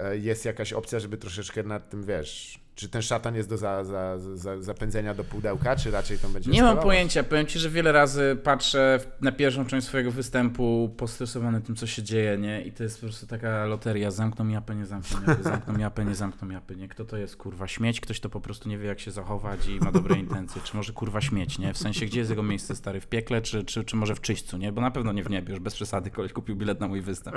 e, 0.00 0.16
jest 0.18 0.44
jakaś 0.44 0.72
opcja, 0.72 1.00
żeby 1.00 1.16
troszeczkę 1.16 1.62
nad 1.62 1.90
tym, 1.90 2.04
wiesz, 2.04 2.60
Czy 2.76 2.88
ten 2.88 3.02
szatan 3.02 3.34
jest 3.34 3.48
do 3.48 3.56
za, 3.56 3.84
za, 3.84 4.18
za, 4.18 4.62
zapędzenia 4.62 5.14
do 5.14 5.24
pudełka, 5.24 5.76
czy 5.76 5.90
raczej 5.90 6.18
to 6.18 6.28
będzie 6.28 6.50
Nie 6.50 6.62
mam 6.62 6.78
pojęcia. 6.78 7.24
Powiem 7.24 7.46
ci, 7.46 7.58
że 7.58 7.70
wiele 7.70 7.92
razy 7.92 8.38
patrzę 8.42 9.00
na 9.20 9.32
pierwszą 9.32 9.66
część 9.66 9.86
swojego 9.86 10.10
występu 10.10 10.94
postresowany 10.96 11.60
tym, 11.60 11.76
co 11.76 11.86
się 11.86 12.02
dzieje, 12.02 12.38
nie? 12.38 12.62
I 12.62 12.72
to 12.72 12.82
jest 12.82 13.00
po 13.00 13.06
prostu 13.06 13.26
taka 13.26 13.66
loteria. 13.66 14.10
Zamkną 14.10 14.48
japę, 14.48 14.74
nie 14.74 14.86
zamkną 14.86 15.20
japy, 15.26 15.42
zamkną 15.42 15.78
japę, 15.78 16.04
nie 16.04 16.14
zamkną 16.14 16.48
japy, 16.48 16.76
nie? 16.76 16.88
Kto 16.88 17.04
to 17.04 17.16
jest, 17.16 17.36
kurwa, 17.36 17.68
śmieć? 17.68 18.00
Ktoś 18.00 18.20
to 18.20 18.28
po 18.28 18.40
prostu 18.40 18.68
nie 18.68 18.78
wie, 18.78 18.86
jak 18.88 19.00
się 19.00 19.10
zachować 19.10 19.68
i 19.68 19.80
ma 19.80 19.92
dobre 19.92 20.16
intencje. 20.16 20.62
Czy 20.62 20.76
może, 20.76 20.92
kurwa, 20.92 21.20
śmieć, 21.20 21.58
nie? 21.58 21.74
W 21.74 21.78
sensie, 21.78 22.06
gdzie 22.06 22.18
jest 22.18 22.30
jego 22.30 22.42
miejsce, 22.42 22.76
stary? 22.76 23.00
W 23.00 23.06
piekle, 23.06 23.42
czy, 23.42 23.64
czy, 23.64 23.84
czy 23.84 23.96
może 23.96 24.14
w 24.14 24.20
czyśćcu, 24.20 24.56
nie? 24.58 24.72
Bo 24.72 24.80
na 24.80 24.90
pewno 24.90 25.12
nie 25.12 25.22
w 25.22 25.30
niebie, 25.30 25.50
już 25.50 25.60
bez 25.60 25.74
przesady. 25.74 26.10
Koleś 26.10 26.32
kupił 26.32 26.56
bilet 26.56 26.80
na 26.80 26.88
mój 26.88 27.00
występ. 27.00 27.36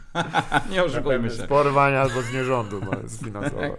nie 0.72 0.84
oszukujmy 0.84 1.30
się. 1.30 1.36
Z 1.36 1.46
porwania 1.46 2.00
albo 2.00 2.22
z 2.22 2.32
nierządu 2.32 2.80
ma 2.80 3.08
sfinansować. 3.08 3.72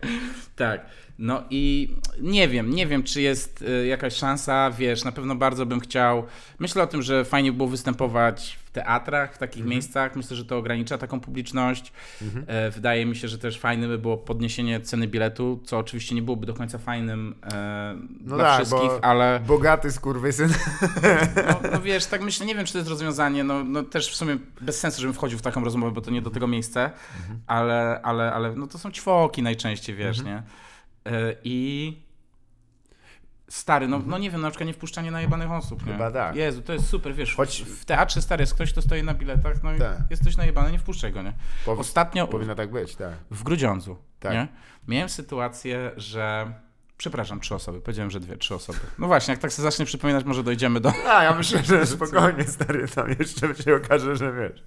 Tak. 0.56 0.77
No 1.20 1.44
i 1.50 1.96
nie 2.22 2.48
wiem, 2.48 2.76
nie 2.76 2.88
wiem, 2.88 3.04
czy 3.04 3.22
jest 3.22 3.62
y, 3.62 3.88
jakaś 3.88 4.14
szansa, 4.16 4.72
wiesz, 4.72 5.04
na 5.04 5.12
pewno 5.12 5.36
bardzo 5.36 5.66
bym 5.66 5.80
chciał. 5.80 6.24
Myślę 6.60 6.84
o 6.84 6.88
tym, 6.88 7.02
że 7.02 7.26
fajnie 7.26 7.52
było 7.52 7.70
występować 7.70 8.60
w 8.66 8.72
teatrach, 8.72 9.36
w 9.36 9.38
takich 9.38 9.66
miejscach. 9.66 10.16
Myślę, 10.16 10.38
że 10.38 10.46
to 10.46 10.58
ogranicza 10.58 10.98
taką 10.98 11.20
publiczność. 11.20 11.92
E, 12.48 12.72
wydaje 12.72 13.06
mi 13.06 13.16
się, 13.16 13.28
że 13.28 13.38
też 13.38 13.60
fajne 13.60 13.88
by 13.88 13.98
było 13.98 14.18
podniesienie 14.18 14.82
ceny 14.82 15.08
biletu, 15.08 15.60
co 15.66 15.78
oczywiście 15.78 16.16
nie 16.16 16.22
byłoby 16.22 16.46
do 16.46 16.54
końca 16.54 16.78
fajnym 16.78 17.36
e, 17.54 17.96
No 18.22 18.36
dla 18.36 18.46
tak, 18.46 18.56
wszystkich, 18.56 18.90
bo 18.90 19.04
ale 19.04 19.40
bogaty 19.48 19.92
skurwysyn. 19.92 20.50
no, 21.36 21.70
no 21.72 21.82
wiesz, 21.82 22.06
tak 22.06 22.22
myślę, 22.22 22.46
nie 22.46 22.56
wiem, 22.56 22.66
czy 22.66 22.74
to 22.74 22.80
jest 22.80 22.90
rozwiązanie, 22.90 23.44
no, 23.44 23.64
no 23.64 23.84
też 23.84 24.12
w 24.12 24.16
sumie 24.16 24.38
bez 24.62 24.80
sensu, 24.80 25.02
żebym 25.02 25.14
wchodził 25.14 25.40
w 25.40 25.42
taką 25.42 25.64
rozmowę, 25.64 25.92
bo 25.92 26.02
to 26.02 26.12
nie 26.12 26.22
do 26.22 26.30
tego 26.30 26.48
miejsce, 26.48 26.92
ale, 27.48 28.02
ale, 28.04 28.34
ale 28.34 28.56
no 28.56 28.68
to 28.68 28.78
są 28.78 28.92
ćwoki 28.92 29.44
najczęściej, 29.44 29.96
wiesz, 29.96 30.24
nie? 30.24 30.44
E, 31.08 31.36
I 31.44 31.98
stary, 33.50 33.88
no, 33.88 34.02
no 34.06 34.18
nie 34.18 34.32
wiem, 34.32 34.42
na 34.42 34.50
przykład 34.50 34.68
nie 34.68 34.74
wpuszczanie 34.74 35.12
najebanych 35.12 35.52
osób, 35.52 35.86
nie? 35.86 35.92
Chyba 35.94 36.12
tak. 36.12 36.36
Jezu, 36.36 36.62
to 36.62 36.74
jest 36.74 36.88
super, 36.90 37.16
wiesz, 37.16 37.36
Choć- 37.36 37.64
w 37.66 37.86
teatrze 37.86 38.22
stary 38.22 38.42
jest 38.44 38.54
ktoś, 38.54 38.72
kto 38.72 38.82
stoi 38.82 39.04
na 39.04 39.14
biletach, 39.14 39.64
no 39.64 39.74
i 39.74 39.80
Tak. 39.80 39.98
jest 40.10 40.22
ktoś 40.22 40.38
najebany, 40.38 40.72
nie 40.72 40.80
wpuszczaj 40.80 41.14
go, 41.14 41.22
nie? 41.22 41.34
Powi- 41.66 41.80
Ostatnio 41.80 42.28
Powinno 42.28 42.56
tak 42.56 42.72
być, 42.72 42.96
tak. 42.96 43.14
w 43.32 43.44
Grudziądzu, 43.44 43.98
Tak. 44.20 44.34
nie? 44.34 44.48
Miałem 44.88 45.10
sytuację, 45.10 45.92
że... 45.98 46.54
Przepraszam, 46.98 47.40
trzy 47.40 47.56
osoby. 47.56 47.82
Powiedziałem, 47.82 48.12
że 48.12 48.20
dwie, 48.20 48.38
trzy 48.38 48.56
osoby. 48.56 48.80
No 49.00 49.08
właśnie, 49.08 49.32
jak 49.32 49.42
tak 49.42 49.54
sobie 49.54 49.64
zacznie 49.64 49.86
przypominać, 49.86 50.26
może 50.26 50.44
dojdziemy 50.44 50.80
do... 50.80 50.92
A, 51.10 51.24
ja 51.24 51.34
myślę, 51.36 51.64
że 51.64 51.86
spokojnie, 51.96 52.44
stary, 52.44 52.88
tam 52.88 53.10
jeszcze 53.20 53.56
się 53.64 53.76
okaże, 53.76 54.16
że 54.16 54.34
wiesz. 54.34 54.64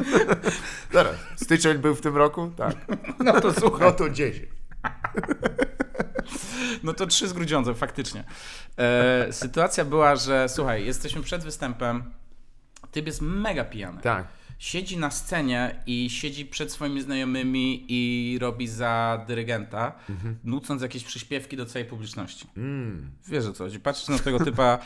Zaraz, 0.92 1.16
styczeń 1.36 1.78
był 1.78 1.94
w 1.94 2.00
tym 2.00 2.16
roku? 2.16 2.50
Tak. 2.56 2.76
No 3.24 3.40
to 3.40 3.52
słuchaj. 3.52 3.80
No 3.80 3.92
to 3.92 4.10
10. 4.10 4.48
No 6.82 6.94
to 6.94 7.06
trzy 7.06 7.28
z 7.28 7.32
Grudziądzem, 7.32 7.74
faktycznie. 7.74 8.24
E, 8.76 9.32
sytuacja 9.32 9.84
była, 9.84 10.16
że 10.16 10.48
słuchaj, 10.48 10.86
jesteśmy 10.86 11.22
przed 11.22 11.44
występem, 11.44 12.04
typ 12.90 13.06
jest 13.06 13.20
mega 13.22 13.64
pijany. 13.64 14.00
Tak. 14.00 14.26
Siedzi 14.58 14.98
na 14.98 15.10
scenie 15.10 15.82
i 15.86 16.10
siedzi 16.10 16.46
przed 16.46 16.72
swoimi 16.72 17.02
znajomymi 17.02 17.84
i 17.88 18.38
robi 18.40 18.68
za 18.68 19.24
dyrygenta, 19.26 19.92
nucąc 20.44 20.82
jakieś 20.82 21.04
przyśpiewki 21.04 21.56
do 21.56 21.66
całej 21.66 21.88
publiczności. 21.88 22.46
Mm. 22.56 23.10
Wiesz 23.28 23.46
o 23.46 23.52
co 23.52 23.64
chodzi, 23.64 23.80
patrzysz 23.80 24.08
na 24.08 24.18
tego 24.18 24.44
typa, 24.44 24.78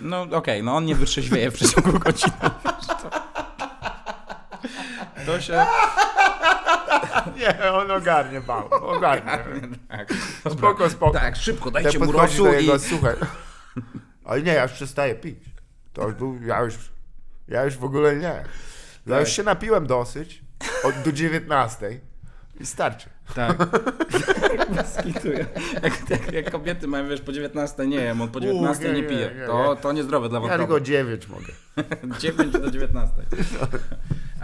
no 0.00 0.22
okej, 0.22 0.62
no 0.62 0.76
on 0.76 0.84
nie 0.84 0.94
wytrzeźwieje 0.94 1.50
w 1.50 1.54
przeciągu 1.54 1.98
godziny. 1.98 2.32
To 5.26 5.40
się... 5.40 5.66
Nie, 7.38 7.72
on 7.72 7.90
ogarnie, 7.90 8.40
bał. 8.40 8.68
Ogarnie. 8.70 9.38
Tak, 9.88 10.12
Spoko, 10.52 10.90
spoko. 10.90 11.18
tak 11.18 11.36
szybko, 11.36 11.70
Tak 11.70 11.82
dajcie 11.82 11.98
mu 11.98 12.12
rosu 12.12 12.52
i... 12.52 12.56
jego, 12.56 12.78
słuchaj. 12.78 13.14
Ale 14.24 14.42
nie, 14.42 14.52
ja 14.52 14.62
już 14.62 14.72
przestaję 14.72 15.14
pić. 15.14 15.38
To 15.92 16.04
już 16.06 16.14
był, 16.14 16.38
ja 16.42 16.60
już, 16.62 16.74
ja 17.48 17.64
już 17.64 17.76
w 17.76 17.84
ogóle 17.84 18.16
nie. 18.16 18.44
Ja 19.06 19.20
już 19.20 19.28
Tak. 19.28 19.36
się 19.36 19.42
napiłem 19.42 19.86
dosyć, 19.86 20.42
od, 20.84 20.94
do 21.04 21.12
19 21.12 22.00
i 22.60 22.66
starczy. 22.66 23.08
Tak. 23.34 23.56
Skituję. 24.98 25.46
Jak, 25.82 26.10
jak, 26.10 26.32
jak 26.32 26.50
kobiety 26.50 26.86
mają, 26.88 27.08
wiesz, 27.08 27.20
po 27.20 27.32
19 27.32 27.86
nie 27.86 27.96
jem, 27.96 28.20
on 28.20 28.28
po 28.28 28.40
19 28.40 28.84
nie, 28.84 28.92
nie, 28.92 29.02
nie, 29.02 29.08
pije. 29.08 29.30
nie, 29.40 29.46
to, 29.46 29.74
nie. 29.74 29.80
to 29.80 29.92
niezdrowe 29.92 30.28
dla 30.28 30.36
Ja 30.38 30.40
wątroby. 30.40 30.64
tylko 30.64 30.80
9 30.80 31.28
mogę. 31.28 31.52
9 32.18 32.52
do 32.52 32.70
19. 32.70 33.14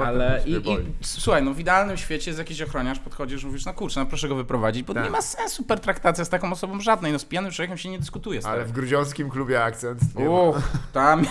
Ale 0.07 0.43
i, 0.47 0.53
i 0.53 0.79
słuchaj, 1.03 1.43
no 1.43 1.55
w 1.55 1.61
idealnym 1.61 1.97
świecie 1.97 2.31
jest 2.31 2.39
jakiś 2.39 2.63
ochroniarz, 2.63 2.99
podchodzisz, 2.99 3.45
mówisz, 3.45 3.65
no 3.65 3.75
kurczę, 3.75 4.01
no 4.01 4.07
proszę 4.07 4.29
go 4.29 4.35
wyprowadzić, 4.35 4.83
bo 4.83 4.95
Tak. 4.95 5.05
nie 5.05 5.11
ma 5.11 5.23
sensu 5.23 5.65
pertraktacja 5.65 6.25
z 6.25 6.29
taką 6.29 6.53
osobą 6.53 6.81
żadnej, 6.81 7.13
no 7.13 7.19
z 7.19 7.25
pijanym 7.25 7.53
człowiekiem 7.53 7.79
się 7.79 7.91
nie 7.91 7.99
dyskutuje. 7.99 8.41
Ale 8.45 8.65
w 8.65 8.73
grudziąckim 8.73 9.31
klubie 9.31 9.65
akcent 9.65 10.01
nie, 10.17 10.25
ma, 10.25 10.31
Uch, 10.31 10.57
tam... 10.93 11.25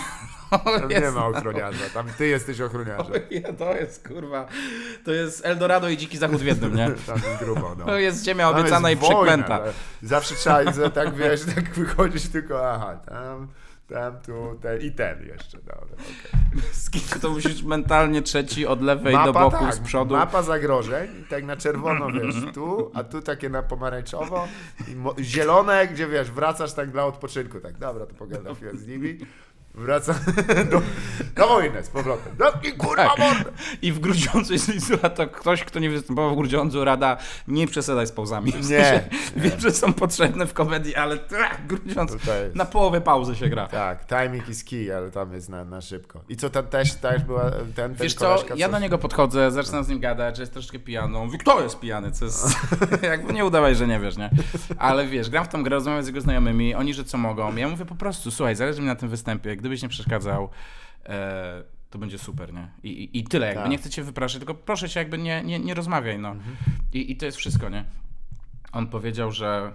tam 0.80 0.89
nie 0.89 0.95
jest- 0.95 1.15
ma 1.15 1.28
ochroniarza. 1.28 1.89
Tam 1.93 2.07
ty 2.17 2.28
jesteś 2.28 2.61
ochroniarzem. 2.61 3.13
To 3.59 3.76
jest 3.76 4.07
kurwa, 4.07 4.47
to 5.05 5.11
jest 5.11 5.45
Eldorado 5.45 5.89
i 5.89 5.97
Dziki 5.97 6.17
Zachód 6.17 6.41
w 6.41 6.45
jednym, 6.45 6.76
nie? 6.76 6.91
Tam 7.05 7.15
jest 7.15 7.43
grubo, 7.43 7.76
no. 7.78 7.86
To 7.86 7.97
jest 7.97 8.26
ziemia 8.26 8.51
Tam 8.51 8.59
obiecana 8.59 8.91
i 8.91 8.95
wojna, 8.95 9.15
przeklęta. 9.15 9.63
Zawsze 10.03 10.36
trzeba 10.36 10.89
tak 10.89 11.15
wiesz, 11.15 11.41
tak 11.55 11.74
wychodzić 11.74 12.30
tylko, 12.30 12.72
aha, 12.74 12.97
tam, 13.05 13.47
tam, 13.90 14.20
tu, 14.20 14.60
ten 14.62 14.82
i 14.82 14.92
ten 14.92 15.26
jeszcze. 15.28 15.58
Dobra. 15.58 16.04
Skitu 16.72 17.20
to 17.20 17.30
musisz 17.30 17.64
mentalnie 17.64 18.22
trzeci 18.22 18.68
od 18.68 18.82
lewej 18.82 19.16
do 19.26 19.34
boku, 19.34 19.58
tak, 19.60 19.74
z 19.74 19.80
przodu. 19.80 20.16
mapa 20.16 20.44
zagrożeń 20.44 21.10
i 21.22 21.24
tak 21.24 21.44
na 21.44 21.58
czerwono, 21.58 22.12
wiesz, 22.12 22.36
tu, 22.54 22.92
a 22.94 23.04
tu 23.04 23.22
takie 23.22 23.50
na 23.50 23.64
pomarańczowo 23.64 24.48
i 24.88 25.24
zielone, 25.24 25.88
gdzie 25.88 26.08
wiesz, 26.08 26.32
wracasz 26.32 26.74
tak 26.74 26.92
dla 26.92 27.06
odpoczynku, 27.06 27.60
tak, 27.60 27.78
dobra, 27.78 28.06
to 28.06 28.16
pogadam 28.16 28.56
z 28.74 28.88
nimi. 28.88 29.18
Wracam 29.80 30.16
do, 30.72 30.82
na 31.38 31.48
wojnę 31.48 31.84
z 31.84 31.90
powrotem. 31.90 32.34
No 32.40 32.46
i 32.70 32.74
kurwa 32.74 32.96
Tak. 33.08 33.18
mordę! 33.20 33.52
I 33.82 33.92
w 33.92 34.00
Grudziądzu, 34.00 34.54
słucha 34.88 35.10
to 35.10 35.28
ktoś, 35.28 35.64
kto 35.64 35.80
nie 35.80 35.90
występował 35.90 36.34
w 36.34 36.38
Grudziądzu, 36.38 36.86
rada 36.86 37.18
nie 37.48 37.68
przesadzaj 37.68 38.08
z 38.08 38.12
pauzami. 38.12 38.52
W 38.52 38.70
Nie, 38.70 39.10
Wiem, 39.36 39.60
że 39.60 39.72
są 39.72 39.94
potrzebne 39.94 40.48
w 40.48 40.54
komedii, 40.54 40.96
ale 40.96 41.18
ach, 41.46 41.68
Grudziądz 41.68 42.12
jest. 42.12 42.56
na 42.56 42.66
połowę 42.66 43.02
pauzy 43.02 43.36
się 43.36 43.50
gra. 43.50 43.68
Tak, 43.68 44.06
timing 44.08 44.50
is 44.50 44.64
key, 44.64 44.98
ale 44.98 45.12
tam 45.12 45.34
jest 45.34 45.50
na, 45.50 45.64
na 45.66 45.82
szybko. 45.82 46.24
I 46.30 46.36
co, 46.36 46.50
tam 46.50 46.68
też, 46.68 46.94
też 46.94 47.24
była 47.24 47.52
ten, 47.52 47.74
ten 47.74 47.94
Wiesz 47.94 48.14
co, 48.14 48.26
koleżka, 48.26 48.54
ja 48.58 48.66
co- 48.68 48.72
do 48.72 48.80
niego 48.80 48.98
podchodzę, 48.98 49.52
zaczynam 49.52 49.84
z 49.84 49.88
nim 49.88 50.00
gadać, 50.00 50.36
że 50.38 50.44
jest 50.44 50.54
troszkę 50.54 50.80
pijany. 50.80 51.18
On 51.18 51.26
mówi, 51.26 51.38
kto 51.38 51.64
jest 51.64 51.80
pijany? 51.80 52.12
Co 52.12 52.26
jest... 52.26 52.48
Jakby 53.02 53.34
nie 53.34 53.46
udawaj, 53.46 53.76
że 53.76 53.88
nie 53.88 54.00
wiesz, 54.00 54.18
nie? 54.18 54.30
Ale 54.78 55.08
wiesz, 55.08 55.30
gram 55.30 55.46
w 55.46 55.48
tą 55.48 55.64
grę, 55.64 55.76
rozmawiam 55.76 56.04
z 56.04 56.08
jego 56.08 56.22
znajomymi, 56.22 56.76
oni, 56.76 56.94
że 56.94 57.04
co 57.04 57.18
mogą. 57.18 57.56
Ja 57.56 57.68
mówię 57.70 57.86
po 57.86 57.96
prostu, 57.96 58.32
słuchaj, 58.32 58.56
zależy 58.56 58.82
mi 58.82 58.88
na 58.88 58.96
tym 58.96 59.10
występie, 59.10 59.56
gdybyś 59.70 59.82
nie 59.84 59.89
przeszkadzał, 59.89 60.49
e, 61.05 61.63
to 61.89 61.99
będzie 61.99 62.17
super, 62.17 62.53
nie? 62.53 62.72
I, 62.84 62.89
i, 62.89 63.20
i 63.20 63.24
tyle, 63.24 63.47
jakby 63.47 63.61
Tak. 63.61 63.72
nie 63.72 63.78
chcę 63.78 63.89
cię 63.89 64.03
wypraszać, 64.03 64.38
tylko 64.39 64.53
proszę 64.55 64.89
cię, 64.89 64.99
jakby 64.99 65.17
nie, 65.17 65.43
nie, 65.43 65.59
nie 65.59 65.74
rozmawiaj, 65.74 66.20
no. 66.20 66.36
I, 66.93 67.11
I 67.11 67.17
to 67.17 67.26
jest 67.26 67.38
wszystko, 67.38 67.70
nie? 67.70 67.86
On 68.72 68.88
powiedział, 68.88 69.32
że 69.32 69.72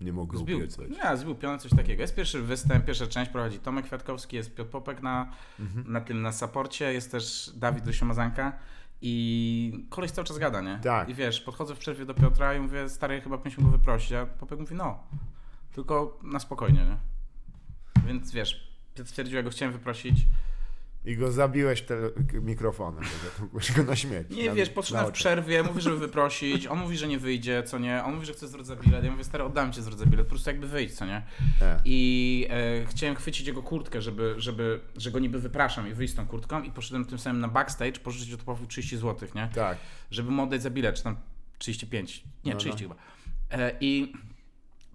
Nie 0.00 0.12
mogę 0.12 0.38
Zbił, 0.38 0.58
obiecać. 0.58 0.86
nie, 0.90 1.16
zbił 1.16 1.34
pionę, 1.34 1.58
coś 1.58 1.70
takiego. 1.70 2.02
Jest 2.02 2.14
pierwszy 2.14 2.42
występ, 2.42 2.84
pierwsza 2.84 3.06
część 3.06 3.30
prowadzi 3.30 3.58
Tomek 3.58 3.84
Kwiatkowski, 3.84 4.36
jest 4.36 4.54
Piotr 4.54 4.70
Popek 4.70 5.02
na, 5.02 5.32
na 5.86 6.00
tym, 6.00 6.22
na 6.22 6.32
saporcie, 6.32 6.92
jest 6.92 7.12
też 7.12 7.52
Dawid 7.56 7.86
Lusiomazanka 7.86 8.52
i 9.02 9.86
koleś 9.90 10.10
cały 10.10 10.26
czas 10.26 10.38
gada, 10.38 10.60
nie? 10.60 10.78
Tak. 10.82 11.08
I 11.08 11.14
wiesz, 11.14 11.40
podchodzę 11.40 11.74
w 11.74 11.78
przerwie 11.78 12.04
do 12.06 12.14
Piotra 12.14 12.54
i 12.54 12.60
mówię, 12.60 12.88
stary, 12.88 13.20
chyba 13.20 13.38
powinniśmy 13.38 13.64
go 13.64 13.70
wyprosić, 13.70 14.12
a 14.12 14.26
Popek 14.26 14.58
mówi, 14.60 14.74
no, 14.74 14.98
tylko 15.72 16.18
na 16.22 16.38
spokojnie, 16.38 16.84
nie? 16.84 16.96
Więc 18.06 18.32
wiesz, 18.32 18.70
Piotr 18.94 19.10
stwierdził, 19.10 19.36
ja 19.36 19.42
go 19.42 19.50
chciałem 19.50 19.72
wyprosić. 19.72 20.16
I 21.04 21.16
go 21.16 21.32
zabiłeś 21.32 21.82
te 21.82 21.96
mikrofonem, 22.32 23.04
mógłbyś 23.40 23.72
go 23.72 23.82
na 23.82 23.96
śmieć. 23.96 24.30
Nie, 24.30 24.48
na, 24.48 24.54
wiesz, 24.54 24.68
na 24.68 24.74
podszedłem 24.74 25.06
w 25.06 25.12
przerwie, 25.12 25.62
mówi, 25.62 25.80
żeby 25.80 25.96
wyprosić, 25.96 26.66
on 26.66 26.78
mówi, 26.78 26.96
że 26.96 27.08
nie 27.08 27.18
wyjdzie, 27.18 27.62
co 27.62 27.78
nie, 27.78 28.04
on 28.04 28.14
mówi, 28.14 28.26
że 28.26 28.32
chce 28.32 28.48
zwrot 28.48 28.66
za 28.66 28.76
bilet, 28.76 29.04
ja 29.04 29.10
mówię, 29.10 29.24
stary, 29.24 29.44
oddam 29.44 29.72
ci 29.72 29.82
zwrot 29.82 29.98
za 29.98 30.06
bilet, 30.06 30.26
po 30.26 30.30
prostu 30.30 30.50
jakby 30.50 30.68
wyjdź, 30.68 30.94
co 30.94 31.06
nie? 31.06 31.22
Nie. 31.60 31.76
I 31.84 32.46
e, 32.50 32.86
chciałem 32.86 33.16
chwycić 33.16 33.46
jego 33.46 33.62
kurtkę, 33.62 34.02
żeby, 34.02 34.34
żeby, 34.36 34.80
że 34.96 35.10
go 35.10 35.18
niby 35.18 35.40
wypraszam 35.40 35.88
i 35.88 35.94
wyjść 35.94 36.12
z 36.12 36.16
tą 36.16 36.26
kurtką 36.26 36.62
i 36.62 36.70
poszedłem 36.70 37.04
tym 37.04 37.18
samym 37.18 37.40
na 37.40 37.48
backstage, 37.48 37.92
pożyczyć 37.92 38.32
od 38.32 38.42
Pawła 38.42 38.66
30 38.66 38.96
zł, 38.96 39.28
nie? 39.34 39.48
Tak. 39.54 39.78
Żeby 40.10 40.30
mu 40.30 40.42
oddać 40.42 40.62
za 40.62 40.70
bilet, 40.70 40.96
czy 40.96 41.02
tam 41.02 41.16
35, 41.58 42.24
nie, 42.44 42.52
No, 42.52 42.54
no. 42.54 42.60
30 42.60 42.82
chyba. 42.82 42.94
E, 43.50 43.76
I 43.80 44.12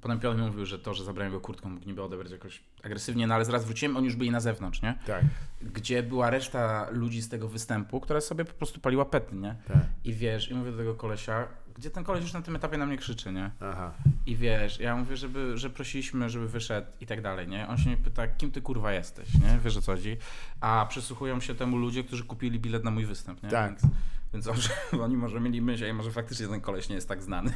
potem 0.06 0.20
Piotr 0.20 0.38
mówił, 0.40 0.66
że 0.66 0.80
to, 0.80 0.94
że 0.94 1.04
zabrałem 1.04 1.34
go 1.34 1.40
kurtką, 1.40 1.70
mógł 1.70 1.86
niby 1.86 2.04
odebrać 2.04 2.32
jakoś 2.32 2.62
agresywnie, 2.84 3.28
no 3.28 3.36
ale 3.36 3.46
zaraz 3.46 3.66
wróciłem, 3.66 3.98
oni 3.98 4.06
już 4.06 4.16
byli 4.16 4.32
na 4.32 4.40
zewnątrz, 4.40 4.82
nie? 4.82 4.98
Tak, 5.08 5.24
Gdzie 5.62 6.04
była 6.04 6.30
reszta 6.30 6.88
ludzi 6.92 7.22
z 7.22 7.30
tego 7.30 7.48
występu, 7.48 8.00
która 8.00 8.22
sobie 8.22 8.46
po 8.46 8.54
prostu 8.54 8.80
paliła 8.80 9.06
pety, 9.06 9.36
nie? 9.36 9.56
tak. 9.68 9.78
I 10.04 10.14
wiesz, 10.14 10.52
i 10.52 10.54
mówię 10.54 10.72
do 10.72 10.78
tego 10.78 10.96
kolesia, 10.96 11.48
gdzie 11.76 11.90
ten 11.90 12.04
koleś 12.04 12.24
już 12.24 12.34
na 12.34 12.42
tym 12.42 12.56
etapie 12.56 12.78
na 12.78 12.86
mnie 12.86 12.98
krzyczy, 12.98 13.32
nie? 13.32 13.52
Aha. 13.60 13.94
I 14.26 14.36
wiesz, 14.36 14.80
ja 14.80 14.96
mówię, 14.96 15.18
żeby, 15.18 15.58
że 15.58 15.70
prosiliśmy, 15.70 16.30
żeby 16.30 16.48
wyszedł 16.48 16.88
i 17.02 17.06
tak 17.06 17.22
dalej, 17.22 17.48
nie? 17.48 17.68
On 17.68 17.78
się 17.78 17.90
mnie 17.90 17.98
pyta, 17.98 18.28
kim 18.28 18.52
ty 18.52 18.62
kurwa 18.62 18.92
jesteś, 18.92 19.34
nie? 19.34 19.60
Wiesz 19.64 19.78
o 19.78 19.82
co 19.82 19.92
chodzi? 19.92 20.18
A 20.62 20.86
przysłuchują 20.90 21.40
się 21.40 21.56
temu 21.56 21.78
ludzie, 21.78 22.04
którzy 22.04 22.24
kupili 22.24 22.60
bilet 22.60 22.84
na 22.84 22.92
mój 22.92 23.06
występ, 23.06 23.44
nie? 23.44 23.50
Tak. 23.50 23.72
Więc, 23.72 23.94
więc 24.34 24.48
on, 24.48 24.58
oni 25.06 25.18
może 25.18 25.40
mieli 25.40 25.62
myśl, 25.62 25.84
ej, 25.84 25.94
może 25.94 26.12
faktycznie 26.12 26.48
ten 26.48 26.62
koleś 26.62 26.90
nie 26.90 26.96
jest 26.96 27.08
tak 27.08 27.24
znany. 27.24 27.52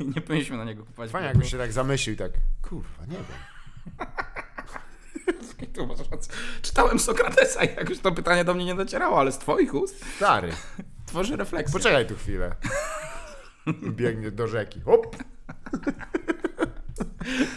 I 0.00 0.06
nie 0.14 0.20
powinniśmy 0.20 0.56
na 0.56 0.64
niego 0.64 0.84
kupować 0.84 1.10
Fajnie 1.10 1.28
jakbyś 1.28 1.50
się 1.50 1.58
tak 1.58 1.72
zamyślił 1.72 2.14
i 2.14 2.18
tak, 2.18 2.32
kurwa, 2.62 3.06
nie 3.06 3.16
wiem. 3.16 4.06
Tu 5.74 5.86
masz 5.86 5.98
rację. 6.10 6.34
Czytałem 6.62 6.98
Sokratesa 6.98 7.64
i 7.64 7.74
jakoś 7.74 7.98
to 7.98 8.12
pytanie 8.12 8.44
do 8.44 8.54
mnie 8.54 8.64
nie 8.64 8.74
docierało, 8.74 9.20
ale 9.20 9.32
z 9.32 9.38
twoich 9.38 9.74
ust 9.74 10.04
Stary, 10.16 10.52
tworzy 11.06 11.36
refleksję. 11.36 11.72
poczekaj 11.72 12.06
tu 12.06 12.14
chwilę. 12.16 12.56
Biegnie 13.90 14.30
do 14.30 14.46
rzeki. 14.46 14.80
Hop! 14.80 15.16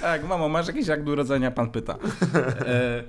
Tak, 0.01 0.28
mamo, 0.28 0.49
masz 0.49 0.68
jakiś 0.68 0.89
akt 0.89 1.07
urodzenia? 1.07 1.51
Pan 1.51 1.72
pyta. 1.72 1.97
E, 2.66 3.03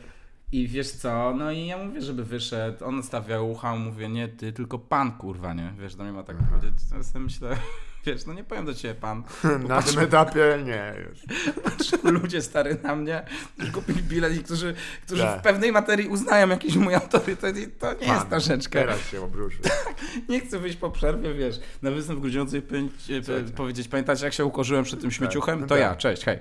I 0.53 0.69
wiesz 0.69 0.91
co, 0.91 1.35
no 1.37 1.53
i 1.53 1.67
ja 1.67 1.79
mówię, 1.79 2.01
żeby 2.01 2.25
wyszedł, 2.25 2.85
on 2.85 3.03
stawia 3.03 3.41
ucha, 3.41 3.77
mówię, 3.77 4.09
nie 4.09 4.29
ty, 4.29 4.53
tylko 4.53 4.79
pan, 4.79 5.13
kurwa, 5.13 5.55
nie? 5.55 5.73
Wiesz, 5.79 5.95
do 5.95 6.05
mnie 6.05 6.13
ma 6.13 6.23
tak 6.23 6.37
powiedzieć, 6.37 6.75
ja 7.15 7.21
myślę, 7.21 7.57
wiesz, 8.05 8.27
no 8.27 8.33
nie 8.33 8.45
powiem 8.45 8.65
do 8.65 8.75
ciebie 8.75 8.95
pan. 8.95 9.23
Na 9.69 9.83
tym 9.83 9.99
etapie 9.99 10.59
nie, 10.65 10.95
już. 11.09 11.19
Ludzie 12.21 12.43
stary 12.43 12.77
na 12.83 12.97
mnie, 12.97 13.23
którzy 13.57 13.73
kupili 13.73 14.03
bilet 14.03 14.37
i 14.37 14.45
którzy, 14.45 14.75
którzy 15.07 15.23
Tak. 15.23 15.41
w 15.41 15.43
pewnej 15.43 15.73
materii 15.73 16.09
uznają 16.09 16.49
jakiś 16.49 16.77
mój 16.77 16.95
autorytet 16.95 17.59
i 17.59 17.67
to 17.69 17.93
nie 17.93 17.99
jest 18.07 18.09
Pan, 18.21 18.27
ta 18.29 18.41
rzeczka. 18.41 18.79
Teraz 18.81 19.09
się 19.11 19.23
obruszył. 19.23 19.61
Nie 20.29 20.41
chcę 20.41 20.59
wyjść 20.59 20.77
po 20.77 20.91
przerwie, 20.91 21.35
wiesz, 21.35 21.61
na 21.83 21.91
występ 21.91 22.21
Słuchajcie. 23.25 23.53
powiedzieć, 23.57 23.89
pamiętacie 23.89 24.25
jak 24.25 24.35
się 24.35 24.45
ukorzyłem 24.45 24.85
przed 24.85 25.01
tym 25.01 25.11
śmieciuchem? 25.11 25.61
no 25.61 25.67
To 25.67 25.75
tak. 25.75 25.81
ja, 25.81 25.97
cześć, 25.97 26.25
hej. 26.25 26.39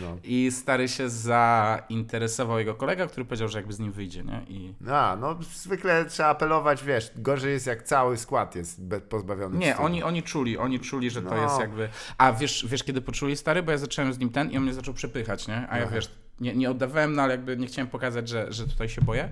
No. 0.00 0.16
I 0.24 0.50
stary 0.52 0.88
się 0.88 1.08
zainteresował 1.08 2.58
jego 2.58 2.74
kolega, 2.74 3.06
który 3.06 3.24
powiedział, 3.24 3.48
że 3.48 3.58
jakby 3.58 3.72
z 3.72 3.78
nim 3.78 3.92
wyjdzie, 3.92 4.24
nie? 4.24 4.42
I... 4.48 4.74
A, 4.90 5.16
no 5.20 5.38
zwykle 5.54 6.04
trzeba 6.04 6.28
apelować, 6.28 6.84
wiesz, 6.84 7.10
gorzej 7.16 7.52
jest 7.52 7.66
jak 7.66 7.82
cały 7.82 8.16
skład 8.16 8.56
jest 8.56 8.80
pozbawiony 9.08 9.58
Nie, 9.58 9.66
wstydu. 9.70 9.86
oni, 9.86 10.02
oni 10.02 10.22
czuli, 10.22 10.58
oni 10.58 10.80
czuli, 10.80 11.10
że 11.10 11.22
to 11.22 11.30
No. 11.34 11.42
jest 11.42 11.60
jakby... 11.60 11.88
A 12.18 12.32
wiesz, 12.32 12.66
wiesz 12.68 12.84
kiedy 12.84 13.00
poczuli 13.00 13.36
stary? 13.36 13.62
Bo 13.62 13.70
ja 13.72 13.78
zacząłem 13.78 14.12
z 14.12 14.18
nim 14.18 14.30
ten 14.30 14.50
i 14.50 14.56
on 14.56 14.62
mnie 14.62 14.74
zaczął 14.74 14.94
przepychać, 14.94 15.48
nie? 15.48 15.56
A 15.70 15.78
ja 15.78 15.84
Aha. 15.84 15.94
wiesz, 15.94 16.10
nie, 16.40 16.54
nie 16.54 16.70
oddawałem, 16.70 17.12
no 17.14 17.22
ale 17.22 17.32
jakby 17.34 17.56
nie 17.56 17.66
chciałem 17.66 17.88
pokazać, 17.88 18.28
że, 18.28 18.52
że 18.52 18.66
tutaj 18.66 18.88
się 18.88 19.02
boję. 19.02 19.28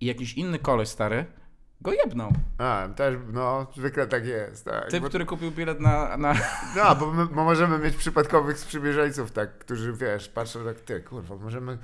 I 0.00 0.06
jakiś 0.06 0.34
inny 0.34 0.58
koleś 0.58 0.88
stary 0.88 1.24
go 1.80 1.92
jebnął. 1.92 2.32
A, 2.58 2.88
też, 2.96 3.16
no, 3.32 3.66
zwykle 3.76 4.06
tak 4.06 4.26
jest, 4.26 4.64
tak. 4.64 4.90
Typ, 4.90 5.02
Bo- 5.02 5.08
który 5.08 5.26
kupił 5.26 5.50
bilet 5.50 5.80
na... 5.80 6.16
na... 6.16 6.34
No, 6.76 6.96
bo 6.96 7.12
my 7.12 7.26
bo 7.26 7.44
możemy 7.44 7.78
mieć 7.78 7.96
przypadkowych 7.96 8.58
sprzymierzeńców, 8.58 9.32
tak, 9.32 9.58
którzy, 9.58 9.92
wiesz, 9.92 10.28
patrzą 10.28 10.64
tak, 10.64 10.80
ty, 10.80 11.00
kurwa, 11.00 11.36
możemy... 11.36 11.78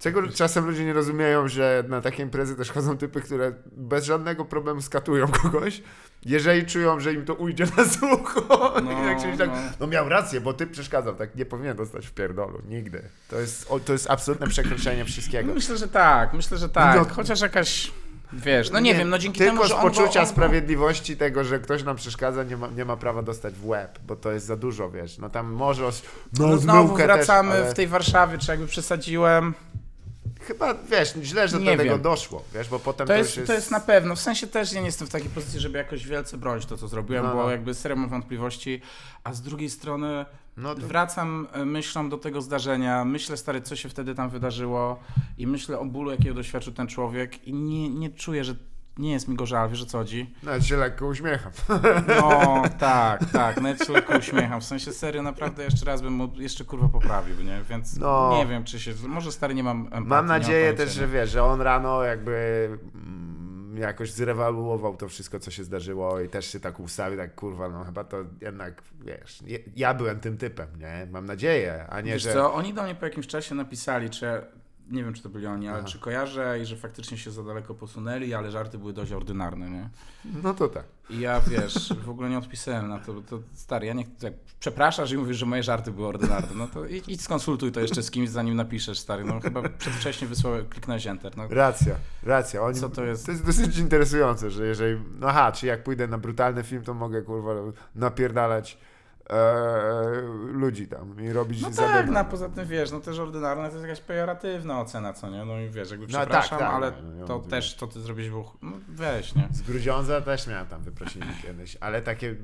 Czego 0.00 0.28
czasem 0.28 0.66
ludzie 0.66 0.84
nie 0.84 0.92
rozumieją, 0.92 1.48
że 1.48 1.84
na 1.88 2.00
takie 2.00 2.22
imprezy 2.22 2.56
też 2.56 2.70
chodzą 2.70 2.98
typy, 2.98 3.20
które 3.20 3.52
bez 3.72 4.04
żadnego 4.04 4.44
problemu 4.44 4.82
skatują 4.82 5.28
kogoś, 5.42 5.82
jeżeli 6.24 6.66
czują, 6.66 7.00
że 7.00 7.12
im 7.12 7.24
to 7.24 7.34
ujdzie 7.34 7.64
na 7.76 7.84
sucho. 7.84 8.44
No, 8.84 9.02
I 9.02 9.06
jak 9.06 9.20
się 9.20 9.38
tak, 9.38 9.50
no. 9.50 9.56
no 9.80 9.86
miał 9.86 10.08
rację, 10.08 10.40
bo 10.40 10.52
ty 10.52 10.66
przeszkadzał, 10.66 11.14
tak, 11.14 11.34
nie 11.36 11.44
powinien 11.44 11.76
dostać 11.76 12.06
w 12.06 12.12
pierdolu, 12.12 12.62
nigdy. 12.68 13.02
To 13.28 13.40
jest, 13.40 13.68
to 13.84 13.92
jest 13.92 14.10
absolutne 14.10 14.46
przekroczenie 14.46 15.04
wszystkiego. 15.04 15.54
Myślę, 15.54 15.76
że 15.76 15.88
tak, 15.88 16.32
myślę, 16.32 16.58
że 16.58 16.68
tak. 16.68 16.96
No. 16.96 17.14
Chociaż 17.14 17.40
jakaś... 17.40 17.92
Wiesz, 18.36 18.70
no 18.70 18.80
nie, 18.80 18.94
wiem, 18.94 19.10
no 19.10 19.18
dzięki 19.18 19.38
Tylko 19.38 19.52
temu, 19.52 19.62
że 19.62 19.74
z 19.74 19.76
on 19.76 19.82
poczucia 19.82 20.20
on 20.20 20.26
go- 20.26 20.32
sprawiedliwości 20.32 21.16
tego, 21.16 21.44
że 21.44 21.58
ktoś 21.58 21.82
nam 21.84 21.96
przeszkadza, 21.96 22.42
nie 22.44 22.56
ma, 22.56 22.68
nie 22.68 22.84
ma 22.84 22.96
prawa 22.96 23.22
dostać 23.22 23.54
w 23.54 23.66
łeb, 23.66 23.98
bo 24.06 24.16
to 24.16 24.32
jest 24.32 24.46
za 24.46 24.56
dużo, 24.56 24.90
wiesz. 24.90 25.18
No 25.18 25.30
tam 25.30 25.52
może... 25.52 25.82
No, 25.84 25.90
No 26.48 26.56
znowu 26.58 26.96
wracamy 26.96 27.50
też, 27.52 27.60
ale 27.62 27.70
w 27.70 27.74
tej 27.74 27.86
Warszawie, 27.86 28.38
czy 28.38 28.50
jakby 28.50 28.66
przesadziłem. 28.66 29.54
Chyba, 30.46 30.74
wiesz, 30.74 31.14
źle, 31.22 31.48
że 31.48 31.58
Nie 31.58 31.64
do 31.64 31.76
tego 31.76 31.90
wiem. 31.94 32.02
doszło, 32.02 32.42
wiesz, 32.54 32.68
bo 32.68 32.78
potem 32.78 33.06
To 33.06 33.12
to, 33.12 33.18
jest, 33.18 33.36
jest... 33.36 33.46
to 33.46 33.52
jest 33.52 33.70
na 33.70 33.80
pewno. 33.80 34.16
W 34.16 34.20
sensie 34.20 34.46
też 34.46 34.72
ja 34.72 34.80
nie 34.80 34.86
jestem 34.86 35.06
w 35.08 35.10
takiej 35.10 35.30
pozycji, 35.30 35.60
żeby 35.60 35.78
jakoś 35.78 36.06
wielce 36.06 36.36
bronić 36.38 36.66
to, 36.66 36.76
co 36.76 36.88
zrobiłem, 36.88 37.24
No, 37.26 37.34
bo 37.34 37.42
no. 37.42 37.50
jakby 37.50 37.74
serio 37.74 37.96
mam 37.96 38.08
wątpliwości, 38.10 38.80
a 39.24 39.32
z 39.32 39.42
drugiej 39.42 39.70
strony 39.70 40.24
No 40.56 40.74
to... 40.74 40.80
wracam 40.86 41.48
e, 41.52 41.64
myślą 41.64 42.08
do 42.08 42.18
tego 42.18 42.42
zdarzenia, 42.42 43.04
myślę 43.04 43.36
stary, 43.36 43.60
co 43.62 43.76
się 43.76 43.88
wtedy 43.88 44.14
tam 44.14 44.30
wydarzyło 44.30 45.00
i 45.38 45.46
myślę 45.46 45.78
o 45.78 45.84
bólu, 45.84 46.10
jakiego 46.10 46.34
doświadczył 46.34 46.72
ten 46.72 46.86
człowiek 46.86 47.48
i 47.48 47.52
nie, 47.54 47.88
nie 47.90 48.10
czuję, 48.10 48.44
że 48.44 48.54
nie 48.98 49.12
jest 49.12 49.28
mi 49.28 49.36
go 49.36 49.46
żal, 49.46 49.70
wiesz 49.70 49.82
o 49.82 49.86
co 49.86 49.98
chodzi? 49.98 50.34
Nawet 50.42 50.64
się 50.66 50.76
lekko 50.76 51.06
uśmiecham. 51.06 51.52
No, 52.08 52.62
tak, 52.78 53.24
tak, 53.32 53.56
nawet 53.60 53.86
się 53.86 53.92
lekko 53.92 54.18
uśmiecham. 54.18 54.60
W 54.60 54.64
sensie 54.64 54.92
serio, 54.92 55.22
naprawdę 55.22 55.64
jeszcze 55.64 55.86
raz 55.86 56.02
bym 56.02 56.12
mu 56.12 56.28
jeszcze 56.36 56.64
kurwa 56.64 56.88
poprawił, 56.88 57.40
nie? 57.42 57.62
Więc 57.70 57.96
No. 57.96 58.34
nie 58.38 58.46
wiem, 58.46 58.64
czy 58.64 58.80
się. 58.80 58.94
Może 59.06 59.32
stary 59.32 59.54
nie 59.54 59.62
mam 59.62 59.80
empatii. 59.84 60.06
Mam 60.06 60.26
nadzieję 60.26 60.74
też, 60.74 60.92
że 60.92 61.08
wiesz, 61.08 61.30
że 61.30 61.44
on 61.44 61.60
rano 61.60 62.02
jakby 62.02 62.68
mm, 62.94 63.76
jakoś 63.78 64.10
zrewaluował 64.12 64.96
to 64.96 65.08
wszystko, 65.08 65.38
co 65.40 65.50
się 65.50 65.64
zdarzyło 65.64 66.20
i 66.20 66.28
też 66.28 66.46
się 66.52 66.60
tak 66.60 66.80
ustawił, 66.80 67.18
tak 67.18 67.34
kurwa, 67.34 67.68
no 67.68 67.84
chyba 67.84 68.04
to 68.04 68.16
jednak, 68.40 68.82
wiesz, 69.00 69.38
ja 69.76 69.94
byłem 69.94 70.20
tym 70.20 70.36
typem, 70.38 70.68
nie? 70.78 71.06
Mam 71.10 71.26
nadzieję, 71.26 71.86
a 71.88 72.00
nie, 72.00 72.12
Wiesz 72.12 72.22
że... 72.22 72.32
co, 72.32 72.54
oni 72.54 72.74
do 72.74 72.82
mnie 72.82 72.94
po 72.94 73.04
jakimś 73.06 73.26
czasie 73.26 73.54
napisali, 73.54 74.10
czy 74.10 74.26
nie 74.90 75.04
wiem, 75.04 75.14
czy 75.14 75.22
to 75.22 75.28
byli 75.28 75.46
oni, 75.46 75.68
ale 75.68 75.78
Aha. 75.78 75.88
czy 75.88 75.98
kojarzę 75.98 76.58
i 76.62 76.66
że 76.66 76.76
faktycznie 76.76 77.18
się 77.18 77.30
za 77.30 77.42
daleko 77.42 77.74
posunęli, 77.74 78.34
ale 78.34 78.50
żarty 78.50 78.78
były 78.78 78.92
dość 78.92 79.12
ordynarne, 79.12 79.70
nie? 79.70 79.88
No 80.42 80.54
to 80.54 80.68
tak. 80.68 80.84
I 81.10 81.20
ja, 81.20 81.40
wiesz, 81.40 81.92
w 82.04 82.10
ogóle 82.10 82.30
nie 82.30 82.38
odpisałem 82.38 82.88
na 82.88 82.98
to, 82.98 83.14
to 83.14 83.38
stary, 83.52 83.86
ja 83.86 83.94
nie, 83.94 84.06
jak 84.22 84.34
przepraszasz 84.60 85.12
i 85.12 85.16
mówisz, 85.16 85.36
że 85.36 85.46
moje 85.46 85.62
żarty 85.62 85.92
były 85.92 86.06
ordynarne, 86.06 86.54
no 86.54 86.68
to 86.68 86.86
idź 86.86 87.22
skonsultuj 87.22 87.72
to 87.72 87.80
jeszcze 87.80 88.02
z 88.02 88.10
kimś, 88.10 88.28
zanim 88.28 88.56
napiszesz, 88.56 88.98
stary, 88.98 89.24
no 89.24 89.40
chyba 89.40 89.68
przedwcześnie 89.68 90.28
wysłałem, 90.28 90.68
kliknąłeś 90.68 91.06
enter, 91.06 91.36
no. 91.36 91.48
Racja, 91.48 91.94
racja. 92.22 92.62
Oni, 92.62 92.80
Co 92.80 92.88
to 92.88 93.04
jest? 93.04 93.26
To 93.26 93.32
jest 93.32 93.46
dosyć 93.46 93.78
interesujące, 93.78 94.50
że 94.50 94.66
jeżeli. 94.66 95.00
No 95.20 95.26
aha, 95.26 95.52
czy 95.52 95.66
jak 95.66 95.84
pójdę 95.84 96.08
na 96.08 96.18
brutalny 96.18 96.62
film, 96.62 96.82
to 96.82 96.94
mogę 96.94 97.22
kurwa 97.22 97.52
napierdalać 97.94 98.78
e, 99.30 100.20
ludzi 100.52 100.86
tam 100.88 101.24
i 101.24 101.32
robić 101.32 101.62
No 101.62 101.70
tak, 101.70 102.10
no 102.10 102.24
poza 102.24 102.48
tym 102.48 102.66
wiesz, 102.66 102.90
no 102.92 103.00
też 103.00 103.18
ordynarne 103.18 103.68
to 103.68 103.74
jest 103.74 103.88
jakaś 103.88 104.00
pejoratywna 104.00 104.80
ocena, 104.80 105.12
co 105.12 105.30
nie? 105.30 105.44
No 105.44 105.60
i 105.60 105.68
wiesz, 105.68 105.90
jakby 105.90 106.06
No 106.06 106.12
tak, 106.12 106.22
przepraszam, 106.22 106.58
tak, 106.58 106.72
ale 106.74 106.92
no, 107.02 107.26
to 107.26 107.38
no, 107.38 107.44
też, 107.44 107.74
to 107.74 107.86
ty 107.86 108.00
zrobiłeś, 108.00 108.30
był, 108.30 108.44
no 108.62 108.72
weź, 108.88 109.34
nie? 109.34 109.48
Z 109.52 109.62
Grudziądza 109.62 110.20
też 110.20 110.46
miałem 110.46 110.66
tam 110.66 110.82
wyprosiny 110.82 111.26
kiedyś, 111.42 111.76
ale 111.80 112.02
takie 112.02 112.36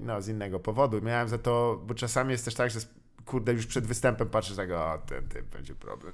no, 0.00 0.22
z 0.22 0.28
innego 0.28 0.60
powodu. 0.60 1.02
Miałem 1.02 1.28
za 1.28 1.38
to, 1.38 1.82
bo 1.86 1.94
czasami 1.94 2.32
jest 2.32 2.44
też 2.44 2.54
tak, 2.54 2.70
że 2.70 2.80
kurde 3.26 3.52
już 3.52 3.66
przed 3.66 3.86
występem 3.86 4.28
patrzysz 4.28 4.56
tak, 4.56 4.70
o 4.70 4.98
ten 5.06 5.28
typ 5.28 5.46
będzie 5.46 5.74
problem. 5.74 6.12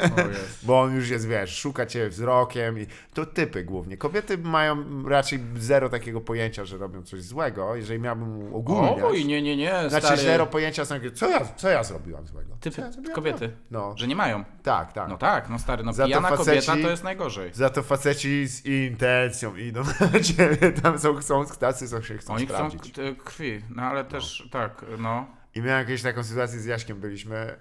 Bo 0.62 0.80
on 0.80 0.94
już 0.96 1.08
jest, 1.08 1.28
wiesz, 1.28 1.58
szuka 1.58 1.86
cię 1.86 2.08
wzrokiem 2.08 2.78
i 2.78 2.86
to 3.14 3.26
typy 3.26 3.64
głównie. 3.64 3.96
Kobiety 3.96 4.38
mają 4.38 4.84
raczej 5.08 5.40
zero 5.56 5.88
takiego 5.88 6.20
pojęcia, 6.20 6.64
że 6.64 6.78
robią 6.78 7.02
coś 7.02 7.22
złego, 7.22 7.76
jeżeli 7.76 8.00
miałbym 8.00 8.54
ogólnie. 8.54 9.04
Oj, 9.04 9.24
nie, 9.24 9.42
nie, 9.42 9.56
nie, 9.56 9.74
Znaczy 9.88 10.06
stary. 10.06 10.22
zero 10.22 10.46
pojęcia, 10.46 10.84
są 10.84 10.94
takie, 10.94 11.10
co 11.10 11.30
ja, 11.30 11.40
co 11.56 11.68
ja 11.68 11.84
zrobiłam 11.84 12.26
złego? 12.26 12.50
Co 12.54 12.70
Typy, 12.70 12.80
ja 12.80 12.92
zrobiłem 12.92 13.14
kobiety? 13.14 13.52
No, 13.70 13.94
że 13.96 14.06
nie 14.06 14.16
mają. 14.16 14.44
tak, 14.62 14.92
tak. 14.92 15.08
No 15.08 15.16
tak, 15.18 15.48
no 15.50 15.58
stary, 15.58 15.84
no 15.84 15.92
Za 15.92 16.02
to 16.02 16.06
pijana 16.06 16.28
faceci- 16.30 16.36
kobieta 16.44 16.72
to 16.72 16.90
jest 16.90 17.04
najgorzej. 17.04 17.50
Za 17.54 17.70
to 17.70 17.82
faceci 17.82 18.46
z 18.48 18.66
intencją 18.66 19.56
idą 19.56 19.82
na 20.12 20.20
ciebie, 20.20 20.72
tam 20.82 20.98
są, 20.98 21.14
chcą, 21.14 21.46
tacy 21.46 21.88
są 21.88 22.02
się 22.02 22.18
chcą 22.18 22.34
Oni 22.34 22.46
chcą 22.46 22.54
sprawdzić. 22.54 22.92
k- 22.92 23.24
krwi, 23.24 23.62
no 23.74 23.82
ale 23.82 24.04
też 24.04 24.48
tak, 24.52 24.84
no. 24.98 25.26
I 25.56 25.62
miałem 25.62 25.80
jakieś 25.80 26.02
taką 26.02 26.24
sytuację 26.24 26.60
z 26.60 26.64
Jaśkiem, 26.64 27.00
byliśmy 27.00 27.36
e, 27.36 27.58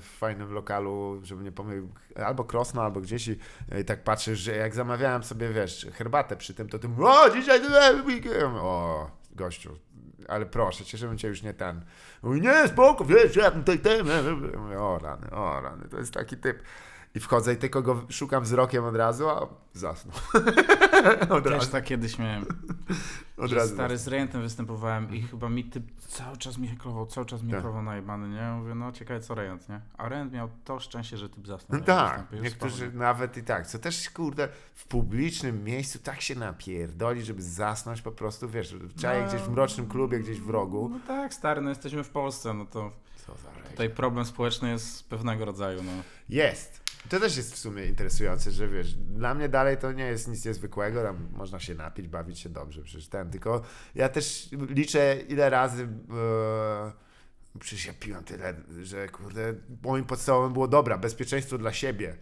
w 0.00 0.16
fajnym 0.18 0.52
lokalu, 0.52 1.20
żeby 1.22 1.44
nie 1.44 1.52
pomylił, 1.52 1.88
albo 2.16 2.44
Krosno, 2.44 2.82
albo 2.82 3.00
gdzieś 3.00 3.28
i, 3.28 3.38
e, 3.72 3.80
i 3.80 3.84
tak 3.84 4.04
patrzysz, 4.04 4.38
że 4.38 4.56
jak 4.56 4.74
zamawiałem 4.74 5.22
sobie, 5.22 5.48
wiesz, 5.48 5.86
herbatę 5.92 6.36
przy 6.36 6.54
tym, 6.54 6.68
to 6.68 6.78
tym, 6.78 6.96
o, 7.04 7.30
dzisiaj. 7.30 7.60
O, 8.60 9.10
gościu, 9.32 9.78
ale 10.28 10.46
proszę 10.46 10.84
cię, 10.84 10.98
żebym 10.98 11.18
cię 11.18 11.28
już 11.28 11.42
nie 11.42 11.54
ten. 11.54 11.84
Nie, 12.22 12.68
spoko, 12.68 13.04
wiesz, 13.04 13.36
ja 13.36 13.50
tutaj 13.50 13.78
ten. 13.78 14.06
Mówię, 14.56 14.80
O 14.80 14.98
rany, 14.98 15.30
o 15.30 15.60
rany, 15.60 15.88
to 15.88 15.98
jest 15.98 16.14
taki 16.14 16.36
typ. 16.36 16.62
I 17.14 17.20
wchodzę 17.20 17.52
i 17.54 17.56
tylko 17.56 17.82
go 17.82 18.02
szukam 18.10 18.42
wzrokiem 18.42 18.84
od 18.84 18.96
razu, 18.96 19.28
a 19.28 19.46
zasnął. 19.72 20.16
od 21.38 21.44
Też 21.44 21.52
razu, 21.52 21.72
tak 21.72 21.84
kiedyś 21.84 22.18
miałem. 22.18 22.44
od 23.36 23.52
razu. 23.52 23.74
stary 23.74 23.98
z 23.98 24.08
rejentem 24.08 24.42
występowałem 24.42 25.14
i 25.14 25.22
chyba 25.22 25.48
mi 25.48 25.64
typ 25.64 25.84
cały 26.08 26.36
czas 26.36 26.58
mi 26.58 26.68
heklował, 26.68 27.06
cały 27.06 27.26
czas 27.26 27.42
mi 27.42 27.50
Tak. 27.50 27.58
heklował 27.58 27.82
najebany, 27.82 28.28
nie? 28.28 28.42
Mówię, 28.58 28.74
no 28.74 28.92
ciekawe 28.92 29.20
co 29.20 29.34
rejent, 29.34 29.68
nie? 29.68 29.80
A 29.98 30.08
rejent 30.08 30.32
miał 30.32 30.48
to 30.64 30.80
szczęście, 30.80 31.16
że 31.16 31.28
typ 31.28 31.46
zasnął. 31.46 31.80
No 31.80 31.86
tak, 31.86 32.26
niektórzy 32.42 32.92
nawet 32.92 33.36
i 33.36 33.42
tak, 33.42 33.66
co 33.66 33.78
też 33.78 34.10
kurde 34.10 34.48
w 34.74 34.86
publicznym 34.86 35.64
miejscu 35.64 35.98
tak 35.98 36.20
się 36.20 36.34
napierdoli, 36.34 37.22
żeby 37.22 37.42
zasnąć 37.42 38.02
po 38.02 38.12
prostu, 38.12 38.48
wiesz, 38.48 38.74
trzeba 38.96 39.20
No. 39.20 39.28
gdzieś 39.28 39.40
w 39.40 39.48
mrocznym 39.50 39.88
klubie, 39.88 40.18
gdzieś 40.18 40.40
w 40.40 40.50
rogu. 40.50 40.88
No 40.88 40.98
tak, 41.06 41.34
stary, 41.34 41.60
no 41.60 41.68
jesteśmy 41.68 42.04
w 42.04 42.10
Polsce, 42.10 42.54
no 42.54 42.66
to 42.66 42.90
Co 43.26 43.32
za 43.34 43.54
rzecz. 43.54 43.70
tutaj 43.70 43.90
problem 43.90 44.24
społeczny 44.24 44.70
jest 44.70 45.08
pewnego 45.08 45.44
rodzaju, 45.44 45.82
no. 45.82 45.92
Jest. 46.28 46.83
To 47.08 47.20
też 47.20 47.36
jest 47.36 47.54
w 47.54 47.58
sumie 47.58 47.86
interesujące, 47.86 48.50
że 48.50 48.68
wiesz, 48.68 48.94
dla 48.94 49.34
mnie 49.34 49.48
dalej 49.48 49.76
to 49.76 49.92
nie 49.92 50.06
jest 50.06 50.28
nic 50.28 50.44
niezwykłego, 50.44 51.02
tam 51.02 51.28
można 51.32 51.60
się 51.60 51.74
napić, 51.74 52.08
bawić 52.08 52.38
się 52.38 52.48
dobrze, 52.48 52.82
przecież 52.82 53.08
ten, 53.08 53.30
tylko 53.30 53.62
ja 53.94 54.08
też 54.08 54.48
liczę 54.68 55.16
ile 55.28 55.50
razy, 55.50 55.82
e, 55.82 56.92
przecież 57.60 57.86
ja 57.86 57.92
piłem 58.00 58.24
tyle, 58.24 58.54
że 58.82 59.08
kurde, 59.08 59.54
moim 59.82 60.04
podstawowym 60.04 60.52
było 60.52 60.68
dobra, 60.68 60.98
bezpieczeństwo 60.98 61.58
dla 61.58 61.72
siebie. 61.72 62.16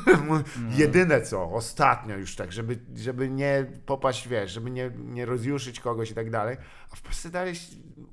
Jedyne 0.78 1.22
co, 1.22 1.50
ostatnio 1.50 2.16
już 2.16 2.36
tak, 2.36 2.52
żeby, 2.52 2.78
żeby 2.96 3.30
nie 3.30 3.66
popaść, 3.86 4.28
wiesz, 4.28 4.52
żeby 4.52 4.70
nie, 4.70 4.90
nie 4.98 5.26
rozjuszyć 5.26 5.80
kogoś 5.80 6.10
i 6.10 6.14
tak 6.14 6.30
dalej, 6.30 6.56
a 6.90 6.96
w 6.96 7.02
Polsce 7.02 7.30
dalej 7.30 7.54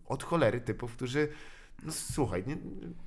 od 0.05 0.23
cholery 0.23 0.61
typów, 0.61 0.95
którzy 0.95 1.27
no 1.83 1.91
słuchaj, 1.91 2.43
nie, 2.47 2.57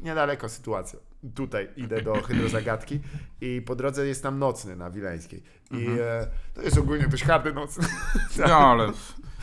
niedaleko 0.00 0.48
sytuacja. 0.48 0.98
Tutaj 1.34 1.68
idę 1.76 2.02
do 2.02 2.22
hydrozagadki 2.22 3.00
i 3.40 3.62
po 3.66 3.76
drodze 3.76 4.06
jest 4.06 4.22
tam 4.22 4.38
nocny 4.38 4.76
na 4.76 4.90
Wileńskiej. 4.90 5.42
I 5.70 5.86
e, 6.00 6.26
to 6.54 6.62
jest 6.62 6.78
ogólnie 6.78 7.08
dość 7.08 7.24
hardy 7.24 7.52
nocny. 7.52 7.88
No 8.38 8.56
ale 8.56 8.92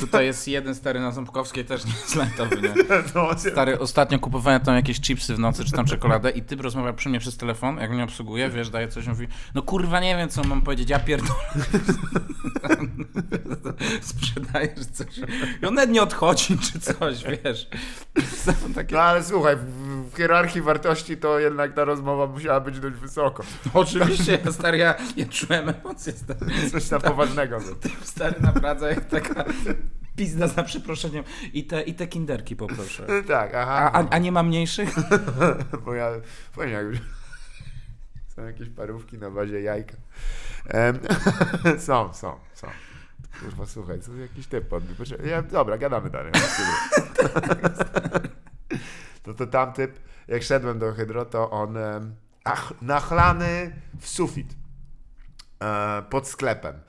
tutaj 0.00 0.26
jest 0.26 0.48
jeden 0.48 0.74
stary 0.74 1.00
na 1.00 1.10
Ząbkowskiej, 1.10 1.64
też 1.64 1.84
nie 1.84 1.92
jest 1.92 2.14
lajtowy, 2.14 2.62
nie? 2.62 2.68
No, 3.14 3.38
Stary, 3.38 3.78
ostatnio 3.78 4.18
kupowałem 4.18 4.60
tam 4.60 4.74
jakieś 4.74 5.00
chipsy 5.00 5.34
w 5.34 5.38
nocy, 5.38 5.64
czy 5.64 5.72
tam 5.72 5.86
czekoladę 5.86 6.30
i 6.30 6.42
typ 6.42 6.60
rozmawia 6.60 6.92
przy 6.92 7.08
mnie 7.08 7.20
przez 7.20 7.36
telefon, 7.36 7.78
jak 7.78 7.90
mnie 7.90 8.04
obsługuje, 8.04 8.50
wiesz, 8.50 8.70
daje 8.70 8.88
coś, 8.88 9.06
mówi, 9.06 9.28
no 9.54 9.62
kurwa 9.62 10.00
nie 10.00 10.16
wiem, 10.16 10.28
co 10.28 10.44
mam 10.44 10.62
powiedzieć, 10.62 10.90
ja 10.90 10.98
pierdolę. 10.98 11.40
Sprzedajesz 14.00 14.86
coś. 14.86 15.18
I 15.62 15.66
on 15.66 15.74
nawet 15.74 15.90
nie 15.90 16.02
odchodzi, 16.02 16.58
czy 16.58 16.80
coś, 16.80 17.24
wiesz. 17.24 17.68
Takie... 18.74 18.94
no 18.94 19.02
ale 19.02 19.24
słuchaj, 19.24 19.56
w, 19.56 20.16
hierarchii 20.16 20.62
wartości 20.62 21.16
to 21.16 21.38
jednak 21.38 21.74
ta 21.74 21.84
rozmowa 21.84 22.26
musiała 22.26 22.60
być 22.60 22.80
dość 22.80 22.96
wysoko. 22.96 23.42
Oczywiście, 23.74 24.38
stary, 24.50 24.78
ja, 24.78 24.94
ja 25.16 25.26
czułem 25.26 25.68
emocje, 25.68 26.12
stary. 26.12 26.70
Coś 26.70 26.88
tam 26.88 27.00
poważnego. 27.00 27.58
Typ 27.80 28.04
stary 28.04 28.34
naprawdę 28.40 28.88
jak 28.88 29.04
taka 29.04 29.44
pizda 30.16 30.48
za 30.48 30.62
przeproszeniem. 30.62 31.24
I 31.52 31.64
te, 31.64 31.82
i 31.82 31.94
te 31.94 32.06
kinderki 32.06 32.56
poproszę. 32.56 33.06
Tak, 33.28 33.54
A, 33.54 33.60
aha. 33.60 33.90
a, 33.92 34.08
a 34.14 34.18
nie 34.18 34.32
ma 34.32 34.42
mniejszych? 34.42 34.94
Bo 35.84 35.94
ja, 35.94 36.10
powiem 36.54 36.70
jak 36.70 36.84
już. 36.84 36.98
Są 38.28 38.42
jakieś 38.42 38.68
parówki 38.68 39.18
na 39.18 39.30
bazie 39.30 39.60
jajka. 39.60 39.96
Em, 40.66 40.98
są, 41.78 42.14
są, 42.14 42.38
są. 42.54 42.68
Kurwa, 43.40 43.66
słuchaj, 43.66 44.00
co 44.00 44.14
jakiś 44.14 44.46
typ 44.46 44.68
podbił. 44.68 44.96
Ja, 45.24 45.42
dobra, 45.42 45.78
gadamy 45.78 46.10
dalej. 46.10 46.32
No 49.26 49.34
to 49.34 49.46
tam 49.46 49.72
typ, 49.72 49.98
jak 50.28 50.42
szedłem 50.42 50.78
do 50.78 50.92
hydro, 50.92 51.24
to 51.24 51.50
on 51.50 51.76
ach, 52.44 52.72
nachlany 52.82 53.72
w 54.00 54.08
sufit 54.08 54.56
e, 55.62 56.02
pod 56.10 56.28
sklepem. 56.28 56.80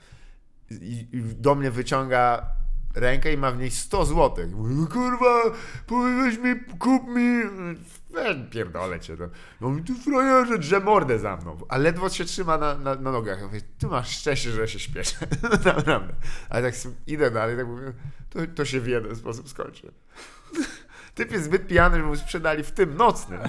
I, 0.70 1.06
do 1.22 1.54
mnie 1.54 1.70
wyciąga 1.70 2.46
rękę 2.94 3.32
i 3.32 3.36
ma 3.36 3.50
w 3.50 3.58
niej 3.58 3.70
100 3.70 4.04
złotych. 4.04 4.52
Mówi, 4.52 4.74
"No 4.74 4.86
Kurwa, 4.86 5.42
weź 6.24 6.38
mi, 6.38 6.60
kup 6.78 7.08
mi. 7.08 7.42
Weź, 8.10 8.36
pierdolę 8.50 9.00
cię. 9.00 9.16
No, 9.20 9.28
no 9.60 9.70
mi 9.70 9.84
tu 9.84 9.94
frajerze, 9.94 10.58
drze 10.58 10.80
mordę 10.80 11.18
za 11.18 11.36
mną. 11.36 11.56
A 11.68 11.76
ledwo 11.76 12.08
się 12.08 12.24
trzyma 12.24 12.58
na, 12.58 12.74
na, 12.74 12.94
na 12.94 13.12
nogach. 13.12 13.38
Ja 13.38 13.46
mówię, 13.46 13.60
ty 13.78 13.86
masz 13.86 14.08
szczęście, 14.08 14.50
że 14.50 14.68
się 14.68 14.78
śpieszę. 14.78 15.16
Naprawdę. 15.64 16.14
Ale 16.48 16.72
tak 16.72 16.80
idę 17.06 17.30
dalej, 17.30 17.56
tak 17.56 17.66
mówię, 17.66 17.92
to, 18.30 18.38
to 18.54 18.64
się 18.64 18.80
w 18.80 18.86
jeden 18.86 19.16
sposób 19.16 19.48
skończy. 19.48 19.92
Typ 21.14 21.32
jest 21.32 21.44
zbyt 21.44 21.66
pijany, 21.66 21.96
że 21.96 22.02
mu 22.02 22.16
sprzedali 22.16 22.64
w 22.64 22.72
tym 22.72 22.96
nocnym. 22.96 23.40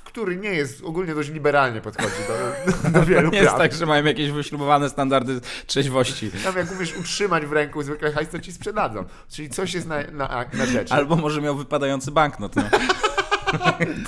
Który 0.00 0.36
nie 0.36 0.54
jest, 0.54 0.84
ogólnie 0.84 1.14
dość 1.14 1.28
liberalnie 1.30 1.80
podchodzi 1.80 2.16
do, 2.28 2.90
do 3.00 3.06
wielu 3.06 3.30
Nie 3.30 3.38
jest 3.38 3.56
tak, 3.56 3.72
że 3.72 3.86
mają 3.86 4.04
jakieś 4.04 4.30
wyśrubowane 4.30 4.90
standardy 4.90 5.40
trzeźwości. 5.66 6.30
Tam 6.44 6.56
jak 6.56 6.72
umiesz 6.72 6.96
utrzymać 6.96 7.46
w 7.46 7.52
ręku 7.52 7.82
zwykle 7.82 8.12
hajs, 8.12 8.28
to 8.28 8.38
ci 8.38 8.52
sprzedadzą. 8.52 9.04
Czyli 9.30 9.50
coś 9.50 9.74
jest 9.74 9.86
na, 9.86 10.02
na, 10.02 10.44
na 10.52 10.66
rzeczy. 10.66 10.94
Albo 10.94 11.16
może 11.16 11.40
miał 11.40 11.56
wypadający 11.56 12.10
banknot, 12.10 12.56
nie? 12.56 12.70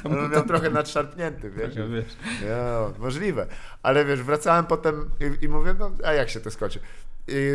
On 0.05 0.31
miał 0.31 0.47
trochę 0.47 0.71
nadszarpnięty, 0.71 1.51
wiesz. 1.51 1.75
wiesz. 1.75 2.17
No, 2.43 2.93
możliwe. 2.99 3.47
Ale 3.83 4.05
wiesz, 4.05 4.23
wracałem 4.23 4.65
potem 4.65 5.11
i, 5.41 5.45
i 5.45 5.49
mówię, 5.49 5.75
no 5.79 5.91
a 6.05 6.13
jak 6.13 6.31
się 6.31 6.41
to 6.41 6.51
skończy? 6.51 6.81
I 7.29 7.51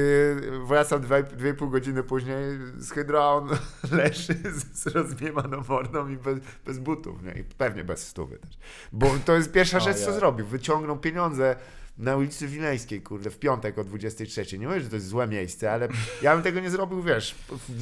wracam 0.67 1.01
dwa, 1.01 1.21
dwie 1.21 1.49
i 1.49 1.53
pół 1.53 1.69
godziny 1.69 2.03
później 2.03 2.37
z 2.77 2.91
hydro, 2.91 3.23
a 3.23 3.27
on 3.27 3.49
leży 3.91 4.33
z, 4.33 4.81
z 4.83 4.87
rozmiewaną 4.87 5.63
mordą 5.69 6.07
i 6.07 6.17
bez, 6.17 6.39
bez 6.65 6.79
butów, 6.79 7.23
nie? 7.23 7.31
I 7.31 7.43
pewnie 7.43 7.83
bez 7.83 8.07
stówy 8.07 8.37
też. 8.37 8.57
Bo 8.91 9.11
to 9.25 9.35
jest 9.35 9.51
pierwsza 9.51 9.79
rzecz, 9.79 9.97
co 9.97 10.07
Ojej. 10.07 10.19
zrobił. 10.19 10.45
Wyciągnął 10.45 10.97
pieniądze 10.97 11.55
na 11.97 12.17
ulicy 12.17 12.47
Wileńskiej, 12.47 13.01
kurde, 13.01 13.29
w 13.29 13.39
piątek 13.39 13.77
o 13.77 13.83
23. 13.83 14.59
Nie 14.59 14.67
mówię, 14.67 14.81
że 14.81 14.89
to 14.89 14.95
jest 14.95 15.07
złe 15.07 15.27
miejsce, 15.27 15.71
ale 15.71 15.87
ja 16.21 16.33
bym 16.33 16.43
tego 16.43 16.59
nie 16.59 16.69
zrobił, 16.69 17.01
wiesz, 17.03 17.35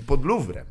pod 0.07 0.25
Luwrem. 0.25 0.65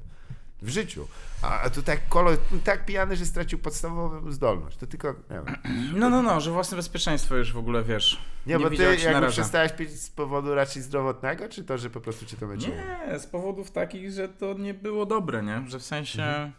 W 0.67 0.69
życiu. 0.69 1.09
A 1.43 1.61
a 1.61 1.71
tu 1.71 1.83
tak 1.83 2.09
kolor, 2.09 2.39
tak 2.65 2.85
pijany, 2.85 3.17
że 3.17 3.27
stracił 3.27 3.59
podstawową 3.59 4.33
zdolność. 4.33 4.77
To 4.77 4.87
tylko, 4.87 5.09
nie 5.09 5.43
wiem. 5.47 5.57
No, 6.01 6.11
no, 6.11 6.23
no, 6.23 6.41
że 6.41 6.51
własne 6.51 6.77
bezpieczeństwo 6.77 7.37
już 7.37 7.53
w 7.53 7.57
ogóle, 7.57 7.85
wiesz, 7.85 8.21
Nie, 8.47 8.57
nie 8.57 8.65
bo 8.65 8.71
ty 8.71 8.97
jakby 9.05 9.29
przestałeś 9.29 9.73
pić 9.73 9.91
z 9.91 10.11
powodu 10.11 10.55
raczej 10.55 10.83
zdrowotnego, 10.83 11.49
czy 11.49 11.65
to, 11.65 11.79
że 11.79 11.91
po 11.91 12.01
prostu 12.01 12.27
cię 12.27 12.37
to 12.37 12.47
męczyło? 12.47 12.77
Nie, 12.77 13.19
z 13.19 13.27
powodów 13.27 13.71
takich, 13.71 14.13
że 14.13 14.29
to 14.29 14.55
nie 14.55 14.75
było 14.75 15.07
dobre, 15.07 15.43
nie? 15.43 15.65
Że 15.69 15.79
w 15.79 15.83
sensie... 15.83 16.53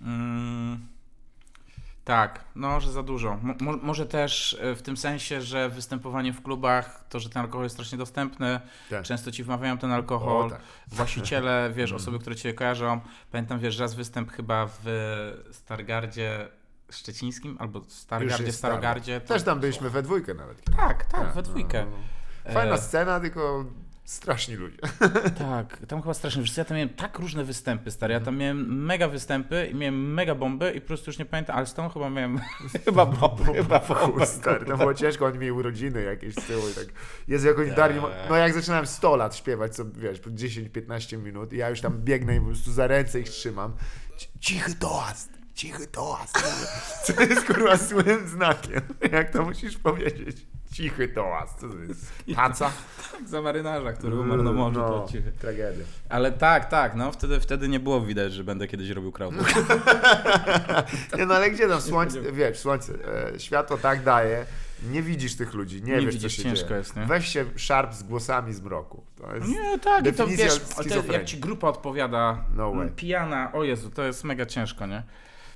Mm, 0.00 0.88
tak, 2.08 2.44
no, 2.54 2.80
że 2.80 2.92
za 2.92 3.02
dużo. 3.02 3.38
Mo, 3.42 3.54
mo, 3.60 3.72
może 3.82 4.06
też 4.06 4.58
e, 4.60 4.74
w 4.74 4.82
tym 4.82 4.96
sensie, 4.96 5.42
że 5.42 5.68
występowanie 5.68 6.32
w 6.32 6.42
klubach, 6.42 7.04
to, 7.08 7.20
że 7.20 7.28
ten 7.30 7.42
alkohol 7.42 7.62
jest 7.64 7.74
strasznie 7.76 7.98
dostępny, 7.98 8.60
Tak. 8.90 9.04
często 9.04 9.32
ci 9.32 9.44
wmawiają 9.44 9.78
ten 9.78 9.92
alkohol, 9.92 10.46
O, 10.46 10.50
tak. 10.50 10.60
właściciele, 10.92 11.70
wiesz, 11.74 11.92
osoby, 11.92 12.18
które 12.18 12.36
cię 12.36 12.54
kojarzą. 12.54 13.00
Pamiętam, 13.32 13.58
wiesz, 13.58 13.78
raz 13.78 13.94
występ 13.94 14.32
chyba 14.32 14.66
w 14.84 14.86
Stargardzie 15.52 16.48
Szczecińskim, 16.90 17.56
albo 17.60 17.80
Stargardzie, 17.88 18.52
Starogardzie. 18.52 19.20
Też 19.20 19.42
tam 19.42 19.60
byliśmy 19.60 19.90
we 19.90 20.02
dwójkę 20.02 20.34
nawet. 20.34 20.64
Tak, 20.76 21.04
tak, 21.04 21.20
Tak, 21.20 21.34
we 21.34 21.42
dwójkę. 21.42 21.84
no, 21.84 21.90
no. 22.46 22.52
Fajna 22.54 22.74
E, 22.74 22.78
scena, 22.78 23.20
tylko 23.20 23.64
straszni 24.08 24.54
ludzie. 24.54 24.78
Tak, 25.38 25.78
tam 25.88 26.02
chyba 26.02 26.14
strasznie. 26.14 26.42
Wiesz, 26.42 26.56
ja 26.56 26.64
tam 26.64 26.76
miałem 26.76 26.88
tak 26.88 27.18
różne 27.18 27.44
występy, 27.44 27.90
stary. 27.90 28.14
Ja 28.14 28.20
tam 28.20 28.36
miałem 28.36 28.84
mega 28.84 29.08
występy 29.08 29.68
i 29.72 29.74
miałem 29.74 30.14
mega 30.14 30.34
bomby 30.34 30.72
i 30.72 30.80
po 30.80 30.86
prostu 30.86 31.10
już 31.10 31.18
nie 31.18 31.24
pamiętam, 31.24 31.56
ale 31.56 31.66
z 31.66 31.74
tą 31.74 31.88
chyba 31.88 32.10
miałem 32.10 32.40
chyba 32.84 33.06
bombę, 33.06 33.44
chyba 33.54 33.78
bombę. 33.80 34.26
Stary, 34.26 34.66
to 34.66 34.76
było 34.76 34.94
ciężko, 34.94 35.26
oni 35.26 35.38
mieli 35.38 35.52
urodziny 35.52 36.02
jakieś 36.02 36.34
z 36.34 36.46
tyłu 36.46 36.68
i 36.68 36.74
tak. 36.74 36.84
Jest 37.28 37.44
jakoś 37.44 37.70
dali, 37.70 38.00
no 38.30 38.36
jak 38.36 38.54
zaczynałem 38.54 38.86
100 38.86 39.16
lat 39.16 39.36
śpiewać, 39.36 39.74
co 39.74 39.84
wiesz, 39.84 40.20
po 40.20 40.30
10-15 40.30 41.18
minut 41.18 41.52
i 41.52 41.56
ja 41.56 41.70
już 41.70 41.80
tam 41.80 41.98
biegnę 41.98 42.36
i 42.36 42.40
po 42.40 42.46
prostu 42.46 42.72
za 42.72 42.86
ręce 42.86 43.20
ich 43.20 43.28
trzymam. 43.28 43.74
Ci- 44.16 44.28
Cichy 44.40 44.74
toast, 44.74 45.30
cichy 45.54 45.86
toast. 45.86 46.38
Co 47.04 47.22
jest 47.22 47.46
kurwa 47.46 47.76
złym 47.76 48.28
znakiem, 48.28 48.80
jak 49.12 49.30
to 49.32 49.42
musisz 49.42 49.76
powiedzieć. 49.78 50.46
Cichy 50.78 51.08
toast, 51.08 51.60
co 51.60 51.68
to 51.68 51.78
jest? 51.78 52.12
Taca? 52.36 52.70
Tak, 53.12 53.28
za 53.28 53.42
marynarza, 53.42 53.92
który 53.92 54.16
umarł 54.20 54.42
na 54.42 54.52
morzu. 54.52 54.80
No, 54.80 54.88
to 54.88 55.08
cichy. 55.12 55.32
tragedia. 55.32 55.84
Ale 56.08 56.32
tak, 56.32 56.68
tak, 56.68 56.94
no 56.94 57.12
wtedy, 57.12 57.40
wtedy 57.40 57.68
nie 57.68 57.80
było 57.80 58.00
widać, 58.00 58.32
że 58.32 58.44
będę 58.44 58.68
kiedyś 58.68 58.90
robił 58.90 59.12
crowdwork. 59.12 59.54
Nie 61.18 61.26
no 61.26 61.34
ale 61.34 61.50
gdzie 61.50 61.68
tam 61.68 61.80
słońce, 61.80 62.32
wiesz, 62.32 62.58
słońce, 62.58 62.92
e, 63.34 63.40
światło 63.40 63.78
tak 63.78 64.02
daje, 64.04 64.46
nie 64.90 65.02
widzisz 65.02 65.36
tych 65.36 65.54
ludzi, 65.54 65.82
nie, 65.82 65.92
Nie 65.92 66.00
wiesz 66.00 66.14
widzisz, 66.14 66.36
co 66.36 66.42
się 66.42 66.48
ciężko 66.48 66.68
dzieje. 66.68 66.78
jest, 66.78 66.96
nie? 66.96 67.06
Weź 67.06 67.28
się 67.28 67.44
szarp 67.56 67.94
z 67.94 68.02
głosami 68.02 68.54
z 68.54 68.60
mroku. 68.60 69.02
To 69.16 69.34
jest... 69.34 69.48
Nie, 69.48 69.78
tak, 69.78 70.06
i 70.06 70.12
to 70.12 70.26
wiesz, 70.26 70.58
to, 71.06 71.12
jak 71.12 71.24
ci 71.24 71.38
grupa 71.38 71.68
odpowiada, 71.68 72.44
No 72.56 72.72
way. 72.72 72.88
pijana, 72.96 73.52
o 73.52 73.64
Jezu, 73.64 73.90
to 73.90 74.02
jest 74.02 74.24
mega 74.24 74.46
ciężko, 74.46 74.86
nie? 74.86 75.02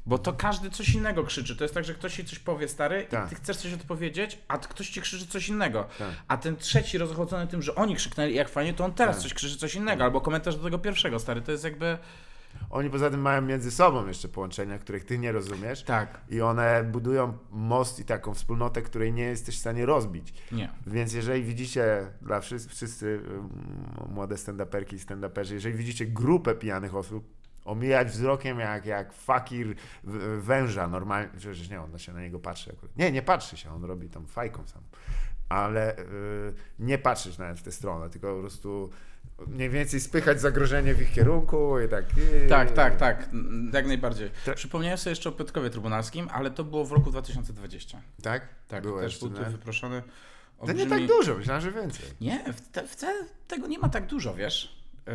Bo 0.06 0.18
to 0.18 0.32
każdy 0.32 0.70
coś 0.70 0.88
innego 0.94 1.24
krzyczy. 1.24 1.56
To 1.56 1.64
jest 1.64 1.74
tak, 1.74 1.84
że 1.84 1.94
ktoś 1.94 2.14
ci 2.16 2.24
coś 2.24 2.38
powie, 2.38 2.68
stary, 2.68 3.06
Tak. 3.10 3.26
i 3.26 3.28
ty 3.30 3.34
chcesz 3.34 3.56
coś 3.56 3.72
odpowiedzieć, 3.72 4.38
a 4.48 4.58
ktoś 4.58 4.90
ci 4.90 5.00
krzyczy 5.00 5.26
coś 5.26 5.48
innego. 5.48 5.88
Tak. 5.98 6.08
A 6.28 6.36
ten 6.36 6.56
trzeci 6.56 6.98
rozchodzony 6.98 7.46
tym, 7.46 7.62
że 7.62 7.74
oni 7.74 7.96
krzyknęli 7.96 8.34
jak 8.34 8.48
fajnie, 8.48 8.74
to 8.74 8.84
on 8.84 8.92
teraz 8.92 9.16
Tak. 9.16 9.22
coś 9.22 9.34
krzyczy 9.34 9.56
coś 9.56 9.74
innego. 9.74 10.04
Albo 10.04 10.20
komentarz 10.20 10.56
do 10.56 10.62
tego 10.64 10.78
pierwszego, 10.78 11.18
stary. 11.18 11.42
To 11.42 11.52
jest 11.52 11.64
jakby... 11.64 11.98
Oni 12.70 12.90
poza 12.90 13.10
tym 13.10 13.20
mają 13.20 13.42
między 13.42 13.70
sobą 13.70 14.06
jeszcze 14.08 14.28
połączenia, 14.28 14.78
których 14.78 15.04
ty 15.04 15.18
nie 15.18 15.32
rozumiesz. 15.32 15.82
Tak. 15.82 16.20
I 16.30 16.40
one 16.40 16.84
budują 16.84 17.38
most 17.50 17.98
i 18.00 18.04
taką 18.04 18.34
wspólnotę, 18.34 18.82
której 18.82 19.12
nie 19.12 19.22
jesteś 19.24 19.56
w 19.56 19.60
stanie 19.60 19.86
rozbić. 19.86 20.34
Nie. 20.52 20.68
Więc 20.86 21.12
jeżeli 21.12 21.42
widzicie, 21.44 22.06
dla 22.22 22.40
wszyscy, 22.40 22.68
wszyscy 22.68 23.06
ym, 23.06 23.48
młode 24.14 24.34
stand-uperki 24.34 24.94
i 24.94 24.98
stand-uperzy, 24.98 25.52
jeżeli 25.52 25.74
widzicie 25.74 26.06
grupę 26.06 26.54
pijanych 26.54 26.94
osób, 26.94 27.41
omijać 27.64 28.08
wzrokiem 28.08 28.58
jak, 28.58 28.86
jak 28.86 29.12
fakir 29.12 29.74
w- 30.04 30.42
węża 30.42 30.88
normalnie, 30.88 31.28
przecież 31.38 31.68
nie, 31.70 31.80
on 31.80 31.98
się 31.98 32.12
na 32.12 32.20
niego 32.20 32.38
patrzy 32.38 32.72
akurat. 32.72 32.96
Nie, 32.96 33.12
nie 33.12 33.22
patrzy 33.22 33.56
się, 33.56 33.74
on 33.74 33.84
robi 33.84 34.08
tam 34.08 34.26
fajką 34.26 34.66
sam. 34.66 34.82
ale 35.48 35.98
y, 35.98 36.02
nie 36.78 36.98
patrzeć 36.98 37.38
nawet 37.38 37.58
w 37.58 37.62
tę 37.62 37.72
stronę, 37.72 38.10
tylko 38.10 38.34
po 38.34 38.40
prostu 38.40 38.90
mniej 39.46 39.70
więcej 39.70 40.00
spychać 40.00 40.40
zagrożenie 40.40 40.94
w 40.94 41.02
ich 41.02 41.12
kierunku 41.12 41.80
i 41.80 41.88
tak. 41.88 42.04
I, 42.44 42.48
Tak, 42.48 42.70
tak, 42.70 42.96
tak, 42.96 43.28
jak 43.72 43.86
najbardziej. 43.86 44.30
Tak. 44.46 44.54
Przypomniałem 44.56 44.98
sobie 44.98 45.10
jeszcze 45.12 45.28
o 45.28 45.32
Piotrkowie 45.32 45.70
Trybunalskim, 45.70 46.28
ale 46.32 46.50
to 46.50 46.64
było 46.64 46.84
w 46.84 46.92
roku 46.92 47.10
2020. 47.10 48.00
Tak? 48.22 48.48
Tak, 48.68 48.82
Było 48.82 49.00
też 49.00 49.18
był 49.20 49.30
tu 49.30 49.44
wyproszony. 49.50 50.02
To 50.66 50.72
nie 50.72 50.72
olbrzymi- 50.86 50.88
tak 50.88 51.06
dużo, 51.06 51.34
myślałem, 51.34 51.62
że 51.62 51.72
więcej. 51.72 52.06
Nie, 52.20 52.52
wcale 52.52 52.88
wcale 52.88 53.24
tego 53.48 53.66
nie 53.66 53.78
ma 53.78 53.88
tak 53.88 54.06
dużo, 54.06 54.34
wiesz. 54.34 54.82
Yy, 55.06 55.12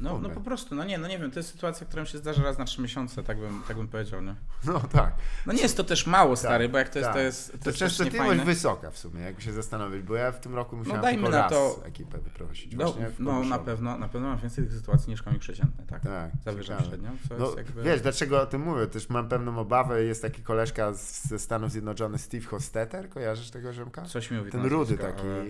No, 0.00 0.12
no 0.12 0.18
Kurde. 0.18 0.34
po 0.34 0.40
prostu, 0.40 0.74
no 0.74 0.84
nie, 0.84 0.98
no 0.98 1.08
nie 1.08 1.18
wiem, 1.18 1.30
to 1.30 1.38
jest 1.38 1.50
sytuacja, 1.52 1.86
która 1.86 2.02
mi 2.02 2.08
się 2.08 2.18
zdarza 2.18 2.42
raz 2.42 2.58
na 2.58 2.64
trzy 2.64 2.82
miesiące, 2.82 3.22
tak 3.22 3.38
bym, 3.38 3.62
tak 3.68 3.76
bym 3.76 3.88
powiedział, 3.88 4.22
nie? 4.22 4.34
No 4.64 4.80
tak. 4.80 5.14
No 5.46 5.52
nie 5.52 5.60
jest 5.62 5.76
to 5.76 5.84
też 5.84 6.06
mało, 6.06 6.36
stary, 6.36 6.64
Tak, 6.64 6.72
bo 6.72 6.78
jak 6.78 6.88
to 6.88 6.98
jest, 6.98 7.06
tak. 7.08 7.16
to 7.16 7.20
jest, 7.22 7.52
to 7.52 7.58
To 7.58 7.68
jest 7.70 7.78
częstotliwość 7.78 8.40
wysoka 8.40 8.90
w 8.90 8.98
sumie, 8.98 9.20
jakby 9.20 9.42
się 9.42 9.52
zastanowić, 9.52 10.02
bo 10.02 10.14
ja 10.14 10.32
w 10.32 10.40
tym 10.40 10.54
roku 10.54 10.76
musiałem 10.76 11.02
dajmy 11.02 11.22
tylko 11.22 11.38
na 11.38 11.48
to- 11.48 11.80
ekipę 11.84 12.18
wyprosić. 12.18 12.72
No, 12.76 12.94
no 13.18 13.44
na 13.44 13.58
pewno, 13.58 13.98
na 13.98 14.08
pewno 14.08 14.28
mam 14.28 14.38
więcej 14.38 14.64
tych 14.64 14.74
sytuacji 14.74 15.10
niż 15.10 15.22
komik 15.22 15.40
przeciętny, 15.40 15.84
tak? 15.86 16.02
Tak, 16.02 16.30
Zawyżam 16.44 16.84
średnią, 16.84 17.16
No, 17.38 17.56
jakby... 17.56 17.82
wiesz, 17.82 18.00
dlaczego 18.00 18.40
o 18.42 18.46
tym 18.46 18.62
mówię? 18.62 18.86
Też 18.86 19.08
mam 19.08 19.28
pewną 19.28 19.58
obawę. 19.58 20.02
Jest 20.04 20.22
taki 20.22 20.42
koleżka 20.42 20.94
z, 20.94 21.28
ze 21.28 21.38
Stanów 21.38 21.70
Zjednoczonych, 21.72 22.20
Steve 22.20 22.46
Hostetter. 22.46 23.08
Kojarzysz 23.08 23.50
tego 23.50 23.72
ziomka? 23.72 24.02
Coś 24.02 24.30
mi 24.30 24.38
mówi 24.38 24.50
Ten 24.50 24.64
rudy 24.66 24.98
taki. 24.98 25.22
ale- 25.22 25.44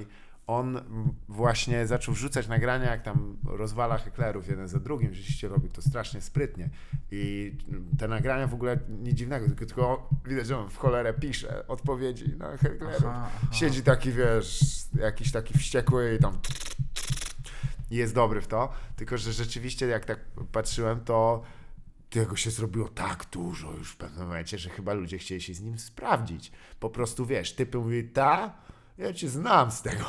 On 0.46 0.80
właśnie 1.28 1.86
zaczął 1.86 2.14
wrzucać 2.14 2.48
nagrania, 2.48 2.90
jak 2.90 3.02
tam 3.02 3.36
rozwala 3.44 3.98
heklerów 3.98 4.48
jeden 4.48 4.68
za 4.68 4.78
drugim. 4.78 5.14
Rzeczywiście 5.14 5.48
robi 5.48 5.68
to 5.68 5.82
strasznie 5.82 6.20
sprytnie. 6.20 6.70
I 7.10 7.52
te 7.98 8.08
nagrania 8.08 8.46
w 8.46 8.54
ogóle 8.54 8.78
nic 8.88 9.14
dziwnego, 9.14 9.46
tylko, 9.46 9.66
tylko 9.66 10.10
widać, 10.24 10.46
że 10.46 10.58
on 10.58 10.70
w 10.70 10.76
cholerę 10.76 11.14
pisze 11.14 11.66
odpowiedzi 11.68 12.36
na 12.36 12.56
heklerów. 12.56 13.04
Aha, 13.06 13.30
aha. 13.36 13.48
Siedzi 13.52 13.82
taki, 13.82 14.12
wiesz, 14.12 14.60
jakiś 15.00 15.32
taki 15.32 15.58
wściekły 15.58 16.14
i 16.14 16.22
tam 16.22 16.38
i 17.90 17.96
jest 17.96 18.14
dobry 18.14 18.40
w 18.40 18.46
to, 18.46 18.72
tylko 18.96 19.18
że 19.18 19.32
rzeczywiście 19.32 19.86
jak 19.86 20.04
tak 20.04 20.20
patrzyłem, 20.52 21.00
to 21.00 21.42
tego 22.10 22.36
się 22.36 22.50
zrobiło 22.50 22.88
tak 22.88 23.24
dużo 23.32 23.72
już 23.72 23.92
w 23.92 23.96
pewnym 23.96 24.26
momencie, 24.26 24.58
że 24.58 24.70
chyba 24.70 24.92
ludzie 24.92 25.18
chcieli 25.18 25.40
się 25.40 25.54
z 25.54 25.60
nim 25.60 25.78
sprawdzić. 25.78 26.52
Po 26.80 26.90
prostu, 26.90 27.26
wiesz, 27.26 27.54
typy 27.54 27.78
mówi, 27.78 28.04
ta, 28.04 28.54
ja 28.98 29.12
cię 29.12 29.28
znam 29.28 29.70
z 29.70 29.82
tego, 29.82 30.04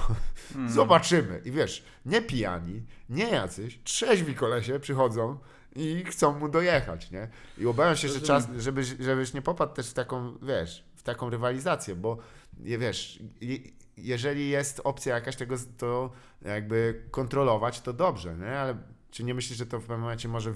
zobaczymy. 0.67 1.41
I 1.45 1.51
wiesz, 1.51 1.85
nie 2.05 2.21
pijani, 2.21 2.83
nie 3.09 3.29
jacyś, 3.29 3.79
trzeźwi 3.83 4.35
kolesie 4.35 4.79
przychodzą 4.79 5.37
i 5.75 6.03
chcą 6.05 6.39
mu 6.39 6.49
dojechać, 6.49 7.11
nie? 7.11 7.27
I 7.57 7.65
obawiam 7.65 7.95
się, 7.95 8.07
że 8.07 8.21
czas, 8.21 8.47
żebyś, 8.57 8.87
żebyś 8.99 9.33
nie 9.33 9.41
popadł 9.41 9.73
też 9.73 9.89
w 9.89 9.93
taką, 9.93 10.37
wiesz, 10.41 10.83
w 10.95 11.03
taką 11.03 11.29
rywalizację, 11.29 11.95
bo 11.95 12.17
wiesz, 12.59 13.19
je, 13.41 13.57
jeżeli 13.97 14.49
jest 14.49 14.81
opcja 14.83 15.15
jakaś 15.15 15.35
tego, 15.35 15.55
to 15.77 16.11
jakby 16.41 17.03
kontrolować, 17.11 17.81
to 17.81 17.93
dobrze, 17.93 18.35
nie? 18.35 18.59
Ale 18.59 18.77
czy 19.11 19.23
nie 19.23 19.33
myślisz, 19.33 19.57
że 19.57 19.65
to 19.65 19.79
w 19.79 19.81
pewnym 19.81 19.99
momencie 19.99 20.27
może 20.27 20.53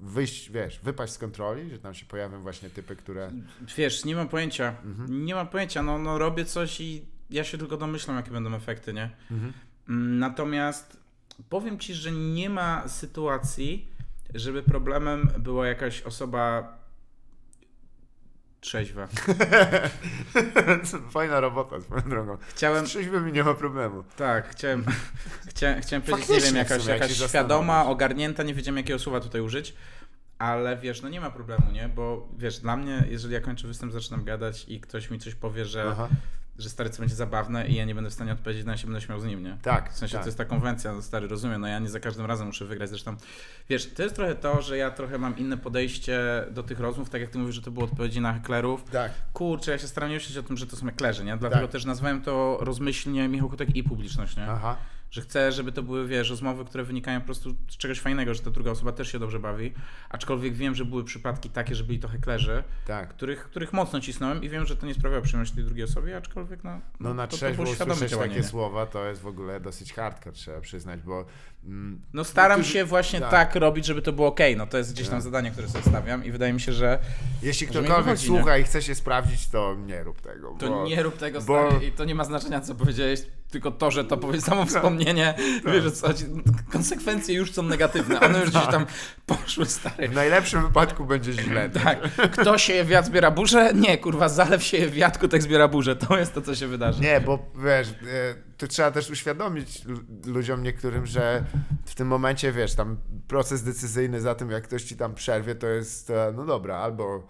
wyjść, 0.00 0.50
wiesz, 0.50 0.80
wypaść 0.82 1.12
z 1.12 1.18
kontroli, 1.18 1.70
że 1.70 1.78
tam 1.78 1.94
się 1.94 2.06
pojawią 2.06 2.42
właśnie 2.42 2.70
typy, 2.70 2.96
które... 2.96 3.32
Wiesz, 3.76 4.04
nie 4.04 4.16
mam 4.16 4.28
pojęcia. 4.28 4.76
Mhm. 4.84 5.24
Nie 5.24 5.34
mam 5.34 5.48
pojęcia. 5.48 5.82
No, 5.82 5.98
no 5.98 6.18
robię 6.18 6.44
coś 6.44 6.80
i 6.80 7.13
ja 7.30 7.44
się 7.44 7.58
tylko 7.58 7.76
domyślam, 7.76 8.16
jakie 8.16 8.30
będą 8.30 8.54
efekty, 8.54 8.92
nie? 8.92 9.10
Mhm. 9.30 9.52
Mm, 9.88 10.18
Natomiast 10.18 10.96
powiem 11.48 11.78
ci, 11.78 11.94
że 11.94 12.12
nie 12.12 12.50
ma 12.50 12.88
sytuacji, 12.88 13.88
żeby 14.34 14.62
problemem 14.62 15.28
była 15.38 15.66
jakaś 15.66 16.02
osoba 16.02 16.74
trzeźwa. 18.60 19.08
Fajna 21.10 21.40
robota, 21.40 21.80
swoją 21.80 22.02
drogą. 22.02 22.36
Chciałem, 22.48 22.86
Z 22.86 22.88
trzeźwymi 22.88 23.32
nie 23.32 23.44
ma 23.44 23.54
problemu. 23.54 24.04
tak, 24.16 24.48
chciałem, 24.50 24.84
chciałem, 25.50 25.80
chciałem 25.82 26.02
powiedzieć, 26.02 26.28
nie 26.28 26.34
Faktycznie 26.36 26.58
wiem, 26.58 26.66
w 26.66 26.70
jakaś, 26.70 26.86
jakaś 26.86 27.30
świadoma, 27.30 27.86
ogarnięta, 27.86 28.42
nie 28.42 28.54
wiedziałem 28.54 28.76
jakiego 28.76 28.98
słowa 28.98 29.20
tutaj 29.20 29.40
użyć. 29.40 29.74
Ale 30.38 30.76
wiesz, 30.76 31.02
no 31.02 31.08
nie 31.08 31.20
ma 31.20 31.30
problemu, 31.30 31.70
nie? 31.72 31.88
Bo 31.88 32.28
wiesz, 32.38 32.58
dla 32.58 32.76
mnie, 32.76 33.04
jeżeli 33.10 33.34
ja 33.34 33.40
kończę 33.40 33.66
występ, 33.68 33.92
zaczynam 33.92 34.24
gadać 34.24 34.64
i 34.68 34.80
ktoś 34.80 35.10
mi 35.10 35.18
coś 35.18 35.34
powie, 35.34 35.64
że 35.64 35.88
Aha. 35.90 36.08
Że 36.58 36.68
stary, 36.70 36.90
co 36.90 36.98
będzie 37.02 37.14
zabawne 37.14 37.68
i 37.68 37.74
ja 37.74 37.84
nie 37.84 37.94
będę 37.94 38.10
w 38.10 38.12
stanie 38.12 38.32
odpowiedzieć, 38.32 38.64
no 38.66 38.72
ja 38.72 38.76
się 38.78 38.86
będę 38.86 39.00
śmiał 39.00 39.20
z 39.20 39.24
nim, 39.24 39.42
nie? 39.42 39.56
Tak, 39.62 39.92
W 39.92 39.96
sensie 39.96 40.12
tak. 40.12 40.22
to 40.22 40.28
jest 40.28 40.38
ta 40.38 40.44
konwencja, 40.44 40.92
no 40.92 41.02
stary, 41.02 41.28
rozumiem, 41.28 41.60
no 41.60 41.66
ja 41.68 41.78
nie 41.78 41.88
za 41.88 42.00
każdym 42.00 42.26
razem 42.26 42.46
muszę 42.46 42.64
wygrać, 42.64 42.88
zresztą, 42.88 43.16
wiesz, 43.68 43.94
to 43.94 44.02
jest 44.02 44.14
trochę 44.14 44.34
to, 44.34 44.62
że 44.62 44.76
ja 44.76 44.90
trochę 44.90 45.18
mam 45.18 45.36
inne 45.38 45.56
podejście 45.58 46.20
do 46.50 46.62
tych 46.62 46.80
rozmów, 46.80 47.10
tak 47.10 47.20
jak 47.20 47.30
ty 47.30 47.38
mówisz, 47.38 47.54
że 47.54 47.62
to 47.62 47.70
było 47.70 47.84
odpowiedzi 47.86 48.20
na 48.20 48.32
heklerów. 48.32 48.84
Tak. 48.90 49.12
Kurczę, 49.32 49.72
ja 49.72 49.78
się 49.78 49.88
staram 49.88 50.08
nie 50.10 50.14
myśleć 50.16 50.38
o 50.38 50.42
tym, 50.42 50.56
że 50.56 50.66
to 50.66 50.76
są 50.76 50.86
heklerzy, 50.86 51.24
nie? 51.24 51.36
Dlatego 51.36 51.62
Tak. 51.62 51.70
też 51.72 51.84
nazwałem 51.84 52.22
to 52.22 52.58
rozmyślnie 52.60 53.28
Michał 53.28 53.48
Kotek 53.48 53.76
i 53.76 53.82
publiczność, 53.82 54.36
nie? 54.36 54.46
Aha. 54.46 54.76
Że 55.14 55.20
chcę, 55.22 55.52
żeby 55.52 55.72
to 55.72 55.82
były, 55.82 56.06
wiesz, 56.06 56.30
rozmowy, 56.30 56.64
które 56.64 56.84
wynikają 56.84 57.20
po 57.20 57.26
prostu 57.26 57.54
z 57.68 57.76
czegoś 57.76 58.00
fajnego, 58.00 58.34
że 58.34 58.40
ta 58.42 58.50
druga 58.50 58.70
osoba 58.70 58.92
też 58.92 59.12
się 59.12 59.18
dobrze 59.18 59.38
bawi, 59.38 59.72
aczkolwiek 60.10 60.54
wiem, 60.54 60.74
że 60.74 60.84
były 60.84 61.04
przypadki 61.04 61.50
takie, 61.50 61.74
że 61.74 61.84
byli 61.84 61.98
to 61.98 62.08
heklerzy, 62.08 62.64
Tak. 62.86 63.08
których, 63.08 63.44
których 63.44 63.72
mocno 63.72 64.00
cisnąłem 64.00 64.42
i 64.44 64.48
wiem, 64.48 64.66
że 64.66 64.76
to 64.76 64.86
nie 64.86 64.94
sprawiało 64.94 65.22
przyjemności 65.22 65.56
tej 65.56 65.64
drugiej 65.64 65.84
osobie, 65.84 66.16
aczkolwiek 66.16 66.64
no, 66.64 66.80
No 67.00 67.14
na 67.14 67.26
to, 67.26 67.30
to 67.30 67.36
trzeźwo 67.36 67.66
świadome 67.66 67.94
usłyszeć 67.94 68.18
takie 68.18 68.44
słowa, 68.44 68.86
to 68.86 69.04
jest 69.08 69.20
w 69.22 69.26
ogóle 69.26 69.60
dosyć 69.60 69.92
hardcore, 69.92 70.32
trzeba 70.36 70.60
przyznać, 70.60 71.00
bo... 71.02 71.24
Mm, 71.64 72.00
No 72.12 72.24
staram 72.24 72.58
niektórzy- 72.60 72.72
się 72.78 72.84
właśnie 72.84 73.20
tak. 73.20 73.30
tak. 73.30 73.54
robić, 73.54 73.86
żeby 73.86 74.02
to 74.02 74.12
było 74.12 74.28
ok. 74.28 74.40
No 74.56 74.66
to 74.66 74.78
jest 74.78 74.92
gdzieś 74.92 75.06
tam 75.08 75.16
Tak. 75.16 75.22
zadanie, 75.22 75.50
które 75.50 75.68
sobie 75.68 75.84
stawiam 75.84 76.24
i 76.24 76.30
wydaje 76.30 76.52
mi 76.52 76.60
się, 76.60 76.72
że 76.72 76.98
Jeśli 77.42 77.66
ktokolwiek 77.66 78.18
słucha 78.18 78.58
i 78.58 78.64
chce 78.64 78.82
się 78.82 78.94
sprawdzić, 78.94 79.48
to 79.48 79.76
nie 79.86 80.02
rób 80.04 80.20
tego. 80.20 80.56
to 80.60 80.68
bo... 80.68 80.84
nie 80.86 81.02
rób 81.02 81.16
tego 81.16 81.40
bo- 81.42 81.68
stary 81.70 81.86
i 81.86 81.92
to 81.92 82.04
nie 82.04 82.14
ma 82.14 82.24
znaczenia, 82.24 82.60
co 82.60 82.74
powiedziałeś, 82.74 83.20
tylko 83.54 83.70
to, 83.70 83.90
że 83.90 84.04
to 84.04 84.16
powiedz 84.16 84.44
samo 84.44 84.66
wspomnienie, 84.66 85.34
Tak. 85.64 85.72
wiesz 85.74 85.92
co. 85.92 86.08
Konsekwencje 86.72 87.34
już 87.34 87.52
są 87.52 87.62
negatywne, 87.62 88.20
one 88.20 88.40
już 88.40 88.50
gdzieś 88.50 88.66
tam 88.66 88.86
poszły, 89.26 89.66
stary. 89.66 90.08
W 90.08 90.14
najlepszym 90.14 90.62
wypadku 90.62 91.04
będzie 91.04 91.32
źle. 91.32 91.70
Tak, 91.84 91.98
kto 92.32 92.58
sieje 92.58 92.84
wiatr, 92.84 93.08
zbiera 93.08 93.30
burzę? 93.30 93.72
Nie, 93.74 93.98
kurwa, 93.98 94.28
zalew 94.28 94.62
sieje 94.62 94.88
wiatr, 94.90 95.18
kutek 95.18 95.42
zbiera 95.42 95.68
burzę. 95.68 95.96
To 95.96 96.18
jest 96.18 96.34
to, 96.34 96.42
co 96.42 96.54
się 96.54 96.66
wydarzy. 96.66 97.00
Nie, 97.02 97.20
bo 97.20 97.38
wiesz, 97.64 97.88
e, 97.88 97.94
to 98.58 98.66
trzeba 98.66 98.90
też 98.90 99.10
uświadomić 99.10 99.84
lu- 99.84 100.00
ludziom 100.26 100.62
niektórym, 100.62 101.06
że 101.06 101.44
w 101.84 101.94
tym 101.94 102.08
momencie, 102.08 102.52
wiesz, 102.52 102.74
tam 102.74 102.96
proces 103.28 103.62
decyzyjny 103.62 104.20
za 104.20 104.34
tym, 104.34 104.50
jak 104.50 104.64
ktoś 104.64 104.82
ci 104.82 104.96
tam 104.96 105.14
przerwie, 105.14 105.54
to 105.54 105.66
jest, 105.66 106.10
e, 106.10 106.32
no 106.36 106.44
dobra, 106.44 106.76
albo 106.76 107.26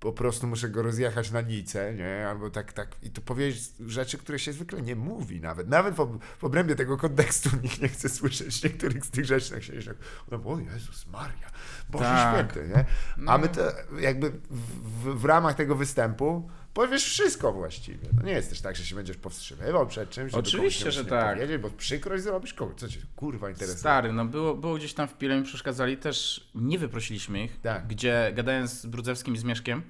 po 0.00 0.12
prostu 0.12 0.46
muszę 0.46 0.68
go 0.68 0.82
rozjechać 0.82 1.30
na 1.30 1.40
nicę, 1.40 1.94
nie, 1.94 2.28
albo 2.28 2.50
tak, 2.50 2.72
tak, 2.72 2.96
i 3.02 3.10
tu 3.10 3.20
powiedzieć 3.22 3.72
rzeczy, 3.86 4.18
które 4.18 4.38
się 4.38 4.52
zwykle 4.52 4.82
nie 4.82 4.96
mówi 4.96 5.40
nawet, 5.40 5.68
nawet 5.68 5.94
w, 5.94 6.18
w 6.38 6.44
obrębie 6.44 6.74
tego 6.74 6.96
kontekstu 6.96 7.50
nikt 7.62 7.82
nie 7.82 7.88
chce 7.88 8.08
słyszeć 8.08 8.64
niektórych 8.64 9.04
z 9.04 9.10
tych 9.10 9.24
rzeczy, 9.24 9.50
tak 9.50 9.62
się 9.62 9.80
że 9.80 9.94
ona 10.32 10.42
mówi, 10.42 10.68
o 10.68 10.72
Jezus 10.72 11.06
Maria, 11.06 11.50
Boże 11.88 12.04
Tak. 12.04 12.34
Święty, 12.34 12.68
nie, 12.68 12.78
a 12.78 12.84
No. 13.16 13.38
my 13.38 13.48
to 13.48 13.60
jakby 14.00 14.30
w, 14.30 14.36
w, 14.50 15.20
w 15.20 15.24
ramach 15.24 15.54
tego 15.54 15.74
występu 15.74 16.50
powiesz 16.78 17.04
wszystko 17.04 17.52
właściwie. 17.52 18.08
No 18.16 18.22
nie 18.22 18.32
jest 18.32 18.48
też 18.50 18.60
tak, 18.60 18.76
że 18.76 18.84
się 18.84 18.94
będziesz 18.94 19.16
powstrzymywał 19.16 19.86
przed 19.86 20.10
czymś, 20.10 20.34
Oczywiście, 20.34 20.92
że 20.92 21.04
tak. 21.04 21.36
powiedzieć, 21.36 21.62
bo 21.62 21.70
przykrość 21.70 22.22
zrobisz 22.22 22.54
komuś. 22.54 22.74
Co 22.76 22.88
cię 22.88 23.00
kurwa 23.16 23.50
interesuje? 23.50 23.78
Stary, 23.78 24.12
no 24.12 24.24
było, 24.24 24.54
było 24.54 24.74
gdzieś 24.76 24.94
tam 24.94 25.08
w 25.08 25.14
Pile 25.14 25.36
mi 25.38 25.44
przeszkadzali, 25.44 25.96
też 25.96 26.48
nie 26.54 26.78
wyprosiliśmy 26.78 27.44
ich, 27.44 27.60
Tak. 27.60 27.86
gdzie 27.86 28.32
gadając 28.34 28.72
z 28.80 28.86
Brudzewskim 28.86 29.34
i 29.34 29.38
z 29.38 29.44
Mieszkiem, 29.44 29.82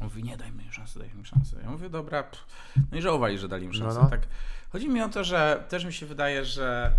on 0.00 0.04
mówi, 0.04 0.24
nie, 0.24 0.36
daj 0.36 0.52
mi 0.52 0.72
szansę, 0.72 0.98
daj 0.98 1.14
mi 1.14 1.24
szansę. 1.24 1.56
Ja 1.62 1.70
mówię, 1.70 1.90
dobra, 1.90 2.24
no 2.92 2.98
i 2.98 3.02
żałowali, 3.02 3.38
że 3.38 3.48
dali 3.48 3.64
im 3.64 3.72
szansę. 3.72 3.98
No, 3.98 4.04
no. 4.04 4.10
Tak. 4.10 4.20
Chodzi 4.68 4.88
mi 4.88 5.02
o 5.02 5.08
to, 5.08 5.24
że 5.24 5.64
też 5.68 5.84
mi 5.84 5.92
się 5.92 6.06
wydaje, 6.06 6.44
że 6.44 6.92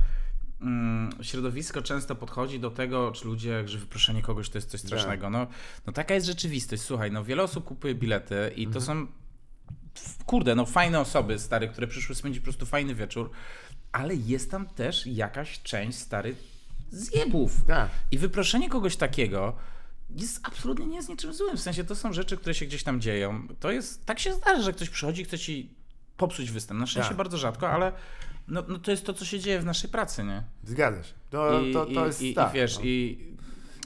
środowisko 1.22 1.82
często 1.82 2.16
podchodzi 2.16 2.60
do 2.60 2.72
tego, 2.72 3.12
czy 3.12 3.26
ludzie, 3.26 3.68
że 3.68 3.78
wyproszenie 3.78 4.22
kogoś 4.22 4.50
to 4.50 4.58
jest 4.58 4.70
coś 4.70 4.82
strasznego. 4.82 5.30
No, 5.30 5.48
no 5.88 5.94
taka 5.94 6.14
jest 6.14 6.28
rzeczywistość, 6.28 6.82
słuchaj, 6.82 7.12
no 7.12 7.24
wiele 7.24 7.44
osób 7.44 7.66
kupuje 7.66 7.96
bilety 7.96 8.52
i 8.56 8.68
to 8.68 8.82
są 8.82 9.08
kurde, 10.26 10.56
no 10.56 10.66
fajne 10.66 11.00
osoby, 11.00 11.40
stary, 11.40 11.68
które 11.68 11.88
przyszły 11.88 12.16
spędzić 12.16 12.40
po 12.40 12.44
prostu 12.44 12.66
fajny 12.66 12.96
wieczór, 12.96 13.30
ale 13.92 14.16
jest 14.16 14.52
tam 14.52 14.66
też 14.68 15.08
jakaś 15.08 15.62
część, 15.62 15.98
stary, 15.98 16.36
zjebów. 16.92 17.66
Tak. 17.68 17.90
I 18.12 18.18
wyproszenie 18.18 18.70
kogoś 18.70 18.96
takiego 18.96 19.56
jest 20.10 20.40
absolutnie 20.44 20.86
nie 20.86 20.96
jest 20.96 21.10
niczym 21.10 21.34
złym. 21.34 21.58
W 21.58 21.62
sensie 21.62 21.84
to 21.84 21.96
są 21.96 22.14
rzeczy, 22.14 22.38
które 22.38 22.56
się 22.56 22.66
gdzieś 22.66 22.84
tam 22.84 23.02
dzieją. 23.02 23.48
To 23.60 23.72
jest, 23.72 24.06
tak 24.06 24.20
się 24.20 24.34
zdarza, 24.34 24.62
że 24.62 24.74
ktoś 24.74 24.90
przychodzi 24.90 25.22
i 25.22 25.26
chce 25.26 25.40
ci 25.40 25.70
popsuć 26.18 26.52
występ. 26.52 26.80
Na 26.80 26.88
szczęście 26.88 27.10
Tak. 27.10 27.18
bardzo 27.18 27.38
rzadko, 27.38 27.70
ale 27.70 27.92
no, 28.48 28.64
no 28.68 28.80
to 28.80 28.92
jest 28.92 29.06
to, 29.06 29.14
co 29.14 29.26
się 29.26 29.40
dzieje 29.40 29.60
w 29.60 29.66
naszej 29.66 29.90
pracy, 29.90 30.24
nie? 30.24 30.44
Zgadza 30.64 31.04
się. 31.04 31.14
To, 31.30 31.62
I, 31.62 31.74
to, 31.74 31.86
to 31.86 32.04
i, 32.04 32.08
jest 32.08 32.22
i, 32.22 32.34
tak. 32.34 32.52
i 32.52 32.56
wiesz, 32.56 32.78
no. 32.78 32.86
i 32.86 33.28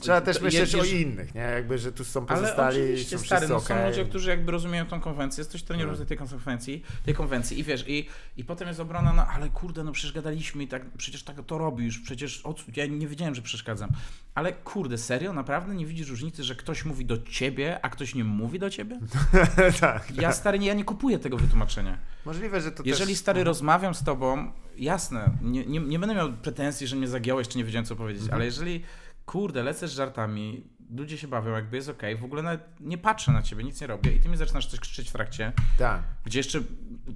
Trzeba 0.02 0.20
też 0.20 0.40
myśleć 0.40 0.74
o 0.74 0.84
innych, 0.84 1.34
nie? 1.34 1.40
Jakby, 1.40 1.78
że 1.78 1.92
tu 1.92 2.04
są 2.04 2.26
ale 2.28 2.40
pozostali 2.40 2.82
oczywiście, 2.82 3.18
są 3.18 3.24
stary, 3.24 3.48
no 3.48 3.60
są 3.60 3.74
okej. 3.74 3.88
ludzie, 3.88 4.04
którzy 4.04 4.30
jakby 4.30 4.52
rozumieją 4.52 4.86
tą 4.86 5.00
konwencję, 5.00 5.40
jesteś 5.40 5.62
trenierem 5.62 5.96
Tak. 5.96 6.06
tej 6.06 6.16
konwencji, 6.16 6.82
tej 7.04 7.14
konwencji 7.14 7.58
i 7.58 7.64
wiesz, 7.64 7.84
i, 7.88 8.08
i 8.36 8.44
potem 8.44 8.68
jest 8.68 8.80
obrona, 8.80 9.12
no 9.12 9.26
ale 9.26 9.48
kurde, 9.48 9.84
no 9.84 9.92
przecież 9.92 10.12
gadaliśmy 10.12 10.62
i 10.62 10.68
tak, 10.68 10.82
przecież 10.90 11.22
tak 11.22 11.36
to 11.46 11.58
robisz, 11.58 11.98
przecież 11.98 12.46
o, 12.46 12.54
ja 12.76 12.86
nie 12.86 13.06
wiedziałem, 13.08 13.34
że 13.34 13.42
przeszkadzam. 13.42 13.90
Ale 14.34 14.52
kurde, 14.52 14.98
serio? 14.98 15.32
Naprawdę 15.32 15.74
nie 15.74 15.86
widzisz 15.86 16.08
różnicy, 16.08 16.44
że 16.44 16.54
ktoś 16.54 16.84
mówi 16.84 17.06
do 17.06 17.18
ciebie, 17.22 17.78
a 17.82 17.88
ktoś 17.90 18.14
nie 18.14 18.24
mówi 18.24 18.58
do 18.58 18.70
ciebie? 18.70 18.98
tak. 19.80 20.16
Ja 20.16 20.32
stary, 20.32 20.58
nie, 20.58 20.66
ja 20.66 20.74
nie 20.74 20.84
kupuję 20.84 21.18
tego 21.18 21.36
wytłumaczenia. 21.36 21.98
Możliwe, 22.24 22.60
że 22.60 22.72
to 22.72 22.82
Jeżeli 22.86 23.12
też... 23.12 23.18
stary 23.20 23.44
rozmawiam 23.44 23.94
z 23.94 24.04
tobą, 24.04 24.52
jasne, 24.76 25.30
nie, 25.42 25.66
nie, 25.66 25.80
nie 25.80 25.98
będę 25.98 26.14
miał 26.14 26.32
pretensji, 26.32 26.86
że 26.86 26.96
mnie 26.96 27.08
zagiąłeś, 27.08 27.48
czy 27.48 27.58
nie 27.58 27.64
wiedziałem 27.64 27.86
co 27.86 27.96
powiedzieć, 27.96 28.22
Mhm. 28.22 28.36
ale 28.36 28.44
jeżeli, 28.44 28.82
kurde, 29.26 29.62
lecę 29.62 29.88
z 29.88 29.92
żartami, 29.92 30.66
ludzie 30.96 31.18
się 31.18 31.28
bawią, 31.28 31.50
jakby 31.52 31.76
jest 31.76 31.88
okej, 31.88 32.16
w 32.16 32.24
ogóle 32.24 32.42
nawet 32.42 32.60
nie 32.80 32.98
patrzę 32.98 33.32
na 33.32 33.42
ciebie, 33.42 33.64
nic 33.64 33.80
nie 33.80 33.86
robię 33.86 34.12
i 34.16 34.20
ty 34.20 34.28
mi 34.28 34.36
zaczynasz 34.36 34.66
coś 34.66 34.80
krzyczeć 34.80 35.08
w 35.08 35.12
trakcie, 35.12 35.52
Tak, 35.78 36.02
gdzie 36.24 36.38
jeszcze, 36.38 36.60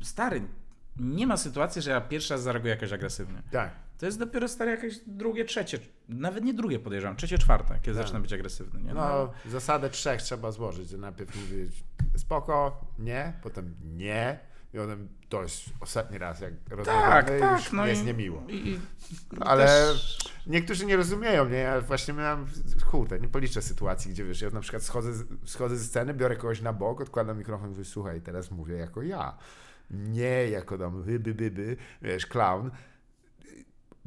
stary, 0.03 0.43
nie 0.97 1.27
ma 1.27 1.37
sytuacji, 1.37 1.83
że 1.83 1.91
ja 1.91 2.01
pierwszy 2.01 2.35
raz 2.35 2.43
zareaguję 2.43 2.75
jakoś 2.75 2.93
agresywnie. 2.93 3.43
tak. 3.51 3.87
To 3.99 4.07
jest 4.07 4.19
dopiero 4.19 4.49
stary 4.49 4.71
jakieś 4.71 4.95
drugie, 5.07 5.45
trzecie, 5.45 5.79
nawet 6.09 6.45
nie 6.45 6.55
drugie 6.55 6.79
podejrzewam, 6.79 7.17
trzecie, 7.17 7.39
czwarte, 7.39 7.75
kiedy 7.83 7.97
Tak. 7.99 8.07
zaczyna 8.07 8.21
być 8.21 8.33
agresywny, 8.33 8.83
nie? 8.83 8.95
No, 8.95 9.33
zasadę 9.47 9.91
trzech 9.91 10.23
trzeba 10.23 10.51
złożyć, 10.53 10.89
że 10.89 10.99
najpierw 10.99 11.37
mówić 11.37 11.85
spoko, 12.17 12.81
nie, 12.99 13.33
potem 13.43 13.75
nie 13.85 14.39
i 14.77 14.79
potem 14.79 15.09
to 15.29 15.43
jest 15.43 15.65
ostatni 15.81 16.19
raz, 16.19 16.41
jak 16.41 16.53
rozmawiamy, 16.71 17.41
tak, 17.41 17.53
już 17.53 17.65
tak, 17.65 17.73
no 17.73 17.87
jest 17.87 18.03
i, 18.03 18.05
niemiło. 18.05 18.43
I, 18.49 18.55
i 18.69 18.81
Ale 19.41 19.67
też- 19.67 20.19
niektórzy 20.47 20.87
nie 20.87 20.97
rozumieją, 20.97 21.49
nie? 21.49 21.57
Ja 21.57 21.81
właśnie 21.81 22.15
miałem, 22.15 22.47
kurde, 22.91 23.21
nie 23.21 23.29
policzę 23.29 23.63
sytuacji, 23.63 24.11
gdzie 24.11 24.25
wiesz, 24.25 24.41
ja 24.41 24.51
na 24.51 24.61
przykład 24.61 24.83
schodzę, 24.83 25.13
schodzę 25.45 25.77
ze 25.77 25.85
sceny, 25.85 26.15
biorę 26.15 26.37
kogoś 26.37 26.61
na 26.61 26.73
bok, 26.73 27.01
odkładam 27.01 27.39
mikrofon 27.39 27.67
i 27.67 27.71
mówię, 27.71 27.85
słuchaj, 27.85 28.21
teraz 28.21 28.51
mówię 28.51 28.75
jako 28.75 29.03
ja. 29.03 29.37
Nie 29.91 30.49
jako 30.51 30.79
tam 30.79 31.05
hyby, 31.05 31.35
byby, 31.35 31.77
wiesz, 32.03 32.27
clown. 32.27 32.71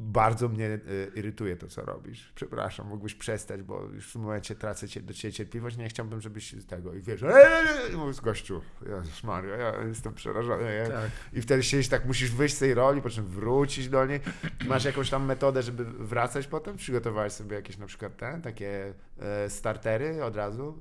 Bardzo 0.02 0.48
mnie 0.48 0.66
y, 0.66 1.12
irytuje 1.14 1.56
to, 1.56 1.68
co 1.68 1.84
robisz. 1.84 2.32
Przepraszam, 2.34 2.86
mógłbyś 2.88 3.14
przestać, 3.14 3.62
bo 3.62 3.82
już 3.94 4.08
w 4.10 4.12
tym 4.12 4.22
momencie 4.22 4.54
tracę 4.54 4.88
cię, 4.88 5.00
do 5.00 5.14
ciebie 5.14 5.32
cierpliwość, 5.32 5.76
nie 5.76 5.88
chciałbym, 5.88 6.20
żebyś 6.20 6.52
z 6.52 6.66
tego 6.66 6.94
i 6.94 7.00
wiesz, 7.02 7.22
eee, 7.22 7.96
mówisz, 7.96 8.20
gościu, 8.20 8.60
Jezus 8.88 9.24
Maria, 9.24 9.56
ja 9.56 9.82
jestem 9.88 10.14
przerażony. 10.14 10.74
Ja, 10.74 10.88
Tak. 10.88 11.10
i 11.32 11.42
wtedy 11.42 11.62
siedzisz 11.62 11.88
tak, 11.88 12.04
musisz 12.06 12.30
wyjść 12.30 12.54
z 12.56 12.58
tej 12.58 12.74
roli, 12.74 13.02
po 13.02 13.10
czym 13.10 13.26
wrócić 13.26 13.88
do 13.88 14.06
niej. 14.06 14.20
Masz 14.68 14.84
jakąś 14.84 15.10
tam 15.10 15.24
metodę, 15.24 15.62
żeby 15.62 15.84
wracać 15.84 16.46
potem? 16.46 16.76
Przygotowałeś 16.76 17.32
sobie 17.32 17.56
jakieś 17.56 17.78
na 17.78 17.86
przykład 17.86 18.16
te, 18.16 18.40
takie 18.42 18.94
e, 19.18 19.50
startery 19.50 20.24
od 20.24 20.36
razu? 20.36 20.78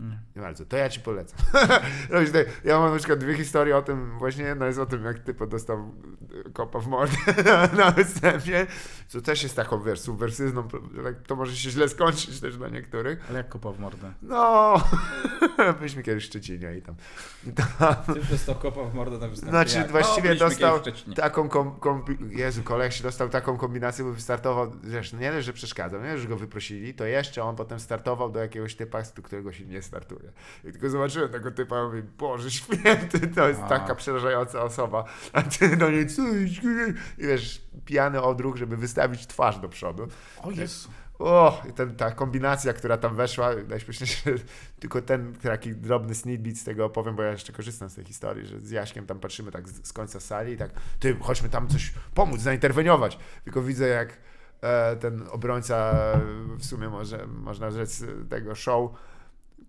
Nie. 0.00 0.42
Bardzo. 0.42 0.66
To 0.66 0.76
ja 0.76 0.88
ci 0.88 1.00
polecam. 1.00 1.38
Tutaj- 2.26 2.46
ja 2.64 2.78
mam 2.78 2.92
na 2.92 2.98
przykład 2.98 3.18
dwie 3.18 3.34
historie 3.34 3.76
o 3.76 3.82
tym, 3.82 4.18
właśnie 4.18 4.44
jedna 4.44 4.66
jest 4.66 4.78
o 4.78 4.86
tym, 4.86 5.04
jak 5.04 5.18
typ 5.18 5.46
dostał 5.46 5.92
kopa 6.52 6.78
w 6.78 6.86
mordę 6.86 7.16
na, 7.78 7.90
występie, 7.90 8.66
co 9.08 9.20
też 9.20 9.42
jest 9.42 9.56
taką, 9.56 9.82
wiesz, 9.82 10.00
subwersyzną, 10.00 10.68
tak 11.04 11.22
to 11.26 11.36
może 11.36 11.56
się 11.56 11.70
źle 11.70 11.88
skończyć 11.88 12.40
też 12.40 12.56
dla 12.56 12.68
niektórych. 12.68 13.26
Ale 13.28 13.38
jak 13.38 13.48
kopa 13.48 13.72
w 13.72 13.80
mordę? 13.80 14.12
No, 14.22 14.74
byliśmy 15.78 16.02
kiedyś 16.02 16.24
w 16.24 16.26
Szczecinie 16.26 16.76
i 16.76 16.82
tam, 16.82 16.94
i 17.46 17.52
tam 17.52 17.66
Ty 18.14 18.24
dostał 18.30 18.54
kopa 18.54 18.84
w 18.84 18.94
mordę 18.94 19.18
na 19.18 19.28
występie. 19.28 19.50
Znaczy, 19.50 19.76
Jak? 19.78 19.90
właściwie 19.90 20.28
byliśmy 20.28 20.48
dostał 20.48 20.80
taką 21.16 21.48
kom, 21.48 21.70
kombi- 21.70 22.38
Jezu, 22.38 22.62
koleś 22.62 23.02
dostał 23.02 23.28
taką 23.28 23.56
kombinację, 23.56 24.04
bo 24.04 24.12
wystartował, 24.12 24.72
wiesz, 24.84 25.12
nie 25.12 25.32
dość, 25.32 25.46
że 25.46 25.52
przeszkadzał, 25.52 26.02
nie 26.02 26.10
dość, 26.10 26.22
że 26.22 26.28
go 26.28 26.36
wyprosili, 26.36 26.94
to 26.94 27.04
jeszcze 27.04 27.42
on 27.42 27.56
potem 27.56 27.80
startował 27.80 28.30
do 28.32 28.40
jakiegoś 28.40 28.74
typa, 28.76 29.04
z 29.04 29.12
którego 29.12 29.52
się 29.52 29.64
nie 29.64 29.82
startuje. 29.90 30.32
I 30.64 30.72
tylko 30.72 30.90
zobaczyłem 30.90 31.28
tego 31.28 31.50
typa 31.50 31.80
i 31.80 31.86
mówię, 31.86 32.02
Boże 32.18 32.50
święty, 32.50 33.28
to 33.36 33.48
jest 33.48 33.60
A. 33.60 33.68
taka 33.68 33.94
przerażająca 33.94 34.62
osoba, 34.62 35.04
a 35.32 35.42
ty 35.42 35.76
do 35.76 35.90
niej 35.90 36.06
coś, 36.06 36.60
i 37.18 37.26
wiesz, 37.26 37.62
pijany 37.84 38.22
odruch, 38.22 38.56
żeby 38.56 38.76
wystawić 38.76 39.26
twarz 39.26 39.58
do 39.58 39.68
przodu. 39.68 40.08
O 40.42 40.50
Jezu. 40.50 40.88
O, 41.18 41.62
i 41.68 41.72
ten, 41.72 41.96
ta 41.96 42.10
kombinacja, 42.10 42.72
która 42.72 42.96
tam 42.96 43.14
weszła, 43.14 43.50
najśmieszniejsze, 43.68 44.30
tylko 44.80 45.02
ten 45.02 45.34
taki 45.34 45.74
drobny 45.74 46.14
snidbit 46.14 46.58
z 46.58 46.64
tego 46.64 46.84
opowiem, 46.84 47.16
bo 47.16 47.22
ja 47.22 47.30
jeszcze 47.30 47.52
korzystam 47.52 47.90
z 47.90 47.94
tej 47.94 48.04
historii, 48.04 48.46
że 48.46 48.60
z 48.60 48.70
Jaśkiem 48.70 49.06
tam 49.06 49.20
patrzymy 49.20 49.50
tak 49.50 49.68
z, 49.68 49.88
z 49.88 49.92
końca 49.92 50.20
sali 50.20 50.52
i 50.52 50.56
tak, 50.56 50.70
ty, 51.00 51.16
chodźmy 51.20 51.48
tam 51.48 51.68
coś 51.68 51.92
pomóc, 52.14 52.40
zainterweniować. 52.40 53.18
Tylko 53.44 53.62
widzę, 53.62 53.88
jak 53.88 54.16
e, 54.60 54.96
ten 54.96 55.24
obrońca, 55.30 55.92
w 56.58 56.64
sumie 56.64 56.88
może, 56.88 57.26
można 57.26 57.70
rzec, 57.70 58.04
tego 58.28 58.54
show, 58.54 58.90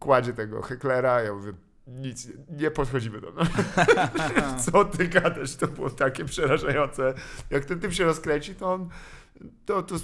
kładzie 0.01 0.33
tego 0.33 0.61
heklera, 0.61 1.21
ja 1.21 1.33
mówię, 1.33 1.53
nic, 1.87 2.27
nie 2.49 2.71
podchodzimy 2.71 3.21
do 3.21 3.31
nas. 3.31 3.47
Co 4.65 4.85
ty 4.85 5.07
gadasz? 5.07 5.55
To 5.55 5.67
było 5.67 5.89
takie 5.89 6.25
przerażające. 6.25 7.13
Jak 7.49 7.65
ten 7.65 7.79
typ 7.79 7.93
się 7.93 8.03
rozkręci, 8.03 8.55
to 8.55 8.73
on 8.73 8.89
to, 9.65 9.83
to 9.83 9.95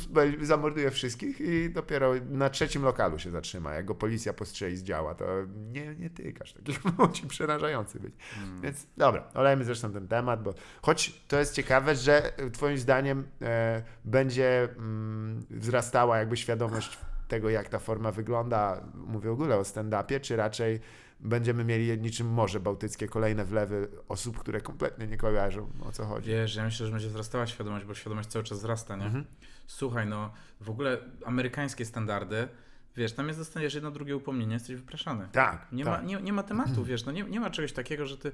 zamorduje 0.42 0.92
wszystkich 0.92 1.42
i 1.42 1.70
dopiero 1.70 2.14
na 2.30 2.50
trzecim 2.50 2.84
lokalu 2.84 3.20
się 3.20 3.32
zatrzyma. 3.32 3.74
Jak 3.74 3.86
go 3.86 3.96
policja 3.96 4.34
postrzeli 4.34 4.78
z 4.78 4.84
działa, 4.84 5.16
to 5.16 5.26
nie, 5.72 5.96
nie 5.96 6.10
tykasz. 6.10 6.54
Takich 6.54 6.80
ludzi 7.00 7.28
przerażający 7.28 8.00
być. 8.00 8.14
Więc 8.62 8.88
dobra, 8.98 9.24
olejmy 9.34 9.66
zresztą 9.66 9.92
ten 9.92 10.08
temat, 10.08 10.44
bo 10.44 10.54
choć 10.82 11.22
to 11.28 11.40
jest 11.40 11.54
ciekawe, 11.54 11.96
że 11.96 12.38
e, 12.38 12.50
twoim 12.50 12.78
zdaniem 12.78 13.28
e, 13.42 13.84
będzie 14.06 14.70
mm, 14.78 15.46
wzrastała 15.50 16.18
jakby 16.18 16.38
świadomość 16.38 16.98
tego, 17.28 17.50
jak 17.50 17.70
ta 17.70 17.80
forma 17.80 18.12
wygląda, 18.12 18.84
mówię 18.94 19.30
w 19.30 19.34
ogóle 19.34 19.58
o 19.58 19.62
stand-upie, 19.62 20.22
czy 20.22 20.36
raczej 20.36 20.80
będziemy 21.20 21.64
mieli 21.64 22.02
niczym 22.02 22.28
Morze 22.28 22.60
Bałtyckie 22.60 23.08
kolejne 23.08 23.46
wlewy 23.46 23.88
osób, 24.10 24.40
które 24.40 24.62
kompletnie 24.62 25.08
nie 25.08 25.18
kojarzą 25.18 25.70
o 25.86 25.92
co 25.92 26.06
chodzi. 26.06 26.30
Wiesz, 26.30 26.56
ja 26.56 26.64
myślę, 26.64 26.86
że 26.86 26.92
będzie 26.92 27.08
wzrastała 27.08 27.48
świadomość, 27.48 27.86
bo 27.86 27.94
świadomość 27.94 28.30
cały 28.30 28.46
czas 28.46 28.58
wzrasta, 28.58 28.96
nie? 28.96 29.06
Mhm. 29.06 29.26
Słuchaj, 29.68 30.08
no 30.08 30.34
w 30.62 30.70
ogóle 30.70 30.98
amerykańskie 31.26 31.86
standardy, 31.86 32.48
wiesz, 32.96 33.14
tam 33.14 33.28
jest 33.28 33.40
dostaniesz 33.40 33.74
jedno, 33.74 33.92
drugie 33.92 34.16
upomnienie, 34.18 34.54
jesteś 34.54 34.76
wypraszany. 34.76 35.28
Tak, 35.32 35.68
Nie, 35.72 35.84
tak. 35.86 36.02
ma, 36.02 36.08
nie, 36.08 36.22
nie 36.22 36.34
ma 36.34 36.44
tematu, 36.44 36.84
wiesz, 36.84 37.06
no 37.06 37.12
nie, 37.12 37.24
nie 37.24 37.40
ma 37.40 37.50
czegoś 37.50 37.74
takiego, 37.74 38.06
że 38.06 38.18
ty... 38.18 38.32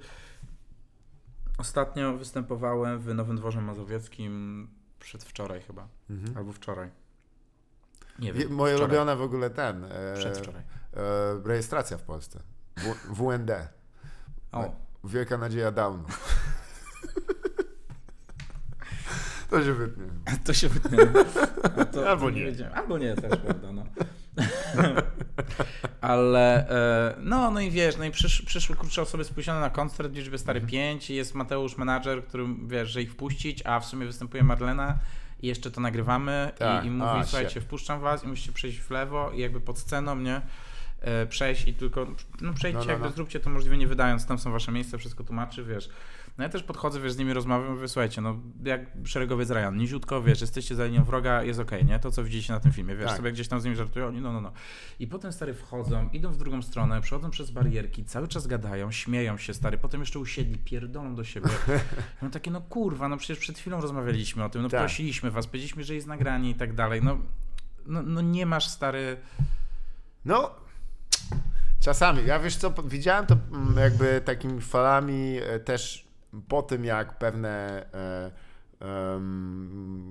Ostatnio 1.58 2.18
występowałem 2.18 3.00
w 3.00 3.14
Nowym 3.16 3.36
Dworze 3.38 3.62
Mazowieckim 3.62 4.68
przedwczoraj 5.00 5.62
chyba, 5.62 5.88
Mhm. 6.10 6.38
albo 6.38 6.52
wczoraj. 6.54 6.90
Nie 8.20 8.34
wiem, 8.34 8.52
Moje 8.52 8.74
wczoraj. 8.74 8.90
ulubione 8.90 9.16
w 9.16 9.22
ogóle 9.22 9.50
ten. 9.50 9.84
E, 9.86 10.14
Przedwczoraj. 10.16 10.62
e, 10.94 11.00
rejestracja 11.46 11.98
w 11.98 12.02
Polsce. 12.04 12.40
W, 12.78 13.14
WND. 13.16 13.52
O, 14.52 14.76
Wielka 15.04 15.38
nadzieja 15.38 15.72
Downu. 15.72 16.04
To 19.50 19.64
się 19.64 19.74
wytnie. 19.74 20.04
to 20.46 20.54
się 20.54 20.70
wytnie. 20.70 20.98
A 21.78 21.86
to 21.86 22.10
Albo 22.10 22.30
nie. 22.30 22.46
wiedziałem. 22.46 22.74
Albo 22.74 22.98
nie, 22.98 23.16
też 23.16 23.40
prawda, 23.40 23.72
no. 23.72 23.84
Ale, 26.02 26.70
e, 26.70 27.16
no, 27.20 27.52
no 27.52 27.60
i 27.60 27.72
wiesz, 27.72 27.98
no 27.98 28.06
i 28.06 28.12
przysz, 28.12 28.42
przyszły 28.42 28.76
kurczę 28.76 29.02
osoby 29.02 29.24
spóźnione 29.24 29.60
na 29.60 29.70
koncert 29.70 30.10
w 30.12 30.16
liczbie 30.16 30.38
stary 30.38 30.62
5 30.62 31.10
i 31.10 31.16
jest 31.16 31.36
Mateusz, 31.36 31.78
menadżer, 31.78 32.26
który 32.26 32.46
wiesz, 32.68 32.90
że 32.90 33.02
ich 33.02 33.12
wpuścić, 33.12 33.62
a 33.66 33.80
w 33.80 33.86
sumie 33.86 34.06
występuje 34.06 34.44
Marlena 34.44 35.00
i 35.44 35.48
jeszcze 35.48 35.72
to 35.72 35.82
nagrywamy 35.82 36.52
Tak, 36.58 36.84
i, 36.84 36.88
i 36.88 36.92
mówi, 36.92 37.10
a, 37.20 37.24
słuchajcie, 37.24 37.50
shit. 37.52 37.64
wpuszczam 37.64 38.00
was 38.00 38.24
i 38.24 38.28
musicie 38.28 38.52
przejść 38.52 38.80
w 38.80 38.92
lewo 38.92 39.32
i 39.32 39.40
jakby 39.40 39.62
pod 39.62 39.80
sceną, 39.80 40.16
nie? 40.16 40.42
E, 41.02 41.26
przejść 41.26 41.68
i 41.68 41.74
tylko, 41.74 42.08
no 42.42 42.54
przejdźcie, 42.54 42.80
No, 42.80 42.86
no, 42.86 42.92
jakby 42.92 43.08
no. 43.08 43.12
zróbcie 43.14 43.40
to 43.40 43.50
możliwie 43.50 43.78
nie 43.78 43.88
wydając, 43.88 44.26
tam 44.26 44.38
są 44.40 44.52
wasze 44.52 44.72
miejsca, 44.72 44.98
wszystko 44.98 45.24
tłumaczy, 45.24 45.64
wiesz. 45.64 45.90
No 46.38 46.44
ja 46.44 46.50
też 46.50 46.64
podchodzę, 46.64 47.00
wiesz, 47.02 47.14
z 47.14 47.18
nimi 47.18 47.34
rozmawiam, 47.34 47.72
mówię, 47.76 47.88
słuchajcie, 47.88 48.22
no 48.22 48.40
jak 48.64 48.82
szeregowiec 49.06 49.50
Ryan, 49.50 49.78
niziutko, 49.78 50.22
wiesz, 50.22 50.42
jesteście 50.42 50.76
za 50.76 50.86
linią 50.86 51.04
wroga, 51.04 51.44
jest 51.44 51.60
okej, 51.60 51.86
nie? 51.86 52.00
To, 52.00 52.12
co 52.12 52.24
widzicie 52.24 52.54
na 52.54 52.60
tym 52.60 52.72
filmie, 52.72 52.96
wiesz, 52.96 53.08
Tak. 53.08 53.18
sobie 53.18 53.32
gdzieś 53.32 53.48
tam 53.48 53.62
z 53.62 53.64
nimi 53.64 53.76
żartują, 53.76 54.08
oni, 54.08 54.22
no, 54.22 54.34
no, 54.34 54.42
no. 54.42 54.52
I 55.00 55.08
potem, 55.08 55.34
stary, 55.34 55.54
wchodzą, 55.54 56.10
idą 56.10 56.32
w 56.32 56.38
drugą 56.38 56.62
stronę, 56.62 57.02
przechodzą 57.02 57.30
przez 57.30 57.52
barierki, 57.52 58.06
cały 58.06 58.28
czas 58.28 58.48
gadają, 58.48 58.92
śmieją 58.92 59.38
się, 59.38 59.54
stary, 59.54 59.78
potem 59.78 60.00
jeszcze 60.00 60.20
usiedli, 60.20 60.58
pierdolą 60.58 61.16
do 61.16 61.24
siebie. 61.24 61.50
No 62.22 62.30
takie, 62.30 62.52
no 62.52 62.62
kurwa, 62.62 63.10
no 63.10 63.18
przecież 63.18 63.38
przed 63.40 63.58
chwilą 63.58 63.82
rozmawialiśmy 63.82 64.44
o 64.44 64.50
tym, 64.50 64.62
no 64.62 64.70
Tak. 64.70 64.80
prosiliśmy 64.80 65.32
was, 65.32 65.48
powiedzieliśmy, 65.48 65.84
że 65.84 65.96
jest 65.96 66.08
nagranie 66.08 66.50
i 66.50 66.56
tak 66.56 66.74
dalej, 66.74 67.02
no, 67.04 67.18
no, 67.86 68.02
no 68.02 68.22
nie 68.22 68.46
masz, 68.46 68.68
stary, 68.68 69.18
No, 70.26 70.52
czasami. 71.80 72.26
Ja 72.26 72.40
wiesz 72.40 72.56
co, 72.56 72.74
widziałem 72.84 73.26
to 73.26 73.38
mm, 73.52 73.78
jakby 73.78 74.22
takimi 74.26 74.62
falami 74.62 75.38
e, 75.38 75.60
też 75.60 76.08
po 76.48 76.62
tym, 76.62 76.86
jak 76.86 77.18
pewne 77.18 77.86
e, 77.94 78.32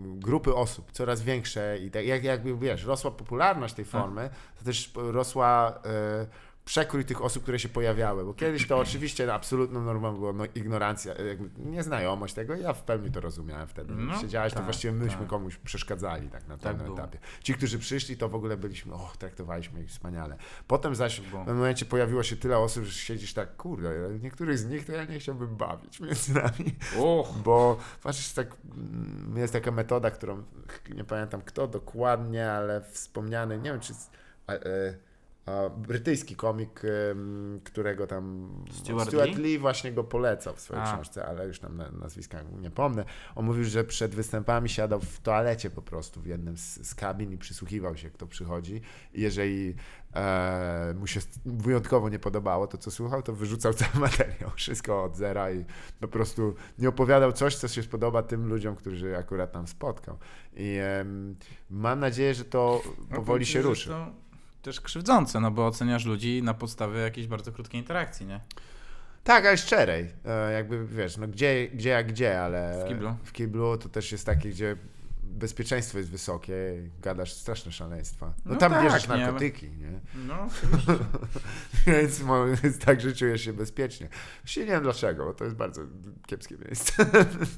grupy 0.05 0.55
osób, 0.55 0.93
coraz 0.93 1.23
większe 1.23 1.79
i 1.79 1.91
tak, 1.91 2.07
jak, 2.07 2.25
jakby 2.25 2.59
wiesz, 2.59 2.85
rosła 2.85 3.11
popularność 3.11 3.75
tej 3.75 3.85
formy, 3.85 4.31
to 4.59 4.65
też 4.65 4.93
rosła 4.95 5.81
e, 5.85 6.27
przekrój 6.65 7.05
tych 7.05 7.23
osób, 7.23 7.43
które 7.43 7.59
się 7.59 7.69
pojawiały, 7.69 8.25
bo 8.25 8.35
kiedyś 8.35 8.67
to 8.67 8.79
oczywiście 8.79 9.35
absolutną 9.35 9.83
normą 9.83 10.17
była 10.17 10.33
no, 10.33 10.45
ignorancja, 10.55 11.15
e, 11.15 11.25
jakby 11.25 11.51
nieznajomość 11.71 12.35
tego, 12.35 12.55
ja 12.55 12.73
w 12.73 12.83
pełni 12.83 13.11
to 13.11 13.21
rozumiałem 13.21 13.69
wtedy. 13.69 13.95
No, 13.95 14.19
Siedziałeś, 14.19 14.53
to 14.53 14.57
tak, 14.57 14.65
właściwie 14.65 14.93
myśmy 14.93 15.19
tak. 15.19 15.29
komuś 15.29 15.57
przeszkadzali 15.57 16.29
tak 16.29 16.49
na 16.49 16.59
Tak 16.59 16.77
pewnym 16.77 16.93
etapie. 16.93 17.19
Ci, 17.43 17.55
którzy 17.55 17.79
przyszli, 17.79 18.17
to 18.17 18.29
w 18.29 18.35
ogóle 18.35 18.57
byliśmy, 18.57 18.95
och, 18.95 19.17
traktowaliśmy 19.17 19.83
ich 19.83 19.89
wspaniale. 19.89 20.37
Potem 20.67 20.95
zaś 20.95 21.17
To 21.17 21.23
w 21.23 21.31
pewnym 21.31 21.57
momencie 21.57 21.85
pojawiło 21.85 22.23
się 22.23 22.37
tyle 22.37 22.59
osób, 22.59 22.85
że 22.85 22.93
siedzisz 22.93 23.35
tak, 23.35 23.57
kurde, 23.57 24.19
niektórych 24.23 24.59
z 24.59 24.67
nich 24.67 24.87
to 24.87 24.93
ja 24.93 25.05
nie 25.05 25.19
chciałbym 25.19 25.57
bawić 25.57 26.01
między 26.01 26.35
nami, 26.35 26.75
uch, 26.99 27.29
bo 27.45 27.79
patrzysz, 28.03 28.33
tak, 28.33 28.57
mm, 28.75 29.35
jest 29.37 29.53
taka 29.53 29.71
metoda, 29.71 30.11
którą 30.11 30.43
nie 30.95 31.05
pamiętam 31.05 31.43
kto 31.43 31.67
dokładnie, 31.67 32.51
ale 32.53 32.81
wspomniany, 32.81 33.59
nie 33.59 33.71
wiem 33.71 33.81
czy 33.81 33.93
a, 34.47 34.53
e, 34.53 34.59
brytyjski 35.79 36.37
komik, 36.37 36.83
którego 37.65 38.07
tam 38.07 38.49
Stuart 38.71 39.09
Stuart 39.09 39.37
Lee? 39.37 39.43
Lee 39.43 39.59
właśnie 39.59 39.93
go 39.93 40.05
polecał 40.05 40.55
w 40.57 40.61
swojej 40.61 40.83
A. 40.85 40.93
książce, 40.95 41.27
ale 41.27 41.47
już 41.47 41.59
tam 41.61 41.77
na- 41.77 41.91
nazwiska 41.91 42.43
nie 42.43 42.71
pomnę. 42.71 43.05
On 43.35 43.45
mówił, 43.47 43.65
że 43.65 43.85
przed 43.85 44.15
występami 44.15 44.69
siadał 44.69 45.01
w 45.01 45.21
toalecie 45.21 45.71
po 45.71 45.83
prostu 45.83 46.21
w 46.21 46.27
jednym 46.27 46.57
z, 46.57 46.87
z 46.89 46.95
kabin 46.95 47.33
i 47.33 47.39
przysłuchiwał 47.39 47.97
się, 47.97 48.11
kto 48.11 48.27
przychodzi. 48.27 48.81
I 49.15 49.21
jeżeli 49.21 49.75
e, 50.15 50.95
mu 50.99 51.07
się 51.07 51.21
wyjątkowo 51.47 52.09
nie 52.09 52.19
podobało 52.19 52.67
to, 52.67 52.79
co 52.79 52.91
słuchał, 52.91 53.23
to 53.23 53.33
wyrzucał 53.33 53.75
cały 53.83 54.01
materiał, 54.01 54.51
wszystko 54.57 55.05
od 55.05 55.17
zera 55.17 55.51
i 55.53 55.65
po 56.01 56.09
prostu 56.09 56.55
nie 56.79 56.89
opowiadał 56.89 57.33
coś, 57.33 57.57
co 57.57 57.69
się 57.69 57.83
spodoba 57.83 58.23
tym 58.23 58.49
ludziom, 58.49 58.77
którzy 58.77 59.17
akurat 59.17 59.53
tam 59.53 59.67
spotkał. 59.67 60.19
I 60.57 60.77
em, 61.01 61.37
mam 61.71 62.01
nadzieję, 62.01 62.35
że 62.35 62.45
to 62.45 62.83
No, 63.11 63.17
powoli 63.17 63.47
się 63.47 63.63
ruszy. 63.63 63.89
To 63.89 64.22
też 64.63 64.81
krzywdzące, 64.81 65.41
no 65.41 65.51
bo 65.51 65.67
oceniasz 65.67 66.05
ludzi 66.05 66.43
na 66.43 66.55
podstawie 66.55 67.01
jakiejś 67.01 67.27
bardzo 67.27 67.53
krótkiej 67.53 67.81
interakcji, 67.81 68.27
nie? 68.27 68.41
Tak, 69.25 69.47
ale 69.47 69.57
szczerej. 69.57 70.13
E, 70.25 70.53
jakby 70.53 70.87
wiesz, 70.87 71.17
no 71.17 71.29
gdzie, 71.29 71.69
gdzie 71.69 71.89
jak 71.91 72.07
gdzie, 72.09 72.43
ale 72.43 72.85
W 72.85 72.89
kiblu. 72.89 73.17
w 73.25 73.33
kiblu 73.33 73.79
to 73.79 73.89
też 73.89 74.13
jest 74.13 74.27
takie, 74.27 74.49
gdzie 74.51 74.77
bezpieczeństwo 75.23 75.99
jest 75.99 76.11
wysokie, 76.11 76.55
gadasz 77.01 77.33
straszne 77.33 77.73
szaleństwa. 77.73 78.27
No, 78.45 78.53
No 78.53 78.59
tam 78.59 78.73
tak, 78.73 78.83
bierzesz 78.85 79.09
nie, 79.09 79.17
narkotyki, 79.17 79.71
nie? 79.71 80.01
No, 80.15 80.47
oczywiście. 80.47 80.93
Więc 81.87 82.23
jest 82.65 82.85
tak, 82.85 83.01
że 83.01 83.15
czujesz 83.15 83.43
się 83.45 83.53
bezpiecznie. 83.53 84.09
Właściwie 84.43 84.67
nie 84.67 84.73
wiem 84.73 84.83
dlaczego, 84.83 85.25
bo 85.25 85.35
to 85.35 85.45
jest 85.45 85.57
bardzo 85.57 85.83
kiepskie 86.27 86.57
miejsce. 86.65 87.07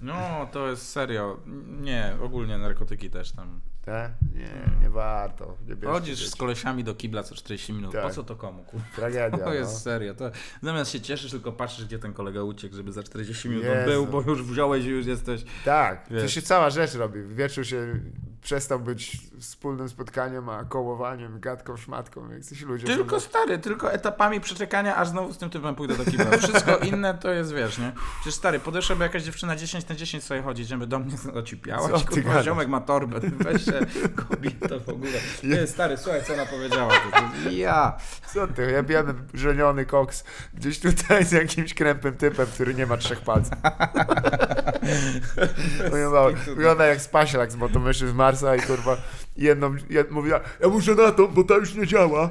No, 0.02 0.48
to 0.52 0.70
jest 0.70 0.88
serio. 0.90 1.40
Nie, 1.80 2.16
ogólnie 2.22 2.58
narkotyki 2.58 3.10
też 3.10 3.32
tam. 3.32 3.60
Tak? 3.84 4.12
Nie, 4.34 4.80
nie 4.82 4.90
warto. 4.90 5.56
Nie 5.82 5.88
Chodzisz 5.88 6.18
dzieci. 6.18 6.30
z 6.30 6.36
kolesiami 6.36 6.84
do 6.84 6.94
kibla 6.94 7.22
co 7.22 7.34
40 7.34 7.72
minut. 7.72 7.92
Tak. 7.92 8.02
Po 8.02 8.10
co 8.10 8.24
to 8.24 8.36
komu? 8.36 8.62
Kurwa? 8.64 8.86
Tragedia, 8.96 9.38
To 9.44 9.54
jest 9.54 9.72
no. 9.72 9.78
serio. 9.78 10.14
To 10.14 10.30
zamiast 10.62 10.90
się 10.92 11.00
cieszysz, 11.00 11.30
tylko 11.30 11.52
patrzysz, 11.52 11.84
gdzie 11.86 11.98
ten 11.98 12.12
kolega 12.12 12.42
uciekł, 12.42 12.74
żeby 12.76 12.92
za 12.92 13.02
40 13.02 13.48
minut 13.48 13.64
Jezu. 13.64 13.90
był, 13.90 14.06
bo 14.06 14.22
już 14.22 14.42
wziąłeś 14.42 14.84
i 14.84 14.88
już 14.88 15.06
jesteś. 15.06 15.44
Tak, 15.64 16.08
to 16.08 16.14
Wiesz. 16.14 16.34
się 16.34 16.42
cała 16.42 16.70
rzecz 16.70 16.94
robi. 16.94 17.22
Wieczór 17.22 17.66
się 17.66 18.00
przestał 18.44 18.80
być 18.80 19.18
wspólnym 19.40 19.88
spotkaniem, 19.88 20.48
a 20.48 20.64
kołowaniem, 20.64 21.40
gadką, 21.40 21.76
szmatką. 21.76 22.30
Jesteś 22.30 22.60
ludzie. 22.60 22.86
Tylko 22.86 23.20
stary, 23.20 23.58
tylko 23.58 23.92
etapami 23.92 24.40
przeczekania, 24.40 24.96
aż 24.96 25.08
znowu 25.08 25.32
z 25.32 25.38
tym 25.38 25.50
typem 25.50 25.74
pójdę 25.74 25.96
do 25.96 26.04
kibla. 26.04 26.38
Wszystko 26.38 26.76
inne 26.92 27.14
to 27.14 27.30
jest, 27.30 27.54
wiesz, 27.54 27.78
nie? 27.78 27.92
Przecież 28.20 28.34
stary, 28.34 28.60
podeszłaby 28.60 29.04
jakaś 29.04 29.22
dziewczyna 29.22 29.56
10 29.56 29.88
na 29.88 29.94
10 29.94 30.24
sobie 30.24 30.42
chodzić, 30.42 30.68
żeby 30.68 30.86
do 30.86 30.98
mnie 30.98 31.16
ty 31.18 32.06
kurwa, 32.06 32.42
ziomek 32.42 32.68
ma 32.68 32.80
torbę, 32.80 33.20
weź 33.20 33.64
się, 33.64 33.72
kobieta 34.28 34.78
w 34.78 34.88
ogóle. 34.88 35.18
Nie, 35.44 35.66
stary, 35.66 35.96
słuchaj, 35.96 36.24
co 36.24 36.34
ona 36.34 36.46
powiedziała. 36.46 36.92
To, 36.94 37.50
ja. 37.50 37.96
Co 38.34 38.46
ty, 38.46 38.70
ja 38.72 38.82
pijany 38.82 39.14
żeniony 39.34 39.86
koks 39.86 40.24
gdzieś 40.54 40.80
tutaj 40.80 41.24
z 41.24 41.32
jakimś 41.32 41.74
krępym 41.74 42.16
typem, 42.16 42.46
który 42.46 42.74
nie 42.74 42.86
ma 42.86 42.96
trzech 42.96 43.20
palców. 43.20 43.58
Wygląda, 45.90 46.40
wygląda 46.46 46.86
jak 46.86 47.00
spasielak 47.00 47.52
z 47.52 47.56
motomyszy 47.56 48.08
z 48.08 48.12
Marsa 48.34 48.56
i 48.56 48.60
kurwa 48.60 48.98
jedną, 49.36 49.74
jed, 49.90 50.10
mówiła, 50.10 50.40
ja 50.60 50.68
muszę 50.68 50.94
na 50.94 51.12
to, 51.12 51.28
bo 51.28 51.44
ta 51.44 51.54
już 51.54 51.74
nie 51.74 51.86
działa. 51.86 52.30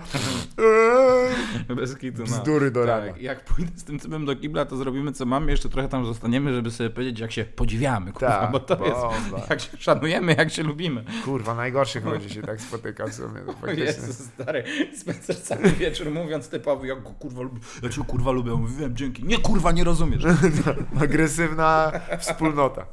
Eee. 0.58 1.76
Bez 1.76 1.98
kitu, 1.98 2.18
no. 2.20 2.26
Bzdury 2.26 2.72
do 2.72 2.86
rana. 2.86 3.08
Tak, 3.12 3.22
jak 3.22 3.46
pójdę 3.46 3.72
z 3.76 3.84
tym 3.84 4.00
typem 4.00 4.26
do 4.26 4.36
kibla, 4.36 4.66
to 4.66 4.78
zrobimy 4.78 5.12
co 5.12 5.26
mamy, 5.26 5.52
jeszcze 5.52 5.70
trochę 5.70 5.88
tam 5.90 6.06
zostaniemy, 6.06 6.54
żeby 6.54 6.72
sobie 6.72 6.90
powiedzieć, 6.90 7.20
jak 7.20 7.32
się 7.32 7.46
podziwiamy, 7.46 8.12
kurwa, 8.12 8.28
Tak, 8.40 8.52
bo 8.52 8.60
to 8.60 8.76
bomba. 8.78 9.38
jest, 9.38 9.50
jak 9.50 9.62
się 9.62 9.70
szanujemy, 9.78 10.36
jak 10.38 10.52
się 10.52 10.64
lubimy. 10.64 11.04
Kurwa, 11.26 11.56
najgorszych 11.56 12.06
ludzi 12.06 12.30
się 12.30 12.42
tak 12.42 12.62
spotyka 12.62 13.08
w 13.08 13.14
sumie. 13.14 13.42
To 13.46 13.52
O 13.52 13.54
faktycznie. 13.54 13.84
Jezu, 13.86 14.14
stary, 14.14 14.64
Spencer 14.98 15.42
cały 15.42 15.70
wieczór 15.72 16.12
mówiąc 16.12 16.50
typowi, 16.50 16.88
jak 16.90 17.04
go 17.04 17.10
kurwa 17.10 17.42
lubię, 17.42 17.60
ja 17.84 17.90
cię 17.90 18.02
kurwa 18.08 18.32
lubię, 18.32 18.52
mówię, 18.52 18.74
wiem, 18.80 18.96
dzięki. 18.96 19.24
Nie 19.24 19.38
kurwa, 19.38 19.72
nie 19.72 19.84
rozumiesz. 19.84 20.24
Agresywna 21.04 21.92
wspólnota. 22.20 22.86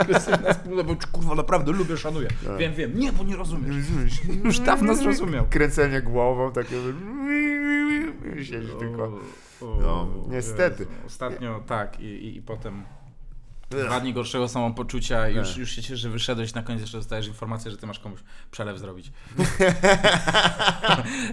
Agresywna 0.00 0.52
wspólna, 0.54 0.82
bo 0.82 0.96
kurwa 1.12 1.34
naprawdę 1.34 1.72
lubię, 1.72 1.96
szanuję. 1.96 2.28
Tak. 2.46 2.56
Wiem, 2.58 2.74
wiem, 2.74 2.98
nie, 2.98 3.12
bo 3.12 3.24
nie 3.24 3.31
rozumiesz. 3.36 3.74
Już 4.44 4.58
dawno 4.58 4.94
zrozumiał. 4.94 5.46
Kręcenie 5.50 6.02
głową, 6.02 6.52
takie... 6.52 6.76
Siedzi 8.42 8.72
tylko... 8.78 9.18
No, 9.62 10.08
niestety. 10.28 10.86
Ostatnio 11.06 11.60
tak 11.66 12.00
i, 12.00 12.04
i, 12.04 12.36
i 12.36 12.42
potem 12.42 12.82
dwa 13.76 14.00
dni 14.00 14.12
gorszego 14.12 14.48
samopoczucia 14.48 15.28
i 15.28 15.34
już, 15.36 15.48
Tak. 15.48 15.56
już 15.58 15.70
się 15.70 15.82
cieszę, 15.82 15.96
że 15.96 16.10
wyszedłeś, 16.10 16.54
na 16.54 16.62
koniec 16.62 16.80
jeszcze 16.80 16.98
dostajesz 16.98 17.26
informację, 17.26 17.70
że 17.70 17.76
ty 17.76 17.86
masz 17.86 17.98
komuś 17.98 18.20
przelew 18.50 18.78
zrobić. 18.78 19.12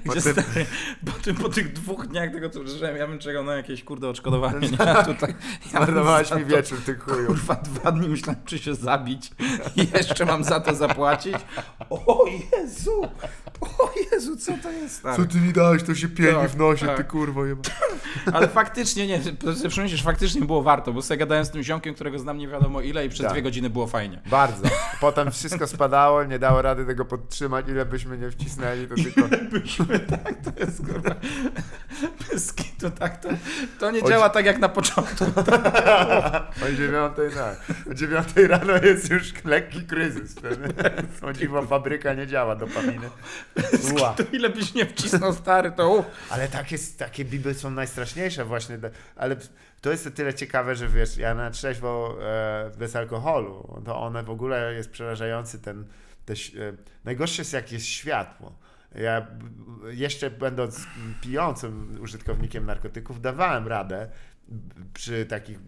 Gdzie 0.05 0.21
Potem- 0.21 0.21
stary, 0.21 0.65
po, 1.05 1.11
tym, 1.11 1.35
po 1.35 1.49
tych 1.49 1.73
dwóch 1.73 2.07
dniach 2.07 2.31
tego, 2.31 2.49
co 2.49 2.59
przeżyłem, 2.63 2.97
ja 2.97 3.07
bym 3.07 3.19
czekał 3.19 3.43
na 3.43 3.53
jakieś 3.55 3.83
kurde 3.83 4.09
odszkodowanie. 4.09 4.69
Nie? 4.79 4.81
A 4.81 5.03
tutaj, 5.03 5.35
ja 5.65 5.69
Zmarnowałeś 5.69 6.31
mi 6.31 6.45
wieczór, 6.45 6.77
ty 6.85 6.95
chuju. 6.95 7.27
Kurwa, 7.27 7.55
dwa 7.55 7.91
dni 7.91 8.09
myślałem, 8.09 8.41
czy 8.45 8.59
się 8.59 8.75
zabić 8.75 9.31
i 9.75 9.87
jeszcze 9.97 10.25
mam 10.25 10.43
za 10.43 10.59
to 10.59 10.75
zapłacić. 10.75 11.35
O 11.89 12.25
Jezu! 12.27 13.01
O 13.79 13.91
Jezu, 14.11 14.37
co 14.37 14.51
to 14.63 14.71
jest, 14.71 14.95
stary? 14.95 15.15
Co 15.23 15.31
ty 15.31 15.37
mi 15.37 15.53
dałeś, 15.53 15.83
to 15.83 15.95
się 15.95 16.07
pieni 16.09 16.33
Tak, 16.33 16.49
w 16.49 16.57
nosie, 16.57 16.85
tak. 16.85 16.97
ty 16.97 17.03
kurwo 17.03 17.45
jeba. 17.45 17.61
Ale 18.33 18.47
faktycznie, 18.47 19.07
nie, 19.07 19.19
przemyślisz, 19.69 20.03
faktycznie 20.03 20.41
było 20.41 20.63
warto, 20.63 20.93
bo 20.93 21.01
sobie 21.01 21.17
gadałem 21.17 21.45
z 21.45 21.49
tym 21.49 21.63
ziomkiem, 21.63 21.93
którego 21.95 22.19
znam 22.19 22.37
nie 22.37 22.47
wiadomo 22.47 22.81
ile 22.81 23.05
i 23.05 23.09
przez 23.09 23.23
Tak. 23.23 23.33
dwie 23.33 23.41
godziny 23.41 23.69
było 23.69 23.87
fajnie. 23.87 24.21
Bardzo. 24.25 24.63
Potem 25.01 25.31
wszystko 25.31 25.67
spadało, 25.67 26.23
nie 26.23 26.39
dało 26.39 26.61
rady 26.61 26.85
tego 26.85 27.05
podtrzymać, 27.05 27.67
ile 27.67 27.85
byśmy 27.85 28.17
nie 28.17 28.31
wcisnęli, 28.31 28.87
to 28.87 28.95
tylko... 28.95 29.21
Byliśmy, 29.51 29.99
tak, 30.23 30.33
to 30.43 30.65
jest 30.65 30.85
kurwa, 30.85 31.15
bez 32.31 32.53
kitu, 32.53 32.91
tak, 32.91 33.21
to, 33.23 33.29
to 33.79 33.91
nie 33.91 34.01
Chodź- 34.01 34.09
działa 34.09 34.29
tak 34.29 34.45
jak 34.45 34.59
na 34.59 34.69
początku. 34.69 35.25
O 36.67 36.71
dziewiątej, 36.77 37.29
tak. 37.31 37.61
O 37.91 37.93
dziewiątej 37.93 38.47
rano 38.47 38.73
jest 38.83 39.09
już 39.09 39.33
lekki 39.45 39.81
kryzys. 39.83 40.35
O 41.21 41.33
dziwo, 41.33 41.61
fabryka 41.61 42.13
nie 42.13 42.27
działa, 42.27 42.55
dopaminy. 42.55 43.09
To 44.17 44.23
ile 44.31 44.49
byś 44.49 44.73
nie 44.73 44.85
wcisnął 44.85 45.33
stary, 45.33 45.71
to 45.71 45.89
uff. 45.89 46.07
Ale 46.29 46.47
takie, 46.47 46.77
takie 46.97 47.25
biby 47.25 47.53
są 47.53 47.71
najstraszniejsze 47.71 48.45
właśnie, 48.45 48.77
ale 49.15 49.35
to 49.81 49.91
jest 49.91 50.15
tyle 50.15 50.33
ciekawe, 50.33 50.75
że 50.75 50.87
wiesz, 50.87 51.17
ja 51.17 51.33
na 51.33 51.51
trzeźwo 51.51 52.17
e, 52.21 52.71
bez 52.77 52.95
alkoholu, 52.95 53.81
to 53.85 54.01
one 54.01 54.23
w 54.23 54.29
ogóle 54.29 54.73
jest 54.73 54.89
przerażający 54.91 55.59
ten, 55.59 55.85
te, 56.25 56.33
e, 56.33 56.37
najgorsze 57.05 57.41
jest 57.41 57.53
jak 57.53 57.71
jest 57.71 57.85
światło. 57.85 58.55
Ja 58.95 59.27
jeszcze 59.89 60.29
będąc 60.29 60.87
pijącym 61.21 61.97
użytkownikiem 62.01 62.65
narkotyków 62.65 63.21
dawałem 63.21 63.67
radę 63.67 64.09
przy 64.93 65.25
takich, 65.25 65.59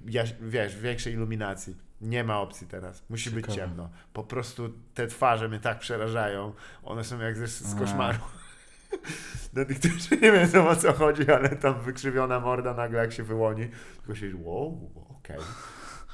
wiesz, 0.41 0.75
większej 0.81 1.13
iluminacji. 1.13 1.75
Nie 2.01 2.23
ma 2.23 2.39
opcji 2.39 2.67
teraz. 2.67 3.03
Musi 3.09 3.31
być 3.31 3.45
Ciekawe. 3.45 3.67
ciemno. 3.67 3.89
Po 4.13 4.23
prostu 4.23 4.73
te 4.93 5.07
twarze 5.07 5.49
mnie 5.49 5.59
tak 5.59 5.79
przerażają. 5.79 6.53
One 6.83 7.03
są 7.03 7.19
jak 7.19 7.37
ze, 7.37 7.47
z 7.47 7.75
koszmaru. 7.75 8.19
Dla 9.53 9.65
tych, 9.65 9.79
którzy 9.79 10.21
nie 10.21 10.31
wiedzą 10.31 10.67
o 10.67 10.75
co 10.75 10.93
chodzi, 10.93 11.31
ale 11.31 11.49
tam 11.49 11.81
wykrzywiona 11.81 12.39
morda 12.39 12.73
nagle 12.73 12.99
jak 12.99 13.13
się 13.13 13.23
wyłoni, 13.23 13.69
tylko 13.97 14.15
się 14.15 14.31
wow, 14.35 14.91
okej, 15.09 15.39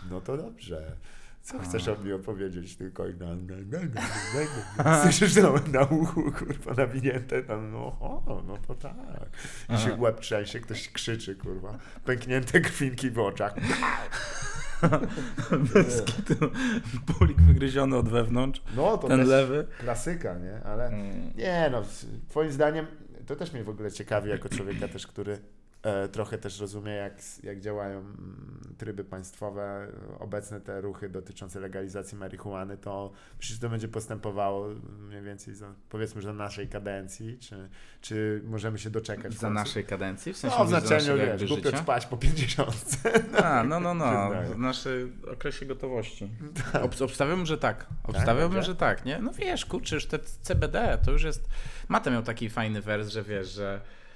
no 0.10 0.22
to 0.22 0.38
dobrze. 0.38 0.96
Co 1.42 1.60
chcesz 1.60 1.88
o 1.88 1.96
mnie 1.96 2.16
opowiedzieć? 2.16 2.76
Tylko 2.76 3.08
i 3.08 3.14
na, 3.14 3.26
na, 3.26 3.36
na, 3.36 3.80
na, 3.80 4.02
na, 4.76 4.84
na. 4.84 5.02
Słyszysz 5.04 5.36
na, 5.36 5.52
na 5.72 5.82
uchu, 5.82 6.32
kurwa, 6.32 6.74
nawinięte 6.74 7.44
tam, 7.44 7.72
no 7.72 7.80
o, 7.80 8.44
no 8.48 8.58
to 8.68 8.76
tak. 8.76 8.94
I 9.70 9.78
się 9.78 9.96
łeb 9.96 10.20
trzęsie, 10.20 10.60
ktoś 10.60 10.90
krzyczy, 10.90 11.36
kurwa. 11.36 11.78
Pęknięte 12.06 12.62
krwinki 12.62 13.12
w 13.12 13.20
oczach. 13.20 13.54
Bez 15.74 16.02
kitu. 16.02 16.36
Pulik 17.18 17.42
wygryziony 17.42 17.98
od 17.98 18.10
wewnątrz, 18.10 18.62
No 18.76 18.98
to 18.98 19.08
ten 19.08 19.28
lewy. 19.28 19.68
klasyka, 19.80 20.36
nie? 20.38 20.62
Ale 20.66 20.92
nie 21.36 21.70
no, 21.72 21.84
twoim 22.30 22.52
zdaniem, 22.52 22.86
to 23.26 23.36
też 23.36 23.54
mnie 23.54 23.64
w 23.64 23.70
ogóle 23.70 23.92
ciekawi 23.92 24.30
jako 24.30 24.50
człowieka 24.50 24.88
też, 24.88 25.08
który 25.08 25.40
trochę 26.12 26.38
też 26.38 26.60
rozumie, 26.60 26.92
jak, 26.92 27.14
jak 27.44 27.60
działają 27.60 28.00
mm, 28.00 28.62
tryby 28.78 29.04
państwowe, 29.04 29.88
e, 30.14 30.20
obecne 30.20 30.62
te 30.62 30.82
ruchy 30.82 31.10
dotyczące 31.10 31.60
legalizacji 31.60 32.18
marihuany, 32.18 32.78
to 32.78 33.12
przecież 33.40 33.60
to 33.60 33.70
będzie 33.70 33.88
postępowało 33.88 34.70
mniej 35.00 35.22
więcej 35.22 35.56
za, 35.56 35.74
powiedzmy, 35.90 36.22
że 36.22 36.34
naszej 36.34 36.68
kadencji, 36.68 37.38
czy, 37.40 37.70
czy 38.02 38.42
możemy 38.46 38.80
się 38.80 38.90
doczekać 38.90 39.34
Za 39.34 39.50
naszej 39.50 39.84
kadencji, 39.84 40.34
w 40.34 40.38
sensie 40.38 40.58
No, 40.60 40.66
w 40.66 40.70
za 40.70 40.80
znaczeniu, 40.80 41.18
wiesz, 41.18 41.46
głupio 41.46 41.78
spać 41.78 42.06
po 42.06 42.18
50. 42.18 42.72
A, 43.44 43.64
no, 43.64 43.80
no, 43.80 43.94
no, 43.94 44.06
Przyznaję. 44.06 44.50
w 44.56 44.60
naszej 44.60 45.14
okresie 45.34 45.66
gotowości. 45.66 46.30
Ob, 46.82 47.02
obstawiam, 47.02 47.46
że 47.46 47.58
tak. 47.58 47.88
Obstawiałbym, 48.04 48.54
będzie? 48.54 48.68
że 48.68 48.76
tak, 48.76 49.06
nie? 49.06 49.20
No 49.20 49.32
wiesz, 49.34 49.66
kurczę, 49.66 49.96
już 49.96 50.06
te 50.06 50.20
CBD 50.42 50.98
to 51.06 51.12
już 51.12 51.24
jest... 51.24 51.48
Mate 51.88 52.12
miał 52.12 52.24
taki 52.24 52.50
fajny 52.50 52.82
wers, 52.82 53.08
że 53.08 53.24
wiesz, 53.24 53.48
że 53.48 53.82
e, 53.84 54.07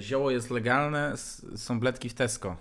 zioło 0.00 0.30
jest 0.30 0.50
legalne, 0.50 1.12
są 1.56 1.80
bledki 1.80 2.08
w 2.08 2.14
Tesco. 2.14 2.56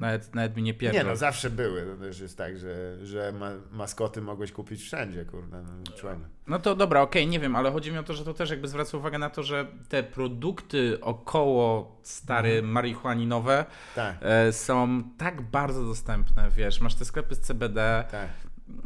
Nawet, 0.00 0.34
nawet 0.34 0.56
mi 0.56 0.62
nie 0.62 0.72
Nie 0.72 0.78
pierdol. 0.78 1.06
no, 1.06 1.16
zawsze 1.16 1.50
były. 1.50 1.82
To 1.82 1.96
też 1.96 2.20
jest 2.20 2.38
tak, 2.38 2.58
że, 2.58 3.06
że 3.06 3.32
ma, 3.32 3.50
maskoty 3.72 4.22
mogłeś 4.22 4.52
kupić 4.52 4.82
wszędzie, 4.82 5.24
kurde. 5.24 5.62
No, 5.62 5.92
człowiek. 5.96 6.18
No 6.46 6.58
to 6.58 6.76
dobra, 6.76 7.00
okej, 7.02 7.26
nie 7.26 7.40
wiem, 7.40 7.56
ale 7.56 7.70
chodzi 7.72 7.92
mi 7.92 7.98
o 7.98 8.02
to, 8.02 8.14
że 8.14 8.24
to 8.24 8.34
też 8.34 8.50
jakby 8.50 8.68
zwraca 8.68 8.96
uwagę 8.98 9.18
na 9.18 9.30
to, 9.30 9.42
że 9.42 9.66
te 9.88 10.02
produkty 10.02 10.98
około 11.00 11.96
stary 12.02 12.62
marihuaninowe 12.62 13.64
Tak, 13.94 14.16
e, 14.20 14.52
są 14.52 15.02
tak 15.18 15.42
bardzo 15.42 15.84
dostępne, 15.84 16.50
wiesz, 16.56 16.80
masz 16.80 16.94
te 16.94 17.04
sklepy 17.04 17.34
z 17.34 17.40
CBD, 17.40 18.04
tak. 18.10 18.28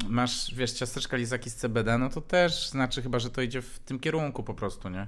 Masz, 0.08 0.54
wiesz, 0.54 0.72
ciasteczka 0.72 1.16
lizaki 1.16 1.50
z 1.50 1.54
CBD, 1.54 1.98
no 1.98 2.08
to 2.08 2.20
też 2.20 2.68
znaczy 2.68 3.02
chyba, 3.02 3.18
że 3.18 3.30
to 3.30 3.42
idzie 3.42 3.62
w 3.62 3.78
tym 3.78 3.98
kierunku 4.00 4.42
po 4.42 4.54
prostu, 4.54 4.88
nie? 4.88 5.06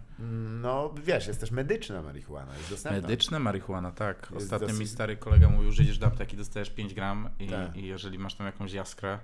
No 0.63 0.95
wiesz, 1.05 1.27
jest 1.27 1.41
też 1.41 1.51
medyczna 1.51 2.03
marihuana, 2.03 2.57
jest 2.57 2.71
dostępna. 2.71 3.01
Medyczne 3.01 3.39
marihuana, 3.39 3.93
tak. 3.93 4.29
Jest 4.35 4.45
Ostatnio 4.45 4.67
dosyć- 4.69 4.81
mi 4.81 4.87
stary 4.87 5.17
kolega 5.17 5.49
mówił, 5.49 5.73
że 5.73 5.83
idziesz 5.83 5.99
do 5.99 6.07
apteki, 6.07 6.37
dostajesz 6.37 6.71
5 6.71 6.95
gram 6.95 7.29
i, 7.41 7.47
Tak. 7.49 7.77
i 7.77 7.87
jeżeli 7.87 8.19
masz 8.19 8.35
tam 8.35 8.47
jakąś 8.47 8.73
jaskrę, 8.73 9.19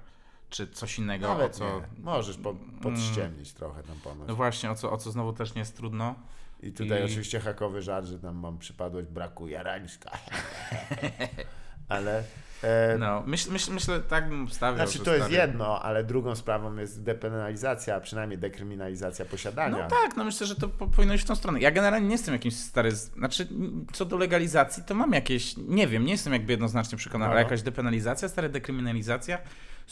czy 0.51 0.67
coś 0.69 0.99
innego, 0.99 1.27
o 1.31 1.35
Nawet 1.35 1.55
co... 1.57 1.65
nie. 1.81 2.03
Możesz 2.05 2.37
po, 2.37 2.55
podściemnić 2.83 3.53
trochę 3.53 3.83
tam 3.83 3.97
ponoć. 4.05 4.29
No 4.29 4.35
właśnie, 4.35 4.71
o 4.71 4.75
co, 4.75 4.93
o 4.93 4.97
co 4.99 5.11
znowu 5.11 5.33
też 5.33 5.55
nie 5.55 5.59
jest 5.59 5.77
trudno. 5.77 6.15
I 6.63 6.73
tutaj 6.73 7.01
i- 7.01 7.05
oczywiście 7.05 7.41
hakowy 7.41 7.83
żart, 7.83 8.07
że 8.07 8.19
tam 8.19 8.37
mam 8.37 8.59
przypadłość 8.59 9.09
braku 9.09 9.49
jarańska. 9.49 10.11
ale 11.89 12.25
No, 12.99 13.23
myśl, 13.27 13.53
myśl, 13.53 13.73
myślę, 13.73 14.01
tak 14.01 14.29
bym 14.29 14.49
wstawiał, 14.49 14.77
znaczy 14.87 15.05
to 15.05 15.15
jest 15.15 15.27
stary... 15.27 15.43
jedno, 15.43 15.83
ale 15.83 16.05
drugą 16.05 16.35
sprawą 16.35 16.77
jest 16.77 17.03
depenalizacja, 17.03 17.97
a 17.97 18.01
przynajmniej 18.01 18.39
dekryminalizacja 18.39 19.25
posiadania. 19.25 19.79
No 19.79 19.89
tak, 19.89 20.17
no 20.17 20.25
myślę, 20.25 20.47
że 20.47 20.57
to 20.57 20.69
po, 20.69 20.87
powinno 20.87 21.15
iść 21.15 21.25
w 21.25 21.29
tą 21.29 21.35
stronę. 21.35 21.61
Ja 21.61 21.71
generalnie 21.71 22.07
nie 22.07 22.13
jestem 22.15 22.35
jakimś 22.35 22.57
stary, 22.57 22.91
znaczy 22.93 23.49
co 23.93 24.05
do 24.05 24.17
legalizacji, 24.17 24.83
to 24.83 24.95
mam 24.95 25.13
jakieś, 25.13 25.55
nie 25.57 25.87
wiem, 25.87 26.05
nie 26.05 26.13
jestem 26.13 26.33
jakby 26.33 26.53
jednoznacznie 26.53 26.99
przekonany, 26.99 27.29
No. 27.29 27.33
ale 27.33 27.43
jakaś 27.43 27.63
depenalizacja, 27.63 28.29
stara 28.29 28.49
dekryminalizacja, 28.49 29.39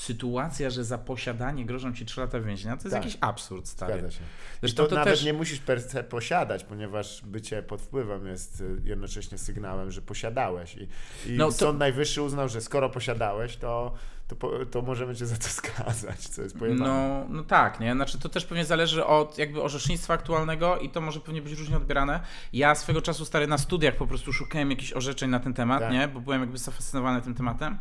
sytuacja, 0.01 0.71
że 0.71 0.85
za 0.85 0.99
posiadanie 0.99 1.67
grożą 1.67 1.93
ci 1.95 2.07
3 2.07 2.21
lata 2.21 2.41
więzienia, 2.41 2.77
to 2.77 2.83
jest 2.83 2.95
Tak. 2.95 3.05
jakiś 3.05 3.19
absurd, 3.21 3.69
stary. 3.69 3.93
Zgadza 3.93 4.11
się. 4.11 4.21
Zresztą 4.61 4.83
to, 4.83 4.89
to 4.89 4.95
nawet 4.95 5.15
też... 5.15 5.25
nie 5.25 5.33
musisz 5.33 5.59
per 5.59 5.83
se 5.83 6.05
posiadać, 6.05 6.65
ponieważ 6.65 7.23
bycie 7.25 7.63
pod 7.63 7.81
wpływem 7.81 8.27
jest 8.27 8.61
y, 8.61 8.83
jednocześnie 8.85 9.39
sygnałem, 9.39 9.91
że 9.91 10.03
posiadałeś. 10.03 10.77
I, 10.77 10.89
i 11.27 11.37
No 11.37 11.47
to- 11.47 11.53
Sąd 11.53 11.79
Najwyższy 11.79 12.23
uznał, 12.23 12.49
że 12.49 12.61
skoro 12.61 12.91
posiadałeś, 12.91 13.57
to, 13.57 13.95
to, 14.29 14.67
to 14.71 14.83
możemy 14.83 15.17
cię 15.17 15.27
za 15.27 15.37
to 15.37 15.49
skazać, 15.63 16.19
co 16.21 16.43
jest 16.43 16.59
pojebane. 16.59 16.91
No, 16.91 17.27
no 17.37 17.45
tak, 17.45 17.81
nie? 17.81 17.93
Znaczy 17.93 18.19
to 18.19 18.29
też 18.29 18.45
pewnie 18.45 18.65
zależy 18.65 19.05
od 19.05 19.39
jakby 19.39 19.63
orzecznictwa 19.63 20.15
aktualnego 20.15 20.79
i 20.79 20.91
to 20.91 21.01
może 21.01 21.21
pewnie 21.21 21.43
być 21.43 21.53
różnie 21.53 21.77
odbierane. 21.77 22.21
Ja 22.53 22.75
swego 22.75 23.03
czasu 23.03 23.25
stary 23.25 23.47
na 23.47 23.59
studiach 23.59 23.97
po 23.97 24.07
prostu 24.07 24.33
szukałem 24.33 24.71
jakichś 24.71 24.93
orzeczeń 24.93 25.31
na 25.31 25.41
ten 25.41 25.55
temat, 25.55 25.81
Tak. 25.81 25.93
nie? 25.93 26.09
Bo 26.09 26.21
byłem 26.21 26.41
jakby 26.41 26.59
zafascynowany 26.59 27.23
tym 27.23 27.35
tematem 27.35 27.79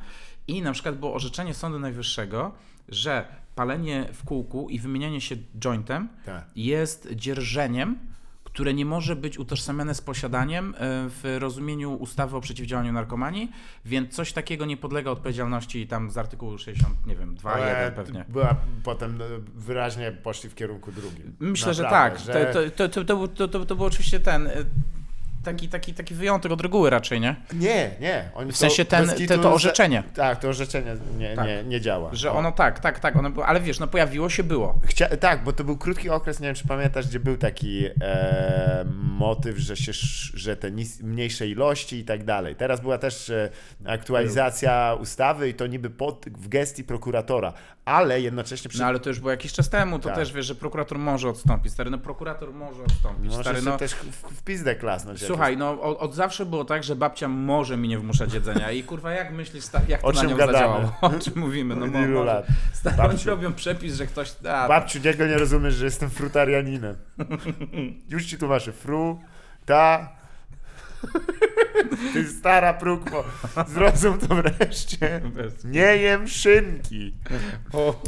i 0.50 0.62
na 0.62 0.72
przykład 0.72 0.96
było 0.98 1.14
orzeczenie 1.14 1.54
Sądu 1.54 1.80
Najwyższego, 1.80 2.52
że 2.90 3.26
palenie 3.56 4.10
w 4.14 4.24
kółku 4.24 4.70
i 4.70 4.80
wymienianie 4.80 5.22
się 5.22 5.36
jointem 5.60 6.10
Tak. 6.26 6.46
jest 6.56 7.08
dzierżeniem, 7.16 8.00
które 8.44 8.74
nie 8.74 8.86
może 8.86 9.16
być 9.16 9.40
utożsamiane 9.40 9.96
z 9.96 10.02
posiadaniem 10.02 10.74
e, 10.78 10.78
w 11.10 11.38
rozumieniu 11.40 11.94
ustawy 11.94 12.36
o 12.38 12.42
przeciwdziałaniu 12.42 12.94
narkomanii, 12.94 13.52
więc 13.86 14.16
coś 14.16 14.34
takiego 14.34 14.66
nie 14.66 14.78
podlega 14.78 15.12
odpowiedzialności 15.12 15.88
tam 15.88 16.12
z 16.12 16.18
artykułu 16.18 16.58
60, 16.58 17.06
nie 17.08 17.16
wiem, 17.16 17.36
2, 17.36 17.60
1 17.70 17.94
pewnie. 17.94 18.26
Była 18.30 18.56
potem 18.84 19.22
y, 19.22 19.26
wyraźnie 19.56 20.12
poszli 20.12 20.50
w 20.50 20.56
kierunku 20.56 20.92
drugim. 20.92 21.36
Myślę, 21.40 21.74
że 21.74 21.84
Naprawdę, 21.84 22.20
tak. 22.34 22.36
że- 22.54 22.54
To, 22.72 22.72
to, 22.78 22.90
to, 22.90 23.06
to, 23.06 23.16
był- 23.18 23.28
to, 23.28 23.48
to, 23.48 23.66
to 23.66 23.76
był 23.76 23.86
oczywiście 23.86 24.20
ten 24.20 24.48
y, 24.48 24.66
taki, 25.44 25.70
taki, 25.70 25.94
taki 25.94 26.14
wyjątek 26.16 26.52
od 26.52 26.62
reguły 26.62 26.90
raczej, 26.90 27.22
nie? 27.22 27.36
Nie, 27.54 27.92
nie. 28.02 28.30
Oni 28.36 28.52
W 28.52 28.58
sensie 28.58 28.86
to, 28.86 28.92
ten, 28.92 29.10
te, 29.28 29.28
to 29.38 29.44
za- 29.44 29.52
orzeczenie, 29.54 30.04
Tak, 30.14 30.40
to 30.40 30.48
orzeczenie 30.50 30.96
nie, 31.18 31.36
Tak. 31.36 31.46
nie, 31.48 31.64
nie 31.64 31.82
działa. 31.82 32.10
że 32.14 32.32
ono 32.32 32.52
tak, 32.52 32.80
tak, 32.80 33.00
tak, 33.00 33.16
ono 33.16 33.30
było, 33.30 33.46
ale 33.46 33.62
wiesz, 33.62 33.80
no 33.80 33.88
pojawiło 33.88 34.30
się, 34.30 34.44
było. 34.44 34.80
Chcia... 34.86 35.08
Tak, 35.18 35.44
bo 35.44 35.54
to 35.54 35.64
był 35.64 35.78
krótki 35.78 36.10
okres, 36.10 36.40
nie 36.40 36.48
wiem 36.48 36.56
czy 36.56 36.68
pamiętasz, 36.68 37.08
gdzie 37.08 37.20
był 37.20 37.38
taki 37.38 37.86
e, 38.02 38.86
motyw, 38.94 39.58
że, 39.58 39.78
się, 39.78 39.92
że 40.34 40.56
te 40.56 40.72
nis... 40.72 41.02
mniejsze 41.02 41.48
ilości 41.48 41.98
i 41.98 42.06
tak 42.06 42.24
dalej. 42.24 42.56
Teraz 42.56 42.82
była 42.82 42.98
też 42.98 43.30
e, 43.30 43.50
aktualizacja 43.86 44.98
ustawy 45.02 45.50
i 45.50 45.54
to 45.54 45.68
niby 45.68 45.90
pod, 45.90 46.26
w 46.30 46.48
gestii 46.48 46.84
prokuratora, 46.84 47.54
ale 47.86 48.22
jednocześnie 48.22 48.70
przy... 48.70 48.80
No 48.80 48.86
ale 48.86 49.00
to 49.00 49.10
już 49.10 49.20
było 49.20 49.32
jakiś 49.32 49.54
czas 49.54 49.70
temu, 49.70 50.00
to 50.00 50.10
Tak. 50.10 50.18
też 50.18 50.34
wiesz, 50.34 50.46
że 50.46 50.56
prokurator 50.56 51.00
może 51.00 51.30
odstąpić, 51.30 51.74
stary, 51.74 51.90
no 51.90 51.98
prokurator 51.98 52.54
może 52.54 52.84
odstąpić, 52.84 53.26
Może 53.26 53.42
stary, 53.42 53.62
no. 53.62 53.78
też 53.78 53.92
w, 53.94 54.36
w 54.38 54.44
pizdę 54.44 54.76
klasnąć. 54.76 55.20
Słuchaj, 55.30 55.58
no 55.58 55.82
od, 55.82 55.98
od 56.00 56.16
zawsze 56.16 56.46
było 56.46 56.66
tak, 56.66 56.84
że 56.84 56.96
babcia 56.96 57.28
może 57.28 57.78
mi 57.78 57.88
nie 57.88 58.00
wmuszać 58.00 58.34
jedzenia 58.34 58.72
i 58.72 58.84
kurwa 58.84 59.12
jak 59.12 59.32
myślisz, 59.32 59.64
stary, 59.64 59.86
jak 59.88 60.02
to 60.02 60.08
O 60.08 60.12
na 60.12 60.22
czym 60.22 60.30
nią 60.30 60.38
gadamy? 60.38 60.54
zadziałało? 60.58 60.94
O 61.18 61.20
czym 61.20 61.34
mówimy? 61.36 61.76
No 61.76 61.88
może, 61.88 62.24
lat? 62.24 62.48
oni 63.10 63.18
robią 63.26 63.54
przepis, 63.54 63.96
że 63.96 64.08
ktoś... 64.08 64.34
A, 64.50 64.68
Babciu, 64.68 65.00
niego 65.06 65.28
nie 65.28 65.38
rozumiesz, 65.38 65.74
że 65.74 65.86
jestem 65.86 66.10
frutarianinem. 66.10 66.96
Już 68.10 68.26
ci 68.26 68.38
tłumaczę. 68.38 68.72
Fru, 68.72 69.20
ta... 69.66 70.10
Ty 72.14 72.28
stara 72.28 72.74
prókwo, 72.74 73.24
zrozum 73.68 74.18
to 74.20 74.36
wreszcie. 74.36 75.22
Nie 75.64 75.98
jem 75.98 76.28
szynki. 76.28 77.16
O, 77.74 78.02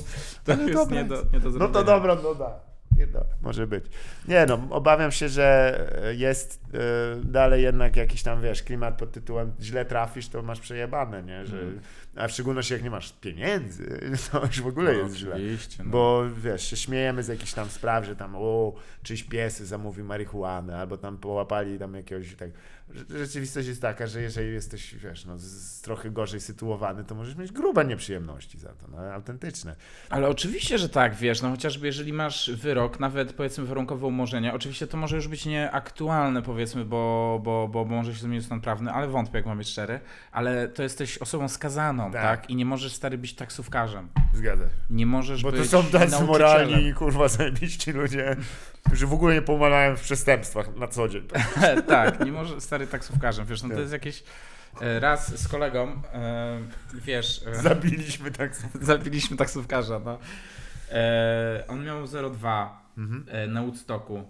to 0.43 0.53
Ale 0.53 0.63
jest 0.63 0.91
nie 0.91 1.03
do, 1.03 1.23
nie 1.33 1.39
do 1.39 1.49
No 1.49 1.67
to 1.67 1.83
dobra, 1.83 2.17
no 2.23 2.35
da. 2.35 2.70
Pierdolę, 2.97 3.25
Może 3.41 3.67
być. 3.67 3.85
Nie 4.27 4.45
no, 4.45 4.59
obawiam 4.69 5.11
się, 5.11 5.29
że 5.29 5.79
jest 6.17 6.59
e, 6.73 6.77
dalej 7.23 7.63
jednak 7.63 7.95
jakiś 7.95 8.23
tam, 8.23 8.41
wiesz, 8.41 8.63
klimat 8.63 8.97
pod 8.97 9.11
tytułem 9.11 9.51
źle 9.61 9.85
trafisz, 9.85 10.29
to 10.29 10.41
masz 10.41 10.59
przejebane, 10.59 11.23
nie? 11.23 11.45
Że, 11.45 11.57
Mm. 11.61 11.79
A 12.15 12.27
w 12.27 12.31
szczególności 12.31 12.73
jak 12.73 12.83
nie 12.83 12.89
masz 12.89 13.13
pieniędzy, 13.13 13.99
to 14.31 14.45
już 14.45 14.61
w 14.61 14.67
ogóle 14.67 14.93
No, 14.93 14.99
jest 14.99 15.15
źle. 15.15 15.39
No. 15.79 15.85
Bo 15.85 16.23
wiesz, 16.43 16.69
się 16.69 16.75
śmiejemy 16.77 17.23
z 17.23 17.27
jakichś 17.27 17.53
tam 17.53 17.69
spraw, 17.69 18.05
że 18.05 18.15
tam 18.15 18.35
o, 18.35 18.73
czyś 19.03 19.23
pies 19.23 19.59
zamówił 19.59 20.05
marihuanę, 20.05 20.77
albo 20.77 20.97
tam 20.97 21.17
połapali 21.17 21.79
tam 21.79 21.95
jakiegoś 21.95 22.35
tak. 22.35 22.49
Rze- 22.95 23.17
Rzeczywistość 23.17 23.67
jest 23.67 23.81
taka, 23.81 24.07
że 24.07 24.21
jeżeli 24.21 24.53
jesteś, 24.53 24.95
wiesz, 24.95 25.25
no, 25.25 25.37
z, 25.37 25.81
trochę 25.81 26.09
gorzej 26.11 26.41
sytuowany, 26.41 27.03
to 27.03 27.15
możesz 27.15 27.35
mieć 27.35 27.51
grube 27.51 27.85
nieprzyjemności 27.85 28.59
za 28.59 28.69
to, 28.69 28.87
no, 28.91 28.97
autentyczne. 28.97 29.75
Ale 30.09 30.27
oczywiście, 30.29 30.77
że 30.77 30.89
tak, 30.89 31.15
wiesz, 31.15 31.41
no 31.41 31.49
chociażby 31.49 31.87
jeżeli 31.87 32.13
masz 32.13 32.51
wyrok, 32.51 32.99
nawet 32.99 33.33
powiedzmy 33.33 33.65
warunkowe 33.65 34.07
umorzenia, 34.07 34.53
oczywiście 34.53 34.87
to 34.87 34.97
może 34.97 35.15
już 35.15 35.27
być 35.27 35.45
nieaktualne 35.45 36.41
powiedzmy, 36.41 36.85
bo, 36.85 37.39
bo, 37.43 37.67
bo, 37.67 37.85
bo 37.85 37.95
może 37.95 38.13
się 38.13 38.19
zmienić 38.19 38.45
stan 38.45 38.61
prawny, 38.61 38.91
ale 38.91 39.07
wątpię, 39.07 39.37
jak 39.37 39.45
mam 39.45 39.57
być 39.57 39.67
szczery, 39.69 39.99
ale 40.31 40.67
to 40.67 40.83
jesteś 40.83 41.17
osobą 41.17 41.47
skazaną, 41.49 42.00
tak? 42.09 42.21
Tak. 42.41 42.49
I 42.49 42.55
nie 42.55 42.65
możesz 42.65 42.93
stary 42.93 43.17
być 43.17 43.33
taksówkarzem. 43.35 44.07
Zgadza. 44.33 44.65
Nie 44.89 45.05
możesz 45.05 45.43
Bo 45.43 45.51
być 45.51 45.61
to 45.61 45.67
są 45.83 45.89
tacy 45.89 46.23
moralni, 46.23 46.93
kurwa, 46.93 47.27
zajebiści 47.27 47.91
ludzie, 47.91 48.35
którzy 48.85 49.07
w 49.07 49.13
ogóle 49.13 49.33
nie 49.33 49.41
pomalają 49.41 49.95
w 49.97 50.01
przestępstwach 50.01 50.75
na 50.75 50.87
co 50.87 51.07
dzień. 51.09 51.27
tak, 51.87 52.25
nie 52.25 52.31
może 52.31 52.61
stary 52.61 52.87
taksówkarzem, 52.87 53.45
wiesz, 53.45 53.63
no 53.63 53.69
to 53.69 53.79
jest 53.81 53.93
jakieś... 53.93 54.23
e, 54.81 54.99
Raz 54.99 55.39
z 55.41 55.47
kolegą, 55.47 56.01
e, 56.13 56.59
wiesz... 56.93 57.41
e, 57.47 57.55
Zabiliśmy 57.55 58.31
tak. 58.31 58.51
Zabiliśmy 58.81 59.37
taksówkarza, 59.37 59.99
no. 59.99 60.17
On 61.67 61.85
miał 61.85 62.05
0,2 62.05 62.67
Mhm. 62.97 63.51
na 63.53 63.61
Woodstocku 63.61 64.23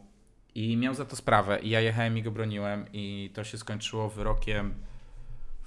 i 0.55 0.77
miał 0.77 0.93
za 0.93 1.05
to 1.05 1.15
sprawę 1.15 1.59
i 1.59 1.69
ja 1.69 1.79
jechałem 1.81 2.17
i 2.17 2.23
go 2.23 2.31
broniłem 2.31 2.85
i 2.93 3.31
to 3.33 3.43
się 3.43 3.57
skończyło 3.57 4.09
wyrokiem 4.09 4.73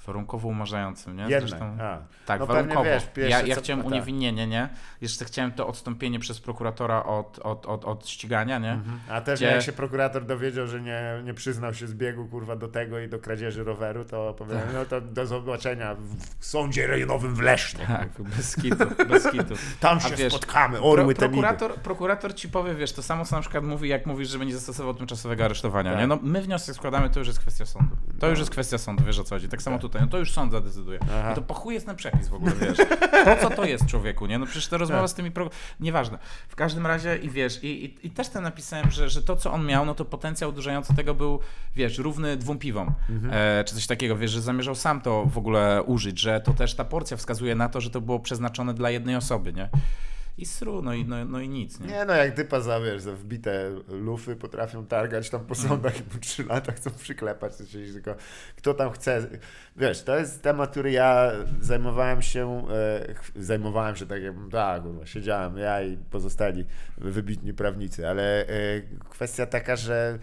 warunkowo 0.06 0.48
umarzającym, 0.48 1.16
nie? 1.16 1.22
Jednak. 1.22 1.40
Zresztą, 1.40 1.76
A. 1.80 1.98
tak, 2.26 2.40
no 2.40 2.46
pewnie 2.46 2.62
warunkowo. 2.62 2.84
wiesz, 2.84 3.04
pierwsze 3.14 3.30
ja 3.40 3.46
ja 3.46 3.54
co- 3.54 3.60
chciałem 3.60 3.78
no 3.78 3.84
tak. 3.84 3.92
uniewinnienie, 3.92 4.46
nie? 4.46 4.68
Jeszcze 5.00 5.24
chciałem 5.24 5.52
to 5.52 5.66
odstąpienie 5.66 6.18
przez 6.18 6.40
prokuratora 6.40 7.02
od, 7.04 7.38
od, 7.38 7.66
od, 7.66 7.84
od 7.84 8.08
ścigania, 8.08 8.58
nie? 8.58 8.72
Mhm. 8.72 8.98
A 9.08 9.20
też 9.20 9.40
Gdzie- 9.40 9.46
jak 9.46 9.62
się 9.62 9.72
prokurator 9.72 10.26
dowiedział, 10.26 10.66
że 10.66 10.80
nie, 10.80 11.02
nie 11.24 11.34
przyznał 11.34 11.74
się 11.74 11.86
zbiegu 11.86 12.26
kurwa 12.28 12.56
do 12.56 12.68
tego 12.68 12.98
i 12.98 13.08
do 13.08 13.18
kradzieży 13.18 13.64
roweru, 13.64 14.04
to 14.04 14.34
powiedział, 14.38 14.62
Tak. 14.64 14.74
no 14.74 14.84
to 14.84 15.00
do 15.00 15.26
zobaczenia 15.26 15.94
w, 16.38 16.44
sądzie 16.46 16.86
rejonowym 16.86 17.34
w 17.34 17.40
Lesznie. 17.40 17.86
Tak, 17.86 18.08
bez 18.36 18.56
kitu, 18.56 18.84
bez 19.08 19.30
kitu. 19.30 19.54
Tam 19.80 20.00
się 20.00 20.16
wiesz, 20.16 20.32
spotkamy, 20.32 20.76
Pro, 20.76 20.86
orły 20.90 21.06
midy. 21.06 21.18
prokurator, 21.20 21.74
prokurator 21.74 22.34
ci 22.34 22.48
powie, 22.48 22.74
wiesz, 22.74 22.92
to 22.92 23.02
samo 23.02 23.24
co 23.24 23.36
na 23.36 23.42
przykład 23.42 23.64
mówi, 23.64 23.88
jak 23.88 24.06
mówisz, 24.06 24.28
że 24.28 24.38
będzie 24.38 24.54
zastosował 24.54 24.94
tymczasowego 24.94 25.44
aresztowania, 25.44 25.90
Tak. 25.90 26.00
nie? 26.00 26.06
No 26.06 26.18
my 26.22 26.42
wniosek 26.42 26.74
składamy, 26.74 27.10
to 27.10 27.18
już 27.18 27.28
jest 27.28 27.40
kwestia 27.40 27.66
sądu. 27.66 27.96
To 27.96 28.26
No. 28.26 28.28
już 28.28 28.38
jest 28.38 28.50
kwestia 28.50 28.78
sądu, 28.78 29.04
wiesz 29.04 29.18
o 29.18 29.24
co 29.24 29.34
chodzi. 29.34 29.48
Tak 29.48 29.62
samo 29.62 29.78
tutaj, 29.78 29.93
no 30.00 30.06
to 30.06 30.18
już 30.18 30.32
sąd 30.32 30.52
zadecyduje. 30.52 30.98
Aha. 31.02 31.28
No 31.28 31.34
to 31.34 31.42
po 31.42 31.54
chuj 31.54 31.74
jest 31.74 31.86
ten 31.86 31.96
przepis 31.96 32.28
w 32.28 32.34
ogóle, 32.34 32.52
wiesz. 32.60 32.78
Po 33.24 33.36
co 33.36 33.56
to 33.56 33.64
jest 33.64 33.86
człowieku, 33.86 34.26
nie? 34.26 34.38
No 34.38 34.46
przecież 34.46 34.68
ta 34.68 34.76
rozmowa 34.76 35.02
Tak. 35.02 35.10
z 35.10 35.14
tymi... 35.14 35.30
Pro... 35.30 35.50
Nieważne. 35.80 36.18
W 36.48 36.56
każdym 36.56 36.86
razie 36.86 37.16
i 37.16 37.30
wiesz, 37.30 37.64
i, 37.64 37.84
i, 37.84 38.06
i 38.06 38.10
też 38.10 38.28
tam 38.28 38.42
napisałem, 38.42 38.90
że, 38.90 39.08
że 39.08 39.22
to 39.22 39.36
co 39.36 39.52
on 39.52 39.66
miał, 39.66 39.86
no 39.86 39.94
to 39.94 40.04
potencjał 40.04 40.50
uderzający 40.50 40.94
tego 40.94 41.14
był, 41.14 41.40
wiesz, 41.76 41.98
równy 41.98 42.36
dwóm 42.36 42.58
piwom. 42.58 42.94
Mhm. 43.10 43.32
E, 43.34 43.64
czy 43.64 43.74
coś 43.74 43.86
takiego, 43.86 44.16
wiesz, 44.16 44.30
że 44.30 44.42
zamierzał 44.42 44.74
sam 44.74 45.00
to 45.00 45.26
w 45.26 45.38
ogóle 45.38 45.82
użyć, 45.82 46.20
że 46.20 46.40
to 46.40 46.52
też 46.52 46.74
ta 46.74 46.84
porcja 46.84 47.16
wskazuje 47.16 47.54
na 47.54 47.68
to, 47.68 47.80
że 47.80 47.90
to 47.90 48.00
było 48.00 48.20
przeznaczone 48.20 48.74
dla 48.74 48.90
jednej 48.90 49.16
osoby, 49.16 49.52
nie? 49.52 49.68
I 50.38 50.46
sru, 50.46 50.82
no 50.82 50.94
i, 50.94 51.04
no, 51.04 51.24
no 51.24 51.40
i 51.40 51.48
nic, 51.48 51.80
nie? 51.80 51.86
Nie 51.86 52.04
no, 52.04 52.14
jak 52.14 52.34
typa 52.34 52.60
za, 52.60 52.80
wiesz, 52.80 53.02
za 53.02 53.12
wbite 53.12 53.70
lufy 53.88 54.36
potrafią 54.36 54.86
targać 54.86 55.30
tam 55.30 55.46
po 55.46 55.54
sądach 55.54 56.00
i 56.00 56.02
po 56.02 56.18
trzy 56.18 56.44
lata 56.44 56.72
chcą 56.72 56.90
przyklepać, 56.90 57.56
to 57.56 57.66
się 57.66 57.78
tylko 57.92 58.14
kto 58.56 58.74
tam 58.74 58.92
chce. 58.92 59.26
Wiesz, 59.76 60.02
to 60.02 60.18
jest 60.18 60.42
temat, 60.42 60.70
który 60.70 60.92
ja 60.92 61.32
zajmowałem 61.60 62.22
się, 62.22 62.66
e, 62.70 63.14
zajmowałem 63.36 63.96
się 63.96 64.06
tak 64.06 64.22
jakbym, 64.22 64.50
tak, 64.50 64.82
kurwa, 64.82 65.06
siedziałem 65.06 65.58
ja 65.58 65.82
i 65.82 65.96
pozostali 65.96 66.66
wybitni 66.98 67.54
prawnicy, 67.54 68.08
ale 68.08 68.46
e, 68.46 68.80
kwestia 69.10 69.46
taka, 69.46 69.76
że 69.76 70.18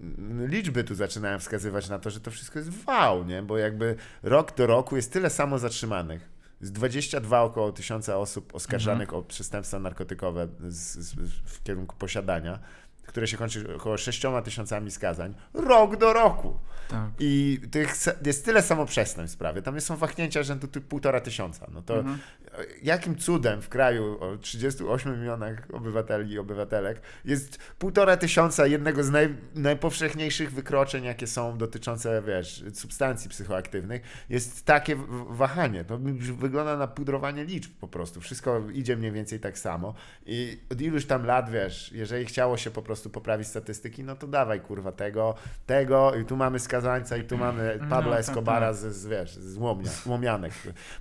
mm, 0.00 0.46
liczby 0.46 0.84
tu 0.84 0.94
zaczynają 0.94 1.38
wskazywać 1.38 1.88
na 1.88 1.98
to, 1.98 2.10
że 2.10 2.20
to 2.20 2.30
wszystko 2.30 2.58
jest 2.58 2.70
wał, 2.70 3.24
nie? 3.24 3.42
Bo 3.42 3.58
jakby 3.58 3.96
rok 4.22 4.56
do 4.56 4.66
roku 4.66 4.96
jest 4.96 5.12
tyle 5.12 5.30
samo 5.30 5.58
zatrzymanych. 5.58 6.35
Z 6.60 6.72
22 6.72 7.42
około 7.42 7.72
tysiąca 7.72 8.16
osób 8.16 8.54
oskarżanych 8.54 9.14
o 9.14 9.22
przestępstwa 9.22 9.78
narkotykowe 9.78 10.48
z, 10.68 10.98
z, 10.98 11.14
w 11.44 11.62
kierunku 11.62 11.96
posiadania, 11.98 12.58
które 13.06 13.26
się 13.26 13.36
kończy 13.36 13.76
około 13.76 13.96
6 13.98 14.26
tysiącami 14.44 14.90
skazań. 14.90 15.34
Rok 15.54 15.96
do 15.96 16.12
roku. 16.12 16.58
Tak. 16.88 17.10
I 17.18 17.60
tych 17.70 17.94
jest 18.26 18.44
tyle 18.44 18.62
samo 18.62 18.86
przestępstw 18.86 19.34
w 19.34 19.38
sprawie. 19.38 19.62
Tam 19.62 19.80
są 19.80 19.96
wahnięcia 19.96 20.42
rzędu 20.42 20.68
ty- 20.68 20.80
półtora 20.80 21.20
tysiąca. 21.20 21.66
No 21.74 21.82
to 21.82 21.96
Mhm. 21.98 22.18
Jakim 22.82 23.16
cudem 23.16 23.62
w 23.62 23.68
kraju 23.68 24.18
o 24.20 24.36
38 24.36 25.18
milionach 25.20 25.62
obywateli 25.72 26.32
i 26.32 26.38
obywatelek 26.38 27.00
jest 27.24 27.58
półtora 27.78 28.16
tysiąca 28.16 28.66
jednego 28.66 29.04
z 29.04 29.10
naj, 29.10 29.34
najpowszechniejszych 29.54 30.52
wykroczeń, 30.52 31.04
jakie 31.04 31.26
są 31.26 31.58
dotyczące, 31.58 32.22
wiesz, 32.22 32.64
substancji 32.74 33.30
psychoaktywnych, 33.30 34.02
jest 34.28 34.64
takie 34.64 34.96
wahanie. 35.30 35.84
To 35.84 35.98
wygląda 36.38 36.76
na 36.76 36.86
pudrowanie 36.86 37.44
liczb 37.44 37.70
po 37.80 37.88
prostu. 37.88 38.20
Wszystko 38.20 38.62
idzie 38.72 38.96
mniej 38.96 39.12
więcej 39.12 39.40
tak 39.40 39.58
samo. 39.58 39.94
I 40.26 40.60
od 40.72 40.80
iluś 40.80 41.06
tam 41.06 41.26
lat, 41.26 41.50
wiesz, 41.50 41.92
jeżeli 41.92 42.24
chciało 42.24 42.56
się 42.56 42.70
po 42.70 42.82
prostu 42.82 43.10
poprawić 43.10 43.48
statystyki, 43.48 44.04
no 44.04 44.16
to 44.16 44.26
dawaj 44.26 44.60
kurwa 44.60 44.92
tego, 44.92 45.34
tego 45.66 46.14
i 46.14 46.24
tu 46.24 46.36
mamy 46.36 46.58
skazańca 46.58 47.16
i 47.16 47.24
tu 47.24 47.38
mamy 47.38 47.78
No, 47.80 47.88
Pabla 47.88 48.10
tak, 48.10 48.20
Escobara 48.20 48.66
tak. 48.66 48.76
z, 48.76 48.96
z, 48.96 49.06
wiesz, 49.06 49.34
z 49.34 49.56
Łomnia, 49.56 49.90
Łomianek, 50.06 50.52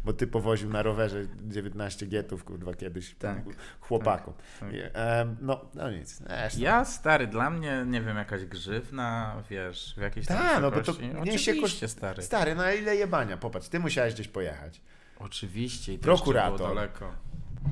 bo 0.05 0.13
ty 0.13 0.27
powoził 0.27 0.69
na 0.69 0.83
rowerze 0.83 1.25
19 1.51 2.05
gietów, 2.05 2.43
kurwa, 2.43 2.73
kiedyś 2.73 3.15
Tak. 3.15 3.43
chłopaku. 3.79 4.33
tak. 4.59 4.73
I, 4.73 4.77
em, 4.93 5.37
no, 5.41 5.65
no 5.73 5.91
nic. 5.91 6.15
Zresztą. 6.17 6.59
Ja, 6.61 6.85
stary, 6.85 7.27
dla 7.27 7.49
mnie, 7.49 7.83
nie 7.87 8.01
wiem, 8.01 8.17
jakaś 8.17 8.45
grzywna, 8.45 9.35
wiesz, 9.49 9.93
w 9.97 10.01
jakiejś 10.01 10.25
tam 10.27 10.37
Tak, 10.37 10.61
no 10.61 10.71
bo 10.71 10.81
to 10.81 10.93
wysokości. 10.93 11.07
nie 11.25 11.39
się 11.39 11.51
Oczywiście, 11.51 11.85
koszt- 11.87 11.91
stary. 11.91 12.23
Stary, 12.23 12.55
no 12.55 12.63
a 12.63 12.71
ile 12.73 12.95
jebania? 12.95 13.37
Popatrz, 13.37 13.67
ty 13.67 13.79
musiałeś 13.79 14.13
gdzieś 14.13 14.27
pojechać. 14.27 14.81
Oczywiście. 15.19 15.93
I 15.93 15.97
to 15.99 16.03
Prokurator. 16.03 16.77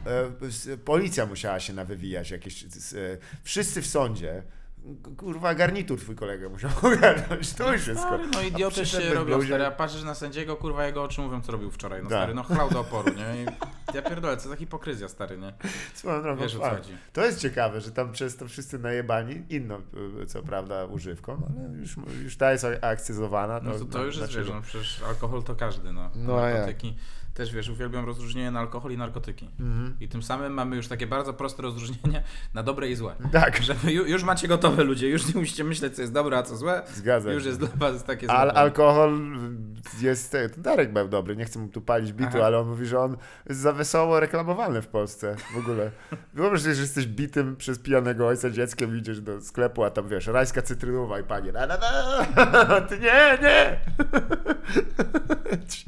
E, 0.05 0.77
Policja 0.85 1.25
musiała 1.25 1.59
się 1.59 1.73
nawywijać 1.73 2.31
jakieś. 2.31 2.63
e, 2.63 2.67
Wszyscy 3.43 3.81
w 3.81 3.87
sądzie. 3.87 4.43
Kurwa, 5.17 5.55
garnitur 5.55 5.99
twój 5.99 6.15
kolega 6.15 6.49
musiał 6.49 6.71
ogarnąć. 6.93 7.53
To 7.53 7.73
już 7.73 7.87
jest 7.87 8.01
Stary, 8.01 8.23
no 8.33 8.41
idioty 8.41 8.85
się 8.85 9.13
robią, 9.13 9.25
bluzie. 9.35 9.47
stary, 9.47 9.65
a 9.65 9.71
patrzysz 9.71 10.03
na 10.03 10.15
sędziego, 10.15 10.55
kurwa, 10.55 10.85
jego 10.85 11.03
oczy 11.03 11.21
mówią, 11.21 11.41
co 11.41 11.51
robił 11.51 11.71
wczoraj, 11.71 12.03
no 12.03 12.09
Tak. 12.09 12.17
stary, 12.17 12.33
no 12.33 12.43
chlał 12.43 12.69
do 12.69 12.79
oporu, 12.85 13.13
nie? 13.13 13.43
I 13.43 13.45
ja 13.95 14.01
pierdolę, 14.01 14.37
co 14.37 14.49
za 14.49 14.55
hipokryzja, 14.55 15.07
stary, 15.07 15.37
nie? 15.37 15.53
Swoją 15.93 16.21
drogą, 16.21 16.41
Wiesz, 16.41 16.55
o. 16.55 16.75
To 17.13 17.25
jest 17.25 17.39
ciekawe, 17.39 17.81
że 17.81 17.91
tam 17.91 18.13
często 18.13 18.47
wszyscy 18.47 18.79
najebani, 18.79 19.43
inną 19.49 19.81
e, 20.21 20.25
co 20.25 20.41
prawda 20.43 20.85
używką, 20.85 21.41
ale 21.59 21.77
już, 21.77 21.95
już 22.23 22.37
ta 22.37 22.51
jest 22.51 22.65
akcyzowana. 22.81 23.59
No 23.63 23.71
to, 23.79 23.85
to 23.85 24.03
już 24.05 24.17
jest, 24.17 24.27
wiesz, 24.27 24.35
dlaczego? 24.35 24.55
no 24.55 24.61
przecież 24.61 25.01
alkohol 25.07 25.43
to 25.43 25.55
każdy, 25.55 25.91
no. 25.93 26.11
No, 26.15 26.41
a 26.41 26.49
jak? 26.49 26.77
Też, 27.33 27.53
wiesz, 27.53 27.69
uwielbiam 27.69 28.05
rozróżnienie 28.05 28.51
na 28.51 28.59
alkohol 28.59 28.91
i 28.91 28.97
narkotyki. 28.97 29.49
Mhm. 29.59 29.95
I 29.99 30.07
tym 30.07 30.23
samym 30.23 30.53
mamy 30.53 30.75
już 30.75 30.87
takie 30.87 31.07
bardzo 31.07 31.33
proste 31.33 31.61
rozróżnienie 31.61 32.23
na 32.53 32.63
dobre 32.63 32.89
i 32.89 32.95
złe. 32.95 33.15
Tak, 33.31 33.61
Że 33.63 33.73
wy 33.73 33.93
już 33.93 34.23
macie 34.23 34.47
gotowe 34.47 34.83
ludzie, 34.83 35.09
już 35.09 35.33
nie 35.33 35.39
musicie 35.41 35.63
myśleć, 35.63 35.95
co 35.95 36.01
jest 36.01 36.13
dobre, 36.13 36.37
a 36.37 36.43
co 36.43 36.55
złe. 36.57 36.81
zgadza 36.93 37.31
Już 37.33 37.45
jest 37.45 37.59
dla 37.59 37.67
was 37.75 38.03
takie 38.03 38.31
Al, 38.31 38.49
złe. 38.49 38.57
alkohol 38.57 39.19
jest. 40.01 40.31
to 40.31 40.61
Darek 40.61 40.93
był 40.93 41.07
dobry, 41.07 41.35
nie 41.35 41.45
chcę 41.45 41.59
mu 41.59 41.67
tu 41.67 41.81
palić 41.81 42.13
bitu, 42.13 42.29
Aha. 42.35 42.45
ale 42.45 42.59
on 42.59 42.67
mówi, 42.67 42.85
że 42.85 42.99
on 42.99 43.17
jest 43.49 43.61
za 43.61 43.71
wesoło 43.73 44.19
reklamowalny 44.19 44.81
w 44.81 44.87
Polsce 44.87 45.35
w 45.53 45.57
ogóle. 45.57 45.91
Wyobraź 46.33 46.61
sobie, 46.61 46.75
że 46.75 46.81
jesteś 46.81 47.05
bitym 47.07 47.55
przez 47.55 47.79
pijanego 47.79 48.27
ojca 48.27 48.49
dzieckiem, 48.49 48.97
idziesz 48.97 49.21
do 49.21 49.41
sklepu, 49.41 49.83
a 49.83 49.89
tam 49.89 50.07
wiesz, 50.07 50.27
rajska 50.27 50.61
cytrynowa 50.61 51.19
i 51.19 51.23
panie. 51.23 51.51
Na, 51.51 51.67
na, 51.67 51.77
na. 51.77 52.81
Ty 52.89 52.99
nie, 52.99 53.37
nie! 53.41 53.79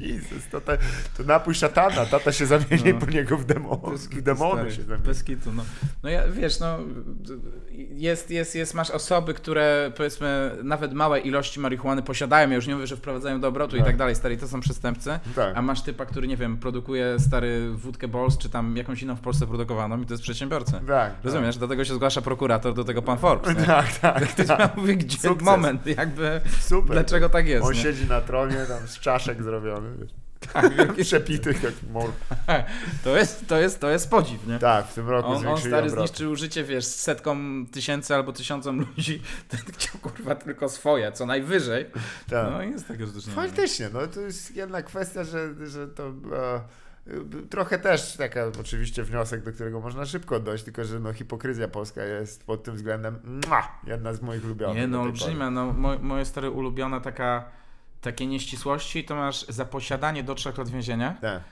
Jesus, 0.00 0.48
to, 0.50 0.60
te, 0.60 0.78
to 1.16 1.24
napój 1.38 1.54
szatana, 1.54 2.06
tata 2.06 2.32
się 2.32 2.46
zamieni 2.46 2.92
No. 2.94 3.00
po 3.00 3.06
niego 3.06 3.36
w, 3.36 3.44
demo, 3.44 3.76
w 3.96 4.22
demony 4.22 4.72
się 4.72 4.82
zamieni. 4.82 5.02
Bez 5.06 5.24
kitu, 5.24 5.52
no. 5.52 5.62
No 6.02 6.08
ja, 6.10 6.28
wiesz, 6.28 6.60
no, 6.60 6.78
jest, 7.92 8.30
jest, 8.30 8.54
jest, 8.54 8.74
masz 8.74 8.90
osoby, 8.90 9.34
które 9.34 9.92
powiedzmy 9.96 10.50
nawet 10.62 10.92
małe 10.92 11.20
ilości 11.20 11.60
marihuany 11.60 12.02
posiadają, 12.02 12.48
ja 12.50 12.56
już 12.56 12.66
nie 12.66 12.74
mówię, 12.74 12.86
że 12.86 12.96
wprowadzają 12.96 13.40
do 13.40 13.48
obrotu 13.48 13.76
i 13.76 13.78
Tak. 13.78 13.86
tak 13.86 13.96
dalej, 13.96 14.14
stary, 14.14 14.36
to 14.36 14.48
są 14.48 14.60
przestępcy, 14.60 15.18
Tak. 15.34 15.56
a 15.56 15.62
masz 15.62 15.82
typa, 15.82 16.06
który, 16.06 16.26
nie 16.28 16.36
wiem, 16.36 16.56
produkuje 16.56 17.16
stary 17.20 17.70
wódkę 17.70 18.08
Bols, 18.08 18.38
czy 18.38 18.48
tam 18.50 18.76
jakąś 18.76 19.02
inną 19.02 19.16
w 19.16 19.20
Polsce 19.20 19.46
produkowaną 19.46 20.02
i 20.02 20.06
to 20.06 20.14
jest 20.14 20.22
przedsiębiorca. 20.22 20.80
Tak, 20.86 21.12
Rozumiesz? 21.24 21.58
Do 21.58 21.68
tego 21.68 21.84
się 21.84 21.94
zgłasza 21.94 22.22
prokurator, 22.22 22.74
do 22.74 22.84
tego 22.84 23.02
pan 23.02 23.18
Forbes, 23.18 23.56
nie? 23.56 23.64
Tak, 23.64 23.98
tak. 23.98 24.22
Ktoś 24.32 24.46
tak. 24.46 24.76
ma 24.76 24.82
gdzie 24.82 25.18
Sukces. 25.18 25.42
moment, 25.46 25.86
jakby, 25.86 26.40
Super. 26.60 26.92
dlaczego 26.92 27.28
tak 27.28 27.46
jest, 27.46 27.66
On 27.66 27.72
nie? 27.72 27.80
siedzi 27.80 28.06
na 28.06 28.20
tronie, 28.20 28.56
tam 28.68 28.88
z 28.88 28.98
czaszek 28.98 29.42
zrobiony. 29.42 29.88
Wiesz. 30.00 30.25
Tak, 30.52 30.94
Przepitych 31.02 31.62
jak 31.62 31.74
mor. 31.92 32.10
to 33.04 33.16
jest, 33.16 33.46
to 33.46 33.58
jest, 33.58 33.80
to 33.80 33.90
jest 33.90 34.10
podziw, 34.10 34.46
nie? 34.46 34.58
Tak, 34.58 34.86
w 34.86 34.94
tym 34.94 35.08
roku 35.08 35.28
On, 35.28 35.46
on 35.46 35.58
stary 35.58 35.76
obroty. 35.76 35.90
zniszczył 35.90 36.36
życie, 36.36 36.64
wiesz, 36.64 36.84
setkom 36.84 37.66
tysięcy 37.72 38.14
albo 38.14 38.32
tysiącom 38.32 38.78
ludzi. 38.80 39.22
Ten 39.48 39.60
chciał 39.60 40.00
kurwa 40.00 40.34
tylko 40.34 40.68
swoje, 40.68 41.12
co 41.12 41.26
najwyżej. 41.26 41.86
Tak. 42.30 42.52
No 42.52 42.62
i 42.62 42.70
jest 42.70 42.88
takie 42.88 43.00
rozróżnienie. 43.00 43.36
Faktycznie, 43.36 43.88
no 43.92 44.06
to 44.06 44.20
jest 44.20 44.56
jedna 44.56 44.82
kwestia, 44.82 45.24
że, 45.24 45.66
że 45.66 45.88
to 45.88 46.08
e, 46.08 46.60
trochę 47.50 47.78
też 47.78 48.16
taka 48.16 48.46
oczywiście 48.60 49.02
wniosek, 49.02 49.42
do 49.42 49.52
którego 49.52 49.80
można 49.80 50.06
szybko 50.06 50.40
dojść, 50.40 50.64
tylko 50.64 50.84
że 50.84 51.00
no 51.00 51.12
hipokryzja 51.12 51.68
polska 51.68 52.04
jest 52.04 52.44
pod 52.44 52.64
tym 52.64 52.76
względem 52.76 53.18
mua, 53.46 53.80
jedna 53.86 54.14
z 54.14 54.22
moich 54.22 54.44
ulubionych. 54.44 54.76
Nie 54.76 54.86
no, 54.86 55.02
olbrzymia. 55.02 55.50
No, 55.50 55.72
mo, 55.72 55.98
moje 55.98 56.24
stare 56.24 56.50
ulubiona 56.50 57.00
taka, 57.00 57.44
takie 58.00 58.26
nieścisłości 58.26 59.04
to 59.04 59.14
masz 59.16 59.46
za 59.48 59.64
posiadanie 59.64 60.22
do 60.22 60.34
3 60.34 60.52
lat 60.58 60.68
więzienia. 60.68 61.16
Tak. 61.20 61.42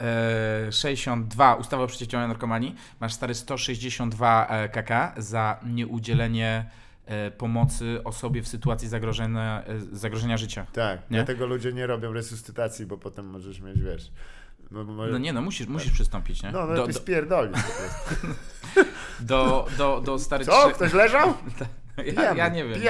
E, 0.00 0.72
62 0.72 1.54
ustawa 1.54 1.82
o 1.82 1.86
przeciwdziałaniu 1.86 2.28
narkomanii. 2.28 2.74
Masz 3.00 3.12
stary 3.12 3.34
162 3.34 4.46
e, 4.46 4.68
kk 4.68 5.14
za 5.16 5.60
nieudzielenie 5.66 6.64
e, 7.06 7.30
pomocy 7.30 8.00
osobie 8.04 8.42
w 8.42 8.48
sytuacji 8.48 8.88
zagrożenia, 8.88 9.62
e, 9.66 9.96
zagrożenia 9.96 10.36
życia. 10.36 10.66
Tak, 10.72 11.00
Nie? 11.10 11.18
dlatego 11.18 11.46
ludzie 11.46 11.72
nie 11.72 11.86
robią 11.86 12.12
resuscytacji, 12.12 12.86
bo 12.86 12.98
potem 12.98 13.26
możesz 13.26 13.60
mieć, 13.60 13.80
wiesz... 13.80 14.10
No, 14.70 14.84
No 14.84 15.18
nie 15.18 15.32
no, 15.32 15.42
musisz, 15.42 15.66
musisz 15.66 15.92
przystąpić, 15.92 16.42
nie? 16.42 16.50
no, 16.52 16.66
no 16.66 16.74
do, 16.74 16.86
ty 16.86 16.92
do, 16.92 17.00
prostu. 17.00 17.52
do, 19.20 19.66
do, 19.78 20.00
do 20.00 20.18
stary 20.18 20.44
Co? 20.44 20.70
Ktoś 20.70 20.92
leżał? 20.92 21.34
Ja, 22.16 22.34
ja 22.34 22.48
nie 22.48 22.64
wiem. 22.64 22.80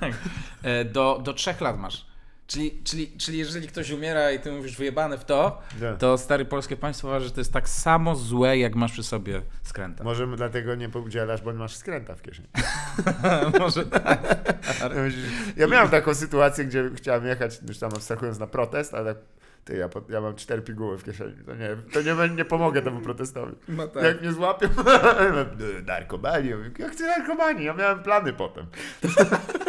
Tak. 0.00 0.12
E, 0.62 0.84
Do, 0.84 1.20
do 1.24 1.32
trzech 1.32 1.60
lat 1.60 1.78
masz. 1.78 2.06
Czyli, 2.52 2.82
czyli, 2.84 3.12
czyli 3.18 3.38
jeżeli 3.38 3.68
ktoś 3.68 3.90
umiera 3.90 4.32
i 4.32 4.40
ty 4.40 4.52
mówisz 4.52 4.76
wyjebane 4.76 5.18
w 5.18 5.24
to, 5.24 5.62
Tak. 5.80 5.98
to 5.98 6.18
stary 6.18 6.44
polskie 6.44 6.76
państwo 6.76 7.08
uważa, 7.08 7.24
że 7.26 7.32
to 7.32 7.40
jest 7.40 7.52
tak 7.52 7.68
samo 7.68 8.16
złe, 8.16 8.58
jak 8.58 8.74
masz 8.74 8.92
przy 8.92 9.02
sobie 9.02 9.42
skręta. 9.62 10.04
Może 10.04 10.26
dlatego 10.36 10.74
nie 10.74 10.88
udzielasz, 10.88 11.42
bo 11.42 11.52
masz 11.52 11.76
skręta 11.76 12.14
w 12.14 12.22
kieszeni. 12.22 12.48
Może 13.60 13.86
tak. 13.86 14.36
Ja 15.56 15.66
miałem 15.66 15.88
taką 15.90 16.14
sytuację, 16.14 16.64
gdzie 16.64 16.90
chciałem 16.96 17.26
jechać, 17.26 17.58
już 17.68 17.78
tam 17.78 17.90
abstrahując 17.94 18.38
na 18.38 18.46
protest, 18.46 18.94
ale 18.94 19.14
tak, 19.14 19.24
ty, 19.64 19.76
ja, 19.76 19.88
ja 20.08 20.20
mam 20.20 20.34
cztery 20.36 20.62
piguły 20.62 20.98
w 20.98 21.04
kieszeni, 21.04 21.36
to 21.46 21.54
nie, 21.54 21.76
to 21.92 22.02
nie, 22.02 22.34
nie 22.34 22.44
pomogę 22.44 22.82
temu 22.82 23.00
protestowi. 23.00 23.52
No 23.68 23.88
tak. 23.88 24.02
Jak 24.04 24.20
mnie 24.20 24.32
złapią, 24.32 24.68
narkomani, 25.86 26.48
ja 26.48 26.56
mówię, 26.56 26.70
jak 26.78 26.92
chcę 26.92 27.06
narkomani, 27.06 27.64
ja 27.64 27.74
miałem 27.74 28.02
plany 28.02 28.32
potem. 28.32 28.66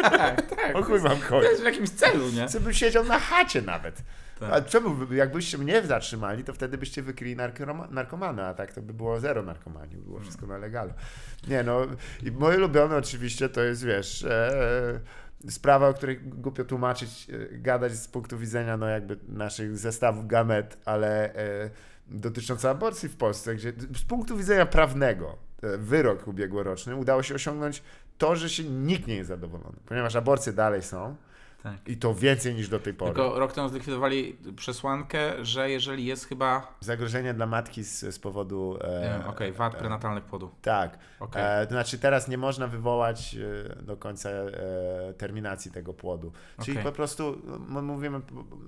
tak, 0.02 0.42
tak. 0.56 0.76
O 0.76 0.82
chuj 0.82 1.00
mam 1.00 1.16
To 1.18 1.24
chodzić. 1.26 1.50
jest 1.50 1.62
w 1.62 1.64
jakimś 1.64 1.90
celu, 1.90 2.30
nie? 2.30 2.48
Co 2.48 2.60
bym 2.60 2.72
siedział 2.72 3.04
na 3.04 3.18
chacie 3.18 3.62
nawet. 3.62 4.02
Tak. 4.40 4.52
A 4.52 4.60
czemu, 4.60 4.90
by- 4.90 5.14
jakbyście 5.16 5.58
mnie 5.58 5.82
zatrzymali, 5.82 6.44
to 6.44 6.52
wtedy 6.52 6.78
byście 6.78 7.02
wykryli 7.02 7.36
narkoma, 7.36 7.88
narkomana, 7.90 8.46
a 8.46 8.54
tak 8.54 8.72
to 8.72 8.82
by 8.82 8.92
było 8.92 9.20
zero 9.20 9.42
narkomanii, 9.42 9.96
by 9.96 10.02
było 10.04 10.20
wszystko 10.20 10.46
na 10.46 10.58
legalu. 10.58 10.92
Nie 11.48 11.62
no, 11.62 11.80
i 12.22 12.30
moje 12.32 12.56
ulubione 12.58 12.96
oczywiście 12.96 13.48
to 13.48 13.62
jest, 13.62 13.84
wiesz, 13.84 14.24
e, 14.24 15.00
sprawa, 15.50 15.88
o 15.88 15.94
której 15.94 16.20
głupio 16.20 16.64
tłumaczyć, 16.64 17.30
e, 17.30 17.58
gadać 17.58 17.92
z 17.92 18.08
punktu 18.08 18.38
widzenia, 18.38 18.76
no 18.76 18.86
jakby 18.86 19.18
naszych 19.28 19.78
zestawów 19.78 20.26
gamet, 20.26 20.78
ale 20.84 21.34
e, 21.34 21.70
dotycząca 22.08 22.70
aborcji 22.70 23.08
w 23.08 23.16
Polsce, 23.16 23.54
gdzie 23.54 23.72
z 23.96 24.04
punktu 24.04 24.36
widzenia 24.36 24.66
prawnego, 24.66 25.38
e, 25.62 25.78
wyrok 25.78 26.28
ubiegłoroczny, 26.28 26.96
udało 26.96 27.22
się 27.22 27.34
osiągnąć 27.34 27.82
to, 28.18 28.36
że 28.36 28.50
się 28.50 28.64
nikt 28.64 29.06
nie 29.06 29.16
jest 29.16 29.28
zadowolony, 29.28 29.76
ponieważ 29.86 30.16
aborcje 30.16 30.52
dalej 30.52 30.82
są, 30.82 31.16
Tak. 31.64 31.88
I 31.88 31.96
to 31.96 32.14
więcej 32.14 32.54
niż 32.54 32.68
do 32.68 32.78
tej 32.80 32.94
pory. 32.94 33.14
Tylko 33.14 33.38
rok 33.38 33.52
temu 33.52 33.68
zlikwidowali 33.68 34.36
przesłankę, 34.56 35.44
że 35.44 35.70
jeżeli 35.70 36.04
jest 36.06 36.26
chyba. 36.28 36.76
Zagrożenie 36.80 37.34
dla 37.34 37.46
matki 37.46 37.84
z, 37.84 38.00
z 38.14 38.18
powodu... 38.18 38.78
e, 38.80 39.00
Nie 39.00 39.18
wiem, 39.18 39.28
okej, 39.30 39.52
wad 39.52 39.76
prenatalnych 39.76 40.24
płodu. 40.24 40.50
Tak. 40.62 40.98
Okej. 41.20 41.42
E, 41.62 41.66
to 41.66 41.72
znaczy 41.72 41.98
teraz 41.98 42.28
nie 42.28 42.38
można 42.38 42.66
wywołać 42.66 43.36
e, 43.76 43.82
do 43.82 43.96
końca 43.96 44.28
e, 44.30 45.14
terminacji 45.18 45.70
tego 45.70 45.94
płodu. 45.94 46.32
Czyli 46.62 46.72
Okej. 46.78 46.84
po 46.84 46.92
prostu 46.92 47.42
m- 47.76 47.84
mówimy 47.84 48.20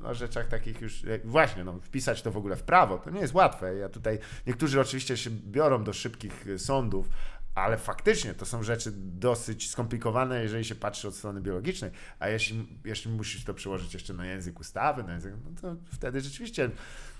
o 0.04 0.14
rzeczach 0.14 0.46
takich 0.48 0.80
już, 0.80 1.04
e, 1.04 1.18
właśnie, 1.24 1.64
no, 1.64 1.72
wpisać 1.82 2.22
to 2.22 2.30
w 2.30 2.36
ogóle 2.36 2.56
w 2.56 2.62
prawo, 2.62 2.98
to 2.98 3.10
nie 3.10 3.20
jest 3.20 3.34
łatwe. 3.34 3.74
Ja 3.74 3.88
tutaj, 3.88 4.18
niektórzy 4.46 4.80
oczywiście 4.80 5.16
się 5.16 5.30
biorą 5.30 5.84
do 5.84 5.92
szybkich 5.92 6.46
e, 6.54 6.58
sądów, 6.58 7.08
ale 7.56 7.78
faktycznie 7.78 8.34
to 8.34 8.46
są 8.46 8.62
rzeczy 8.62 8.92
dosyć 8.96 9.70
skomplikowane, 9.70 10.42
jeżeli 10.42 10.64
się 10.64 10.74
patrzy 10.74 11.08
od 11.08 11.14
strony 11.14 11.40
biologicznej, 11.40 11.90
a 12.18 12.28
jeśli, 12.28 12.66
jeśli 12.84 13.10
musisz 13.10 13.44
to 13.44 13.54
przełożyć 13.54 13.94
jeszcze 13.94 14.14
na 14.14 14.26
język 14.26 14.60
ustawy, 14.60 15.02
na 15.02 15.12
język, 15.12 15.34
no 15.44 15.60
to 15.60 15.76
wtedy 15.92 16.20
rzeczywiście 16.20 16.70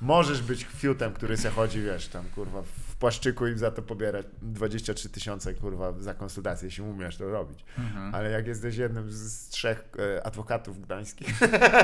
możesz 0.01 0.43
być 0.43 0.65
fiutem, 0.65 1.13
który 1.13 1.37
se 1.37 1.51
chodzi, 1.51 1.83
wiesz, 1.83 2.09
tam 2.09 2.25
kurwa 2.35 2.63
w 2.63 2.97
płaszczyku 2.97 3.47
i 3.47 3.59
za 3.59 3.71
to 3.71 3.83
pobierać 3.83 4.27
23 4.43 5.09
tysiące 5.09 5.55
kurwa 5.55 5.93
za 5.99 6.15
konsultację, 6.15 6.67
jeśli 6.67 6.83
umiesz 6.83 7.17
to 7.17 7.31
robić. 7.31 7.65
Mhm. 7.79 8.15
Ale 8.15 8.31
jak 8.31 8.47
jesteś 8.47 8.77
jednym 8.77 9.13
z, 9.13 9.49
trzech 9.49 9.89
e, 9.99 10.27
adwokatów 10.27 10.81
gdańskich, 10.81 11.29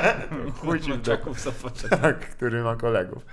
chuj 0.59 0.81
ci 0.81 0.91
w 0.93 1.01
tak, 1.89 2.19
który 2.29 2.63
ma 2.63 2.75
kolegów. 2.75 3.25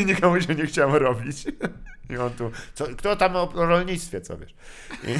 I 0.00 0.04
nikomu 0.10 0.40
się 0.40 0.54
nie 0.54 0.66
chciało 0.66 0.98
robić. 0.98 1.46
I 2.10 2.16
on 2.16 2.30
tu, 2.30 2.50
co, 2.74 2.86
kto 2.86 3.16
tam 3.16 3.36
o, 3.36 3.50
rolnictwie, 3.54 4.20
co 4.20 4.38
wiesz? 4.38 4.54
I, 5.04 5.16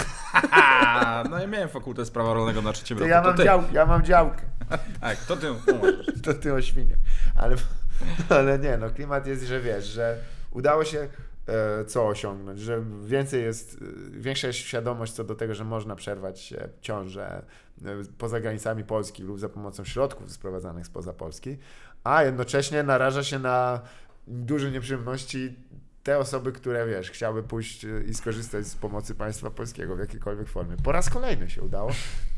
no 1.30 1.38
ja 1.38 1.46
miałem 1.46 1.68
fakultet 1.68 2.10
prawa 2.10 2.34
rolnego 2.34 2.62
na 2.62 2.72
trzecim 2.72 2.96
to 2.96 3.04
roku. 3.04 3.10
ja, 3.10 3.20
to 3.20 3.28
mam 3.28 3.36
ty. 3.36 3.44
dział, 3.44 3.62
ja 3.72 3.86
mam 3.86 4.04
działkę. 4.04 4.42
Tak, 5.00 5.18
to 5.18 5.36
ty 5.36 5.46
to 6.22 6.34
ty 6.34 6.54
o 6.54 6.62
świniach. 6.62 6.98
Ale, 7.34 7.56
ale 8.28 8.58
nie, 8.58 8.76
no 8.76 8.90
klimat 8.90 9.26
jest, 9.26 9.44
że 9.44 9.60
wiesz, 9.60 9.84
że 9.84 10.18
udało 10.50 10.84
się 10.84 11.08
e, 11.46 11.84
co 11.84 12.06
osiągnąć, 12.06 12.60
że 12.60 12.82
więcej 13.04 13.42
jest, 13.42 13.82
e, 13.82 14.20
większa 14.20 14.46
jest 14.46 14.58
świadomość 14.58 15.12
co 15.12 15.24
do 15.24 15.34
tego, 15.34 15.54
że 15.54 15.64
można 15.64 15.96
przerwać 15.96 16.54
ciążę 16.80 17.42
e, 17.84 17.88
poza 18.18 18.40
granicami 18.40 18.84
Polski 18.84 19.22
lub 19.22 19.38
za 19.38 19.48
pomocą 19.48 19.84
środków 19.84 20.32
sprowadzanych 20.32 20.86
spoza 20.86 21.12
Polski, 21.12 21.58
a 22.04 22.22
jednocześnie 22.22 22.82
naraża 22.82 23.24
się 23.24 23.38
na 23.38 23.80
duże 24.28 24.70
nieprzyjemności 24.70 25.56
te 26.02 26.18
osoby, 26.18 26.52
które 26.52 26.86
wiesz, 26.86 27.10
chciały 27.10 27.42
pójść 27.42 27.86
i 28.08 28.14
skorzystać 28.14 28.66
z 28.66 28.76
pomocy 28.76 29.14
państwa 29.14 29.50
polskiego 29.50 29.96
w 29.96 29.98
jakiejkolwiek 29.98 30.48
formie. 30.48 30.76
Po 30.76 30.92
raz 30.92 31.10
kolejny 31.10 31.50
się 31.50 31.62
udało 31.62 31.90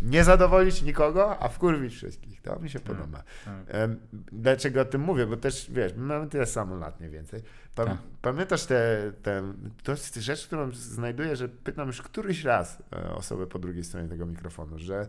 nie 0.03 0.25
zadowolić 0.25 0.83
nikogo, 0.83 1.39
a 1.43 1.49
wkurwić 1.49 1.95
wszystkich. 1.95 2.43
To 2.43 2.59
mi 2.59 2.71
się 2.71 2.81
podoba. 2.81 3.23
tak. 3.45 3.55
Em, 3.69 3.97
Dlaczego 4.33 4.81
o 4.81 4.85
tym 4.85 5.01
mówię? 5.01 5.27
Bo 5.27 5.37
też, 5.37 5.71
wiesz, 5.71 5.93
my 5.97 6.03
mamy 6.03 6.27
tyle 6.29 6.47
samo 6.47 6.77
lat 6.77 7.01
mniej 7.01 7.12
więcej. 7.12 7.43
Pa- 7.75 7.85
Tak. 7.85 7.99
Pamiętasz 8.23 8.67
te, 8.67 9.12
te, 9.23 9.53
to 9.83 9.95
rzecz, 10.17 10.47
którą 10.47 10.71
znajduję, 10.73 11.37
że 11.37 11.49
pytam 11.49 11.87
już 11.87 12.03
któryś 12.03 12.45
raz 12.45 12.83
e, 12.93 13.11
osobę 13.15 13.47
po 13.47 13.59
drugiej 13.59 13.85
stronie 13.85 14.09
tego 14.09 14.27
mikrofonu, 14.27 14.79
że, 14.79 15.07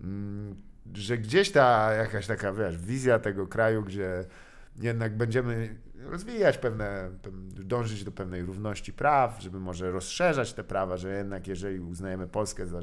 mm, 0.00 0.54
że 0.94 1.18
gdzieś 1.18 1.52
ta 1.52 1.92
jakaś 1.92 2.26
taka, 2.26 2.52
wiesz, 2.52 2.78
wizja 2.78 3.18
tego 3.18 3.46
kraju, 3.46 3.82
gdzie 3.82 4.24
jednak 4.76 5.16
będziemy 5.16 5.76
rozwijać 5.98 6.58
pewne, 6.58 7.10
pew- 7.22 7.64
dążyć 7.64 8.04
do 8.04 8.12
pewnej 8.12 8.42
równości 8.42 8.92
praw, 8.92 9.42
żeby 9.42 9.60
może 9.60 9.90
rozszerzać 9.90 10.52
te 10.52 10.64
prawa, 10.64 10.96
że 10.96 11.16
jednak 11.16 11.46
jeżeli 11.46 11.80
uznajemy 11.80 12.28
Polskę 12.28 12.66
za 12.66 12.80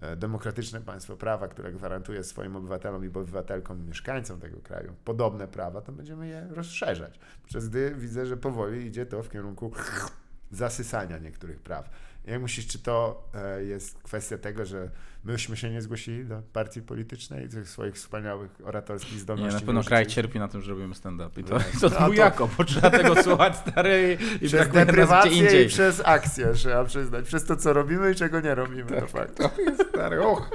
e, 0.00 0.16
demokratyczne 0.16 0.80
państwo 0.80 1.16
prawa, 1.16 1.48
które 1.48 1.72
gwarantuje 1.72 2.24
swoim 2.24 2.56
obywatelom 2.56 3.04
i 3.04 3.08
obywatelkom, 3.08 3.86
mieszkańcom 3.86 4.40
tego 4.40 4.60
kraju 4.60 4.94
podobne 5.04 5.48
prawa, 5.48 5.80
to 5.80 5.92
będziemy 5.92 6.28
je 6.28 6.46
rozszerzać. 6.50 7.20
Przez 7.46 7.68
gdy 7.68 7.94
widzę, 7.94 8.26
że 8.26 8.36
powoli 8.36 8.86
idzie 8.86 9.06
to 9.06 9.22
w 9.22 9.30
kierunku 9.30 9.72
zasysania 10.50 11.18
niektórych 11.18 11.60
praw. 11.60 11.90
Jak 12.28 12.42
myślisz, 12.42 12.66
czy 12.66 12.78
to 12.78 13.28
e, 13.34 13.64
jest 13.64 14.02
kwestia 14.02 14.38
tego, 14.38 14.66
że 14.66 14.90
myśmy 15.24 15.56
się 15.56 15.70
nie 15.70 15.82
zgłosili 15.82 16.24
do 16.24 16.42
partii 16.52 16.82
politycznej, 16.82 17.48
tych 17.48 17.68
swoich 17.68 17.94
wspaniałych 17.94 18.50
oratorskich 18.64 19.12
Nie, 19.14 19.18
zdolności? 19.20 19.60
na 19.60 19.66
pewno 19.66 19.84
kraj 19.84 20.06
cierpi 20.06 20.38
na 20.38 20.48
tym, 20.48 20.62
że 20.62 20.70
robimy 20.70 20.94
stand-up. 20.94 21.40
I 21.40 21.44
to, 21.44 21.54
No. 21.54 21.60
to 21.80 21.90
dwójako, 21.90 22.48
bo 22.58 22.64
trzeba 22.64 22.90
tego 22.90 23.14
słuchać 23.22 23.56
stary 23.56 24.18
i 24.40 24.46
Przez 24.46 24.68
deprywację 24.68 25.64
i 25.64 25.68
przez 25.68 26.02
akcję, 26.04 26.52
trzeba 26.54 26.84
przyznać. 26.84 27.26
Przez 27.26 27.44
to, 27.44 27.56
co 27.56 27.72
robimy 27.72 28.12
i 28.12 28.14
czego 28.14 28.40
nie 28.40 28.54
robimy, 28.54 29.00
to 29.00 29.06
fakt. 29.06 29.36
To 29.36 29.50
jest 29.62 29.88
stary, 29.88 30.22
och. 30.22 30.50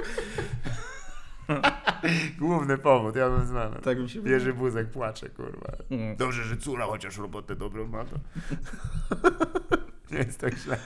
Główny 2.38 2.78
powód, 2.78 3.16
ja 3.16 3.30
bym 3.30 3.46
znany. 3.46 3.76
Tak 3.82 3.98
mi 3.98 4.08
się 4.10 4.20
Jerzy 4.28 4.52
Buzek 4.54 4.90
płacze, 4.90 5.28
kurwa. 5.28 5.72
Mm. 5.90 6.16
Dobrze, 6.16 6.44
że 6.44 6.56
córa 6.56 6.86
chociaż 6.86 7.18
robotę 7.18 7.56
dobrą 7.56 7.86
ma 7.88 8.04
to. 8.04 8.16
nie 10.10 10.18
jest 10.18 10.40
tak 10.40 10.54
źle. 10.58 10.78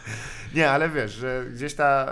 Nie, 0.55 0.71
ale 0.71 0.89
wiesz, 0.89 1.13
że 1.13 1.45
gdzieś 1.55 1.75
ta... 1.75 2.07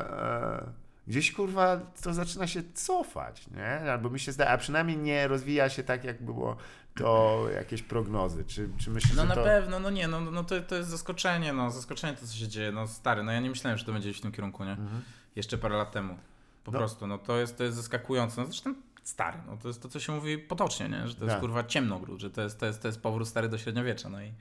E, 0.67 0.87
gdzieś, 1.09 1.33
kurwa, 1.33 1.77
to 2.03 2.15
zaczyna 2.15 2.47
się 2.47 2.63
cofać, 2.75 3.47
nie? 3.51 3.93
Albo 3.93 4.11
mi 4.11 4.21
się 4.21 4.33
zdaje, 4.33 4.51
a 4.51 4.59
przynajmniej 4.59 4.97
nie 4.99 5.29
rozwija 5.29 5.69
się 5.69 5.83
tak, 5.83 6.05
jak 6.05 6.23
było 6.23 6.57
to 6.95 7.45
jakieś 7.55 7.83
prognozy. 7.83 8.45
Czy, 8.45 8.69
czy 8.79 8.91
myślisz, 8.91 9.17
No 9.17 9.25
na 9.25 9.35
to... 9.35 9.45
pewno, 9.45 9.79
no 9.81 9.91
nie, 9.91 10.09
no, 10.09 10.21
no 10.21 10.45
to, 10.45 10.61
to 10.61 10.75
jest 10.77 10.89
zaskoczenie, 10.91 11.53
no 11.53 11.71
zaskoczenie 11.71 12.17
to, 12.17 12.27
co 12.27 12.35
się 12.35 12.49
dzieje, 12.49 12.73
no 12.73 12.87
stary, 12.89 13.23
no 13.23 13.33
ja 13.33 13.41
nie 13.41 13.51
myślałem, 13.51 13.79
że 13.79 13.85
to 13.85 13.93
będzie 13.93 14.11
iść 14.11 14.19
w 14.19 14.23
tym 14.23 14.33
kierunku, 14.33 14.65
nie? 14.65 14.71
Mhm. 14.71 15.03
Jeszcze 15.37 15.59
parę 15.59 15.77
lat 15.77 15.93
temu. 15.93 16.19
Po 16.65 16.73
No. 16.73 16.79
prostu, 16.79 17.07
no 17.07 17.19
to 17.19 17.37
jest, 17.39 17.59
to 17.59 17.65
jest 17.65 17.77
zaskakujące, 17.77 18.41
no 18.41 18.47
zresztą 18.47 18.75
stary, 19.03 19.39
no 19.47 19.57
to 19.57 19.69
jest 19.69 19.83
to, 19.83 19.89
co 19.89 20.01
się 20.01 20.13
mówi 20.13 20.39
potocznie, 20.39 20.89
nie? 20.89 21.09
Że 21.09 21.15
to 21.15 21.25
jest 21.25 21.33
Tak. 21.35 21.41
kurwa 21.41 21.65
ciemnogród, 21.65 22.21
że 22.21 22.31
to 22.31 22.43
jest, 22.43 22.61
to 22.61 22.67
jest, 22.67 22.83
to 22.83 22.89
jest 22.89 23.01
powrót 23.03 23.29
stary 23.29 23.49
do 23.49 23.59
średniowiecza, 23.59 24.09
no 24.09 24.23
i 24.23 24.33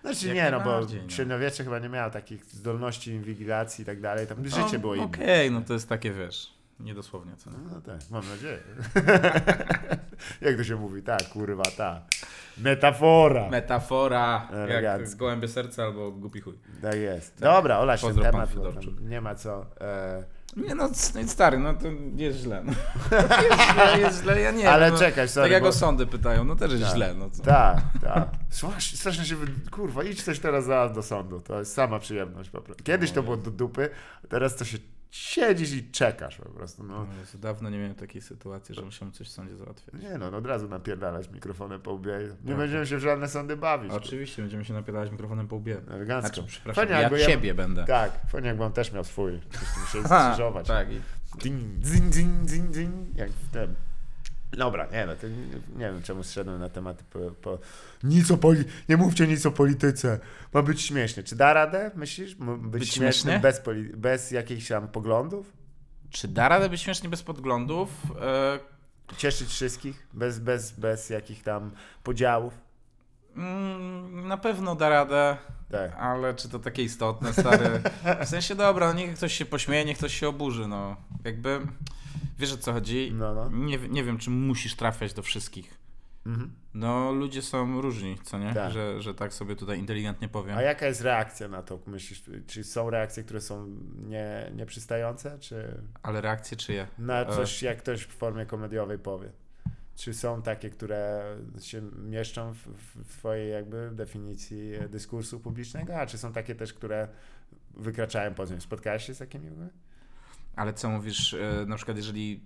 Znaczy 0.00 0.26
Jak 0.26 0.36
nie, 0.36 0.50
no 0.50 0.60
bo 0.60 0.64
najbardziej, 0.70 1.02
no. 1.02 1.10
średniowiecze 1.10 1.64
chyba 1.64 1.78
nie 1.78 1.88
miało 1.88 2.10
takich 2.10 2.44
zdolności 2.44 3.10
inwigilacji 3.10 3.82
i 3.82 3.86
tak 3.86 4.00
dalej. 4.00 4.26
Tam 4.26 4.44
życie 4.44 4.62
no, 4.72 4.78
było 4.78 4.94
inne. 4.94 5.04
Okej, 5.06 5.50
no 5.50 5.60
to 5.60 5.72
jest 5.72 5.88
takie, 5.88 6.12
wiesz, 6.12 6.54
niedosłownie, 6.80 7.36
co 7.36 7.50
nie? 7.50 7.56
No 7.72 7.80
tak, 7.80 8.00
mam 8.10 8.22
nadzieję. 8.28 8.58
Jak 10.40 10.56
to 10.56 10.64
się 10.64 10.76
mówi? 10.76 11.02
Tak, 11.02 11.28
kurwa, 11.28 11.62
tak. 11.76 12.02
Metafora. 12.58 13.48
Metafora, 13.50 14.48
jak 14.52 14.70
Elegancko. 14.70 15.06
z 15.10 15.14
gołębie 15.14 15.48
serca 15.48 15.82
albo 15.84 16.10
głupi 16.10 16.40
chuj. 16.40 16.54
tak 16.82 16.94
jest. 16.96 17.40
Dobra, 17.40 17.78
Ola, 17.78 17.96
się 17.96 18.06
Pozdro, 18.06 18.22
pan 18.24 18.32
temat, 18.32 18.54
bo 18.54 18.64
Fedorczuk. 18.64 18.94
tam 18.94 19.08
nie 19.08 19.20
ma 19.20 19.34
co. 19.34 19.66
E, 19.80 20.24
Nie 20.66 20.74
no, 20.74 20.88
c- 20.90 21.28
stary, 21.28 21.58
no 21.58 21.74
to 21.74 21.86
jest 22.16 22.38
źle. 22.38 22.62
No. 22.66 22.72
Jest 23.42 23.72
źle, 23.72 23.98
jest 24.00 24.22
źle, 24.22 24.40
ja 24.40 24.50
nie 24.50 24.70
ale 24.72 24.84
wiem. 24.86 24.94
no, 24.94 25.00
czekaj, 25.00 25.28
sorry. 25.28 25.44
Tak 25.44 25.52
jak 25.52 25.62
bo- 25.62 25.68
o 25.68 25.72
sądy 25.72 26.06
pytają, 26.06 26.44
no 26.44 26.56
też 26.56 26.72
jest 26.72 26.84
Tak. 26.84 26.94
źle, 26.94 27.14
no? 27.14 27.30
Tak, 27.44 27.78
tak. 28.02 28.28
Strasznie, 28.50 28.98
strasznie 28.98 29.24
się. 29.24 29.36
Kurwa, 29.70 30.02
idź 30.04 30.22
coś 30.22 30.38
teraz 30.38 30.64
za 30.64 30.88
do 30.88 31.02
sądu. 31.02 31.40
To 31.40 31.58
jest 31.58 31.74
sama 31.74 31.98
przyjemność 31.98 32.50
po 32.50 32.60
prostu. 32.60 32.84
Kiedyś 32.84 33.10
to 33.12 33.22
było 33.22 33.36
do 33.36 33.50
dupy, 33.50 33.90
teraz 34.28 34.56
to 34.56 34.64
się 34.64 34.78
siedzisz 35.10 35.72
i 35.72 35.90
czekasz 35.90 36.36
po 36.36 36.48
prostu. 36.48 36.84
No. 36.84 36.98
No, 37.04 37.40
dawno 37.40 37.70
nie 37.70 37.78
miałem 37.78 37.94
takiej 37.94 38.22
sytuacji, 38.22 38.74
że 38.74 38.82
musiałem 38.82 39.12
coś 39.12 39.28
w 39.28 39.30
sądzie 39.30 39.56
załatwiać. 39.56 40.02
Nie 40.02 40.18
no, 40.18 40.30
no 40.30 40.36
od 40.36 40.46
razu 40.46 40.68
napierdalać 40.68 41.28
mikrofonem 41.30 41.80
po 41.80 41.92
łbie. 41.92 42.18
Nie 42.44 42.48
Tak. 42.48 42.56
będziemy 42.56 42.86
się 42.86 42.96
w 42.96 43.00
żadne 43.00 43.28
sądy 43.28 43.56
bawić. 43.56 43.92
Oczywiście, 43.92 44.42
będziemy 44.42 44.64
się 44.64 44.74
napierdalać 44.74 45.10
mikrofonem 45.10 45.48
po 45.48 45.56
łbie. 45.56 45.80
Elegancko. 45.90 46.34
Znaczy, 46.34 46.48
przepraszam, 46.48 46.86
Fajnie, 46.88 47.02
ja 47.02 47.18
ja- 47.18 47.26
ciebie 47.26 47.54
będę. 47.54 47.84
Tak, 47.84 48.20
fajnie 48.28 48.48
jakbym 48.48 48.72
też 48.72 48.92
miał 48.92 49.04
swój. 49.04 49.32
Musiał 49.80 50.02
skrzyżować. 50.28 50.66
tak, 50.66 50.92
i 50.92 51.00
Ding, 51.42 51.62
ding, 51.78 52.08
ding, 52.14 52.44
ding, 52.44 52.70
ding, 52.70 53.16
jak 53.16 53.30
w 53.30 53.50
tym. 53.52 53.74
Dobra, 54.52 54.86
nie 54.92 55.06
no, 55.06 55.16
to 55.16 55.28
nie, 55.28 55.36
nie 55.76 55.92
wiem 55.92 56.02
czemu 56.02 56.22
zszedłem 56.22 56.60
na 56.60 56.68
tematy 56.68 57.04
po, 57.10 57.18
po... 57.30 57.58
Nic 58.02 58.30
o 58.30 58.36
poli... 58.36 58.64
Nie 58.88 58.96
mówcie 58.96 59.26
nic 59.26 59.46
o 59.46 59.50
polityce. 59.50 60.18
Ma 60.54 60.62
być 60.62 60.82
śmiesznie. 60.82 61.22
Czy 61.22 61.36
da 61.36 61.52
radę, 61.52 61.90
myślisz? 61.94 62.34
Być, 62.34 62.80
Być 62.80 62.94
śmieszny 62.94 63.40
bez, 63.40 63.60
poli... 63.60 63.84
bez 63.84 64.30
jakichś 64.30 64.68
tam 64.68 64.88
poglądów? 64.88 65.52
Czy 66.10 66.28
da 66.28 66.48
radę 66.48 66.68
być 66.68 66.80
śmiesznie 66.80 67.08
bez 67.08 67.22
podglądów? 67.22 67.90
E, 68.20 68.58
Cieszyć 69.16 69.48
wszystkich? 69.48 70.06
Bez, 70.12 70.38
bez, 70.38 70.72
bez 70.72 71.10
jakichś 71.10 71.42
tam 71.42 71.70
podziałów? 72.02 72.54
Mm, 73.38 74.28
na 74.28 74.36
pewno 74.36 74.74
da 74.74 74.88
radę, 74.88 75.36
Tak. 75.70 75.94
ale 75.98 76.34
czy 76.34 76.48
to 76.48 76.58
takie 76.58 76.82
istotne, 76.82 77.32
stary? 77.32 77.80
W 78.24 78.28
sensie, 78.28 78.54
dobra, 78.54 78.86
no 78.86 78.92
niech 78.92 79.14
ktoś 79.14 79.32
się 79.32 79.44
pośmieje, 79.44 79.84
niech 79.84 79.98
ktoś 79.98 80.14
się 80.20 80.28
oburzy, 80.28 80.68
no. 80.68 80.96
Jakby, 81.24 81.60
wiesz 82.38 82.52
o 82.52 82.56
co 82.58 82.72
chodzi? 82.72 83.12
No, 83.14 83.34
no. 83.34 83.48
Nie, 83.50 83.78
nie 83.78 84.04
wiem, 84.04 84.18
czy 84.18 84.30
musisz 84.30 84.76
trafiać 84.76 85.12
do 85.14 85.22
wszystkich. 85.22 85.78
Mhm. 86.26 86.52
No, 86.74 87.12
ludzie 87.12 87.42
są 87.42 87.80
różni, 87.80 88.18
co 88.22 88.38
nie? 88.38 88.54
Tak. 88.54 88.72
Że, 88.72 89.02
że 89.02 89.14
tak 89.14 89.34
sobie 89.34 89.56
tutaj 89.56 89.78
inteligentnie 89.78 90.28
powiem. 90.28 90.56
A 90.58 90.62
jaka 90.62 90.86
jest 90.86 91.00
reakcja 91.00 91.48
na 91.48 91.62
to, 91.62 91.78
myślisz? 91.86 92.22
Czy 92.46 92.64
są 92.64 92.90
reakcje, 92.90 93.22
które 93.24 93.40
są 93.40 93.66
nie, 94.06 94.52
nieprzystające, 94.54 95.38
czy... 95.38 95.82
Ale 96.02 96.20
reakcje 96.20 96.56
czyje? 96.56 96.86
Na 96.98 97.20
E, 97.20 97.26
coś, 97.26 97.62
jak 97.62 97.78
ktoś 97.78 98.02
w 98.02 98.12
formie 98.12 98.46
komediowej 98.46 98.98
powie. 98.98 99.30
Czy 99.98 100.14
są 100.14 100.42
takie, 100.42 100.70
które 100.70 101.22
się 101.60 101.82
mieszczą 101.98 102.54
w, 102.54 102.66
w 102.94 103.18
twojej 103.18 103.52
jakby 103.52 103.90
definicji 103.94 104.72
dyskursu 104.88 105.40
publicznego, 105.40 105.96
a 105.96 106.06
czy 106.06 106.18
są 106.18 106.32
takie 106.32 106.54
też, 106.54 106.72
które 106.72 107.08
wykraczają 107.74 108.34
poza 108.34 108.54
nią? 108.54 108.60
Spotkałeś 108.60 109.06
się 109.06 109.14
z 109.14 109.18
takimi 109.18 109.50
w 109.50 109.52
ogóle? 109.52 109.68
Ale 110.56 110.72
co 110.72 110.88
mówisz, 110.88 111.34
e, 111.34 111.64
na 111.66 111.76
przykład 111.76 111.96
jeżeli 111.96 112.40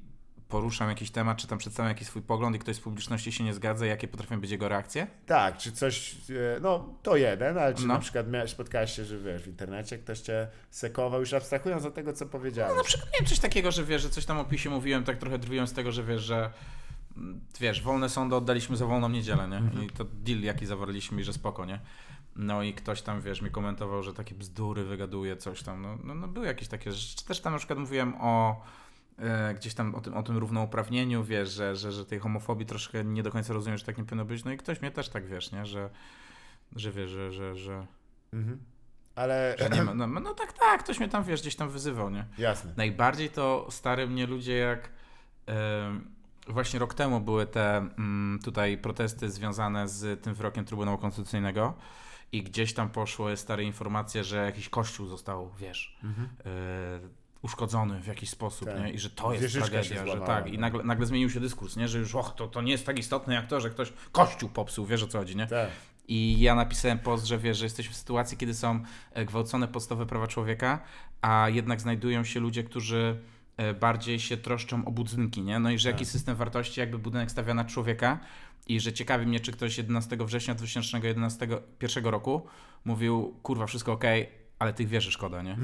poruszam 0.48 0.88
jakiś 0.88 1.10
temat, 1.10 1.38
czy 1.38 1.46
tam 1.46 1.58
przedstawiam 1.58 1.88
jakiś 1.88 2.08
swój 2.08 2.22
pogląd 2.22 2.56
i 2.56 2.58
ktoś 2.58 2.76
z 2.76 2.80
publiczności 2.80 3.32
się 3.32 3.44
nie 3.44 3.54
zgadza, 3.54 3.86
jakie 3.86 4.08
potrafią 4.08 4.40
być 4.40 4.50
jego 4.50 4.68
reakcje? 4.68 5.06
Tak, 5.26 5.58
czy 5.58 5.72
coś, 5.72 6.14
e, 6.30 6.60
no 6.60 6.94
to 7.02 7.16
jeden, 7.16 7.58
ale 7.58 7.74
czy 7.74 7.86
No. 7.86 7.94
na 7.94 8.00
przykład 8.00 8.30
miałeś, 8.30 8.50
spotkałeś 8.50 8.92
się, 8.92 9.04
że 9.04 9.18
wiesz, 9.18 9.42
w 9.42 9.46
internecie 9.46 9.98
ktoś 9.98 10.20
cię 10.20 10.48
sekował, 10.70 11.20
już 11.20 11.32
abstrahując 11.32 11.84
od 11.84 11.94
tego, 11.94 12.12
co 12.12 12.26
powiedziałeś. 12.26 12.70
No 12.70 12.76
na 12.76 12.84
przykład 12.84 13.10
miałem 13.12 13.26
coś 13.26 13.38
takiego, 13.38 13.70
że 13.72 13.84
wiesz, 13.84 14.02
że 14.02 14.10
coś 14.10 14.24
tam 14.24 14.38
o 14.38 14.40
opisie 14.40 14.70
mówiłem, 14.70 15.04
tak 15.04 15.18
trochę 15.18 15.38
drwiąc 15.38 15.70
z 15.70 15.72
tego, 15.72 15.92
że 15.92 16.04
wiesz, 16.04 16.22
że 16.22 16.50
wiesz, 17.60 17.82
wolne 17.82 18.08
sądy 18.08 18.36
oddaliśmy 18.36 18.76
za 18.76 18.86
wolną 18.86 19.08
niedzielę, 19.08 19.48
nie? 19.48 19.56
Mhm. 19.56 19.84
I 19.84 19.90
to 19.90 20.04
deal 20.04 20.40
jaki 20.40 20.66
zawarliśmy 20.66 21.20
i 21.20 21.24
że 21.24 21.32
spoko, 21.32 21.64
nie? 21.64 21.80
No 22.36 22.62
i 22.62 22.74
ktoś 22.74 23.02
tam, 23.02 23.20
wiesz, 23.20 23.42
mi 23.42 23.50
komentował, 23.50 24.02
że 24.02 24.14
takie 24.14 24.34
bzdury 24.34 24.84
wygaduje, 24.84 25.36
coś 25.36 25.62
tam. 25.62 25.82
No, 25.82 25.98
no, 26.04 26.14
no 26.14 26.28
były 26.28 26.46
jakieś 26.46 26.68
takie 26.68 26.92
rzeczy. 26.92 27.16
Czy 27.16 27.24
Też 27.24 27.40
tam 27.40 27.52
na 27.52 27.58
przykład 27.58 27.78
mówiłem 27.78 28.14
o 28.20 28.62
e, 29.18 29.54
gdzieś 29.54 29.74
tam 29.74 29.94
o 29.94 30.00
tym, 30.00 30.14
o 30.14 30.22
tym 30.22 30.36
równouprawnieniu, 30.36 31.24
wiesz, 31.24 31.50
że, 31.50 31.76
że, 31.76 31.92
że 31.92 32.06
tej 32.06 32.18
homofobii 32.18 32.66
troszkę 32.66 33.04
nie 33.04 33.22
do 33.22 33.30
końca 33.30 33.52
rozumiem, 33.52 33.78
że 33.78 33.84
tak 33.84 33.98
nie 33.98 34.04
powinno 34.04 34.24
być. 34.24 34.44
No 34.44 34.52
i 34.52 34.56
ktoś 34.56 34.80
mnie 34.80 34.90
też 34.90 35.08
tak, 35.08 35.26
wiesz, 35.26 35.52
nie? 35.52 35.66
Że, 35.66 35.90
że 36.76 36.92
wiesz, 36.92 37.10
że, 37.10 37.32
że, 37.32 37.56
że, 37.56 37.86
Mhm. 38.32 38.58
Ale, 39.14 39.56
że 39.58 39.70
nie 39.70 39.82
ma. 39.82 39.94
No, 39.94 40.06
no 40.06 40.34
tak, 40.34 40.52
tak, 40.52 40.84
ktoś 40.84 40.98
mnie 40.98 41.08
tam, 41.08 41.24
wiesz, 41.24 41.40
gdzieś 41.40 41.56
tam 41.56 41.70
wyzywał, 41.70 42.10
nie? 42.10 42.26
jasne. 42.38 42.72
Najbardziej 42.76 43.30
to 43.30 43.66
stary 43.70 44.06
mnie 44.06 44.26
ludzie 44.26 44.56
jak 44.56 44.90
właśnie 46.48 46.78
rok 46.78 46.94
temu 46.94 47.20
były 47.20 47.46
te 47.46 47.76
mm, 47.76 48.38
tutaj 48.44 48.78
protesty 48.78 49.30
związane 49.30 49.88
z 49.88 50.22
tym 50.22 50.34
wyrokiem 50.34 50.64
Trybunału 50.64 50.98
Konstytucyjnego 50.98 51.74
i 52.32 52.42
gdzieś 52.42 52.74
tam 52.74 52.88
poszły 52.90 53.36
stare 53.36 53.64
informacje, 53.64 54.24
że 54.24 54.36
jakiś 54.36 54.68
kościół 54.68 55.06
został, 55.06 55.50
wiesz, 55.58 55.98
Mhm. 56.04 56.28
e, 56.44 57.22
uszkodzony 57.42 58.00
w 58.00 58.06
jakiś 58.06 58.30
sposób, 58.30 58.68
Tak. 58.68 58.80
nie? 58.80 58.90
I 58.90 58.98
że 58.98 59.10
to 59.10 59.32
jest 59.32 59.42
Wieżyczka 59.42 59.68
tragedia, 59.68 59.96
że 59.96 60.04
złamała, 60.04 60.26
tak. 60.26 60.46
I 60.46 60.52
no. 60.52 60.60
nagle, 60.60 60.84
nagle 60.84 61.06
zmienił 61.06 61.30
się 61.30 61.40
dyskurs, 61.40 61.76
nie? 61.76 61.88
Że 61.88 61.98
już, 61.98 62.14
och, 62.14 62.34
to, 62.34 62.48
to 62.48 62.62
nie 62.62 62.72
jest 62.72 62.86
tak 62.86 62.98
istotne 62.98 63.34
jak 63.34 63.46
to, 63.46 63.60
że 63.60 63.70
ktoś 63.70 63.92
kościół 64.12 64.48
popsuł, 64.48 64.86
wiesz 64.86 65.02
o 65.02 65.06
co 65.06 65.18
chodzi, 65.18 65.36
nie? 65.36 65.46
Tak. 65.46 65.68
I 66.08 66.40
ja 66.40 66.54
napisałem 66.54 66.98
post, 66.98 67.24
że 67.24 67.38
wiesz, 67.38 67.58
że 67.58 67.64
jesteśmy 67.64 67.92
w 67.94 67.96
sytuacji, 67.96 68.36
kiedy 68.38 68.54
są 68.54 68.82
e, 69.12 69.24
gwałcone 69.24 69.68
podstawowe 69.68 70.06
prawa 70.06 70.26
człowieka, 70.26 70.78
a 71.22 71.48
jednak 71.48 71.80
znajdują 71.80 72.24
się 72.24 72.40
ludzie, 72.40 72.64
którzy 72.64 73.20
bardziej 73.80 74.20
się 74.20 74.36
troszczą 74.36 74.84
o 74.84 74.90
budynki, 74.90 75.42
nie? 75.42 75.58
No 75.58 75.70
i 75.70 75.78
że 75.78 75.88
Tak. 75.88 76.00
jaki 76.00 76.10
system 76.10 76.36
wartości 76.36 76.80
jakby 76.80 76.98
budynek 76.98 77.30
stawia 77.30 77.54
na 77.54 77.64
człowieka 77.64 78.18
i 78.66 78.80
że 78.80 78.92
ciekawi 78.92 79.26
mnie, 79.26 79.40
czy 79.40 79.52
ktoś 79.52 79.78
11 79.78 80.16
września 80.20 80.54
2011 80.54 81.48
roku 82.04 82.46
mówił, 82.84 83.34
kurwa, 83.42 83.66
wszystko 83.66 83.92
okej, 83.92 84.28
ale 84.58 84.72
tych 84.72 84.88
wieży 84.88 85.12
szkoda, 85.12 85.42
nie? 85.42 85.56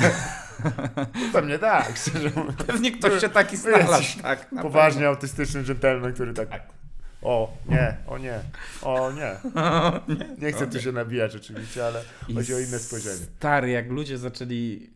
Pewnie 1.32 1.58
tak, 1.58 1.96
szczerze. 1.96 2.30
Pewnie 2.66 2.92
ktoś 2.92 3.20
się 3.20 3.28
taki 3.28 3.56
znalazł, 3.56 4.22
tak. 4.22 4.50
Poważnie 4.62 5.08
autystyczny 5.08 5.64
dżentelmen, 5.64 6.12
który 6.12 6.34
tak... 6.34 6.76
O, 7.22 7.56
nie, 7.68 7.96
o 8.06 8.18
nie, 8.18 8.40
o 8.82 9.12
nie. 9.12 9.36
pewno. 9.54 10.00
Nie. 10.08 10.46
Nie 10.46 10.52
chcę 10.52 10.66
tu 10.66 10.80
się 10.80 10.92
nabijać 10.92 11.36
oczywiście, 11.36 11.86
ale 11.86 12.02
I 12.28 12.34
chodzi 12.34 12.54
o 12.54 12.58
inne 12.58 12.78
spojrzenie. 12.78 13.16
Stary, 13.16 13.70
jak 13.70 13.90
ludzie 13.90 14.18
zaczęli... 14.18 14.90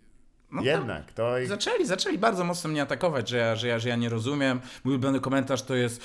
No 0.52 0.62
Jednak, 0.62 1.12
to. 1.12 1.32
Zaczęli, 1.46 1.86
zaczęli 1.86 2.18
bardzo 2.18 2.44
mocno 2.44 2.70
mnie 2.70 2.82
atakować, 2.82 3.28
że 3.28 3.36
ja, 3.36 3.56
że 3.56 3.68
ja, 3.68 3.78
że 3.78 3.88
ja 3.88 3.96
nie 3.96 4.08
rozumiem. 4.08 4.60
Mój 4.84 4.94
ulubiony 4.94 5.20
komentarz 5.20 5.62
to 5.62 5.74
jest 5.74 6.02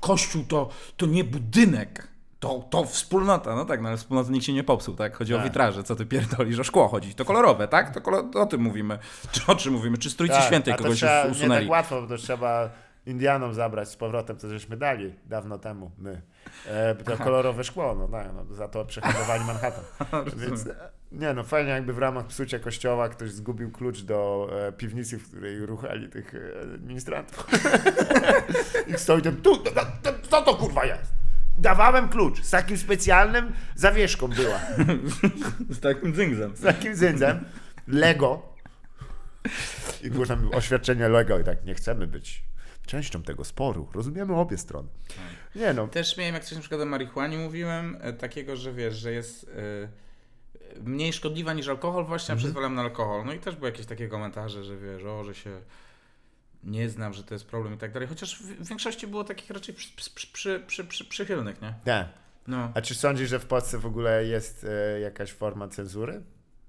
Kościół 0.00 0.44
to, 0.48 0.68
to 0.96 1.06
nie 1.06 1.24
budynek, 1.24 2.08
to, 2.40 2.66
to 2.70 2.84
wspólnota. 2.84 3.56
No 3.56 3.64
tak, 3.64 3.82
no 3.82 3.88
ale 3.88 3.96
wspólnoty 3.98 4.32
nikt 4.32 4.46
się 4.46 4.52
nie 4.52 4.64
popsuł, 4.64 4.94
tak? 4.94 5.16
Chodzi 5.16 5.34
o 5.34 5.36
Tak. 5.36 5.46
witraże, 5.46 5.82
co 5.84 5.96
ty 5.96 6.06
pierdolisz, 6.06 6.58
o 6.58 6.64
szkło 6.64 6.88
chodzi. 6.88 7.14
To 7.14 7.24
kolorowe, 7.24 7.68
tak? 7.68 7.94
To 7.94 8.00
kolor, 8.00 8.24
o 8.34 8.46
tym 8.46 8.60
mówimy. 8.60 8.98
Czy 9.32 9.42
o 9.46 9.54
czym 9.54 9.72
mówimy? 9.72 9.98
Czy 9.98 10.10
z 10.10 10.16
Trójcy 10.16 10.36
Tak, 10.36 10.44
Świętej 10.46 10.74
kogoś 10.74 10.96
trzeba, 10.96 11.20
us- 11.22 11.26
Nie 11.26 11.32
usunęli? 11.32 11.60
tak 11.66 11.70
łatwo, 11.70 12.02
bo 12.02 12.08
to 12.08 12.16
trzeba 12.16 12.70
Indianom 13.06 13.54
zabrać 13.54 13.88
z 13.88 13.96
powrotem, 13.96 14.36
to 14.36 14.48
żeśmy 14.48 14.76
dali 14.76 15.14
dawno 15.26 15.58
temu, 15.58 15.90
my. 15.98 16.22
E, 16.66 16.94
to 16.94 17.16
kolorowe 17.18 17.64
szkło, 17.64 17.94
no, 17.94 18.08
tak, 18.08 18.28
no 18.34 18.54
za 18.54 18.68
to 18.68 18.84
przehandlowali 18.84 19.44
Manhattan. 19.44 19.84
Więc 20.46 20.64
nie 21.12 21.34
no, 21.34 21.44
fajnie 21.44 21.70
jakby 21.70 21.92
w 21.92 21.98
ramach 21.98 22.26
psucia 22.26 22.58
kościoła 22.58 23.08
ktoś 23.08 23.30
zgubił 23.30 23.70
klucz 23.70 24.02
do 24.02 24.48
e, 24.68 24.72
piwnicy, 24.72 25.18
w 25.18 25.28
której 25.28 25.66
ruchali 25.66 26.08
tych 26.08 26.34
e, 26.34 26.38
ministrantów. 26.78 27.46
I 28.94 28.98
stoi 28.98 29.22
tam, 29.22 29.36
tu, 29.36 29.56
to, 29.56 29.70
to, 30.02 30.12
co 30.30 30.42
to 30.42 30.54
kurwa 30.54 30.84
jest? 30.84 31.12
Dawałem 31.58 32.08
klucz, 32.08 32.42
z 32.42 32.50
takim 32.50 32.76
specjalnym 32.76 33.52
zawieszką 33.74 34.28
była, 34.28 34.60
Z 35.70 35.80
takim 35.80 36.14
dzingzem. 36.14 36.56
z 36.56 36.60
takim 36.60 36.96
zędzem, 36.96 37.44
Lego. 37.88 38.52
I 40.02 40.10
było 40.10 40.26
tam 40.26 40.50
oświadczenie 40.54 41.08
Lego 41.08 41.38
i 41.38 41.44
tak, 41.44 41.64
nie 41.64 41.74
chcemy 41.74 42.06
być 42.06 42.44
częścią 42.86 43.22
tego 43.22 43.44
sporu, 43.44 43.88
rozumiemy 43.94 44.34
obie 44.34 44.58
strony. 44.58 44.88
Nie 45.54 45.72
no, 45.72 45.88
Też 45.88 46.16
miałem, 46.16 46.34
jak 46.34 46.44
coś 46.44 46.52
na 46.52 46.60
przykład 46.60 46.80
o 46.80 46.86
marihuanie 46.86 47.38
mówiłem, 47.38 47.98
e, 48.00 48.12
takiego, 48.12 48.56
że 48.56 48.72
wiesz, 48.72 48.94
że 48.94 49.12
jest 49.12 49.50
e, 49.84 49.88
mniej 50.84 51.12
szkodliwa 51.12 51.52
niż 51.52 51.68
alkohol, 51.68 52.04
właśnie, 52.04 52.34
a 52.34 52.36
przyzwalam 52.36 52.74
na 52.74 52.82
alkohol. 52.82 53.24
No 53.24 53.32
i 53.32 53.38
też 53.38 53.56
były 53.56 53.70
jakieś 53.70 53.86
takie 53.86 54.08
komentarze, 54.08 54.64
że 54.64 54.76
wiesz, 54.76 55.04
o, 55.04 55.24
że 55.24 55.34
się 55.34 55.60
nie 56.64 56.90
znam, 56.90 57.14
że 57.14 57.24
to 57.24 57.34
jest 57.34 57.46
problem 57.46 57.74
i 57.74 57.78
tak 57.78 57.92
dalej. 57.92 58.08
Chociaż 58.08 58.42
w, 58.42 58.68
większości 58.68 59.06
było 59.06 59.24
takich 59.24 59.50
raczej 59.50 59.74
przy, 59.74 59.96
przy, 59.96 60.10
przy, 60.10 60.62
przy, 60.66 60.84
przy, 60.84 61.04
przychylnych, 61.04 61.62
nie? 61.62 61.74
nie. 61.86 62.08
No. 62.46 62.72
A 62.74 62.80
czy 62.80 62.94
sądzisz, 62.94 63.28
że 63.28 63.38
w 63.38 63.46
Polsce 63.46 63.78
w 63.78 63.86
ogóle 63.86 64.24
jest 64.24 64.66
e, 64.70 65.00
jakaś 65.00 65.32
forma 65.32 65.68
cenzury? 65.68 66.22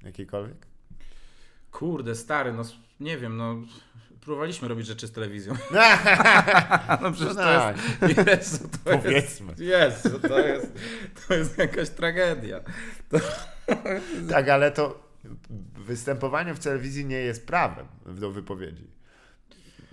Jakiejkolwiek? 0.04 0.68
Kurde, 1.72 2.16
stary, 2.16 2.54
no 2.54 2.64
nie 3.00 3.18
wiem, 3.18 3.38
no 3.38 3.56
próbowaliśmy 4.22 4.68
robić 4.68 4.88
rzeczy 4.88 5.08
z 5.08 5.12
telewizją. 5.12 5.54
no 7.02 7.12
przecież 7.12 7.36
to 7.36 7.42
tak, 7.44 7.78
jest, 8.02 8.28
Jezu, 8.28 8.70
to 8.84 8.92
jest, 8.92 9.04
powiedzmy. 9.04 9.54
Jezu, 9.58 10.20
to 10.20 10.40
jest, 10.40 10.72
to 11.28 11.34
jest 11.34 11.58
jakaś 11.58 11.90
tragedia. 11.90 12.60
Tak, 14.32 14.50
ale 14.50 14.72
to 14.72 15.04
występowanie 15.86 16.54
w 16.54 16.60
telewizji 16.60 17.06
nie 17.06 17.18
jest 17.20 17.48
prawem 17.48 17.86
do 18.06 18.32
wypowiedzi. 18.32 18.88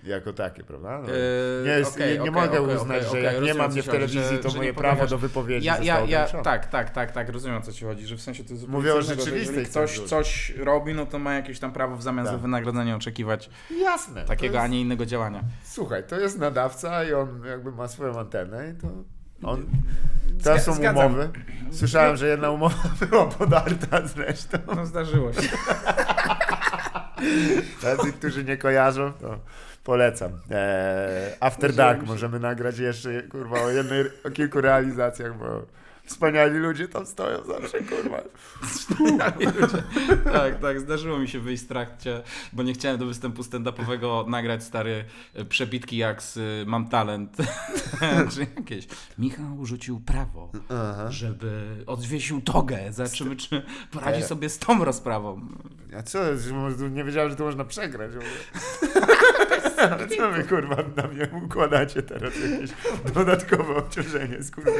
Jako 0.03 0.33
takie, 0.33 0.63
prawda? 0.63 0.99
No, 1.01 1.07
Eee, 1.07 1.65
nie 1.65 1.71
jest, 1.71 1.95
okej, 1.95 2.07
nie, 2.07 2.13
nie 2.13 2.21
okej, 2.21 2.31
mogę 2.31 2.61
okej, 2.61 2.75
uznać, 2.75 3.11
że 3.11 3.19
jak 3.21 3.33
nie 3.33 3.39
rozumiem, 3.39 3.57
ma 3.57 3.63
o 3.65 3.67
co 3.67 3.73
mnie 3.73 3.83
w 3.83 3.87
telewizji, 3.87 4.37
to 4.37 4.51
moje 4.51 4.73
prawo 4.73 5.07
do 5.07 5.17
wypowiedzi 5.17 5.67
Ja, 5.67 5.79
ja, 5.79 6.01
ja, 6.01 6.27
tak, 6.27 6.65
tak, 6.65 6.89
tak, 6.89 7.11
tak, 7.11 7.29
rozumiem 7.29 7.57
o 7.57 7.61
co 7.61 7.71
ci 7.73 7.85
chodzi, 7.85 8.07
że 8.07 8.15
w 8.15 8.21
sensie 8.21 8.43
to 8.43 8.53
jest 8.53 8.67
Mówię 8.67 8.93
o 8.93 9.01
że 9.01 9.15
rzeczywistej 9.15 9.65
ktoś 9.65 9.89
cenzurze. 9.89 10.07
coś 10.07 10.53
robi, 10.57 10.93
no 10.93 11.05
to 11.05 11.19
ma 11.19 11.33
jakieś 11.33 11.59
tam 11.59 11.73
prawo 11.73 11.95
w 11.97 12.03
zamian 12.03 12.25
za 12.25 12.31
Tak. 12.31 12.41
wynagrodzenie 12.41 12.95
oczekiwać 12.95 13.49
Jasne. 13.79 14.25
takiego, 14.25 14.53
to 14.53 14.59
a 14.59 14.63
jest, 14.63 14.71
nie 14.73 14.81
innego 14.81 15.05
działania. 15.05 15.43
Słuchaj, 15.63 16.03
to 16.07 16.19
jest 16.19 16.37
nadawca 16.39 17.03
i 17.03 17.13
on 17.13 17.45
jakby 17.45 17.71
ma 17.71 17.87
swoją 17.87 18.19
antenę 18.19 18.69
i 18.69 18.81
to... 18.81 18.87
On, 19.43 19.65
to 20.43 20.59
są 20.59 20.73
zgadzam. 20.73 21.05
umowy. 21.05 21.29
Słyszałem, 21.71 22.17
że 22.17 22.27
jedna 22.27 22.49
umowa 22.51 22.75
była 23.09 23.25
podarta 23.25 24.07
zresztą. 24.07 24.57
No 24.75 24.85
zdarzyło 24.85 25.33
się. 25.33 25.41
Tacy, 27.81 28.13
którzy 28.13 28.43
nie 28.43 28.57
kojarzą, 28.57 29.11
to 29.11 29.39
polecam. 29.83 30.31
Eee, 30.51 31.33
After 31.39 31.73
Dark 31.73 32.03
możemy 32.03 32.39
nagrać 32.39 32.77
jeszcze, 32.79 33.21
kurwa, 33.23 33.61
o, 33.61 33.69
jednej, 33.69 34.05
o 34.23 34.29
kilku 34.29 34.61
realizacjach, 34.61 35.37
bo 35.37 35.65
wspaniali 36.05 36.59
ludzie 36.59 36.87
tam 36.87 37.05
stoją 37.05 37.43
zawsze, 37.43 37.77
kurwa. 37.81 38.21
ludzie. 39.39 39.83
Tak, 40.23 40.59
tak, 40.59 40.79
zdarzyło 40.79 41.19
mi 41.19 41.27
się 41.27 41.39
wyjść 41.39 41.63
w 41.63 41.67
trakcie, 41.67 42.21
bo 42.53 42.63
nie 42.63 42.73
chciałem 42.73 42.97
do 42.97 43.05
występu 43.05 43.41
stand-upowego 43.41 44.27
nagrać 44.27 44.63
stary 44.63 45.05
e, 45.33 45.45
przebitki 45.45 45.97
jak 45.97 46.23
z 46.23 46.37
y, 46.37 46.63
Mam 46.67 46.89
Talent, 46.89 47.37
czy 48.33 48.47
jakieś. 48.55 48.87
Michał 49.17 49.65
rzucił 49.65 49.99
prawo, 49.99 50.51
żeby 51.09 51.83
odwiesił 51.87 52.41
togę, 52.41 52.79
zobaczymy 52.93 53.35
czy 53.35 53.61
poradzi 53.91 54.13
Teraz. 54.13 54.29
sobie 54.29 54.49
z 54.49 54.59
tą 54.59 54.85
rozprawą. 54.85 55.47
A 55.97 56.03
co, 56.03 56.19
nie 56.91 57.03
wiedziałem, 57.03 57.29
że 57.29 57.35
to 57.35 57.43
można 57.43 57.65
przegrać. 57.65 58.11
ogóle. 59.85 60.07
co 60.17 60.31
wy, 60.31 60.43
kurwa, 60.43 60.75
na 60.95 61.07
mnie 61.07 61.27
układacie 61.45 62.03
teraz 62.03 62.33
jakieś 62.51 62.71
dodatkowe 63.13 63.75
obciążenie, 63.75 64.43
skurwa. 64.43 64.71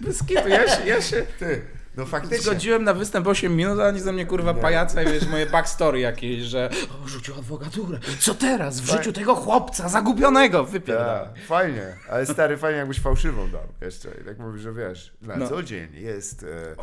Bez 0.00 0.26
kitu, 0.26 0.48
ja 0.48 0.68
się, 0.68 0.86
ja 0.86 1.02
się 1.02 1.26
Ty, 1.38 1.62
no 1.96 2.06
faktycznie. 2.06 2.38
zgodziłem 2.38 2.84
na 2.84 2.94
występ 2.94 3.26
8 3.26 3.56
minut, 3.56 3.80
a 3.80 3.86
oni 3.88 4.00
ze 4.00 4.12
mnie 4.12 4.26
kurwa 4.26 4.52
Nie. 4.52 4.60
pajaca 4.60 5.02
i 5.02 5.06
wiesz, 5.06 5.28
moje 5.28 5.46
backstory 5.46 6.00
jakieś, 6.00 6.42
że 6.42 6.70
o, 7.04 7.08
rzucił 7.08 7.34
adwokaturę. 7.34 7.98
Co 8.18 8.34
teraz? 8.34 8.80
W 8.80 8.90
życiu 8.90 9.12
tego 9.12 9.34
chłopca 9.34 9.88
zagubionego 9.88 10.64
wypierdala. 10.64 11.20
Tak, 11.24 11.44
fajnie, 11.46 11.96
ale 12.10 12.26
stary, 12.26 12.56
fajnie 12.56 12.78
jakbyś 12.78 13.00
fałszywą 13.00 13.50
dał 13.50 13.60
jeszcze. 13.80 14.08
I 14.22 14.24
tak 14.24 14.38
mówisz, 14.38 14.62
że 14.62 14.72
wiesz, 14.72 15.14
na 15.22 15.36
No. 15.36 15.48
co 15.48 15.62
dzień 15.62 15.88
jest 15.94 16.42
e, 16.42 16.76
to 16.76 16.82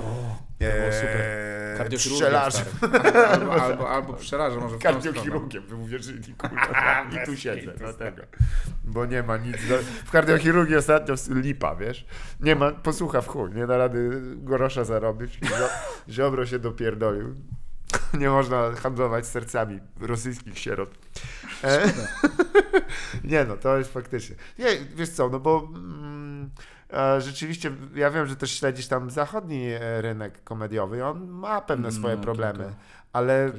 było 0.78 0.92
super. 0.92 1.22
e, 1.22 1.76
Kardiochirurgia, 1.78 2.28
pszczelarzem, 2.28 2.66
stary. 2.78 3.10
Albo, 3.28 3.62
albo, 3.62 3.90
albo 3.90 4.18
może 4.62 4.76
w 4.76 4.80
kardiochirurgiem, 4.80 5.64
wy 5.68 5.76
uwierzyli, 5.76 6.34
kurwa, 6.34 7.06
i 7.24 7.26
tu 7.26 7.38
siedzę, 7.38 7.74
dlatego. 7.78 8.24
Bo 8.84 9.06
nie 9.06 9.24
ma 9.24 9.38
nic, 9.38 9.56
do... 9.70 9.78
w 10.06 10.12
kardiochirurgii 10.12 10.76
ostatnio 10.76 11.16
lipa, 11.30 11.76
wiesz, 11.76 12.06
nie 12.40 12.56
ma, 12.56 12.72
posłucha 12.72 13.22
w 13.22 13.28
chuj, 13.28 13.52
nie 13.52 13.68
da 13.68 13.78
rady 13.78 14.10
grosza 14.36 14.84
zarobić, 14.84 15.01
Zio- 15.42 15.70
Ziobro 16.10 16.46
się 16.46 16.60
dopierdolił, 16.60 17.36
nie 18.14 18.30
można 18.30 18.72
handlować 18.72 19.28
sercami 19.28 19.80
rosyjskich 20.00 20.60
sierot. 20.60 20.90
E? 21.64 21.94
nie 23.24 23.46
no, 23.46 23.58
to 23.58 23.78
jest 23.78 23.94
faktycznie. 23.94 24.36
Nie, 24.60 24.66
wiesz 24.96 25.10
co, 25.10 25.30
no 25.30 25.40
bo 25.40 25.70
mm, 25.76 26.50
e, 26.94 27.22
rzeczywiście 27.22 27.72
ja 27.96 28.12
wiem, 28.12 28.28
że 28.28 28.36
też 28.36 28.52
śledzisz 28.60 28.88
tam 28.88 29.10
zachodni 29.10 29.68
e, 29.68 30.02
rynek 30.02 30.44
komediowy 30.44 30.98
i 30.98 31.02
on 31.02 31.28
ma 31.28 31.62
pewne 31.62 31.92
swoje 31.92 32.16
No, 32.16 32.22
problemy, 32.22 32.74
ale 33.14 33.46
e, 33.46 33.52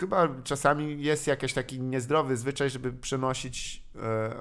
chyba 0.00 0.28
czasami 0.44 1.02
jest 1.02 1.26
jakiś 1.26 1.52
taki 1.52 1.80
niezdrowy 1.80 2.36
zwyczaj, 2.36 2.70
żeby 2.70 2.92
przenosić 2.92 3.84
e, 3.96 4.34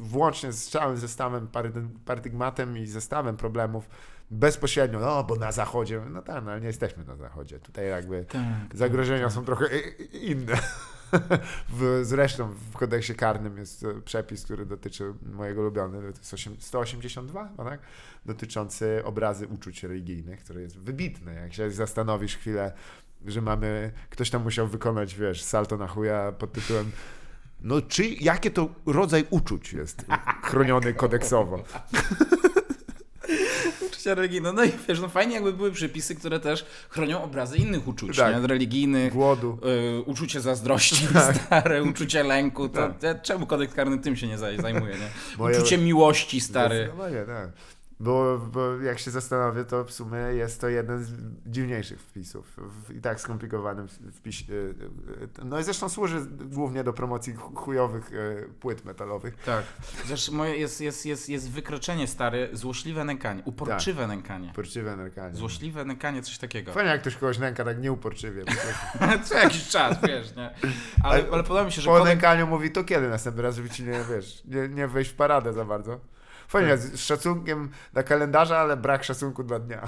włącznie 0.00 0.52
z 0.52 0.70
całym 0.70 0.96
zestawem, 0.96 1.48
parady- 1.48 1.88
paradygmatem 2.04 2.78
i 2.78 2.86
zestawem 2.86 3.36
problemów 3.36 3.88
bezpośrednio, 4.32 5.00
no 5.00 5.24
bo 5.24 5.36
na 5.36 5.52
zachodzie, 5.52 6.02
no 6.10 6.22
tak, 6.22 6.44
no 6.44 6.50
ale 6.50 6.60
nie 6.60 6.66
jesteśmy 6.66 7.04
na 7.04 7.16
zachodzie, 7.16 7.60
tutaj 7.60 7.88
jakby 7.88 8.24
Tak. 8.24 8.42
zagrożenia 8.76 9.30
są 9.30 9.44
trochę 9.44 9.66
i- 9.78 10.02
i- 10.02 10.30
inne. 10.30 10.56
W, 11.68 12.00
zresztą 12.02 12.48
w 12.72 12.76
kodeksie 12.76 13.14
karnym 13.14 13.58
jest 13.58 13.86
przepis, 14.04 14.44
który 14.44 14.66
dotyczy 14.66 15.14
mojego 15.32 15.60
ulubionego, 15.60 16.12
to 16.12 16.18
jest 16.18 16.34
osiem- 16.34 16.56
182, 16.58 17.48
no 17.58 17.64
tak? 17.64 17.80
dotyczący 18.26 19.00
obrazy 19.04 19.46
uczuć 19.48 19.82
religijnych, 19.82 20.40
który 20.44 20.62
jest 20.62 20.78
wybitny. 20.78 21.34
Jak 21.34 21.52
się 21.54 21.70
zastanowisz 21.70 22.36
chwilę, 22.36 22.72
że 23.26 23.40
mamy, 23.42 23.92
ktoś 24.10 24.30
tam 24.30 24.42
musiał 24.42 24.66
wykonać, 24.66 25.14
wiesz, 25.14 25.42
salto 25.44 25.76
na 25.76 25.86
chuja 25.86 26.32
pod 26.32 26.52
tytułem 26.52 26.92
no 27.60 27.82
czy, 27.82 28.04
jakie 28.08 28.50
to 28.50 28.68
rodzaj 28.86 29.24
uczuć 29.30 29.72
jest 29.72 30.04
chroniony 30.42 30.94
kodeksowo? 30.94 31.58
Uczucia 34.02 34.14
religijne. 34.14 34.52
No 34.52 34.64
i 34.64 34.70
wiesz, 34.88 35.00
no 35.00 35.08
fajnie 35.08 35.34
jakby 35.34 35.52
były 35.52 35.72
przepisy, 35.72 36.14
które 36.14 36.40
też 36.40 36.64
chronią 36.90 37.22
obrazy 37.22 37.56
innych 37.56 37.88
uczuć, 37.88 38.16
Tak. 38.16 38.40
nie? 38.42 38.46
Religijnych, 38.46 39.12
Głodu. 39.12 39.58
y, 39.98 40.02
uczucie 40.02 40.40
zazdrości, 40.40 40.96
stare, 41.46 41.82
uczucie 41.82 42.22
lęku. 42.24 42.68
To, 42.68 42.74
Tak. 42.88 43.02
ja, 43.02 43.14
czemu 43.14 43.46
kodeks 43.46 43.74
karny 43.74 43.98
tym 43.98 44.16
się 44.16 44.26
nie 44.26 44.38
zaj- 44.38 44.62
zajmuje, 44.62 44.94
nie? 44.94 45.08
Moje- 45.38 45.56
Uczucie 45.58 45.78
miłości, 45.78 46.40
stary. 46.40 46.74
Zdecydowanie, 46.76 47.24
tak. 47.26 47.48
Bo, 48.00 48.38
bo 48.52 48.76
jak 48.76 48.98
się 48.98 49.10
zastanowię, 49.10 49.64
to 49.64 49.84
w 49.84 49.92
sumie 49.92 50.18
jest 50.18 50.60
to 50.60 50.68
jeden 50.68 51.04
z 51.04 51.12
dziwniejszych 51.46 52.00
wpisów 52.00 52.56
w 52.86 52.94
i 52.94 53.00
tak 53.00 53.20
skomplikowanym 53.20 53.88
wpisie. 54.12 54.44
No 55.44 55.60
i 55.60 55.64
zresztą 55.64 55.88
służy 55.88 56.20
głównie 56.44 56.84
do 56.84 56.92
promocji 56.92 57.34
chu- 57.34 57.54
chujowych 57.56 58.10
e, 58.12 58.48
płyt 58.60 58.84
metalowych. 58.84 59.36
Tak. 59.44 59.64
Chociaż 60.02 60.30
moje 60.30 60.56
jest, 60.56 60.80
jest, 60.80 61.06
jest, 61.06 61.28
jest 61.28 61.50
wykroczenie, 61.50 62.06
stary, 62.06 62.48
złośliwe 62.52 63.04
nękanie, 63.04 63.42
uporczywe 63.44 64.00
Tak. 64.02 64.08
nękanie. 64.08 64.52
Porczywe 64.56 64.96
nękanie. 64.96 65.36
Złośliwe 65.36 65.84
nękanie, 65.84 66.22
coś 66.22 66.38
takiego. 66.38 66.72
Fajnie 66.72 66.90
jak 66.90 67.00
ktoś 67.00 67.14
kogoś 67.16 67.38
nęka 67.38 67.64
tak 67.64 67.80
nieuporczywie. 67.82 68.44
Co 69.24 69.34
jakiś 69.34 69.68
czas, 69.68 69.96
wiesz, 70.08 70.36
nie? 70.36 70.50
Ale, 71.04 71.24
Ale 71.32 71.42
podoba 71.42 71.64
mi 71.64 71.72
się, 71.72 71.80
że 71.82 71.86
Po 71.90 71.92
kodeks... 71.98 72.08
nękaniu 72.08 72.46
mówi 72.46 72.70
to 72.70 72.84
kiedy 72.84 73.08
następny 73.08 73.42
raz, 73.42 73.56
żeby 73.56 73.70
ci 73.70 73.82
nie, 73.84 74.04
wiesz, 74.10 74.42
nie, 74.44 74.68
nie 74.68 74.88
wejść 74.88 75.10
w 75.10 75.14
paradę 75.14 75.52
za 75.52 75.64
bardzo. 75.64 76.00
Fajnie, 76.52 76.78
z 76.78 76.92
z 76.92 77.00
szacunkiem 77.00 77.70
dla 77.92 78.02
kalendarza, 78.02 78.58
ale 78.58 78.76
brak 78.76 79.04
szacunku 79.04 79.42
dla 79.44 79.58
dnia. 79.58 79.82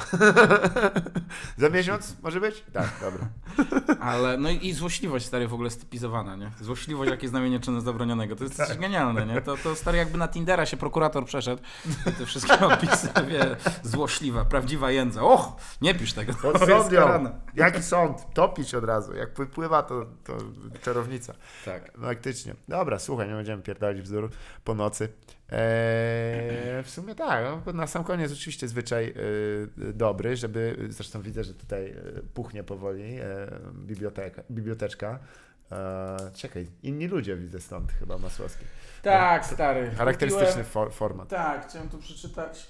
za 1.59 1.69
miesiąc 1.69 2.17
może 2.23 2.41
być? 2.41 2.65
Tak, 2.73 2.91
dobra. 3.01 3.29
Ale, 4.11 4.39
no 4.39 4.51
i, 4.51 4.73
złośliwość, 4.73 5.27
stary, 5.27 5.49
w 5.49 5.55
ogóle 5.55 5.71
stypizowana, 5.71 6.37
nie? 6.37 6.51
Złośliwość, 6.61 7.11
jakie 7.11 7.29
znamienie 7.29 7.61
czynu 7.61 7.81
zabronionego. 7.81 8.37
To 8.37 8.45
jest 8.45 8.57
Tak. 8.57 8.79
genialne, 8.79 9.27
nie? 9.27 9.41
To, 9.41 9.57
to, 9.57 9.77
stary, 9.77 9.99
jakby 9.99 10.19
na 10.19 10.29
Tindera 10.29 10.67
się 10.67 10.77
prokurator 10.77 11.25
przeszedł 11.25 11.63
i 12.07 12.13
te 12.13 12.27
wszystkie 12.27 12.67
opisy, 12.75 13.09
wie, 13.29 13.57
złośliwa, 13.83 14.45
prawdziwa 14.45 14.91
jędza. 14.91 15.23
Och, 15.23 15.53
nie 15.83 15.95
pisz 15.95 16.13
tego. 16.13 16.33
Pod 16.35 16.59
karane. 16.91 17.41
Jaki 17.55 17.83
sąd? 17.83 18.35
Topić 18.35 18.75
od 18.75 18.85
razu. 18.85 19.15
Jak 19.15 19.35
wypływa, 19.35 19.83
to, 19.83 20.07
to 20.25 20.37
czarownica. 20.83 21.35
Tak. 21.65 21.93
Faktycznie. 22.01 22.55
Dobra, 22.69 22.99
słuchaj, 22.99 23.29
nie 23.29 23.35
będziemy 23.35 23.63
pierdolić 23.63 24.03
bzdur 24.03 24.31
po 24.65 24.75
nocy. 24.75 25.09
Eee, 25.55 26.83
w 26.83 26.91
sumie 26.91 27.15
tak, 27.15 27.45
no, 27.67 27.73
na 27.73 27.87
sam 27.87 28.05
koniec 28.05 28.33
oczywiście 28.33 28.69
zwyczaj 28.69 29.15
e, 29.89 29.93
dobry, 29.93 30.37
żeby, 30.37 30.77
zresztą 30.89 31.23
widzę, 31.23 31.45
że 31.45 31.55
tutaj 31.55 31.91
e, 31.91 31.95
puchnie 32.35 32.65
powoli 32.65 33.03
e, 33.21 33.25
biblioteka, 33.75 34.43
biblioteczka. 34.51 35.19
E, 35.73 36.17
czekaj, 36.35 36.67
inni 36.83 37.07
ludzie 37.09 37.37
widzę 37.37 37.61
stąd 37.61 37.93
chyba 37.93 38.19
Masłowski. 38.19 38.65
Tak, 39.03 39.47
stary. 39.47 39.91
Charakterystyczny 39.91 40.47
Kupiłem- 40.63 40.65
for, 40.65 40.93
format. 40.93 41.29
Tak, 41.29 41.69
chciałem 41.69 41.89
tu 41.89 41.99
przeczytać. 41.99 42.67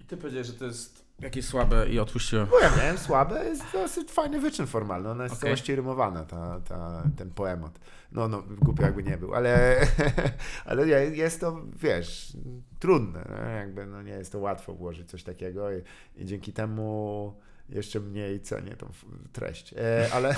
I 0.00 0.04
ty 0.04 0.16
powiedziałeś, 0.16 0.46
że 0.46 0.52
to 0.52 0.64
jest 0.64 1.05
jakieś 1.20 1.44
słabe 1.44 1.88
i 1.88 1.98
odpuściłem. 1.98 2.46
Bo 2.46 2.60
ja 2.60 2.76
miałem 2.76 2.98
słabe, 2.98 3.44
jest 3.44 3.62
dosyć 3.72 4.10
fajny 4.10 4.40
wyczyn 4.40 4.66
formalny. 4.66 5.10
Ona 5.10 5.24
jest 5.24 5.36
Okej. 5.36 5.42
całości 5.48 5.76
rymowana, 5.76 6.24
ta, 6.24 6.60
ta, 6.60 7.02
ten 7.16 7.30
poemat. 7.30 7.78
No, 8.12 8.28
no, 8.28 8.42
głupio 8.42 8.82
jakby 8.82 9.02
nie 9.02 9.16
był, 9.18 9.34
ale, 9.34 9.80
ale 10.66 10.86
je- 10.88 11.16
jest 11.16 11.40
to, 11.40 11.62
wiesz, 11.76 12.36
trudne. 12.78 13.24
No, 13.30 13.48
jakby, 13.50 13.86
no, 13.86 14.02
nie 14.02 14.12
jest 14.12 14.32
to 14.32 14.38
łatwo 14.38 14.74
włożyć 14.74 15.10
coś 15.10 15.22
takiego 15.22 15.72
i, 15.72 15.82
i 16.16 16.24
dzięki 16.24 16.52
temu 16.52 17.34
jeszcze 17.68 18.00
mniej 18.00 18.40
cenię 18.40 18.76
tą 18.76 18.88
treść. 19.32 19.74
E, 19.78 20.08
ale 20.12 20.34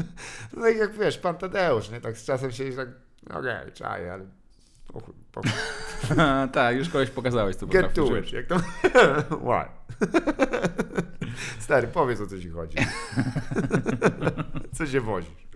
no 0.56 0.68
i 0.68 0.78
jak 0.78 0.92
wiesz, 0.92 1.18
pan 1.18 1.36
Tadeusz, 1.36 1.90
nie? 1.90 2.00
Tak 2.00 2.18
z 2.18 2.24
czasem 2.24 2.52
się 2.52 2.72
tak, 2.72 2.88
okej, 3.30 3.72
czaję, 3.72 4.12
ale 4.12 4.26
tak, 6.52 6.76
już 6.76 6.88
kogoś 6.88 7.10
pokazałeś, 7.10 7.56
co 7.56 7.66
Get 7.66 7.94
to 7.94 8.16
it. 8.16 8.32
Jak 8.32 8.46
to... 8.46 8.58
Why? 9.46 9.68
Stary, 11.64 11.88
powiedz 11.88 12.20
o 12.20 12.26
co 12.26 12.40
ci 12.40 12.50
chodzi. 12.50 12.78
Co 14.74 14.86
się 14.86 15.00
wozisz? 15.00 15.48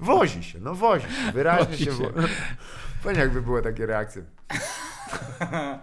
Wozi 0.00 0.44
się, 0.44 0.60
no 0.60 0.74
wozi 0.74 1.06
się. 1.06 1.32
Wyraźnie 1.32 1.64
Wozi 1.66 1.84
się 1.84 1.92
się. 1.92 2.10
wozi. 2.12 2.28
Fajnie 3.02 3.20
jakby 3.20 3.42
były 3.42 3.62
takie 3.62 3.86
reakcje. 3.86 4.22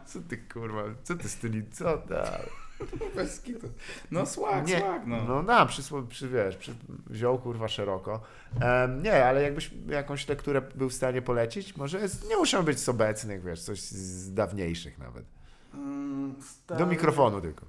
Co 0.05 0.19
ty 0.22 0.38
kurwa, 0.38 0.84
co 1.03 1.15
ty 1.15 1.30
styli, 1.30 1.69
co 1.69 1.97
ta... 1.97 2.39
Bez 3.16 3.41
kitu. 3.41 3.68
No 4.12 4.26
słag, 4.26 4.68
Nie, 4.68 4.80
słag, 4.80 5.02
no. 5.08 5.24
no 5.24 5.44
na, 5.44 5.66
przy, 5.66 5.82
przy, 6.10 6.30
wiesz, 6.30 6.58
przy, 6.58 6.74
wziął 7.10 7.40
kurwa 7.40 7.68
szeroko. 7.68 8.22
Em, 8.62 9.03
nie, 9.03 9.26
ale 9.26 9.41
jakbyś 9.44 9.72
jakąś 9.88 10.28
lekturę 10.28 10.62
był 10.62 10.90
w 10.90 10.94
stanie 10.94 11.22
polecić, 11.22 11.76
może 11.78 11.99
jest, 11.99 12.30
nie 12.30 12.38
muszą 12.38 12.64
być 12.64 12.80
z 12.80 12.90
obecnych, 12.90 13.44
wiesz, 13.44 13.62
coś 13.62 13.80
z 13.82 14.34
dawniejszych 14.34 14.98
nawet. 14.99 15.26
Mm, 15.74 16.36
Do 16.36 16.41
stary. 16.44 16.86
mikrofonu 16.86 17.41
tylko. 17.41 17.66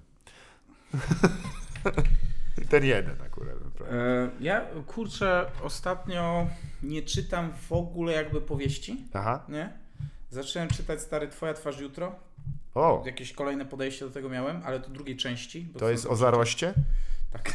Ten 2.71 2.85
jeden 2.85 3.17
akurat. 3.27 3.65
naprawdę. 3.65 3.97
E, 4.25 4.31
Ja 4.41 4.67
kurczę, 4.87 5.51
ostatnio 5.63 6.47
nie 6.83 7.03
czytam 7.03 7.53
w 7.69 7.73
ogóle 7.73 8.13
jakby 8.13 8.41
powieści, 8.41 9.05
Aha. 9.13 9.45
nie? 9.49 9.73
Zacząłem 10.31 10.69
czytać 10.69 11.01
stary 11.01 11.29
Twoja 11.29 11.55
twarz 11.55 11.81
jutro. 11.81 12.15
O, 12.75 13.03
Jakieś 13.07 13.33
kolejne 13.33 13.65
podejście 13.65 14.05
do 14.05 14.11
tego 14.11 14.29
miałem, 14.29 14.61
ale 14.65 14.81
to 14.81 14.91
drugiej 14.91 15.17
części. 15.17 15.69
to 15.79 15.91
jest 15.91 16.07
o 16.07 16.17
zaroście? 16.17 16.75
Tak. 17.33 17.53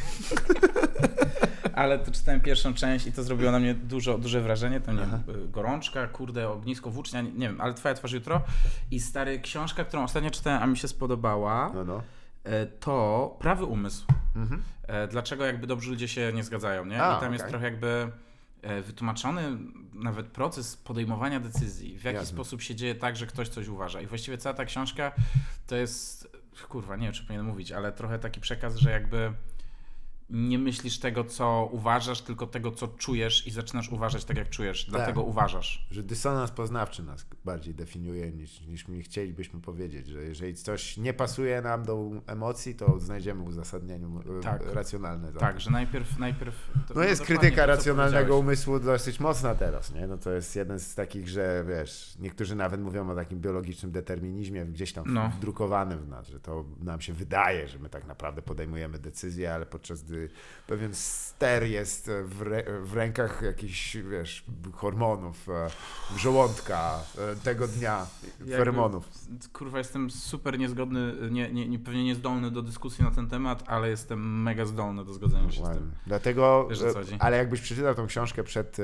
ale 1.74 1.98
to 1.98 2.10
czytałem 2.10 2.40
pierwszą 2.40 2.74
część 2.74 3.06
i 3.06 3.12
to 3.12 3.22
zrobiło 3.22 3.52
na 3.52 3.58
mnie 3.58 3.74
dużo, 3.74 4.18
duże 4.18 4.40
wrażenie. 4.40 4.80
To 4.80 4.92
nie 4.92 5.02
Aha. 5.02 5.18
wiem, 5.28 5.36
y, 5.44 5.48
gorączka, 5.48 6.06
kurde, 6.06 6.48
ognisko 6.48 6.90
włócznia, 6.90 7.20
nie, 7.20 7.32
nie 7.32 7.48
wiem, 7.48 7.60
ale 7.60 7.74
Twoja 7.74 7.94
twarz 7.94 8.12
jutro. 8.12 8.42
I 8.90 9.00
stary, 9.00 9.40
książka, 9.40 9.84
którą 9.84 10.04
ostatnio 10.04 10.30
czytałem, 10.30 10.62
a 10.62 10.66
mi 10.66 10.76
się 10.76 10.88
spodobała, 10.88 11.70
No, 11.74 11.84
no. 11.84 12.02
e, 12.44 12.66
to 12.66 13.36
Prawy 13.40 13.64
Umysł. 13.64 14.06
Mhm. 14.36 14.62
E, 14.86 15.08
dlaczego 15.08 15.44
jakby 15.46 15.66
dobrzy 15.66 15.90
ludzie 15.90 16.08
się 16.08 16.32
nie 16.34 16.44
zgadzają, 16.44 16.84
nie? 16.84 17.02
A, 17.02 17.16
I 17.16 17.20
tam 17.20 17.32
jest 17.32 17.42
okej. 17.44 17.50
trochę 17.52 17.64
jakby 17.64 18.08
wytłumaczony 18.82 19.58
nawet 19.94 20.26
proces 20.26 20.76
podejmowania 20.76 21.40
decyzji, 21.40 21.98
w 21.98 22.04
jaki 22.04 22.16
Jasne. 22.16 22.34
sposób 22.34 22.62
się 22.62 22.74
dzieje 22.74 22.94
tak, 22.94 23.16
że 23.16 23.26
ktoś 23.26 23.48
coś 23.48 23.68
uważa. 23.68 24.00
I 24.00 24.06
właściwie 24.06 24.38
cała 24.38 24.54
ta 24.54 24.64
książka 24.64 25.12
to 25.66 25.76
jest, 25.76 26.36
kurwa, 26.68 26.96
nie 26.96 27.04
wiem, 27.06 27.12
czy 27.12 27.22
powinienem 27.22 27.46
mówić, 27.46 27.72
ale 27.72 27.92
trochę 27.92 28.18
taki 28.18 28.40
przekaz, 28.40 28.76
że 28.76 28.90
jakby 28.90 29.32
nie 30.30 30.58
myślisz 30.58 30.98
tego, 30.98 31.24
co 31.24 31.68
uważasz, 31.72 32.20
tylko 32.22 32.46
tego, 32.46 32.70
co 32.72 32.88
czujesz 32.88 33.46
i 33.46 33.50
zaczynasz 33.50 33.88
uważać 33.88 34.24
tak, 34.24 34.36
jak 34.36 34.48
czujesz. 34.50 34.86
Dlatego 34.90 35.22
uważasz. 35.22 35.86
Że 35.90 36.02
dysonans 36.02 36.50
poznawczy 36.50 37.02
nas 37.02 37.26
bardziej 37.44 37.74
definiuje 37.74 38.32
niż, 38.32 38.60
niż 38.60 38.88
mi 38.88 39.02
chcielibyśmy 39.02 39.60
powiedzieć, 39.60 40.06
że 40.06 40.22
jeżeli 40.22 40.54
coś 40.54 40.96
nie 40.96 41.14
pasuje 41.14 41.62
nam 41.62 41.84
do 41.84 42.10
emocji, 42.26 42.74
to 42.74 43.00
znajdziemy 43.00 43.42
w 43.44 43.46
uzasadnieniu 43.46 44.22
e, 44.38 44.42
Tak. 44.42 44.62
racjonalne. 44.74 45.32
Tak, 45.32 45.60
że 45.60 45.70
najpierw... 45.70 46.18
najpierw 46.18 46.70
to- 46.88 46.94
No 46.94 47.02
jest 47.02 47.22
krytyka 47.22 47.60
to, 47.62 47.66
racjonalnego 47.66 48.38
umysłu 48.38 48.80
dosyć 48.80 49.20
mocna 49.20 49.54
teraz, 49.54 49.94
nie? 49.94 50.06
No 50.06 50.18
to 50.18 50.30
jest 50.32 50.56
jeden 50.56 50.80
z 50.80 50.94
takich, 50.94 51.28
że 51.28 51.64
wiesz, 51.68 52.16
niektórzy 52.20 52.54
nawet 52.54 52.80
mówią 52.80 53.10
o 53.10 53.14
takim 53.14 53.40
biologicznym 53.40 53.92
determinizmie 53.92 54.66
gdzieś 54.66 54.92
tam 54.92 55.04
No. 55.06 55.28
wdrukowanym 55.36 55.98
w 55.98 56.08
nas, 56.08 56.28
że 56.28 56.40
to 56.40 56.64
nam 56.80 57.00
się 57.00 57.12
wydaje, 57.12 57.68
że 57.68 57.78
my 57.78 57.88
tak 57.88 58.06
naprawdę 58.06 58.42
podejmujemy 58.42 58.98
decyzje, 58.98 59.54
ale 59.54 59.66
podczas 59.66 60.02
gdy 60.02 60.17
jakby 60.22 60.38
pewien 60.66 60.94
ster 60.94 61.62
jest 61.62 62.10
w, 62.24 62.42
re, 62.42 62.64
w 62.82 62.94
rękach 62.94 63.42
jakichś, 63.42 63.96
wiesz, 63.96 64.44
hormonów, 64.72 65.48
e, 65.48 65.68
żołądka 66.16 67.00
e, 67.18 67.36
tego 67.36 67.68
dnia, 67.68 68.06
feromonów. 68.48 69.08
Kurwa, 69.52 69.78
jestem 69.78 70.10
super 70.10 70.58
niezgodny, 70.58 71.14
nie, 71.30 71.52
nie, 71.52 71.68
nie, 71.68 71.78
pewnie 71.78 72.04
niezdolny 72.04 72.50
do 72.50 72.62
dyskusji 72.62 73.04
na 73.04 73.10
ten 73.10 73.28
temat, 73.28 73.64
ale 73.66 73.88
jestem 73.88 74.42
mega 74.42 74.66
zdolny 74.66 75.04
do 75.04 75.12
zgodzenia 75.12 75.50
się 75.50 75.66
z 75.66 75.68
tym. 75.68 75.92
Dlatego, 76.06 76.66
Wiesz, 76.70 76.82
e, 76.82 76.92
ale 77.18 77.36
jakbyś 77.36 77.60
przeczytał 77.60 77.94
tą 77.94 78.06
książkę 78.06 78.44
przed 78.44 78.76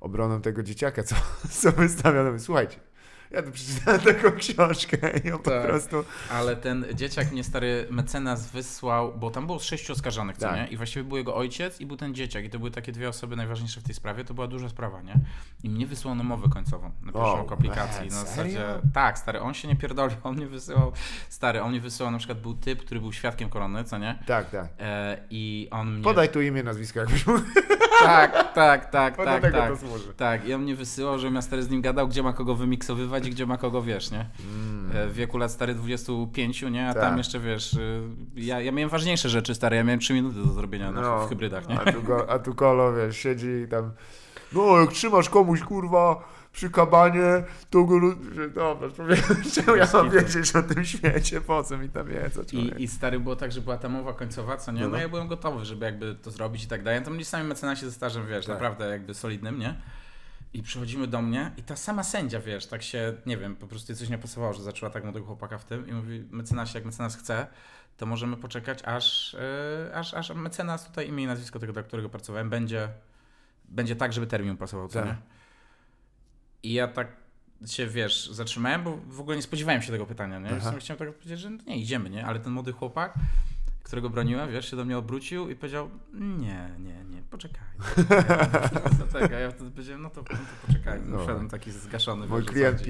obroną 0.00 0.40
tego 0.40 0.62
dzieciaka, 0.62 1.02
co, 1.02 1.16
co 1.50 1.72
wystawiono, 1.72 2.38
słuchajcie, 2.38 2.76
ja 3.30 3.42
tu 3.42 3.50
przeczytałem 3.52 4.00
taką 4.00 4.32
książkę 4.32 4.96
i 5.24 5.30
po 5.30 5.38
Tak. 5.38 5.66
prostu... 5.66 6.04
Ale 6.30 6.56
ten 6.56 6.84
dzieciak 6.94 7.32
mnie 7.32 7.44
stary 7.44 7.86
mecenas 7.90 8.50
wysłał, 8.50 9.12
bo 9.18 9.30
tam 9.30 9.46
było 9.46 9.58
z 9.58 9.62
sześciu 9.62 9.92
oskarżonych, 9.92 10.36
co 10.36 10.46
Tak. 10.48 10.56
nie? 10.56 10.66
I 10.66 10.76
właściwie 10.76 11.04
był 11.04 11.16
jego 11.16 11.36
ojciec 11.36 11.80
i 11.80 11.86
był 11.86 11.96
ten 11.96 12.14
dzieciak. 12.14 12.44
I 12.44 12.50
to 12.50 12.58
były 12.58 12.70
takie 12.70 12.92
dwie 12.92 13.08
osoby 13.08 13.36
najważniejsze 13.36 13.80
w 13.80 13.84
tej 13.84 13.94
sprawie. 13.94 14.24
To 14.24 14.34
była 14.34 14.46
duża 14.46 14.68
sprawa, 14.68 15.02
nie? 15.02 15.14
I 15.62 15.70
mnie 15.70 15.86
wysłał 15.86 16.14
na 16.14 16.22
mowę 16.22 16.48
końcową, 16.48 16.90
na 17.02 17.12
pierwszą 17.12 17.46
O, 17.46 17.52
aplikacji. 17.52 18.08
Na 18.08 18.16
zasadzie, 18.16 18.64
tak, 18.94 19.18
stary, 19.18 19.40
on 19.40 19.54
się 19.54 19.68
nie 19.68 19.76
pierdolił, 19.76 20.16
on 20.22 20.36
mnie 20.36 20.46
wysyłał, 20.46 20.92
stary, 21.28 21.62
on 21.62 21.70
mnie 21.70 21.80
wysyłał, 21.80 22.12
na 22.12 22.18
przykład 22.18 22.40
był 22.40 22.54
typ, 22.54 22.80
który 22.84 23.00
był 23.00 23.12
świadkiem 23.12 23.48
korony, 23.48 23.84
co 23.84 23.98
nie? 23.98 24.18
Tak, 24.26 24.50
tak. 24.50 24.68
E, 24.78 25.18
I 25.30 25.68
on 25.70 25.92
mnie... 25.94 26.04
Podaj 26.04 26.28
tu 26.28 26.42
imię, 26.42 26.62
nazwisko, 26.62 27.00
jakbyś 27.00 27.26
mógł. 27.26 27.40
Tak, 28.02 28.54
tak, 28.54 28.90
tak, 28.90 29.16
do 29.16 29.24
tak, 29.24 29.52
tak. 29.52 29.72
Tak, 30.16 30.48
i 30.48 30.54
on 30.54 30.62
mnie 30.62 30.74
wysyłał, 30.76 31.18
żebym 31.18 31.34
ja 31.34 31.42
stary 31.42 31.62
z 31.62 31.70
nim 31.70 31.82
gadał, 31.82 32.08
gdzie 32.08 32.22
ma 32.22 32.32
kogo 32.32 32.54
wymiksowywać 32.54 33.15
i 33.24 33.30
gdzie 33.30 33.46
ma 33.46 33.56
kogo, 33.56 33.82
wiesz, 33.82 34.10
nie? 34.10 34.20
E, 34.94 35.06
W 35.08 35.12
wieku 35.14 35.38
lat 35.38 35.50
stary 35.52 35.74
25, 35.74 36.62
nie? 36.62 36.88
A 36.88 36.94
Tak. 36.94 37.02
tam 37.02 37.18
jeszcze, 37.18 37.40
wiesz, 37.40 37.72
y, 37.74 38.02
ja, 38.34 38.60
ja 38.60 38.72
miałem 38.72 38.90
ważniejsze 38.90 39.28
rzeczy, 39.28 39.54
stary, 39.54 39.76
ja 39.76 39.84
miałem 39.84 40.00
3 40.00 40.14
minuty 40.14 40.36
do 40.36 40.52
zrobienia 40.52 40.92
na, 40.92 41.18
w 41.18 41.28
hybrydach, 41.28 41.68
nie? 41.68 41.80
A 41.80 41.92
tu, 41.92 42.02
go, 42.02 42.30
a 42.30 42.38
tu 42.38 42.54
kolo, 42.54 42.92
wiesz, 42.94 43.16
siedzi 43.16 43.48
i 43.64 43.68
tam, 43.68 43.92
no 44.52 44.80
jak 44.80 44.92
trzymasz 44.92 45.28
komuś, 45.28 45.60
kurwa, 45.60 46.28
przy 46.52 46.70
kabanie, 46.70 47.44
to 47.70 47.84
go, 47.84 48.00
dobra, 48.54 48.88
czemu 49.54 49.76
ja 49.76 49.86
mam 49.92 50.10
wiedzieć 50.10 50.56
o 50.56 50.62
tym 50.62 50.84
świecie, 50.84 51.40
po 51.40 51.62
co 51.64 51.78
mi 51.78 51.88
ta 51.88 52.04
wiedza. 52.04 52.42
I, 52.52 52.82
I 52.82 52.88
stary 52.88 53.20
było 53.20 53.36
tak, 53.36 53.52
że 53.52 53.60
była 53.60 53.76
ta 53.78 53.88
mowa 53.88 54.12
końcowa, 54.12 54.56
co 54.56 54.72
nie? 54.72 54.80
No, 54.80 54.86
No 54.86 54.92
no. 54.92 54.98
ja 55.02 55.08
byłem 55.08 55.28
gotowy, 55.28 55.64
żeby 55.64 55.84
jakby 55.86 56.14
to 56.14 56.30
zrobić 56.30 56.64
i 56.64 56.66
tak 56.68 56.82
dalej. 56.82 57.02
Tam 57.02 57.12
byli 57.12 57.24
sami 57.24 57.48
mecenasie 57.48 57.86
ze 57.86 57.92
stażem, 57.92 58.26
wiesz, 58.26 58.46
Tak. 58.46 58.54
naprawdę 58.54 58.88
jakby 58.90 59.14
solidnym, 59.14 59.58
nie? 59.58 59.74
I 60.56 60.62
przychodzimy 60.62 61.06
do 61.06 61.22
mnie 61.22 61.52
i 61.56 61.62
ta 61.62 61.76
sama 61.76 62.02
sędzia, 62.04 62.40
wiesz, 62.40 62.66
tak 62.66 62.82
się, 62.82 63.14
nie 63.26 63.36
wiem, 63.36 63.56
po 63.56 63.66
prostu 63.66 63.94
coś 63.94 64.08
nie 64.08 64.18
pasowało, 64.18 64.52
że 64.52 64.62
zaczęła 64.62 64.90
tak 64.90 65.04
młodego 65.04 65.26
chłopaka 65.26 65.58
w 65.58 65.64
tym 65.64 65.88
i 65.88 65.92
mówi, 65.92 66.24
mecenasie, 66.30 66.78
jak 66.78 66.84
mecenas 66.84 67.16
chce, 67.16 67.46
to 67.96 68.06
możemy 68.06 68.36
poczekać, 68.36 68.78
aż, 68.84 69.36
yy, 69.84 69.94
aż, 69.94 70.14
aż 70.14 70.30
mecenas 70.30 70.86
tutaj 70.86 71.08
imię 71.08 71.24
i 71.24 71.26
nazwisko 71.26 71.58
tego, 71.58 71.72
dla 71.72 71.82
którego 71.82 72.08
pracowałem, 72.08 72.50
będzie, 72.50 72.88
będzie 73.64 73.96
tak, 73.96 74.12
żeby 74.12 74.26
termin 74.26 74.56
pasował, 74.56 74.88
co 74.88 74.98
Tak. 75.00 75.08
nie? 75.08 75.16
I 76.62 76.72
ja 76.72 76.88
tak 76.88 77.08
się, 77.66 77.86
wiesz, 77.86 78.30
zatrzymałem, 78.30 78.84
bo 78.84 78.96
w 78.96 79.20
ogóle 79.20 79.36
nie 79.36 79.42
spodziewałem 79.42 79.82
się 79.82 79.92
tego 79.92 80.06
pytania, 80.06 80.38
nie? 80.38 80.48
Chciałem 80.78 80.98
tak 80.98 81.14
powiedzieć, 81.14 81.40
że 81.40 81.50
nie, 81.50 81.76
idziemy, 81.76 82.10
nie? 82.10 82.26
Ale 82.26 82.40
ten 82.40 82.52
młody 82.52 82.72
chłopak, 82.72 83.14
którego 83.86 84.10
broniłem, 84.10 84.52
wiesz, 84.52 84.70
się 84.70 84.76
do 84.76 84.84
mnie 84.84 84.98
obrócił 84.98 85.50
i 85.50 85.56
powiedział, 85.56 85.90
nie, 86.12 86.70
nie, 86.78 87.04
nie, 87.04 87.22
poczekaj. 87.30 87.60
No 88.98 89.06
tak, 89.20 89.32
a 89.32 89.38
ja 89.38 89.50
wtedy 89.50 89.70
powiedziałem, 89.70 90.02
no 90.02 90.10
to, 90.10 90.20
no 90.20 90.26
to 90.36 90.66
poczekaj. 90.66 91.00
No. 91.06 91.18
Wszedłem 91.18 91.48
taki 91.48 91.72
zgaszony. 91.72 92.26
Mój 92.26 92.44
klient. 92.44 92.82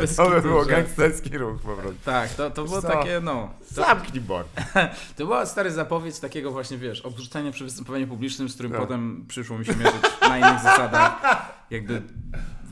Bez 0.00 0.16
To 0.16 0.30
by 0.30 0.42
było 0.42 0.64
gangsterski 0.64 1.38
ruch 1.38 1.60
po 1.60 1.76
prostu. 1.76 1.98
Tak, 2.04 2.34
to, 2.34 2.50
to 2.50 2.64
było 2.64 2.82
Co? 2.82 2.88
takie, 2.88 3.20
no. 3.20 3.50
To, 3.68 3.74
Zamknij 3.74 4.20
bord. 4.20 4.48
to 5.16 5.24
była 5.26 5.46
stary 5.46 5.70
zapowiedź 5.70 6.20
takiego 6.20 6.50
właśnie, 6.50 6.78
wiesz, 6.78 7.00
odrzucenia 7.00 7.52
przy 7.52 7.64
występowaniu 7.64 8.06
publicznym, 8.06 8.48
z 8.48 8.54
którym 8.54 8.72
No. 8.72 8.78
potem 8.78 9.24
przyszło 9.28 9.58
mi 9.58 9.64
się 9.64 9.76
mierzyć 9.76 10.02
na 10.20 10.38
innych 10.38 10.62
zasadach. 10.62 11.22
Jakby 11.70 12.02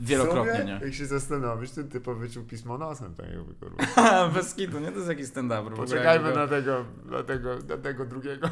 wielokrotnie, 0.01 0.65
nie? 0.65 0.79
Jak 0.85 0.93
się 0.93 1.05
zastanowić, 1.05 1.71
ten 1.71 1.89
typ 1.89 2.05
wyczuł 2.09 2.43
pismo 2.43 2.77
nosem, 2.77 3.15
tak 3.15 3.25
jakby, 3.29 3.53
kurwa. 3.53 4.29
Bez 4.35 4.53
kitu, 4.53 4.79
nie? 4.79 4.91
To 4.91 4.97
jest 4.97 5.09
jakiś 5.09 5.25
stand-up. 5.25 5.75
Poczekajmy 5.75 6.35
na 6.35 6.47
tego, 6.47 6.85
na 7.05 7.23
tego, 7.23 7.55
na 7.69 7.77
tego 7.77 8.05
drugiego. 8.05 8.49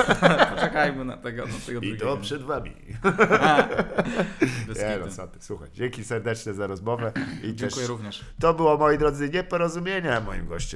Poczekajmy 0.54 1.04
na 1.04 1.16
tego, 1.16 1.46
na 1.46 1.52
tego 1.66 1.80
I 1.80 1.88
drugiego. 1.88 2.16
to 2.16 2.16
przed 2.16 2.42
wami. 2.42 2.72
Bez 4.68 4.78
Nie 4.78 4.98
no, 5.18 5.26
ty, 5.28 5.38
słuchaj, 5.40 5.68
dzięki 5.74 6.04
serdecznie 6.04 6.54
za 6.54 6.66
rozmowę 6.66 7.12
i 7.42 7.52
też 7.52 7.54
Dziękuję 7.54 7.86
również. 7.86 8.24
to 8.40 8.54
było, 8.54 8.76
moi 8.76 8.98
drodzy, 8.98 9.30
nieporozumienie. 9.30 10.20
Moim 10.26 10.46
gościem 10.46 10.66